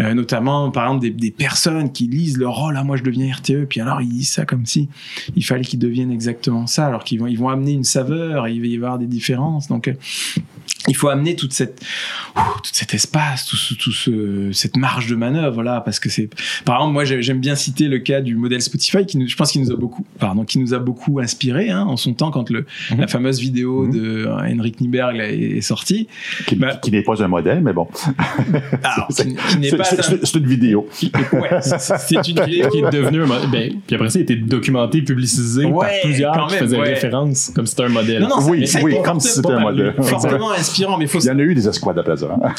Euh, 0.00 0.14
notamment, 0.14 0.70
par 0.70 0.84
exemple, 0.84 1.10
des, 1.10 1.30
personnes 1.30 1.90
qui 1.90 2.06
lisent 2.06 2.38
leur 2.38 2.54
rôle, 2.54 2.76
ah 2.76 2.84
moi 2.84 2.96
je 2.96 3.02
deviens 3.02 3.32
RTE, 3.32 3.66
puis 3.68 3.80
alors 3.80 4.00
ils 4.00 4.08
disent 4.08 4.30
ça 4.30 4.46
comme 4.46 4.66
si 4.66 4.88
il 5.34 5.44
fallait 5.44 5.64
qu'ils 5.64 5.80
deviennent 5.80 6.12
exactement 6.12 6.66
ça, 6.66 6.86
alors 6.86 7.02
qu'ils 7.02 7.18
vont, 7.18 7.26
ils 7.26 7.38
vont 7.38 7.48
amener 7.48 7.72
une 7.72 7.84
saveur, 7.84 8.46
et 8.46 8.52
il 8.52 8.60
va 8.60 8.66
y 8.66 8.76
avoir 8.76 8.98
des 8.98 9.06
différences. 9.06 9.68
Donc, 9.68 9.88
euh, 9.88 9.94
il 10.88 10.96
faut 10.96 11.08
amener 11.08 11.34
toute 11.34 11.52
cette, 11.52 11.80
tout 12.34 12.70
cet 12.72 12.94
espace, 12.94 13.46
tout, 13.46 13.56
tout 13.76 13.92
ce, 13.94 14.50
cette 14.52 14.76
marge 14.76 15.08
de 15.08 15.14
manœuvre 15.16 15.62
là, 15.62 15.80
parce 15.80 15.98
que 15.98 16.08
c'est, 16.08 16.28
par 16.64 16.76
exemple, 16.76 16.92
moi 16.92 17.04
j'ai- 17.04 17.22
j'aime 17.22 17.40
bien 17.40 17.54
citer 17.54 17.88
le 17.88 17.98
cas 17.98 18.20
du 18.20 18.36
modèle 18.36 18.60
Spotify 18.60 19.06
qui 19.06 19.16
nous, 19.18 19.28
je 19.28 19.36
pense 19.36 19.52
qu'il 19.52 19.62
nous 19.62 19.72
a 19.72 19.76
beaucoup, 19.76 20.04
pardon, 20.18 20.44
qui 20.44 20.58
nous 20.58 20.74
a 20.74 20.78
beaucoup 20.78 21.20
inspiré 21.20 21.70
hein, 21.70 21.84
en 21.88 21.96
son 21.96 22.12
temps 22.14 22.30
quand 22.30 22.50
le, 22.50 22.66
Mhm. 22.90 23.00
la 23.00 23.06
fameuse 23.06 23.40
vidéo 23.40 23.82
Mhm. 23.86 23.92
de 23.92 24.26
Henrik 24.28 24.80
Nieberg 24.80 25.16
est, 25.18 25.60
sortie. 25.60 26.08
Qui, 26.46 26.56
Bah- 26.56 26.76
qui 26.82 26.90
n'est 26.90 27.02
pas 27.02 27.22
un 27.22 27.28
modèle, 27.28 27.60
mais 27.62 27.72
bon. 27.72 27.86
Alors, 28.82 29.06
C'est- 29.10 29.24
qui, 29.26 29.34
qui 29.34 29.58
n'est 29.58 29.70
C'est 29.70 29.76
pas 29.76 29.84
c'est- 29.84 29.98
un- 29.98 30.02
c'est- 30.02 30.24
c'est 30.26 30.38
une 30.38 30.46
vidéo. 30.46 30.86
ouais, 31.32 31.60
c'est- 31.60 32.14
une 32.16 32.22
vidéo 32.22 32.68
qui 32.70 32.78
est 32.78 32.90
devenu 32.90 33.22
un 33.22 33.26
modèle. 33.26 33.50
Ben, 33.50 33.72
puis 33.86 33.96
après 33.96 34.10
ça, 34.10 34.18
il 34.18 34.22
a 34.22 34.24
été 34.24 34.36
documenté, 34.36 35.02
publicisé 35.02 35.62
par 35.70 35.88
plusieurs 36.02 36.34
quand 36.34 36.46
qui 36.48 36.54
même, 36.54 36.64
faisaient 36.64 36.76
ouais. 36.78 36.88
référence 36.94 37.50
comme 37.54 37.66
c'était 37.66 37.84
un 37.84 37.88
modèle. 37.88 38.22
Non, 38.22 38.28
non, 38.28 38.40
ça- 38.40 38.50
Oui, 38.50 38.64
oui, 38.82 38.96
comme 39.04 39.20
si 39.20 39.28
c'était 39.28 39.52
un 39.52 39.60
modèle. 39.60 39.94
fortement 40.02 40.50
inspirant, 40.52 40.98
mais 40.98 41.06
faut. 41.06 41.20
Il 41.20 41.26
y 41.26 41.30
en 41.30 41.38
a 41.38 41.42
eu 41.42 41.54
des 41.54 41.68
escouades 41.68 41.98
après 41.98 42.16
ça. 42.16 42.36
hein? 42.42 42.52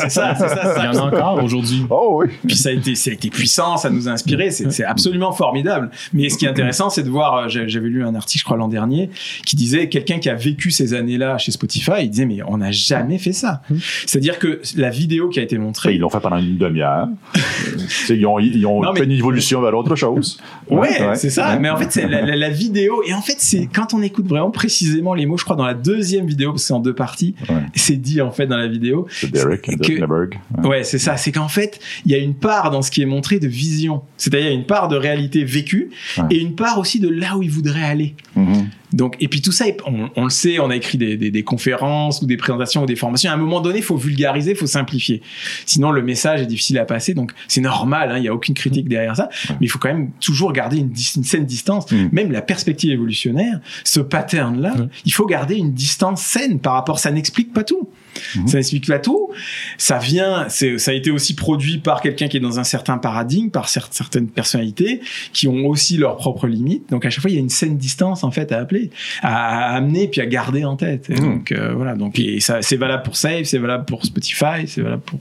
C'est 0.00 0.10
ça, 0.10 0.34
c'est 0.34 0.48
ça. 0.48 0.59
Il 0.62 0.84
y 0.84 0.88
en 0.88 1.00
a 1.00 1.06
encore 1.06 1.42
aujourd'hui. 1.44 1.84
Oh 1.90 2.20
oui. 2.22 2.32
Puis 2.46 2.56
ça 2.56 2.68
a 2.70 2.72
été, 2.72 2.94
ça 2.94 3.10
a 3.10 3.14
été 3.14 3.30
puissant, 3.30 3.76
ça 3.76 3.90
nous 3.90 4.08
a 4.08 4.12
inspiré, 4.12 4.50
c'est 4.50 4.84
absolument 4.84 5.32
formidable. 5.32 5.90
Mais 6.12 6.28
ce 6.28 6.38
qui 6.38 6.44
est 6.46 6.48
intéressant, 6.48 6.90
c'est 6.90 7.02
de 7.02 7.10
voir, 7.10 7.48
j'avais 7.48 7.88
lu 7.88 8.04
un 8.04 8.14
article, 8.14 8.40
je 8.40 8.44
crois, 8.44 8.56
l'an 8.56 8.68
dernier, 8.68 9.10
qui 9.46 9.56
disait, 9.56 9.88
quelqu'un 9.88 10.18
qui 10.18 10.28
a 10.28 10.34
vécu 10.34 10.70
ces 10.70 10.94
années-là 10.94 11.38
chez 11.38 11.52
Spotify, 11.52 11.92
il 12.02 12.10
disait, 12.10 12.26
mais 12.26 12.38
on 12.46 12.58
n'a 12.58 12.70
jamais 12.72 13.18
fait 13.18 13.32
ça. 13.32 13.62
C'est-à-dire 14.06 14.38
que 14.38 14.60
la 14.76 14.90
vidéo 14.90 15.28
qui 15.28 15.40
a 15.40 15.42
été 15.42 15.58
montrée, 15.58 15.94
ils 15.94 16.00
l'ont 16.00 16.10
fait 16.10 16.20
pendant 16.20 16.38
une 16.38 16.56
demi-heure. 16.58 17.08
Ils 18.08 18.26
ont, 18.26 18.38
ils 18.38 18.66
ont 18.66 18.82
Non, 18.82 18.92
fait 18.92 19.00
mais- 19.00 19.06
une 19.06 19.12
évolution 19.12 19.60
vers 19.62 19.74
autre 19.76 19.94
chose. 19.94 20.38
Ouais, 20.68 21.14
c'est 21.14 21.30
ça. 21.30 21.50
Ouais. 21.52 21.58
Mais 21.60 21.70
en 21.70 21.76
fait, 21.76 21.90
c'est 21.92 22.08
la, 22.08 22.22
la- 22.22 22.36
la 22.36 22.50
vidéo. 22.50 23.02
Et 23.06 23.14
en 23.14 23.20
fait, 23.22 23.36
c'est 23.38 23.66
quand 23.72 23.94
on 23.94 24.02
écoute 24.02 24.26
vraiment 24.26 24.50
précisément 24.50 25.14
les 25.14 25.26
mots, 25.26 25.36
je 25.36 25.44
crois, 25.44 25.56
dans 25.56 25.64
la 25.66 25.74
deuxième 25.74 26.26
vidéo, 26.26 26.50
parce 26.50 26.62
que 26.62 26.66
c'est 26.68 26.72
en 26.74 26.80
deux 26.80 26.94
parties, 26.94 27.34
Ouais. 27.48 27.62
c'est 27.74 27.96
dit 27.96 28.20
en 28.20 28.30
fait 28.30 28.46
dans 28.46 28.56
la 28.56 28.66
vidéo. 28.68 29.06
C'est 29.10 29.30
Derek 29.30 29.62
que- 29.62 30.49
Ouais, 30.64 30.84
c'est 30.84 30.98
ça. 30.98 31.16
C'est 31.16 31.32
qu'en 31.32 31.48
fait, 31.48 31.80
il 32.04 32.12
y 32.12 32.14
a 32.14 32.18
une 32.18 32.34
part 32.34 32.70
dans 32.70 32.82
ce 32.82 32.90
qui 32.90 33.02
est 33.02 33.06
montré 33.06 33.38
de 33.38 33.48
vision. 33.48 34.02
C'est-à-dire, 34.16 34.50
une 34.50 34.66
part 34.66 34.88
de 34.88 34.96
réalité 34.96 35.44
vécue 35.44 35.90
Ouais. 36.18 36.24
et 36.30 36.38
une 36.38 36.54
part 36.54 36.78
aussi 36.78 37.00
de 37.00 37.08
là 37.08 37.36
où 37.36 37.42
il 37.42 37.50
voudrait 37.50 37.84
aller. 37.84 38.14
Mhm. 38.36 38.68
Donc, 38.92 39.16
et 39.20 39.28
puis 39.28 39.40
tout 39.40 39.52
ça, 39.52 39.66
on, 39.86 40.10
on 40.16 40.24
le 40.24 40.30
sait, 40.30 40.58
on 40.58 40.70
a 40.70 40.76
écrit 40.76 40.98
des, 40.98 41.16
des, 41.16 41.30
des, 41.30 41.42
conférences 41.44 42.22
ou 42.22 42.26
des 42.26 42.36
présentations 42.36 42.82
ou 42.82 42.86
des 42.86 42.96
formations. 42.96 43.30
À 43.30 43.34
un 43.34 43.36
moment 43.36 43.60
donné, 43.60 43.78
il 43.78 43.84
faut 43.84 43.96
vulgariser, 43.96 44.52
il 44.52 44.56
faut 44.56 44.66
simplifier. 44.66 45.22
Sinon, 45.66 45.92
le 45.92 46.02
message 46.02 46.40
est 46.40 46.46
difficile 46.46 46.78
à 46.78 46.84
passer. 46.84 47.14
Donc, 47.14 47.32
c'est 47.46 47.60
normal, 47.60 48.10
hein, 48.10 48.16
il 48.16 48.22
n'y 48.22 48.28
a 48.28 48.34
aucune 48.34 48.54
critique 48.54 48.88
derrière 48.88 49.14
ça. 49.14 49.28
Mais 49.48 49.56
il 49.60 49.68
faut 49.68 49.78
quand 49.78 49.92
même 49.92 50.10
toujours 50.20 50.52
garder 50.52 50.78
une, 50.78 50.92
une 51.16 51.24
saine 51.24 51.46
distance. 51.46 51.90
Mm. 51.92 52.08
Même 52.12 52.32
la 52.32 52.42
perspective 52.42 52.90
évolutionnaire, 52.90 53.60
ce 53.84 54.00
pattern-là, 54.00 54.74
il 55.04 55.12
faut 55.12 55.26
garder 55.26 55.56
une 55.56 55.72
distance 55.72 56.22
saine 56.22 56.58
par 56.58 56.72
rapport. 56.74 56.98
Ça 56.98 57.12
n'explique 57.12 57.52
pas 57.52 57.62
tout. 57.62 57.88
Mhm. 58.36 58.48
Ça 58.48 58.56
n'explique 58.58 58.86
pas 58.86 58.98
tout. 58.98 59.30
Ça 59.78 59.98
vient, 59.98 60.46
c'est, 60.48 60.78
ça 60.78 60.90
a 60.90 60.94
été 60.94 61.10
aussi 61.10 61.34
produit 61.34 61.78
par 61.78 62.00
quelqu'un 62.00 62.28
qui 62.28 62.36
est 62.36 62.40
dans 62.40 62.58
un 62.58 62.64
certain 62.64 62.98
paradigme, 62.98 63.50
par 63.50 63.66
cer- 63.68 63.88
certaines 63.90 64.28
personnalités 64.28 65.00
qui 65.32 65.48
ont 65.48 65.66
aussi 65.66 65.96
leurs 65.96 66.16
propres 66.16 66.46
limites. 66.46 66.90
Donc 66.90 67.04
à 67.04 67.10
chaque 67.10 67.22
fois, 67.22 67.30
il 67.30 67.34
y 67.34 67.38
a 67.38 67.40
une 67.40 67.48
saine 67.48 67.76
distance 67.76 68.24
en 68.24 68.30
fait 68.30 68.52
à 68.52 68.58
appeler, 68.58 68.90
à, 69.22 69.72
à 69.72 69.76
amener 69.76 70.08
puis 70.08 70.20
à 70.20 70.26
garder 70.26 70.64
en 70.64 70.76
tête. 70.76 71.10
Et 71.10 71.14
Mhm. 71.14 71.20
Donc 71.20 71.52
euh, 71.52 71.72
voilà. 71.74 71.94
Donc 71.94 72.18
et 72.18 72.40
ça, 72.40 72.62
c'est 72.62 72.76
valable 72.76 73.02
pour 73.02 73.16
Save, 73.16 73.44
c'est 73.44 73.58
valable 73.58 73.84
pour 73.84 74.04
Spotify, 74.04 74.66
c'est 74.66 74.80
valable 74.82 75.02
pour. 75.02 75.18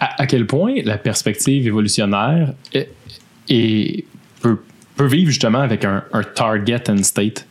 À, 0.00 0.22
à 0.22 0.26
quel 0.26 0.46
point 0.46 0.74
la 0.84 0.98
perspective 0.98 1.66
évolutionnaire 1.66 2.52
est, 2.72 2.88
est- 3.48 4.04
peut, 4.40 4.58
peut 4.96 5.06
vivre 5.06 5.30
justement 5.30 5.58
avec 5.60 5.84
un, 5.84 6.04
un 6.12 6.22
target 6.22 6.88
and 6.88 7.02
state? 7.02 7.46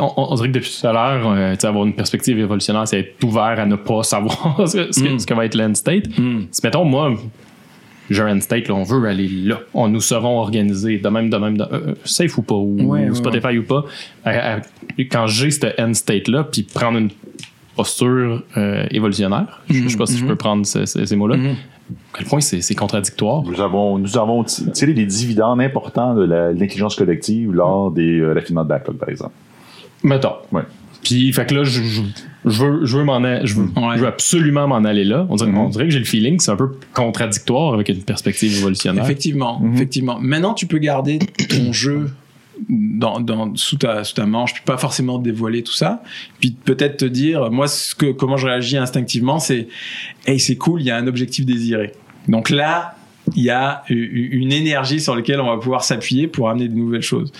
On, 0.00 0.12
on 0.16 0.34
dirait 0.36 0.48
que 0.48 0.52
depuis 0.54 0.78
tout 0.80 0.86
à 0.86 0.92
l'heure, 0.92 1.28
euh, 1.28 1.54
avoir 1.64 1.84
une 1.86 1.94
perspective 1.94 2.38
évolutionnaire, 2.38 2.86
c'est 2.86 3.00
être 3.00 3.24
ouvert 3.24 3.42
à 3.58 3.66
ne 3.66 3.76
pas 3.76 4.02
savoir 4.02 4.62
ce, 4.68 4.92
ce 4.92 5.00
que, 5.02 5.08
Mm. 5.14 5.18
ce 5.18 5.26
que 5.26 5.34
va 5.34 5.44
être 5.44 5.54
l'end 5.56 5.74
state. 5.74 6.04
Si, 6.14 6.60
mettons, 6.62 6.84
moi, 6.84 7.14
j'ai 8.08 8.22
un 8.22 8.36
end 8.36 8.40
state, 8.40 8.68
là, 8.68 8.74
on 8.74 8.84
veut 8.84 9.08
aller 9.08 9.26
là. 9.28 9.58
On 9.74 9.88
nous 9.88 10.00
serons 10.00 10.38
organisés 10.38 10.98
de 10.98 11.08
même, 11.08 11.28
de 11.30 11.36
même, 11.36 11.56
de- 11.58 11.64
euh, 11.72 11.94
safe 12.04 12.38
ou 12.38 12.42
pas, 12.42 12.54
ou, 12.54 12.76
Ouais, 12.80 13.06
ou 13.06 13.08
ouais, 13.10 13.14
Spotify 13.14 13.58
ou 13.58 13.64
pas. 13.64 13.84
À- 14.24 14.54
à- 14.56 14.60
quand 15.10 15.26
j'ai 15.26 15.50
ce 15.50 15.66
end 15.80 15.92
state-là, 15.94 16.44
puis 16.44 16.62
prendre 16.62 16.98
une 16.98 17.10
posture 17.74 18.42
euh, 18.56 18.86
évolutionnaire, 18.90 19.60
je 19.68 19.82
je 19.82 19.88
sais 19.88 19.96
pas 19.98 20.06
si 20.06 20.16
je 20.16 20.22
Mhm. 20.22 20.28
peux 20.30 20.36
prendre 20.36 20.64
ce- 20.64 20.86
ce- 20.86 21.04
ces 21.04 21.16
mots-là, 21.16 21.36
Mhm. 21.36 21.46
à 22.14 22.18
quel 22.18 22.26
point 22.28 22.40
c'est 22.40 22.74
contradictoire? 22.76 23.42
Nous 23.42 23.60
avons, 23.60 23.98
nous 23.98 24.16
avons 24.16 24.44
ti- 24.44 24.70
tiré 24.70 24.94
des 24.94 25.04
dividendes 25.06 25.60
importants 25.60 26.14
de 26.14 26.22
l'intelligence 26.24 26.94
collective 26.94 27.52
lors 27.52 27.90
des 27.90 28.20
euh, 28.20 28.32
raffinements 28.32 28.62
de 28.64 28.68
backlog, 28.68 28.96
par 28.96 29.08
exemple. 29.08 29.32
Mettons. 30.02 30.34
Ouais. 30.52 30.62
Puis, 31.02 31.32
fait 31.32 31.46
que 31.46 31.54
là, 31.54 31.64
je, 31.64 31.82
je, 31.82 32.02
je 32.46 32.62
veux, 32.64 32.84
je, 32.84 32.96
veux 32.98 33.04
m'en 33.04 33.20
je, 33.44 33.54
veux, 33.54 33.64
Ouais. 33.76 33.94
je 33.96 34.00
veux 34.00 34.06
absolument 34.08 34.66
m'en 34.66 34.76
aller 34.84 35.04
là. 35.04 35.26
On 35.30 35.36
dirait, 35.36 35.50
Mhm. 35.50 35.58
on 35.58 35.68
dirait 35.68 35.84
que 35.84 35.90
j'ai 35.90 35.98
le 36.00 36.04
feeling 36.04 36.36
que 36.38 36.42
c'est 36.42 36.50
un 36.50 36.56
peu 36.56 36.70
contradictoire 36.94 37.74
avec 37.74 37.88
une 37.88 38.02
perspective 38.02 38.56
évolutionnaire. 38.58 39.04
Effectivement, 39.04 39.60
Mhm. 39.60 39.74
effectivement. 39.74 40.18
Maintenant, 40.20 40.54
tu 40.54 40.66
peux 40.66 40.78
garder 40.78 41.18
ton 41.48 41.72
jeu 41.72 42.10
dans, 42.68 43.20
dans, 43.20 43.54
sous, 43.54 43.76
ta, 43.76 44.02
sous 44.02 44.14
ta 44.14 44.26
manche, 44.26 44.54
puis 44.54 44.62
pas 44.64 44.78
forcément 44.78 45.18
dévoiler 45.18 45.62
tout 45.62 45.74
ça. 45.74 46.02
Puis 46.40 46.50
peut-être 46.52 46.96
te 46.96 47.04
dire, 47.04 47.50
moi, 47.50 47.68
ce 47.68 47.94
que, 47.94 48.12
comment 48.12 48.36
je 48.36 48.46
réagis 48.46 48.76
instinctivement, 48.78 49.38
c'est, 49.38 49.68
hey, 50.26 50.40
c'est 50.40 50.56
cool, 50.56 50.80
il 50.80 50.86
y 50.86 50.90
a 50.90 50.96
un 50.96 51.06
objectif 51.06 51.44
désiré. 51.46 51.92
Donc 52.28 52.50
là, 52.50 52.96
il 53.34 53.42
y 53.42 53.50
a 53.50 53.82
une 53.88 54.52
énergie 54.52 55.00
sur 55.00 55.14
laquelle 55.16 55.40
on 55.40 55.46
va 55.48 55.58
pouvoir 55.58 55.82
s'appuyer 55.84 56.28
pour 56.28 56.48
amener 56.48 56.68
de 56.68 56.74
nouvelles 56.74 57.02
choses. 57.02 57.32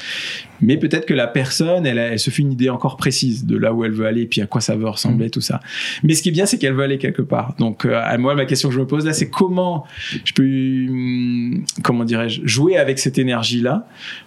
Mais 0.61 0.77
peut-être 0.77 1.07
que 1.07 1.15
la 1.15 1.27
personne, 1.27 1.87
elle, 1.87 2.19
se 2.19 2.31
fait 2.31 2.43
une 2.43 2.53
idée 2.53 2.70
encore 2.70 2.97
précise 2.97 3.45
de 3.45 3.57
là 3.57 3.73
où 3.73 3.85
elle 3.85 3.93
veut 3.93 4.07
aller, 4.07 4.27
puis 4.27 4.41
à 4.41 4.47
quoi 4.47 4.61
ça 4.61 4.77
veut 4.77 4.89
ressembler, 4.89 5.31
tout 5.31 5.41
ça. 5.41 5.61
Mais 6.03 6.15
ce 6.15 6.23
qui 6.23 6.28
est 6.31 6.33
bien, 6.33 6.47
c'est 6.47 6.59
qu'elle 6.59 6.74
veut 6.74 6.83
aller 6.85 6.99
quelque 6.99 7.23
part. 7.23 7.55
Donc, 7.59 7.85
euh, 7.85 8.01
à 8.03 8.16
moi, 8.19 8.35
ma 8.35 8.45
question 8.47 8.69
que 8.69 8.74
je 8.74 8.81
me 8.81 8.87
pose 8.87 9.05
là, 9.07 9.12
c'est 9.12 9.28
comment 9.31 9.85
je 10.24 10.33
peux, 10.33 10.43
hum, 10.45 11.65
comment 11.83 12.05
dirais-je, 12.05 12.41
jouer 12.45 12.77
avec 12.77 12.99
cette 12.99 13.19
énergie-là 13.19 13.87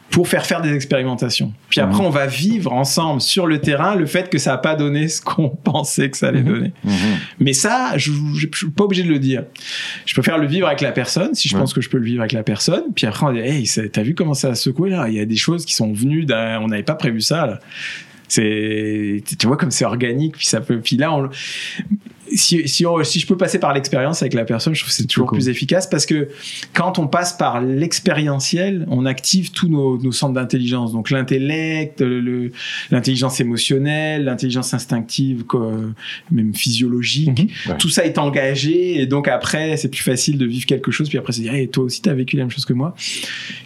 pour 0.09 0.27
faire 0.27 0.43
faire 0.47 0.61
des 0.63 0.73
expérimentations. 0.73 1.53
Puis 1.69 1.79
après, 1.81 1.99
Mhm. 1.99 2.07
on 2.07 2.09
va 2.09 2.25
vivre 2.25 2.73
ensemble 2.73 3.21
sur 3.21 3.45
le 3.45 3.59
terrain 3.61 3.95
le 3.95 4.07
fait 4.07 4.27
que 4.27 4.39
ça 4.39 4.51
n'a 4.51 4.57
pas 4.57 4.75
donné 4.75 5.07
ce 5.07 5.21
qu'on 5.21 5.49
pensait 5.63 6.09
que 6.09 6.17
ça 6.17 6.29
allait 6.29 6.41
Mhm. 6.41 6.47
donner. 6.51 6.71
Mais 7.39 7.53
ça, 7.53 7.93
je 7.95 8.11
je 8.33 8.47
suis 8.51 8.69
pas 8.71 8.85
obligé 8.85 9.03
de 9.03 9.09
le 9.09 9.19
dire. 9.19 9.43
Je 10.07 10.13
préfère 10.15 10.39
le 10.39 10.47
vivre 10.47 10.65
avec 10.65 10.81
la 10.81 10.91
personne, 10.91 11.35
si 11.35 11.47
je 11.47 11.55
pense 11.55 11.73
que 11.73 11.81
je 11.81 11.89
peux 11.91 11.99
le 11.99 12.05
vivre 12.05 12.21
avec 12.21 12.31
la 12.31 12.41
personne. 12.41 12.85
Puis 12.95 13.05
après, 13.05 13.25
on 13.27 13.33
dit, 13.33 13.39
hey, 13.39 13.69
t'as 13.91 14.01
vu 14.01 14.15
comment 14.15 14.33
ça 14.33 14.49
a 14.49 14.55
secoué 14.55 14.89
là? 14.89 15.07
Il 15.09 15.13
y 15.15 15.19
a 15.19 15.25
des 15.25 15.35
choses 15.35 15.63
qui 15.63 15.75
sont 15.75 15.93
venues 15.93 16.18
on 16.29 16.67
n'avait 16.67 16.83
pas 16.83 16.95
prévu 16.95 17.21
ça. 17.21 17.59
C'est, 18.27 19.23
tu 19.39 19.47
vois 19.47 19.57
comme 19.57 19.71
c'est 19.71 19.85
organique. 19.85 20.37
Puis 20.37 20.45
ça 20.45 20.61
peut, 20.61 20.79
puis 20.79 20.97
là, 20.97 21.13
on, 21.13 21.29
si, 22.33 22.67
si, 22.67 22.85
on- 22.85 23.03
si 23.03 23.19
je 23.19 23.27
peux 23.27 23.37
passer 23.37 23.59
par 23.59 23.73
l'expérience 23.73 24.21
avec 24.21 24.33
la 24.33 24.45
personne, 24.45 24.73
je 24.75 24.81
trouve 24.81 24.89
que 24.91 24.95
c'est 24.95 25.05
toujours 25.07 25.27
cool. 25.27 25.37
plus 25.39 25.49
efficace 25.49 25.87
parce 25.87 26.05
que 26.05 26.29
quand 26.73 26.99
on 26.99 27.07
passe 27.07 27.33
par 27.33 27.61
l'expérientiel, 27.61 28.85
on 28.89 29.05
active 29.05 29.51
tous 29.51 29.67
nos, 29.67 29.97
nos 30.01 30.11
centres 30.11 30.33
d'intelligence. 30.33 30.91
Donc 30.91 31.09
l'intellect, 31.09 32.01
le- 32.01 32.51
l'intelligence 32.91 33.39
émotionnelle, 33.39 34.23
l'intelligence 34.25 34.73
instinctive, 34.73 35.43
quoi, 35.45 35.71
même 36.31 36.53
physiologique. 36.55 37.39
Mhm. 37.39 37.71
Ouais. 37.71 37.77
Tout 37.77 37.89
ça 37.89 38.05
est 38.05 38.17
engagé 38.17 38.99
et 39.01 39.05
donc 39.05 39.27
après, 39.27 39.77
c'est 39.77 39.89
plus 39.89 40.01
facile 40.03 40.37
de 40.37 40.45
vivre 40.45 40.65
quelque 40.65 40.91
chose. 40.91 41.09
Puis 41.09 41.17
après, 41.17 41.33
se 41.33 41.41
dire, 41.41 41.53
hey, 41.53 41.67
toi 41.69 41.83
aussi, 41.83 42.01
t'as 42.01 42.13
vécu 42.13 42.35
la 42.37 42.43
même 42.43 42.51
chose 42.51 42.65
que 42.65 42.73
moi, 42.73 42.95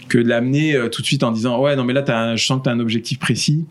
que 0.09 0.17
de 0.17 0.27
l'amener 0.27 0.75
euh, 0.75 0.89
tout 0.89 1.01
de 1.01 1.07
suite 1.07 1.23
en 1.23 1.31
disant, 1.31 1.59
ouais, 1.61 1.75
non, 1.75 1.83
mais 1.83 1.93
là, 1.93 2.01
t'as 2.01 2.17
un- 2.19 2.35
je 2.35 2.45
sens 2.45 2.59
que 2.59 2.63
t'as 2.65 2.71
un 2.71 2.79
objectif 2.79 3.19
précis. 3.19 3.65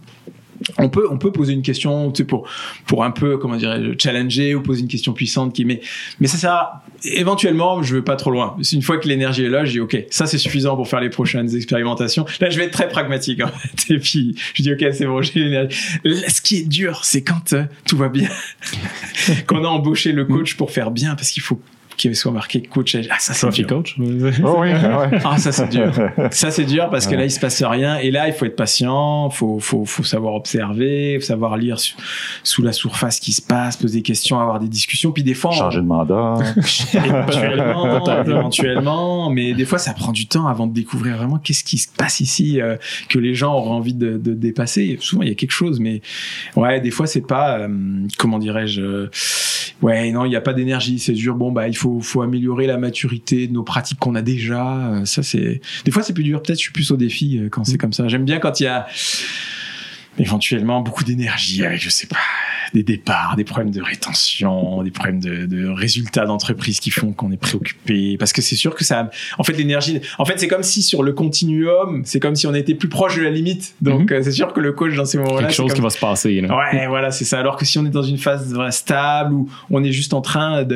On 0.79 0.89
peut, 0.89 1.07
on 1.11 1.19
peut 1.19 1.33
poser 1.33 1.53
une 1.53 1.63
question, 1.63 2.13
pour, 2.29 2.49
pour 2.87 3.05
un 3.05 3.11
peu, 3.11 3.39
comment 3.39 3.57
dirais-je, 3.57 3.93
challenger 3.99 4.55
ou 4.55 4.63
poser 4.63 4.83
une 4.83 4.89
question 4.89 5.13
puissante 5.13 5.55
qui, 5.55 5.65
mais, 5.65 5.81
mais 6.21 6.27
ça 6.27 6.37
sert 6.37 6.73
éventuellement, 7.05 7.83
je 7.83 7.97
veux 7.97 8.05
pas 8.05 8.17
trop 8.17 8.31
loin. 8.31 8.57
Une 8.73 8.83
fois 8.83 8.99
que 8.99 9.09
l'énergie 9.09 9.45
est 9.45 9.49
là, 9.49 9.65
je 9.65 9.73
dis, 9.73 9.81
OK, 9.81 9.97
ça 10.11 10.27
c'est 10.27 10.39
suffisant 10.39 10.77
pour 10.77 10.89
faire 10.89 11.01
les 11.01 11.11
prochaines 11.11 11.55
expérimentations. 11.55 12.25
Là, 12.41 12.51
je 12.51 12.59
vais 12.59 12.65
être 12.65 12.73
très 12.73 12.89
pragmatique. 12.89 13.41
Et 13.89 13.99
puis, 13.99 14.37
je 14.55 14.63
dis, 14.63 14.73
OK, 14.73 14.85
c'est 14.93 15.07
bon, 15.07 15.23
j'ai 15.23 15.41
l'énergie. 15.41 15.77
Ce 16.29 16.41
qui 16.41 16.59
est 16.59 16.69
dur, 16.69 17.05
c'est 17.05 17.23
quand 17.23 17.53
euh, 17.53 17.65
tout 17.87 17.97
va 17.97 18.09
bien. 18.09 18.29
qu'on 19.47 19.65
a 19.65 19.69
embauché 19.69 20.13
le 20.13 20.25
coach 20.25 20.57
pour 20.57 20.71
faire 20.71 20.91
bien, 20.91 21.15
parce 21.15 21.31
qu'il 21.31 21.43
faut 21.43 21.61
qu'il 21.97 22.15
soit 22.17 22.33
marqué 22.33 22.63
coach. 22.63 22.97
Ah, 23.11 23.17
ça, 23.19 23.35
c'est 23.35 23.51
dur. 23.51 23.67
coach. 23.67 23.97
Oh 24.45 24.57
oui, 24.61 24.69
ouais. 24.73 25.19
Ah, 25.25 25.39
ça 25.39 25.53
c'est 25.53 25.69
dur. 25.69 25.93
Ça 26.31 26.51
c'est 26.51 26.65
dur 26.65 26.89
parce 26.91 27.07
que 27.07 27.13
Ouais. 27.13 27.19
là 27.19 27.25
il 27.25 27.31
se 27.31 27.39
passe 27.41 27.63
rien 27.63 27.97
et 27.99 28.11
là 28.11 28.27
il 28.29 28.33
faut 28.35 28.45
être 28.47 28.57
patient, 28.57 29.29
faut 29.31 29.59
faut 29.61 29.85
faut 29.85 30.03
savoir 30.03 30.35
observer, 30.35 31.19
faut 31.21 31.27
savoir 31.27 31.57
lire 31.57 31.79
su- 31.79 31.95
sous 32.43 32.63
la 32.63 32.73
surface 32.73 33.17
ce 33.17 33.21
qui 33.21 33.33
se 33.33 33.43
passe, 33.43 33.77
poser 33.77 33.99
des 33.99 34.03
questions, 34.03 34.41
avoir 34.41 34.59
des 34.61 34.69
discussions 34.69 35.13
puis 35.13 35.23
des 35.23 35.35
fois 35.35 35.51
on- 35.51 35.55
Changer 35.59 35.81
de 35.81 35.87
mandat. 35.87 36.35
éventuellement, 36.95 38.23
éventuellement, 38.25 39.31
mais 39.31 39.55
des 39.55 39.65
fois 39.65 39.79
ça 39.79 39.93
prend 39.93 40.13
du 40.13 40.27
temps 40.27 40.47
avant 40.47 40.67
de 40.67 40.73
découvrir 40.73 41.17
vraiment 41.17 41.39
qu'est-ce 41.39 41.65
qui 41.65 41.79
se 41.79 41.89
passe 41.89 42.21
ici 42.21 42.61
euh, 42.61 42.77
que 43.09 43.19
les 43.19 43.35
gens 43.35 43.55
auraient 43.55 43.71
envie 43.71 43.95
de, 43.95 44.17
de 44.19 44.33
dépasser. 44.35 44.97
Souvent 45.01 45.23
il 45.23 45.29
y 45.29 45.33
a 45.33 45.35
quelque 45.35 45.51
chose, 45.53 45.81
mais 45.81 46.03
ouais, 46.57 46.81
des 46.81 46.91
fois 46.91 47.07
c'est 47.07 47.27
pas 47.27 47.59
euh, 47.61 47.69
comment 48.19 48.39
dirais-je. 48.39 48.81
euh, 48.81 49.11
Ouais, 49.81 50.13
non, 50.13 50.25
il 50.25 50.29
n'y 50.29 50.37
a 50.37 50.41
pas 50.41 50.53
d'énergie, 50.53 51.01
c'est 51.01 51.13
dur. 51.13 51.35
Bon, 51.35 51.51
bah, 51.51 51.67
il 51.67 51.77
faut, 51.77 51.82
faut 52.01 52.23
améliorer 52.23 52.67
la 52.67 52.79
maturité 52.79 53.47
de 53.47 53.53
nos 53.53 53.63
pratiques 53.63 53.99
qu'on 53.99 54.15
a 54.15 54.23
déjà. 54.23 54.93
Euh, 54.93 55.05
Ça, 55.05 55.23
c'est. 55.23 55.61
Des 55.85 55.91
fois, 55.91 56.03
c'est 56.03 56.13
plus 56.13 56.25
dur. 56.25 56.43
Peut-être, 56.43 56.59
je 56.59 56.65
suis 56.65 56.73
plus 56.73 56.91
au 56.91 56.97
défi 56.97 57.39
euh, 57.39 57.49
quand 57.49 57.65
c'est 57.65 57.79
comme 57.79 57.93
ça. 57.93 58.09
J'aime 58.09 58.25
bien 58.25 58.39
quand 58.39 58.61
il 58.61 58.65
y 58.65 58.67
a 58.67 58.87
éventuellement 60.19 60.81
beaucoup 60.81 61.05
d'énergie 61.05 61.65
avec, 61.65 61.81
je 61.81 61.89
sais 61.91 62.07
pas, 62.07 62.17
des 62.75 62.83
départs, 62.83 63.35
des 63.37 63.45
problèmes 63.45 63.71
de 63.73 63.83
rétention, 63.83 64.83
des 64.83 64.91
problèmes 64.91 65.21
de, 65.21 65.47
de 65.47 65.69
résultats 65.69 66.25
d'entreprise 66.27 66.81
qui 66.81 66.91
font 66.91 67.13
qu'on 67.13 67.31
est 67.33 67.37
préoccupé. 67.37 68.17
Parce 68.19 68.33
que 68.33 68.41
c'est 68.43 68.57
sûr 68.57 68.75
que 68.75 68.85
ça, 68.85 69.11
en 69.39 69.45
fait, 69.45 69.53
l'énergie, 69.55 70.01
en 70.19 70.25
fait, 70.25 70.39
c'est 70.39 70.49
comme 70.49 70.63
si 70.63 70.83
sur 70.83 71.03
le 71.03 71.13
continuum, 71.13 72.03
c'est 72.05 72.21
comme 72.21 72.35
si 72.37 72.47
on 72.47 72.55
était 72.55 72.75
plus 72.75 72.89
proche 72.89 73.17
de 73.17 73.23
la 73.23 73.31
limite. 73.31 73.75
Donc, 73.83 74.11
euh, 74.13 74.21
c'est 74.23 74.33
sûr 74.33 74.53
que 74.53 74.61
le 74.61 74.73
coach 74.73 74.95
dans 74.95 75.05
ces 75.05 75.19
moments-là, 75.19 75.41
Quelque 75.43 75.55
chose 75.55 75.67
comme- 75.69 75.77
qui 75.77 75.83
va 75.83 75.91
se 75.91 75.99
passer. 75.99 76.41
là. 76.41 76.57
Ouais, 76.57 76.87
voilà, 76.87 77.11
c'est 77.11 77.25
ça. 77.25 77.39
Alors 77.39 77.57
que 77.57 77.65
si 77.65 77.79
on 77.79 77.85
est 77.87 77.91
dans 77.91 78.03
une 78.03 78.19
phase 78.19 78.53
voilà, 78.55 78.71
stable 78.71 79.35
où 79.35 79.49
on 79.71 79.83
est 79.85 79.93
juste 79.93 80.15
en 80.15 80.21
train 80.21 80.67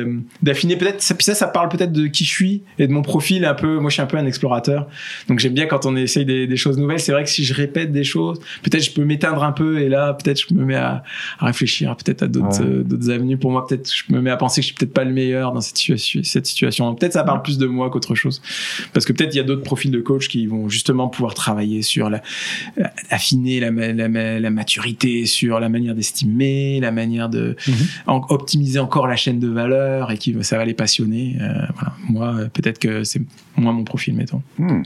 d'affiner 0.41 0.75
peut-être, 0.75 1.01
ça, 1.01 1.15
puis 1.15 1.23
ça, 1.25 1.35
ça 1.35 1.47
parle 1.47 1.69
peut-être 1.69 1.91
de 1.91 2.07
qui 2.07 2.25
je 2.25 2.29
suis 2.31 2.61
et 2.79 2.87
de 2.87 2.91
mon 2.93 3.01
profil 3.01 3.45
un 3.45 3.53
peu. 3.53 3.79
Moi, 3.79 3.89
je 3.89 3.93
suis 3.95 4.01
un 4.01 4.07
peu 4.07 4.17
un 4.17 4.25
explorateur. 4.25 4.87
Donc, 5.27 5.39
j'aime 5.39 5.53
bien 5.53 5.65
quand 5.65 5.85
on 5.85 5.95
essaye 5.95 6.25
des, 6.25 6.47
des 6.47 6.57
choses 6.57 6.77
nouvelles. 6.77 6.99
C'est 6.99 7.11
vrai 7.11 7.23
que 7.23 7.29
si 7.29 7.43
je 7.43 7.53
répète 7.53 7.91
des 7.91 8.03
choses, 8.03 8.39
peut-être 8.63 8.83
je 8.83 8.91
peux 8.91 9.03
m'éteindre 9.27 9.43
un 9.43 9.51
peu 9.51 9.79
et 9.79 9.89
là, 9.89 10.13
peut-être 10.13 10.41
je 10.47 10.53
me 10.53 10.63
mets 10.65 10.75
à, 10.75 11.03
à 11.39 11.45
réfléchir 11.45 11.95
peut-être 11.95 12.23
à 12.23 12.27
d'autres 12.27 12.61
Ouais. 12.61 12.65
euh, 12.69 12.83
d'autres 12.83 13.09
avenues. 13.09 13.37
Pour 13.37 13.51
moi, 13.51 13.65
peut-être 13.67 13.91
je 13.93 14.03
me 14.13 14.21
mets 14.21 14.29
à 14.31 14.37
penser 14.37 14.61
que 14.61 14.63
je 14.63 14.67
suis 14.67 14.75
peut-être 14.75 14.93
pas 14.93 15.03
le 15.03 15.11
meilleur 15.13 15.51
dans 15.53 15.61
cette 15.61 15.77
situation. 15.77 16.21
Cette 16.23 16.45
situation. 16.47 16.93
Peut-être 16.95 17.13
ça 17.13 17.23
parle 17.23 17.41
plus 17.41 17.57
de 17.57 17.65
moi 17.67 17.89
qu'autre 17.89 18.15
chose. 18.15 18.41
Parce 18.93 19.05
que 19.05 19.13
peut-être 19.13 19.33
il 19.33 19.37
y 19.37 19.41
a 19.41 19.43
d'autres 19.43 19.63
profils 19.63 19.91
de 19.91 19.99
coach 19.99 20.27
qui 20.27 20.45
vont 20.47 20.69
justement 20.69 21.07
pouvoir 21.07 21.33
travailler 21.33 21.81
sur 21.81 22.09
la, 22.09 22.21
affiner 23.09 23.59
la, 23.59 23.71
la, 23.71 24.09
ma- 24.09 24.39
la 24.39 24.49
maturité 24.49 25.25
sur 25.25 25.59
la 25.59 25.69
manière 25.69 25.95
d'estimer, 25.95 26.79
la 26.79 26.91
manière 26.91 27.29
de 27.29 27.55
Mhm. 27.67 27.73
en- 28.07 28.21
optimiser 28.29 28.79
encore 28.79 29.07
la 29.07 29.15
chaîne 29.15 29.39
de 29.39 29.47
valeur 29.47 30.11
et 30.11 30.17
qui 30.17 30.35
ça 30.41 30.57
va 30.57 30.65
les 30.65 30.73
passionner. 30.73 31.35
Euh, 31.41 31.53
voilà. 31.75 31.93
Moi, 32.09 32.35
euh, 32.35 32.47
peut-être 32.51 32.79
que 32.79 33.03
c'est 33.03 33.21
moi 33.55 33.71
mon 33.73 33.83
profil, 33.83 34.13
mettons. 34.15 34.41
Hmm. 34.57 34.83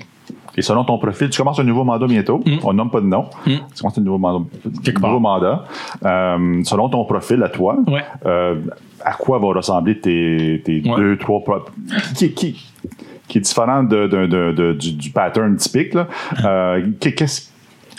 Et 0.57 0.61
selon 0.61 0.83
ton 0.83 0.97
profil, 0.97 1.29
tu 1.29 1.37
commences 1.37 1.59
un 1.59 1.63
nouveau 1.63 1.83
mandat 1.83 2.07
bientôt. 2.07 2.41
Mm. 2.45 2.57
On 2.63 2.73
nomme 2.73 2.89
pas 2.91 2.99
de 3.01 3.05
nom. 3.05 3.25
Mm. 3.45 3.51
Tu 3.73 3.81
commences 3.81 3.97
un 3.97 4.01
nouveau 4.01 4.17
mandat. 4.17 4.45
Quelque 4.83 5.01
nouveau 5.01 5.19
part. 5.19 5.39
mandat. 5.39 5.63
Euh, 6.05 6.61
selon 6.63 6.89
ton 6.89 7.05
profil 7.05 7.41
à 7.43 7.49
toi, 7.49 7.77
Ouais. 7.87 8.03
euh, 8.25 8.55
à 9.03 9.13
quoi 9.13 9.37
vont 9.39 9.49
ressembler 9.49 9.99
tes, 9.99 10.61
tes 10.65 10.81
Ouais. 10.87 10.95
deux, 10.97 11.17
trois 11.17 11.39
pro- 11.41 11.65
qui, 12.15 12.33
qui, 12.33 12.65
qui 13.27 13.37
est 13.37 13.41
différent 13.41 13.83
de, 13.83 14.07
de- 14.07 14.25
de- 14.27 14.51
de- 14.51 14.73
du, 14.73 14.91
du 14.93 15.09
pattern 15.11 15.55
typique. 15.55 15.93
Là? 15.93 16.07
Euh, 16.43 16.85
qu'est- 16.99 17.13
qu'est-ce 17.13 17.49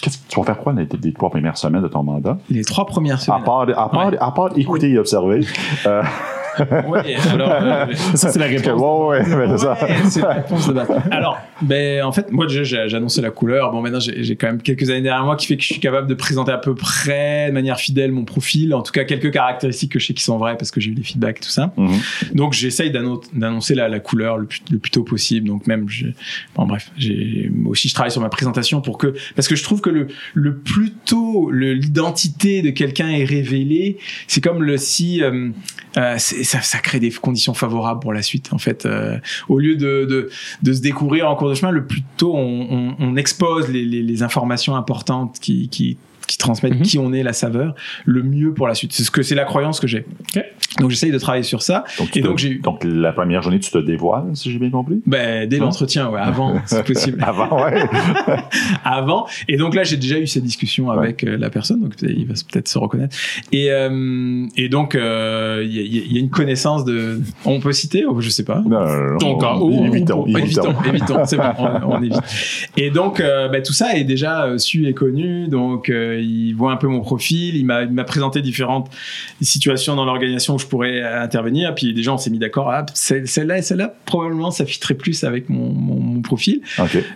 qu'est-ce 0.02 0.18
que 0.18 0.28
tu 0.28 0.38
vas 0.40 0.44
faire 0.44 0.58
quoi 0.58 0.72
les, 0.72 0.86
les 1.02 1.12
trois 1.12 1.30
premières 1.30 1.56
semaines 1.56 1.80
de 1.82 1.86
ton 1.88 2.02
mandat? 2.02 2.36
Les 2.50 2.64
trois 2.64 2.84
premières 2.86 3.14
À 3.14 3.18
semaines. 3.18 3.44
part, 3.44 3.60
à 3.62 3.88
part, 3.88 4.08
Ouais. 4.08 4.18
à 4.18 4.30
part 4.32 4.50
écouter 4.58 4.90
et 4.90 4.98
observer. 4.98 5.40
Ouais, 6.88 7.16
alors, 7.32 7.50
euh, 7.50 7.86
Ça, 8.14 8.30
c'est 8.30 8.38
la 8.38 8.46
réponse. 8.46 8.80
ouais, 8.80 9.20
ouais, 9.34 9.46
mais 9.46 9.56
c'est 9.58 9.64
ça. 9.64 9.78
C'est 10.08 10.20
la 10.20 10.34
réponse 10.34 10.68
de 10.68 10.72
base. 10.72 10.88
Alors, 11.10 11.38
ben, 11.62 12.02
en 12.04 12.12
fait, 12.12 12.30
moi, 12.30 12.46
déjà, 12.46 12.62
j'ai 12.64 12.88
j'ai 12.88 12.96
annoncé 12.96 13.20
la 13.22 13.30
couleur. 13.30 13.72
Bon, 13.72 13.80
maintenant, 13.80 14.00
j'ai 14.00 14.22
j'ai 14.22 14.36
quand 14.36 14.46
même 14.48 14.60
quelques 14.62 14.90
années 14.90 15.02
derrière 15.02 15.24
moi 15.24 15.36
qui 15.36 15.46
fait 15.46 15.56
que 15.56 15.62
je 15.62 15.68
suis 15.72 15.80
capable 15.80 16.06
de 16.08 16.14
présenter 16.14 16.52
à 16.52 16.58
peu 16.58 16.74
près 16.74 17.48
de 17.48 17.52
manière 17.52 17.78
fidèle 17.78 18.12
mon 18.12 18.24
profil. 18.24 18.74
En 18.74 18.82
tout 18.82 18.92
cas, 18.92 19.04
quelques 19.04 19.30
caractéristiques 19.32 19.92
que 19.92 19.98
je 19.98 20.06
sais 20.06 20.14
qui 20.14 20.22
sont 20.24 20.38
vraies 20.38 20.56
parce 20.56 20.70
que 20.70 20.80
j'ai 20.80 20.90
eu 20.90 20.94
des 20.94 21.02
feedbacks 21.02 21.38
et 21.38 21.40
tout 21.44 21.50
ça. 21.50 21.72
Mhm. 21.76 21.90
Donc, 22.34 22.52
j'essaye 22.52 22.90
d'anno- 22.90 23.22
d'annoncer 23.32 23.74
la, 23.74 23.88
la 23.88 24.00
couleur 24.00 24.38
le 24.38 24.46
plus, 24.46 24.60
le 24.70 24.78
plus 24.78 24.90
tôt 24.90 25.02
possible. 25.04 25.46
Donc, 25.48 25.66
même, 25.66 25.88
je, 25.88 26.06
bon, 26.56 26.66
bref, 26.66 26.90
j'ai 26.96 27.50
moi 27.54 27.72
aussi, 27.72 27.88
je 27.88 27.94
travaille 27.94 28.10
sur 28.12 28.20
ma 28.20 28.28
présentation 28.28 28.80
pour 28.80 28.98
que, 28.98 29.14
parce 29.36 29.48
que 29.48 29.56
je 29.56 29.62
trouve 29.62 29.80
que 29.80 29.90
le, 29.90 30.08
le 30.34 30.56
plus 30.56 30.90
tôt 30.92 31.50
le- 31.50 31.72
l'identité 31.74 32.62
de 32.62 32.70
quelqu'un 32.70 33.08
est 33.08 33.24
révélée, 33.24 33.98
c'est 34.26 34.40
comme 34.42 34.62
le 34.62 34.76
si, 34.76 35.22
euh, 35.22 35.48
euh, 35.96 36.18
ça, 36.18 36.62
ça 36.62 36.78
crée 36.78 37.00
des 37.00 37.10
conditions 37.10 37.54
favorables 37.54 38.00
pour 38.00 38.12
la 38.12 38.22
suite. 38.22 38.52
En 38.52 38.58
fait, 38.58 38.86
euh, 38.86 39.18
au 39.48 39.58
lieu 39.58 39.76
de, 39.76 40.04
de, 40.04 40.30
de 40.62 40.72
se 40.72 40.80
découvrir 40.80 41.28
en 41.28 41.36
cours 41.36 41.48
de 41.48 41.54
chemin, 41.54 41.72
le 41.72 41.86
plus 41.86 42.02
tôt 42.16 42.34
on, 42.34 42.66
on, 42.70 42.96
on 42.98 43.16
expose 43.16 43.68
les, 43.68 43.84
les, 43.84 44.02
les 44.02 44.22
informations 44.22 44.76
importantes 44.76 45.38
qui, 45.40 45.68
qui, 45.68 45.98
qui 46.32 46.38
transmettent 46.38 46.74
Mhm. 46.76 46.82
qui 46.82 46.98
on 46.98 47.12
est, 47.12 47.22
la 47.22 47.32
saveur, 47.32 47.74
le 48.04 48.22
mieux 48.22 48.52
pour 48.54 48.66
la 48.66 48.74
suite. 48.74 48.92
C'est 48.92 49.04
ce 49.04 49.10
que 49.10 49.22
c'est 49.22 49.34
la 49.34 49.44
croyance 49.44 49.80
que 49.80 49.86
j'ai. 49.86 50.04
Donc 50.80 50.90
j'essaye 50.90 51.10
de 51.12 51.18
travailler 51.18 51.42
sur 51.44 51.62
ça. 51.62 51.84
Donc, 51.98 52.16
Et 52.16 52.20
donc, 52.22 52.38
j'ai 52.38 52.48
eu- 52.52 52.58
donc, 52.58 52.82
la 52.84 53.12
première 53.12 53.42
journée, 53.42 53.60
tu 53.60 53.70
te 53.70 53.78
dévoiles, 53.78 54.30
si 54.34 54.50
j'ai 54.50 54.58
bien 54.58 54.70
compris? 54.70 55.02
Ben, 55.06 55.46
dès 55.48 55.58
l'entretien, 55.58 56.08
ouais, 56.10 56.20
avant, 56.20 56.54
c'est 56.66 56.84
possible. 56.84 57.18
Avant, 57.22 57.64
ouais. 57.64 57.82
avant. 58.84 59.26
Et 59.48 59.56
donc 59.56 59.74
là, 59.74 59.84
j'ai 59.84 59.96
déjà 59.96 60.18
eu 60.18 60.26
ces 60.26 60.40
discussions 60.40 60.90
avec 60.90 61.24
euh, 61.24 61.36
la 61.36 61.50
personne, 61.50 61.80
donc 61.80 61.94
il 62.02 62.26
va 62.26 62.34
peut-être 62.50 62.68
se 62.68 62.78
reconnaître. 62.78 63.16
Et, 63.52 63.70
euh, 63.70 64.46
et 64.56 64.68
donc, 64.68 64.94
euh, 64.94 65.62
il 65.64 65.72
y, 65.74 65.78
a- 65.78 65.82
il 65.82 66.12
y 66.12 66.16
a 66.16 66.20
une 66.20 66.30
connaissance 66.30 66.84
de. 66.84 67.20
On 67.44 67.60
peut 67.60 67.72
citer? 67.72 68.06
Ou 68.06 68.20
Je 68.20 68.30
sais 68.30 68.44
pas. 68.44 68.62
Non, 68.66 68.80
non, 69.20 69.38
non, 69.38 69.38
on- 69.62 69.84
évitons, 69.92 70.26
évitons. 70.26 70.74
Évitons, 70.86 71.24
c'est 71.26 71.36
bon, 71.36 71.42
on, 71.58 71.92
on 71.96 72.02
évite. 72.02 72.20
Et 72.76 72.90
donc, 72.90 73.20
euh, 73.20 73.48
bah, 73.48 73.60
tout 73.60 73.72
ça 73.72 73.96
est 73.96 74.04
déjà 74.04 74.44
euh, 74.44 74.58
su 74.58 74.86
et 74.86 74.94
connu. 74.94 75.48
Donc, 75.48 75.88
euh, 75.90 76.20
il 76.22 76.52
voit 76.54 76.72
un 76.72 76.76
peu 76.76 76.88
mon 76.88 77.00
profil. 77.00 77.56
Il 77.56 77.64
m'a 77.66 78.04
présenté 78.04 78.42
différentes 78.42 78.90
situations 79.40 79.96
dans 79.96 80.04
l'organisation 80.04 80.54
où 80.54 80.58
je 80.58 80.66
pourrais 80.66 81.02
intervenir. 81.02 81.74
Puis 81.74 81.92
déjà, 81.94 82.12
on 82.12 82.18
s'est 82.18 82.30
mis 82.30 82.38
d'accord. 82.38 82.70
Ah, 82.70 82.86
celle- 82.94 83.28
celle-là 83.28 83.58
et 83.58 83.62
celle-là, 83.62 83.94
probablement, 84.06 84.50
ça 84.50 84.64
fitterait 84.66 84.94
plus 84.94 85.24
avec 85.24 85.48
mon, 85.48 85.72
mon, 85.72 85.98
mon 86.00 86.22
profil. 86.22 86.60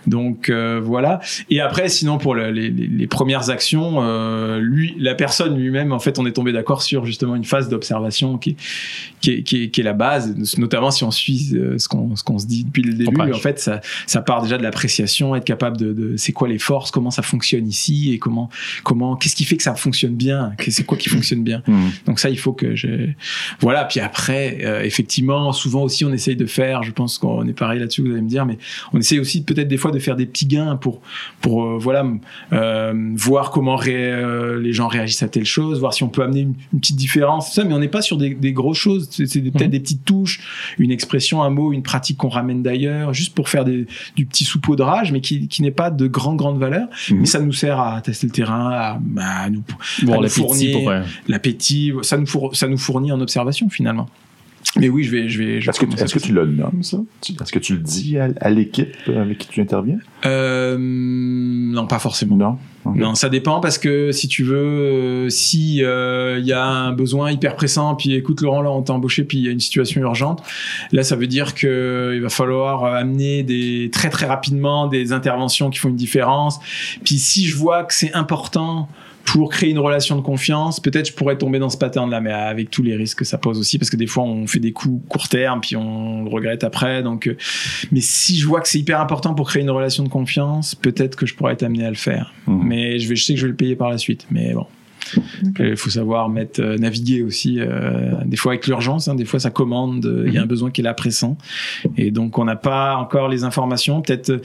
Donc 0.05 0.49
euh, 0.49 0.79
voilà. 0.83 1.19
Et 1.49 1.61
après, 1.61 1.89
sinon 1.89 2.17
pour 2.17 2.35
le- 2.35 2.51
les, 2.51 2.69
les- 2.69 3.07
premières 3.07 3.49
actions, 3.49 3.97
euh, 4.01 4.59
lui, 4.59 4.95
la 4.99 5.15
personne 5.15 5.57
lui-même, 5.57 5.91
en 5.91 5.99
fait, 5.99 6.19
on 6.19 6.25
est 6.25 6.33
tombé 6.33 6.51
d'accord 6.51 6.81
sur 6.81 7.05
justement 7.05 7.35
une 7.35 7.45
phase 7.45 7.69
d'observation 7.69 8.37
qui, 8.37 8.51
est- 8.51 8.55
qui, 9.21 9.43
qui, 9.43 9.63
est, 9.63 9.69
qui 9.69 9.81
est 9.81 9.83
la 9.83 9.93
base, 9.93 10.35
notamment 10.57 10.91
si 10.91 11.03
on 11.03 11.11
suit 11.11 11.51
euh, 11.53 11.77
ce 11.77 11.87
qu'on 11.87 12.13
qu'on 12.25 12.37
se 12.39 12.45
dit 12.47 12.63
depuis 12.65 12.81
le 12.83 12.93
début. 12.93 13.15
En 13.33 13.39
fait, 13.39 13.59
ça, 13.59 13.79
ça 14.05 14.21
part 14.21 14.41
déjà 14.41 14.57
de 14.57 14.63
l'appréciation, 14.63 15.35
être 15.35 15.45
capable 15.45 15.77
de, 15.77 15.93
de 15.93 16.17
c'est 16.17 16.33
quoi 16.33 16.47
les 16.47 16.59
forces, 16.59 16.91
comment 16.91 17.11
ça 17.11 17.21
fonctionne 17.21 17.67
ici 17.67 18.11
et 18.13 18.19
comment 18.19 18.49
comment 18.83 18.96
qu'est-ce 19.15 19.35
qui 19.35 19.45
fait 19.45 19.57
que 19.57 19.63
ça 19.63 19.75
fonctionne 19.75 20.15
bien, 20.15 20.51
c'est 20.67 20.85
quoi 20.85 20.97
qui 20.97 21.09
fonctionne 21.09 21.43
bien. 21.43 21.61
Mhm. 21.67 21.91
Donc 22.05 22.19
ça, 22.19 22.29
il 22.29 22.37
faut 22.39 22.53
que 22.53 22.75
je... 22.75 23.09
Voilà, 23.59 23.85
puis 23.85 23.99
après, 23.99 24.59
euh, 24.63 24.81
effectivement, 24.83 25.51
souvent 25.53 25.83
aussi, 25.83 26.05
on 26.05 26.11
essaye 26.13 26.35
de 26.35 26.45
faire, 26.45 26.83
je 26.83 26.91
pense 26.91 27.17
qu'on 27.17 27.47
est 27.47 27.53
pareil 27.53 27.79
là-dessus, 27.79 28.01
vous 28.01 28.11
allez 28.11 28.21
me 28.21 28.29
dire, 28.29 28.45
mais 28.45 28.57
on 28.93 28.99
essaye 28.99 29.19
aussi 29.19 29.43
peut-être 29.43 29.67
des 29.67 29.77
fois 29.77 29.91
de 29.91 29.99
faire 29.99 30.15
des 30.15 30.25
petits 30.25 30.45
gains 30.47 30.75
pour, 30.75 31.01
pour 31.41 31.63
euh, 31.65 31.77
voilà, 31.79 32.05
euh, 32.53 32.93
voir 33.15 33.51
comment 33.51 33.75
ré- 33.75 34.57
les 34.59 34.73
gens 34.73 34.87
réagissent 34.87 35.23
à 35.23 35.27
telle 35.29 35.45
chose, 35.45 35.79
voir 35.79 35.93
si 35.93 36.03
on 36.03 36.09
peut 36.09 36.23
amener 36.23 36.41
une, 36.41 36.53
une 36.73 36.79
petite 36.79 36.95
différence, 36.95 37.53
ça, 37.53 37.63
mais 37.63 37.73
on 37.73 37.79
n'est 37.79 37.87
pas 37.87 38.01
sur 38.01 38.17
des, 38.17 38.33
des 38.33 38.53
grosses 38.53 38.77
choses, 38.77 39.09
c'est 39.11 39.25
peut-être 39.41 39.61
Mhm. 39.65 39.67
des 39.71 39.79
petites 39.79 40.05
touches, 40.05 40.39
une 40.77 40.91
expression, 40.91 41.41
un 41.43 41.49
mot, 41.49 41.73
une 41.73 41.83
pratique 41.83 42.17
qu'on 42.17 42.29
ramène 42.29 42.63
d'ailleurs, 42.63 43.13
juste 43.13 43.33
pour 43.35 43.49
faire 43.49 43.65
des, 43.65 43.85
du 44.15 44.25
petit 44.25 44.43
saupoudrage, 44.45 45.11
mais 45.11 45.21
qui, 45.21 45.47
qui 45.47 45.61
n'est 45.61 45.71
pas 45.71 45.89
de 45.91 46.07
grande, 46.07 46.37
grande 46.37 46.59
valeur, 46.59 46.87
Mhm. 47.09 47.19
mais 47.19 47.25
ça 47.25 47.39
nous 47.39 47.51
sert 47.53 47.79
à 47.79 48.01
tester 48.01 48.27
le 48.27 48.33
terrain, 48.33 48.69
à, 48.77 48.99
à 49.19 49.49
nous 49.49 49.63
Voir 50.03 50.19
à 50.19 50.21
le 50.21 50.27
nous 50.27 50.29
petit 50.33 50.39
fournir- 50.41 50.79
pour. 50.79 50.91
l'appétit, 51.27 51.91
ça 52.03 52.17
nous, 52.17 52.25
four- 52.25 52.55
ça 52.55 52.67
nous 52.67 52.77
fournit 52.77 53.11
en 53.11 53.19
observation 53.21 53.69
finalement. 53.69 54.09
Mais 54.75 54.89
oui, 54.89 55.03
je 55.03 55.11
vais. 55.11 55.29
Je 55.29 55.39
vais 55.39 55.61
je 55.61 55.69
Est-ce 55.69 55.79
que, 55.79 56.01
est-ce 56.01 56.13
que 56.13 56.19
tu 56.19 56.33
le 56.33 56.45
nommes, 56.45 56.83
ça? 56.83 56.97
Est-ce 57.41 57.51
que 57.51 57.59
tu 57.59 57.73
le 57.73 57.79
dis 57.79 58.17
à, 58.17 58.29
à 58.39 58.49
l'équipe 58.49 58.95
avec 59.07 59.37
qui 59.39 59.47
tu 59.47 59.61
interviens? 59.61 59.97
Euh, 60.25 60.77
non, 60.79 61.87
pas 61.87 61.99
forcément. 61.99 62.35
Non? 62.35 62.57
Non, 62.95 63.15
ça 63.15 63.27
dépend 63.29 63.59
parce 63.59 63.77
que 63.77 64.11
si 64.11 64.27
tu 64.27 64.43
veux, 64.43 64.55
euh, 64.55 65.29
si 65.29 65.83
euh, 65.83 66.37
il 66.39 66.45
y 66.45 66.53
a 66.53 66.63
un 66.63 66.93
besoin 66.93 67.31
hyper 67.31 67.55
pressant, 67.55 67.95
puis 67.95 68.13
écoute 68.13 68.41
Laurent, 68.41 68.61
là 68.61 68.71
on 68.71 68.81
t'a 68.81 68.93
embauché, 68.93 69.23
puis 69.23 69.39
il 69.39 69.45
y 69.45 69.49
a 69.49 69.51
une 69.51 69.59
situation 69.59 69.99
urgente, 70.01 70.41
là 70.91 71.03
ça 71.03 71.15
veut 71.15 71.27
dire 71.27 71.53
que 71.53 72.13
il 72.15 72.21
va 72.21 72.29
falloir 72.29 72.85
amener 72.85 73.43
des 73.43 73.89
très 73.91 74.09
très 74.09 74.25
rapidement 74.25 74.87
des 74.87 75.11
interventions 75.11 75.69
qui 75.69 75.79
font 75.79 75.89
une 75.89 75.95
différence. 75.95 76.59
Puis 77.03 77.17
si 77.19 77.47
je 77.47 77.57
vois 77.57 77.83
que 77.83 77.93
c'est 77.93 78.13
important 78.13 78.87
pour 79.27 79.49
créer 79.49 79.71
une 79.71 79.79
relation 79.79 80.15
de 80.15 80.21
confiance, 80.21 80.79
peut-être 80.79 81.09
je 81.09 81.13
pourrais 81.13 81.37
tomber 81.37 81.59
dans 81.59 81.69
ce 81.69 81.77
pattern-là, 81.77 82.21
mais 82.21 82.31
avec 82.31 82.71
tous 82.71 82.81
les 82.81 82.95
risques 82.95 83.19
que 83.19 83.25
ça 83.25 83.37
pose 83.37 83.59
aussi, 83.59 83.77
parce 83.77 83.89
que 83.89 83.97
des 83.97 84.07
fois 84.07 84.23
on 84.23 84.47
fait 84.47 84.59
des 84.59 84.71
coups 84.71 85.03
court 85.09 85.27
terme, 85.27 85.59
puis 85.59 85.75
on 85.75 86.23
le 86.23 86.29
regrette 86.29 86.63
après. 86.63 87.03
Donc, 87.03 87.27
euh, 87.27 87.35
mais 87.91 87.99
si 87.99 88.37
je 88.37 88.47
vois 88.47 88.61
que 88.61 88.69
c'est 88.69 88.79
hyper 88.79 89.01
important 89.01 89.33
pour 89.33 89.49
créer 89.49 89.63
une 89.63 89.69
relation 89.69 90.03
de 90.03 90.09
confiance, 90.09 90.75
peut-être 90.75 91.17
que 91.17 91.25
je 91.25 91.35
pourrais 91.35 91.53
être 91.53 91.63
amené 91.63 91.85
à 91.85 91.89
le 91.89 91.97
faire. 91.97 92.33
Mhm. 92.47 92.61
Mais 92.63 92.99
je, 92.99 93.09
vais, 93.09 93.17
je 93.17 93.25
sais 93.25 93.33
que 93.33 93.39
je 93.39 93.45
vais 93.45 93.51
le 93.51 93.57
payer 93.57 93.75
par 93.75 93.89
la 93.89 93.97
suite. 93.97 94.25
Mais 94.31 94.53
bon. 94.53 94.65
Il 95.59 95.75
faut 95.77 95.89
savoir 95.89 96.29
mettre, 96.29 96.61
euh, 96.61 96.77
naviguer 96.77 97.21
aussi. 97.23 97.59
euh, 97.59 98.11
des 98.25 98.37
fois 98.37 98.53
avec 98.53 98.67
l'urgence, 98.67 99.07
hein, 99.07 99.15
des 99.15 99.25
fois 99.25 99.39
ça 99.39 99.49
commande. 99.49 100.05
euh, 100.05 100.23
Il 100.27 100.33
y 100.33 100.37
a 100.37 100.41
un 100.41 100.45
besoin 100.45 100.71
qui 100.71 100.81
est 100.81 100.83
là 100.83 100.93
pressant, 100.93 101.37
et 101.97 102.11
donc 102.11 102.37
on 102.37 102.45
n'a 102.45 102.55
pas 102.55 102.95
encore 102.97 103.27
les 103.29 103.43
informations. 103.43 104.01
Peut-être, 104.01 104.29
euh, 104.29 104.37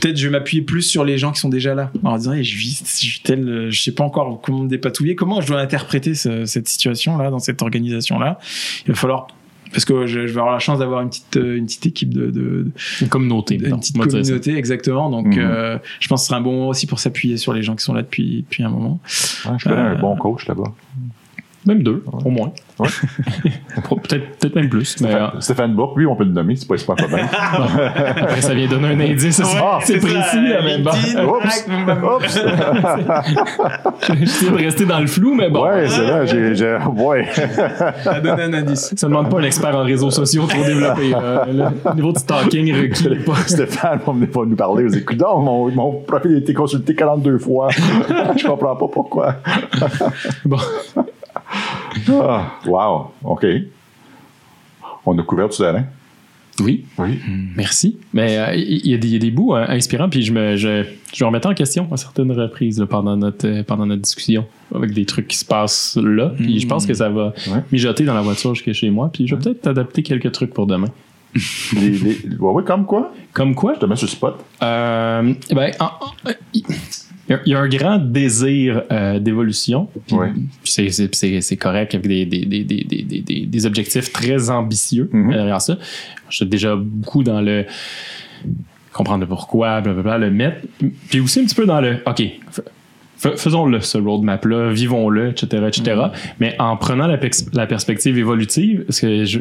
peut-être 0.00 0.16
je 0.16 0.26
vais 0.26 0.32
m'appuyer 0.32 0.62
plus 0.62 0.82
sur 0.82 1.04
les 1.04 1.18
gens 1.18 1.32
qui 1.32 1.40
sont 1.40 1.48
déjà 1.48 1.74
là. 1.74 1.90
En 2.04 2.16
disant, 2.16 2.32
hey, 2.32 2.44
je 2.44 2.56
vis, 2.56 3.00
je 3.02 3.20
tel, 3.22 3.48
euh, 3.48 3.70
je 3.70 3.80
sais 3.82 3.92
pas 3.92 4.04
encore 4.04 4.40
comment 4.42 4.60
me 4.64 4.68
dépatouiller. 4.68 5.14
Comment 5.14 5.40
je 5.40 5.46
dois 5.48 5.60
interpréter 5.60 6.14
ce- 6.14 6.44
cette 6.44 6.68
situation 6.68 7.16
là 7.16 7.30
dans 7.30 7.38
cette 7.38 7.62
organisation 7.62 8.18
là. 8.18 8.38
Il 8.86 8.92
va 8.92 8.94
falloir 8.94 9.26
parce 9.72 9.84
que 9.84 10.06
je, 10.06 10.26
je 10.26 10.32
vais 10.32 10.40
avoir 10.40 10.52
la 10.52 10.58
chance 10.58 10.78
d'avoir 10.78 11.00
une 11.02 11.08
petite, 11.10 11.36
euh, 11.36 11.56
une 11.56 11.66
petite 11.66 11.86
équipe 11.86 12.12
de, 12.14 12.30
de, 12.30 12.66
Une 13.00 13.08
communauté. 13.08 13.54
une 13.56 13.62
mettons. 13.62 13.78
petite 13.78 13.96
ça. 13.96 14.04
communauté 14.06 14.56
exactement 14.56 15.10
donc 15.10 15.26
Mhm. 15.28 15.38
euh, 15.38 15.78
je 16.00 16.08
pense 16.08 16.20
que 16.20 16.24
ce 16.24 16.28
serait 16.28 16.38
un 16.38 16.42
bon 16.42 16.52
moment 16.52 16.68
aussi 16.68 16.86
pour 16.86 16.98
s'appuyer 17.00 17.36
sur 17.36 17.52
les 17.52 17.62
gens 17.62 17.76
qui 17.76 17.84
sont 17.84 17.94
là 17.94 18.02
depuis 18.02 18.42
depuis 18.42 18.62
un 18.62 18.70
moment 18.70 19.00
Ouais, 19.46 19.52
je 19.58 19.64
connais 19.68 19.76
Euh, 19.80 19.96
un 19.96 20.00
bon 20.00 20.16
coach 20.16 20.46
là-bas. 20.46 20.72
Même 21.66 21.82
deux, 21.82 22.02
au 22.24 22.30
moins. 22.30 22.52
Ouais. 22.78 22.88
peut-être, 24.02 24.38
peut-être 24.38 24.54
même 24.54 24.70
plus. 24.70 24.96
Mais, 25.02 25.08
euh, 25.08 25.26
Stéphane, 25.26 25.40
Stéphane 25.42 25.74
Bourque, 25.74 25.98
lui, 25.98 26.06
on 26.06 26.16
peut 26.16 26.24
le 26.24 26.30
nommer, 26.32 26.56
c'est 26.56 26.66
pas, 26.66 26.78
c'est 26.78 26.86
pas 26.86 26.94
un 26.94 26.96
problème. 26.96 27.26
après, 28.16 28.40
ça 28.40 28.54
vient 28.54 28.66
donner 28.66 28.88
un 28.88 29.00
indice. 29.00 29.36
c'est- 29.36 29.42
Ah, 29.62 29.78
c'est 29.82 29.98
précis, 29.98 30.40
là, 30.48 30.60
mais 30.64 30.78
bon. 30.78 30.90
Oups! 30.90 31.66
Oups! 32.16 32.40
J'essaie 34.20 34.50
de 34.50 34.56
rester 34.56 34.86
dans 34.86 35.00
le 35.00 35.06
flou, 35.06 35.34
mais 35.34 35.50
bon. 35.50 35.62
Ouais, 35.66 35.86
c'est 35.88 36.00
vrai, 36.00 36.26
j'ai, 36.26 36.54
j'ai, 36.54 36.78
ouais. 36.96 37.26
Ça 38.04 38.20
donne 38.20 38.40
un 38.40 38.52
indice. 38.54 38.94
Ça 38.96 39.06
demande 39.08 39.28
pas 39.28 39.40
un 39.40 39.44
expert 39.44 39.76
en 39.76 39.82
réseaux 39.84 40.10
sociaux 40.10 40.46
pour 40.46 40.64
développer. 40.64 41.12
euh, 41.14 41.44
le 41.84 41.94
niveau 41.94 42.12
de 42.12 42.18
stalking 42.18 42.74
requis 42.74 43.08
n'est 43.10 43.16
pas. 43.16 43.34
Stéphane 43.46 44.00
va 44.06 44.12
venir 44.12 44.28
va 44.34 44.44
nous 44.46 44.56
parler 44.56 44.84
aux 44.84 44.88
écoutants. 44.92 45.38
Mon, 45.40 45.70
mon 45.70 45.92
profil 46.00 46.34
a 46.36 46.38
été 46.38 46.54
consulté 46.54 46.94
42 46.94 47.36
fois. 47.38 47.68
je 47.70 48.46
comprends 48.46 48.76
pas 48.76 48.88
pourquoi. 48.90 49.34
Bon. 50.46 50.56
Ah, 52.22 52.52
wow, 52.66 53.12
OK. 53.24 53.46
On 55.06 55.18
a 55.18 55.22
couvert 55.22 55.48
tout 55.48 55.56
terrain. 55.58 55.84
Oui, 56.60 56.84
Oui. 56.98 57.18
merci. 57.56 57.96
Mais 58.12 58.36
euh, 58.36 58.54
il 58.54 58.86
y, 58.86 58.92
a 58.92 58.98
des- 58.98 59.08
il 59.08 59.12
y 59.14 59.16
a 59.16 59.18
des 59.18 59.30
bouts 59.30 59.54
hein, 59.54 59.64
inspirants, 59.68 60.10
puis 60.10 60.20
je 60.22 60.30
me, 60.32 60.56
je, 60.56 60.84
je 61.14 61.24
me 61.24 61.28
remettais 61.28 61.46
en 61.46 61.54
question 61.54 61.88
à 61.90 61.96
certaines 61.96 62.30
reprises 62.32 62.78
là, 62.78 62.86
pendant, 62.86 63.16
notre, 63.16 63.46
euh, 63.46 63.62
pendant 63.62 63.86
notre 63.86 64.02
discussion, 64.02 64.44
avec 64.74 64.92
des 64.92 65.06
trucs 65.06 65.26
qui 65.26 65.38
se 65.38 65.44
passent 65.46 65.96
là. 66.02 66.32
Puis 66.36 66.60
je 66.60 66.66
pense 66.66 66.84
que 66.84 66.92
ça 66.92 67.08
va 67.08 67.32
Ouais. 67.50 67.62
mijoter 67.72 68.04
dans 68.04 68.12
la 68.14 68.20
voiture 68.20 68.54
jusqu'à 68.54 68.74
chez 68.74 68.90
moi, 68.90 69.08
puis 69.10 69.26
je 69.26 69.34
vais 69.36 69.40
peut-être 69.40 69.66
adapter 69.68 70.02
quelques 70.02 70.32
trucs 70.32 70.52
pour 70.52 70.66
demain. 70.66 70.88
Les, 71.80 71.90
les, 71.90 72.18
ouais, 72.38 72.52
ouais, 72.52 72.64
comme 72.64 72.84
quoi? 72.84 73.10
Comme 73.32 73.54
quoi? 73.54 73.74
Je 73.74 73.80
te 73.80 73.86
mets 73.86 73.96
sur 73.96 74.06
le 74.06 74.10
spot. 74.10 74.44
Euh, 74.62 75.32
ben, 75.52 75.70
en- 75.80 75.84
en- 75.84 76.30
il 76.52 76.60
y 76.60 76.64
a- 76.72 76.76
il 77.46 77.52
y 77.52 77.54
a 77.54 77.60
un 77.60 77.68
grand 77.68 77.98
désir 77.98 78.82
euh, 78.90 79.18
d'évolution. 79.18 79.88
Ouais. 80.10 80.32
C'est, 80.64 81.56
correct 81.56 81.94
avec 81.94 82.06
des, 82.06 82.26
des, 82.26 83.46
des, 83.46 83.66
objectifs 83.66 84.12
très 84.12 84.50
ambitieux 84.50 85.08
Mhm. 85.12 85.32
derrière 85.32 85.60
ça. 85.60 85.78
Je 86.28 86.36
suis 86.36 86.46
déjà 86.46 86.76
beaucoup 86.76 87.22
dans 87.22 87.40
le 87.40 87.64
comprendre 88.92 89.20
le 89.20 89.28
pourquoi, 89.28 89.80
blablabla, 89.80 90.18
le 90.18 90.30
mettre. 90.30 90.66
Puis 91.08 91.20
aussi 91.20 91.40
un 91.40 91.44
petit 91.44 91.54
peu 91.54 91.66
dans 91.66 91.80
le 91.80 91.98
OK, 92.06 92.22
faisons-le, 93.16 93.80
ce 93.80 93.98
roadmap-là, 93.98 94.72
vivons-le, 94.72 95.30
etc., 95.30 95.64
etc. 95.68 95.96
Mhm. 95.96 96.10
Mais 96.40 96.56
en 96.58 96.76
prenant 96.76 97.06
la 97.06 97.66
perspective 97.66 98.18
évolutive, 98.18 98.84
parce 98.86 99.00
que 99.00 99.24
je. 99.24 99.40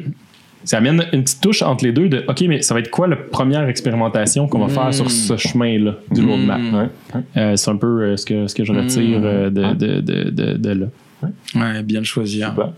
Ça 0.66 0.78
amène 0.78 1.06
une 1.14 1.24
petite 1.24 1.42
touche 1.42 1.62
entre 1.62 1.86
les 1.86 1.92
deux 1.94 2.10
de 2.10 2.24
OK, 2.28 2.42
mais 2.42 2.62
ça 2.62 2.74
va 2.74 2.82
être 2.82 2.90
quoi 2.92 3.08
la 3.08 3.16
première 3.16 3.68
expérimentation 3.70 4.48
qu'on 4.48 4.60
va 4.60 4.66
Mm. 4.68 4.70
faire 4.70 4.94
sur 4.94 5.10
ce 5.10 5.38
chemin-là 5.38 5.96
du 6.12 6.22
roadmap? 6.26 6.60
Ouais. 6.74 7.22
Euh, 7.38 7.56
c'est 7.56 7.72
un 7.72 7.78
peu 7.78 8.02
euh, 8.04 8.18
ce, 8.18 8.26
que, 8.26 8.48
ce 8.48 8.54
que 8.56 8.64
je 8.66 8.74
retire 8.74 9.20
Mm. 9.20 9.24
euh, 9.26 9.50
de, 9.50 9.74
de, 9.74 10.02
de, 10.02 10.30
de, 10.30 10.54
de 10.58 10.70
là. 10.72 10.86
Ouais, 11.56 11.84
bien 11.84 12.00
le 12.00 12.06
choisir. 12.06 12.50
Super. 12.50 12.70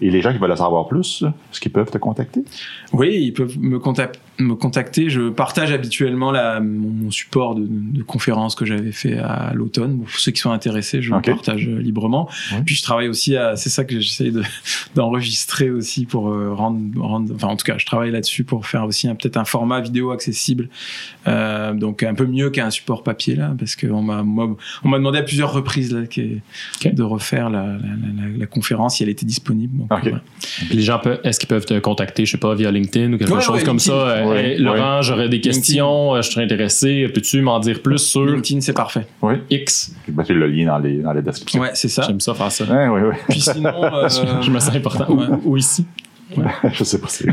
Et 0.00 0.10
les 0.10 0.22
gens 0.22 0.32
qui 0.32 0.38
veulent 0.38 0.52
en 0.52 0.56
savoir 0.56 0.86
plus, 0.86 1.24
est-ce 1.52 1.60
qu'ils 1.60 1.72
peuvent 1.72 1.90
te 1.90 1.98
contacter? 1.98 2.44
Oui, 2.92 3.16
ils 3.20 3.32
peuvent 3.32 3.58
me, 3.58 3.78
contac- 3.78 4.14
me 4.40 4.54
contacter. 4.54 5.10
Je 5.10 5.28
partage 5.30 5.72
habituellement 5.72 6.30
la, 6.32 6.60
mon, 6.60 6.90
mon 6.90 7.10
support 7.10 7.54
de, 7.54 7.66
de 7.68 8.02
conférence 8.02 8.54
que 8.54 8.64
j'avais 8.64 8.92
fait 8.92 9.18
à 9.18 9.52
l'automne. 9.54 9.98
Pour 10.00 10.10
ceux 10.10 10.32
qui 10.32 10.40
sont 10.40 10.50
intéressés, 10.52 11.02
je 11.02 11.14
le 11.14 11.20
partage 11.20 11.68
euh, 11.68 11.78
librement. 11.80 12.28
Ouais. 12.52 12.62
Puis 12.64 12.74
je 12.74 12.82
travaille 12.82 13.08
aussi 13.08 13.36
à, 13.36 13.56
c'est 13.56 13.68
ça 13.70 13.84
que 13.84 14.00
j'essaie 14.00 14.30
de, 14.30 14.42
d'enregistrer 14.94 15.70
aussi 15.70 16.06
pour 16.06 16.28
euh, 16.30 16.52
rendre, 16.54 16.78
rendre, 17.00 17.34
enfin 17.34 17.48
en 17.48 17.56
tout 17.56 17.64
cas, 17.64 17.78
je 17.78 17.86
travaille 17.86 18.10
là-dessus 18.10 18.44
pour 18.44 18.66
faire 18.66 18.84
aussi 18.84 19.08
peut-être 19.08 19.36
un 19.36 19.44
format 19.44 19.80
vidéo 19.80 20.10
accessible. 20.10 20.68
Euh, 21.28 21.72
donc 21.74 22.02
un 22.02 22.14
peu 22.14 22.26
mieux 22.26 22.50
qu'un 22.50 22.70
support 22.70 23.02
papier 23.02 23.34
là, 23.36 23.54
parce 23.58 23.76
qu'on 23.76 24.02
m'a, 24.02 24.22
on 24.22 24.88
m'a 24.88 24.98
demandé 24.98 25.18
à 25.18 25.22
plusieurs 25.22 25.52
reprises 25.52 25.92
là, 25.94 26.00
de 26.92 27.02
refaire 27.02 27.50
la, 27.50 27.64
la, 27.66 27.72
la- 27.76 28.38
la 28.38 28.46
conférence 28.46 28.96
si 28.96 29.02
elle 29.02 29.08
était 29.08 29.26
disponible. 29.26 29.78
Donc, 29.78 29.92
Ok. 29.92 30.04
ouais. 30.04 30.12
Les 30.70 30.82
gens, 30.82 30.98
peuvent, 30.98 31.20
est-ce 31.24 31.38
qu'ils 31.40 31.48
peuvent 31.48 31.66
te 31.66 31.78
contacter, 31.78 32.24
je 32.26 32.32
sais 32.32 32.38
pas, 32.38 32.54
via 32.54 32.70
LinkedIn 32.70 33.12
ou 33.12 33.18
quelque 33.18 33.32
Ouais, 33.32 33.40
chose 33.40 33.62
comme 33.64 33.76
LinkedIn. 33.76 33.96
ça? 33.98 34.22
Ouais, 34.30 34.56
Laurent, 34.58 34.96
ouais. 34.96 35.02
j'aurais 35.02 35.28
des 35.28 35.40
questions, 35.40 36.14
euh, 36.14 36.22
je 36.22 36.30
serais 36.30 36.44
intéressé. 36.44 37.08
Peux-tu 37.12 37.40
m'en 37.42 37.58
dire 37.60 37.80
plus 37.82 37.98
sur 37.98 38.24
LinkedIn, 38.24 38.60
c'est 38.60 38.72
parfait. 38.72 39.06
Oui. 39.22 39.34
X? 39.50 39.92
Je 40.06 40.12
vais 40.12 40.16
mettre 40.16 40.32
le 40.32 40.46
lien 40.46 40.66
dans, 40.66 40.78
les, 40.78 40.98
dans 40.98 41.12
la 41.12 41.22
description. 41.22 41.60
Ouais, 41.60 41.70
c'est 41.74 41.88
ça. 41.88 42.02
J'aime 42.06 42.20
ça 42.20 42.34
faire 42.34 42.50
ça. 42.52 42.64
Ouais, 42.64 42.88
ouais, 42.88 43.08
ouais. 43.08 43.16
Puis 43.28 43.40
sinon, 43.40 43.72
euh, 43.84 44.08
Je 44.42 44.50
me 44.50 44.58
sens 44.58 44.74
important. 44.74 45.12
Ouais. 45.12 45.26
Ou, 45.44 45.52
ou 45.52 45.56
ici. 45.56 45.84
je 46.72 46.84
sais 46.84 47.00
pas 47.00 47.08
si. 47.08 47.24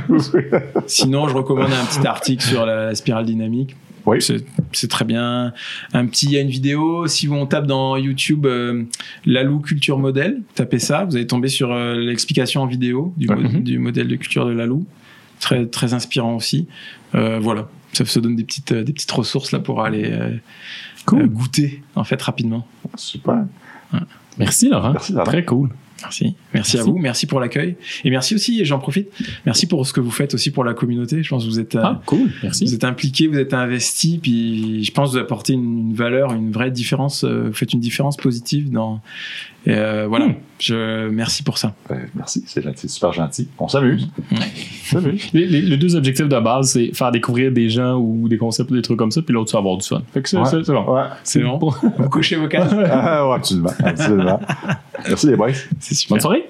sinon, 0.88 1.28
je 1.28 1.36
recommande 1.36 1.72
un 1.72 1.86
petit 1.86 2.06
article 2.08 2.44
sur 2.44 2.66
la, 2.66 2.88
la 2.88 2.96
spirale 2.96 3.26
dynamique. 3.26 3.76
Oui. 4.06 4.22
C'est 4.22 4.44
c'est 4.72 4.90
très 4.90 5.04
bien. 5.06 5.54
Un 5.94 6.06
petit, 6.08 6.28
il 6.28 6.32
y 6.32 6.38
a 6.38 6.42
une 6.42 6.50
vidéo. 6.50 7.08
Si 7.08 7.28
on 7.28 7.46
tape 7.46 7.68
dans 7.68 7.98
YouTube 7.98 8.46
euh, 8.46 8.84
Lalou 9.26 9.60
culture 9.60 10.00
modèle, 10.00 10.42
tapez 10.56 10.80
ça, 10.80 11.04
vous 11.06 11.16
allez 11.16 11.28
tomber 11.28 11.50
sur 11.50 11.72
euh, 11.74 11.94
l'explication 11.96 12.62
en 12.62 12.68
vidéo 12.68 13.14
du, 13.18 13.28
mo- 13.28 13.36
du 13.60 13.78
modèle 13.80 14.08
de 14.08 14.16
culture 14.16 14.46
de 14.46 14.52
Lalou. 14.52 14.86
Très 15.40 15.66
très 15.68 15.94
inspirant 15.94 16.36
aussi. 16.36 16.68
Euh, 17.16 17.40
voilà, 17.40 17.68
ça 17.94 18.06
se 18.06 18.20
donne 18.20 18.36
des 18.36 18.44
petites 18.44 18.72
euh, 18.72 18.84
des 18.84 18.94
petites 18.94 19.12
ressources 19.12 19.52
là 19.52 19.60
pour 19.60 19.84
aller 19.84 20.04
euh, 20.06 20.36
Cool. 21.06 21.22
euh, 21.22 21.28
goûter 21.28 21.84
en 21.96 22.04
fait 22.04 22.22
rapidement. 22.22 22.68
Super. 22.96 23.46
Merci, 24.38 24.70
Laurent. 24.70 24.92
Merci, 24.94 25.14
Laurent. 25.14 25.26
Très 25.26 25.46
cool. 25.46 25.70
Merci. 26.04 26.36
Merci, 26.54 26.78
à 26.78 26.84
vous. 26.84 26.96
Merci 26.98 27.26
pour 27.26 27.40
l'accueil. 27.40 27.76
Et 28.04 28.12
merci 28.12 28.36
aussi, 28.36 28.62
et 28.62 28.66
j'en 28.66 28.78
profite, 28.78 29.10
merci 29.48 29.66
pour 29.66 29.86
ce 29.88 29.94
que 29.94 30.00
vous 30.00 30.12
faites 30.12 30.36
aussi 30.36 30.52
pour 30.52 30.64
la 30.64 30.76
communauté. 30.76 31.24
Je 31.24 31.30
pense 31.30 31.44
que 31.44 31.50
vous 31.50 31.60
êtes, 31.60 31.76
Ah, 31.76 32.02
cool. 32.06 32.20
vous 32.28 32.34
Merci. 32.44 32.72
êtes 32.72 32.84
impliqué, 32.84 33.26
vous 33.28 33.38
êtes 33.40 33.56
investi, 33.56 34.20
puis 34.22 34.84
je 34.84 34.92
pense 34.92 35.10
que 35.10 35.14
vous 35.18 35.24
apportez 35.24 35.54
une, 35.54 35.90
une 35.90 35.94
valeur, 35.96 36.34
une 36.34 36.52
vraie 36.52 36.70
différence, 36.70 37.24
vous 37.24 37.52
faites 37.54 37.74
une 37.74 37.80
différence 37.80 38.16
positive 38.16 38.70
dans. 38.70 39.02
Et, 39.68 39.74
euh, 39.76 40.08
voilà. 40.08 40.28
Hmm. 40.28 40.34
Je, 40.60 41.10
merci 41.10 41.44
pour 41.44 41.58
ça. 41.60 41.74
Ben, 41.88 42.08
merci, 42.16 42.44
c'est 42.48 42.88
super 42.90 43.14
gentil. 43.14 43.48
On 43.60 43.68
s'amuse. 43.68 44.10
S'amuse. 44.86 45.30
Les, 45.34 45.46
les- 45.46 45.62
les 45.62 45.78
deux 45.78 45.96
objectifs 45.96 46.28
de 46.28 46.40
base, 46.40 46.72
c'est 46.72 46.96
faire 46.96 47.12
découvrir 47.12 47.52
des 47.52 47.70
gens 47.70 47.96
ou 47.96 48.28
des 48.28 48.38
concepts 48.40 48.72
ou 48.72 48.76
des 48.76 48.82
trucs 48.82 48.98
comme 48.98 49.12
ça, 49.12 49.22
puis 49.22 49.34
l'autre, 49.34 49.52
c'est 49.52 49.58
avoir 49.58 49.78
du 49.78 49.86
fun. 49.88 50.02
Fait 50.14 50.22
que 50.24 50.30
c'est 50.30 50.38
Ouais. 50.38 50.64
bon. 50.68 50.96
Ouais. 50.96 51.04
C'est 51.24 51.42
bon. 51.44 51.58
Vous 51.60 52.10
cochez 52.10 52.38
vos 52.38 52.48
cases. 52.48 52.74
Ah, 52.90 53.28
ouais, 53.30 53.36
absolument. 53.36 53.70
absolument. 53.84 54.40
Merci 55.08 55.28
les 55.28 55.36
boys. 55.36 55.52
C'est 55.80 55.94
super. 55.94 56.16
Bonne 56.16 56.22
soirée. 56.22 56.46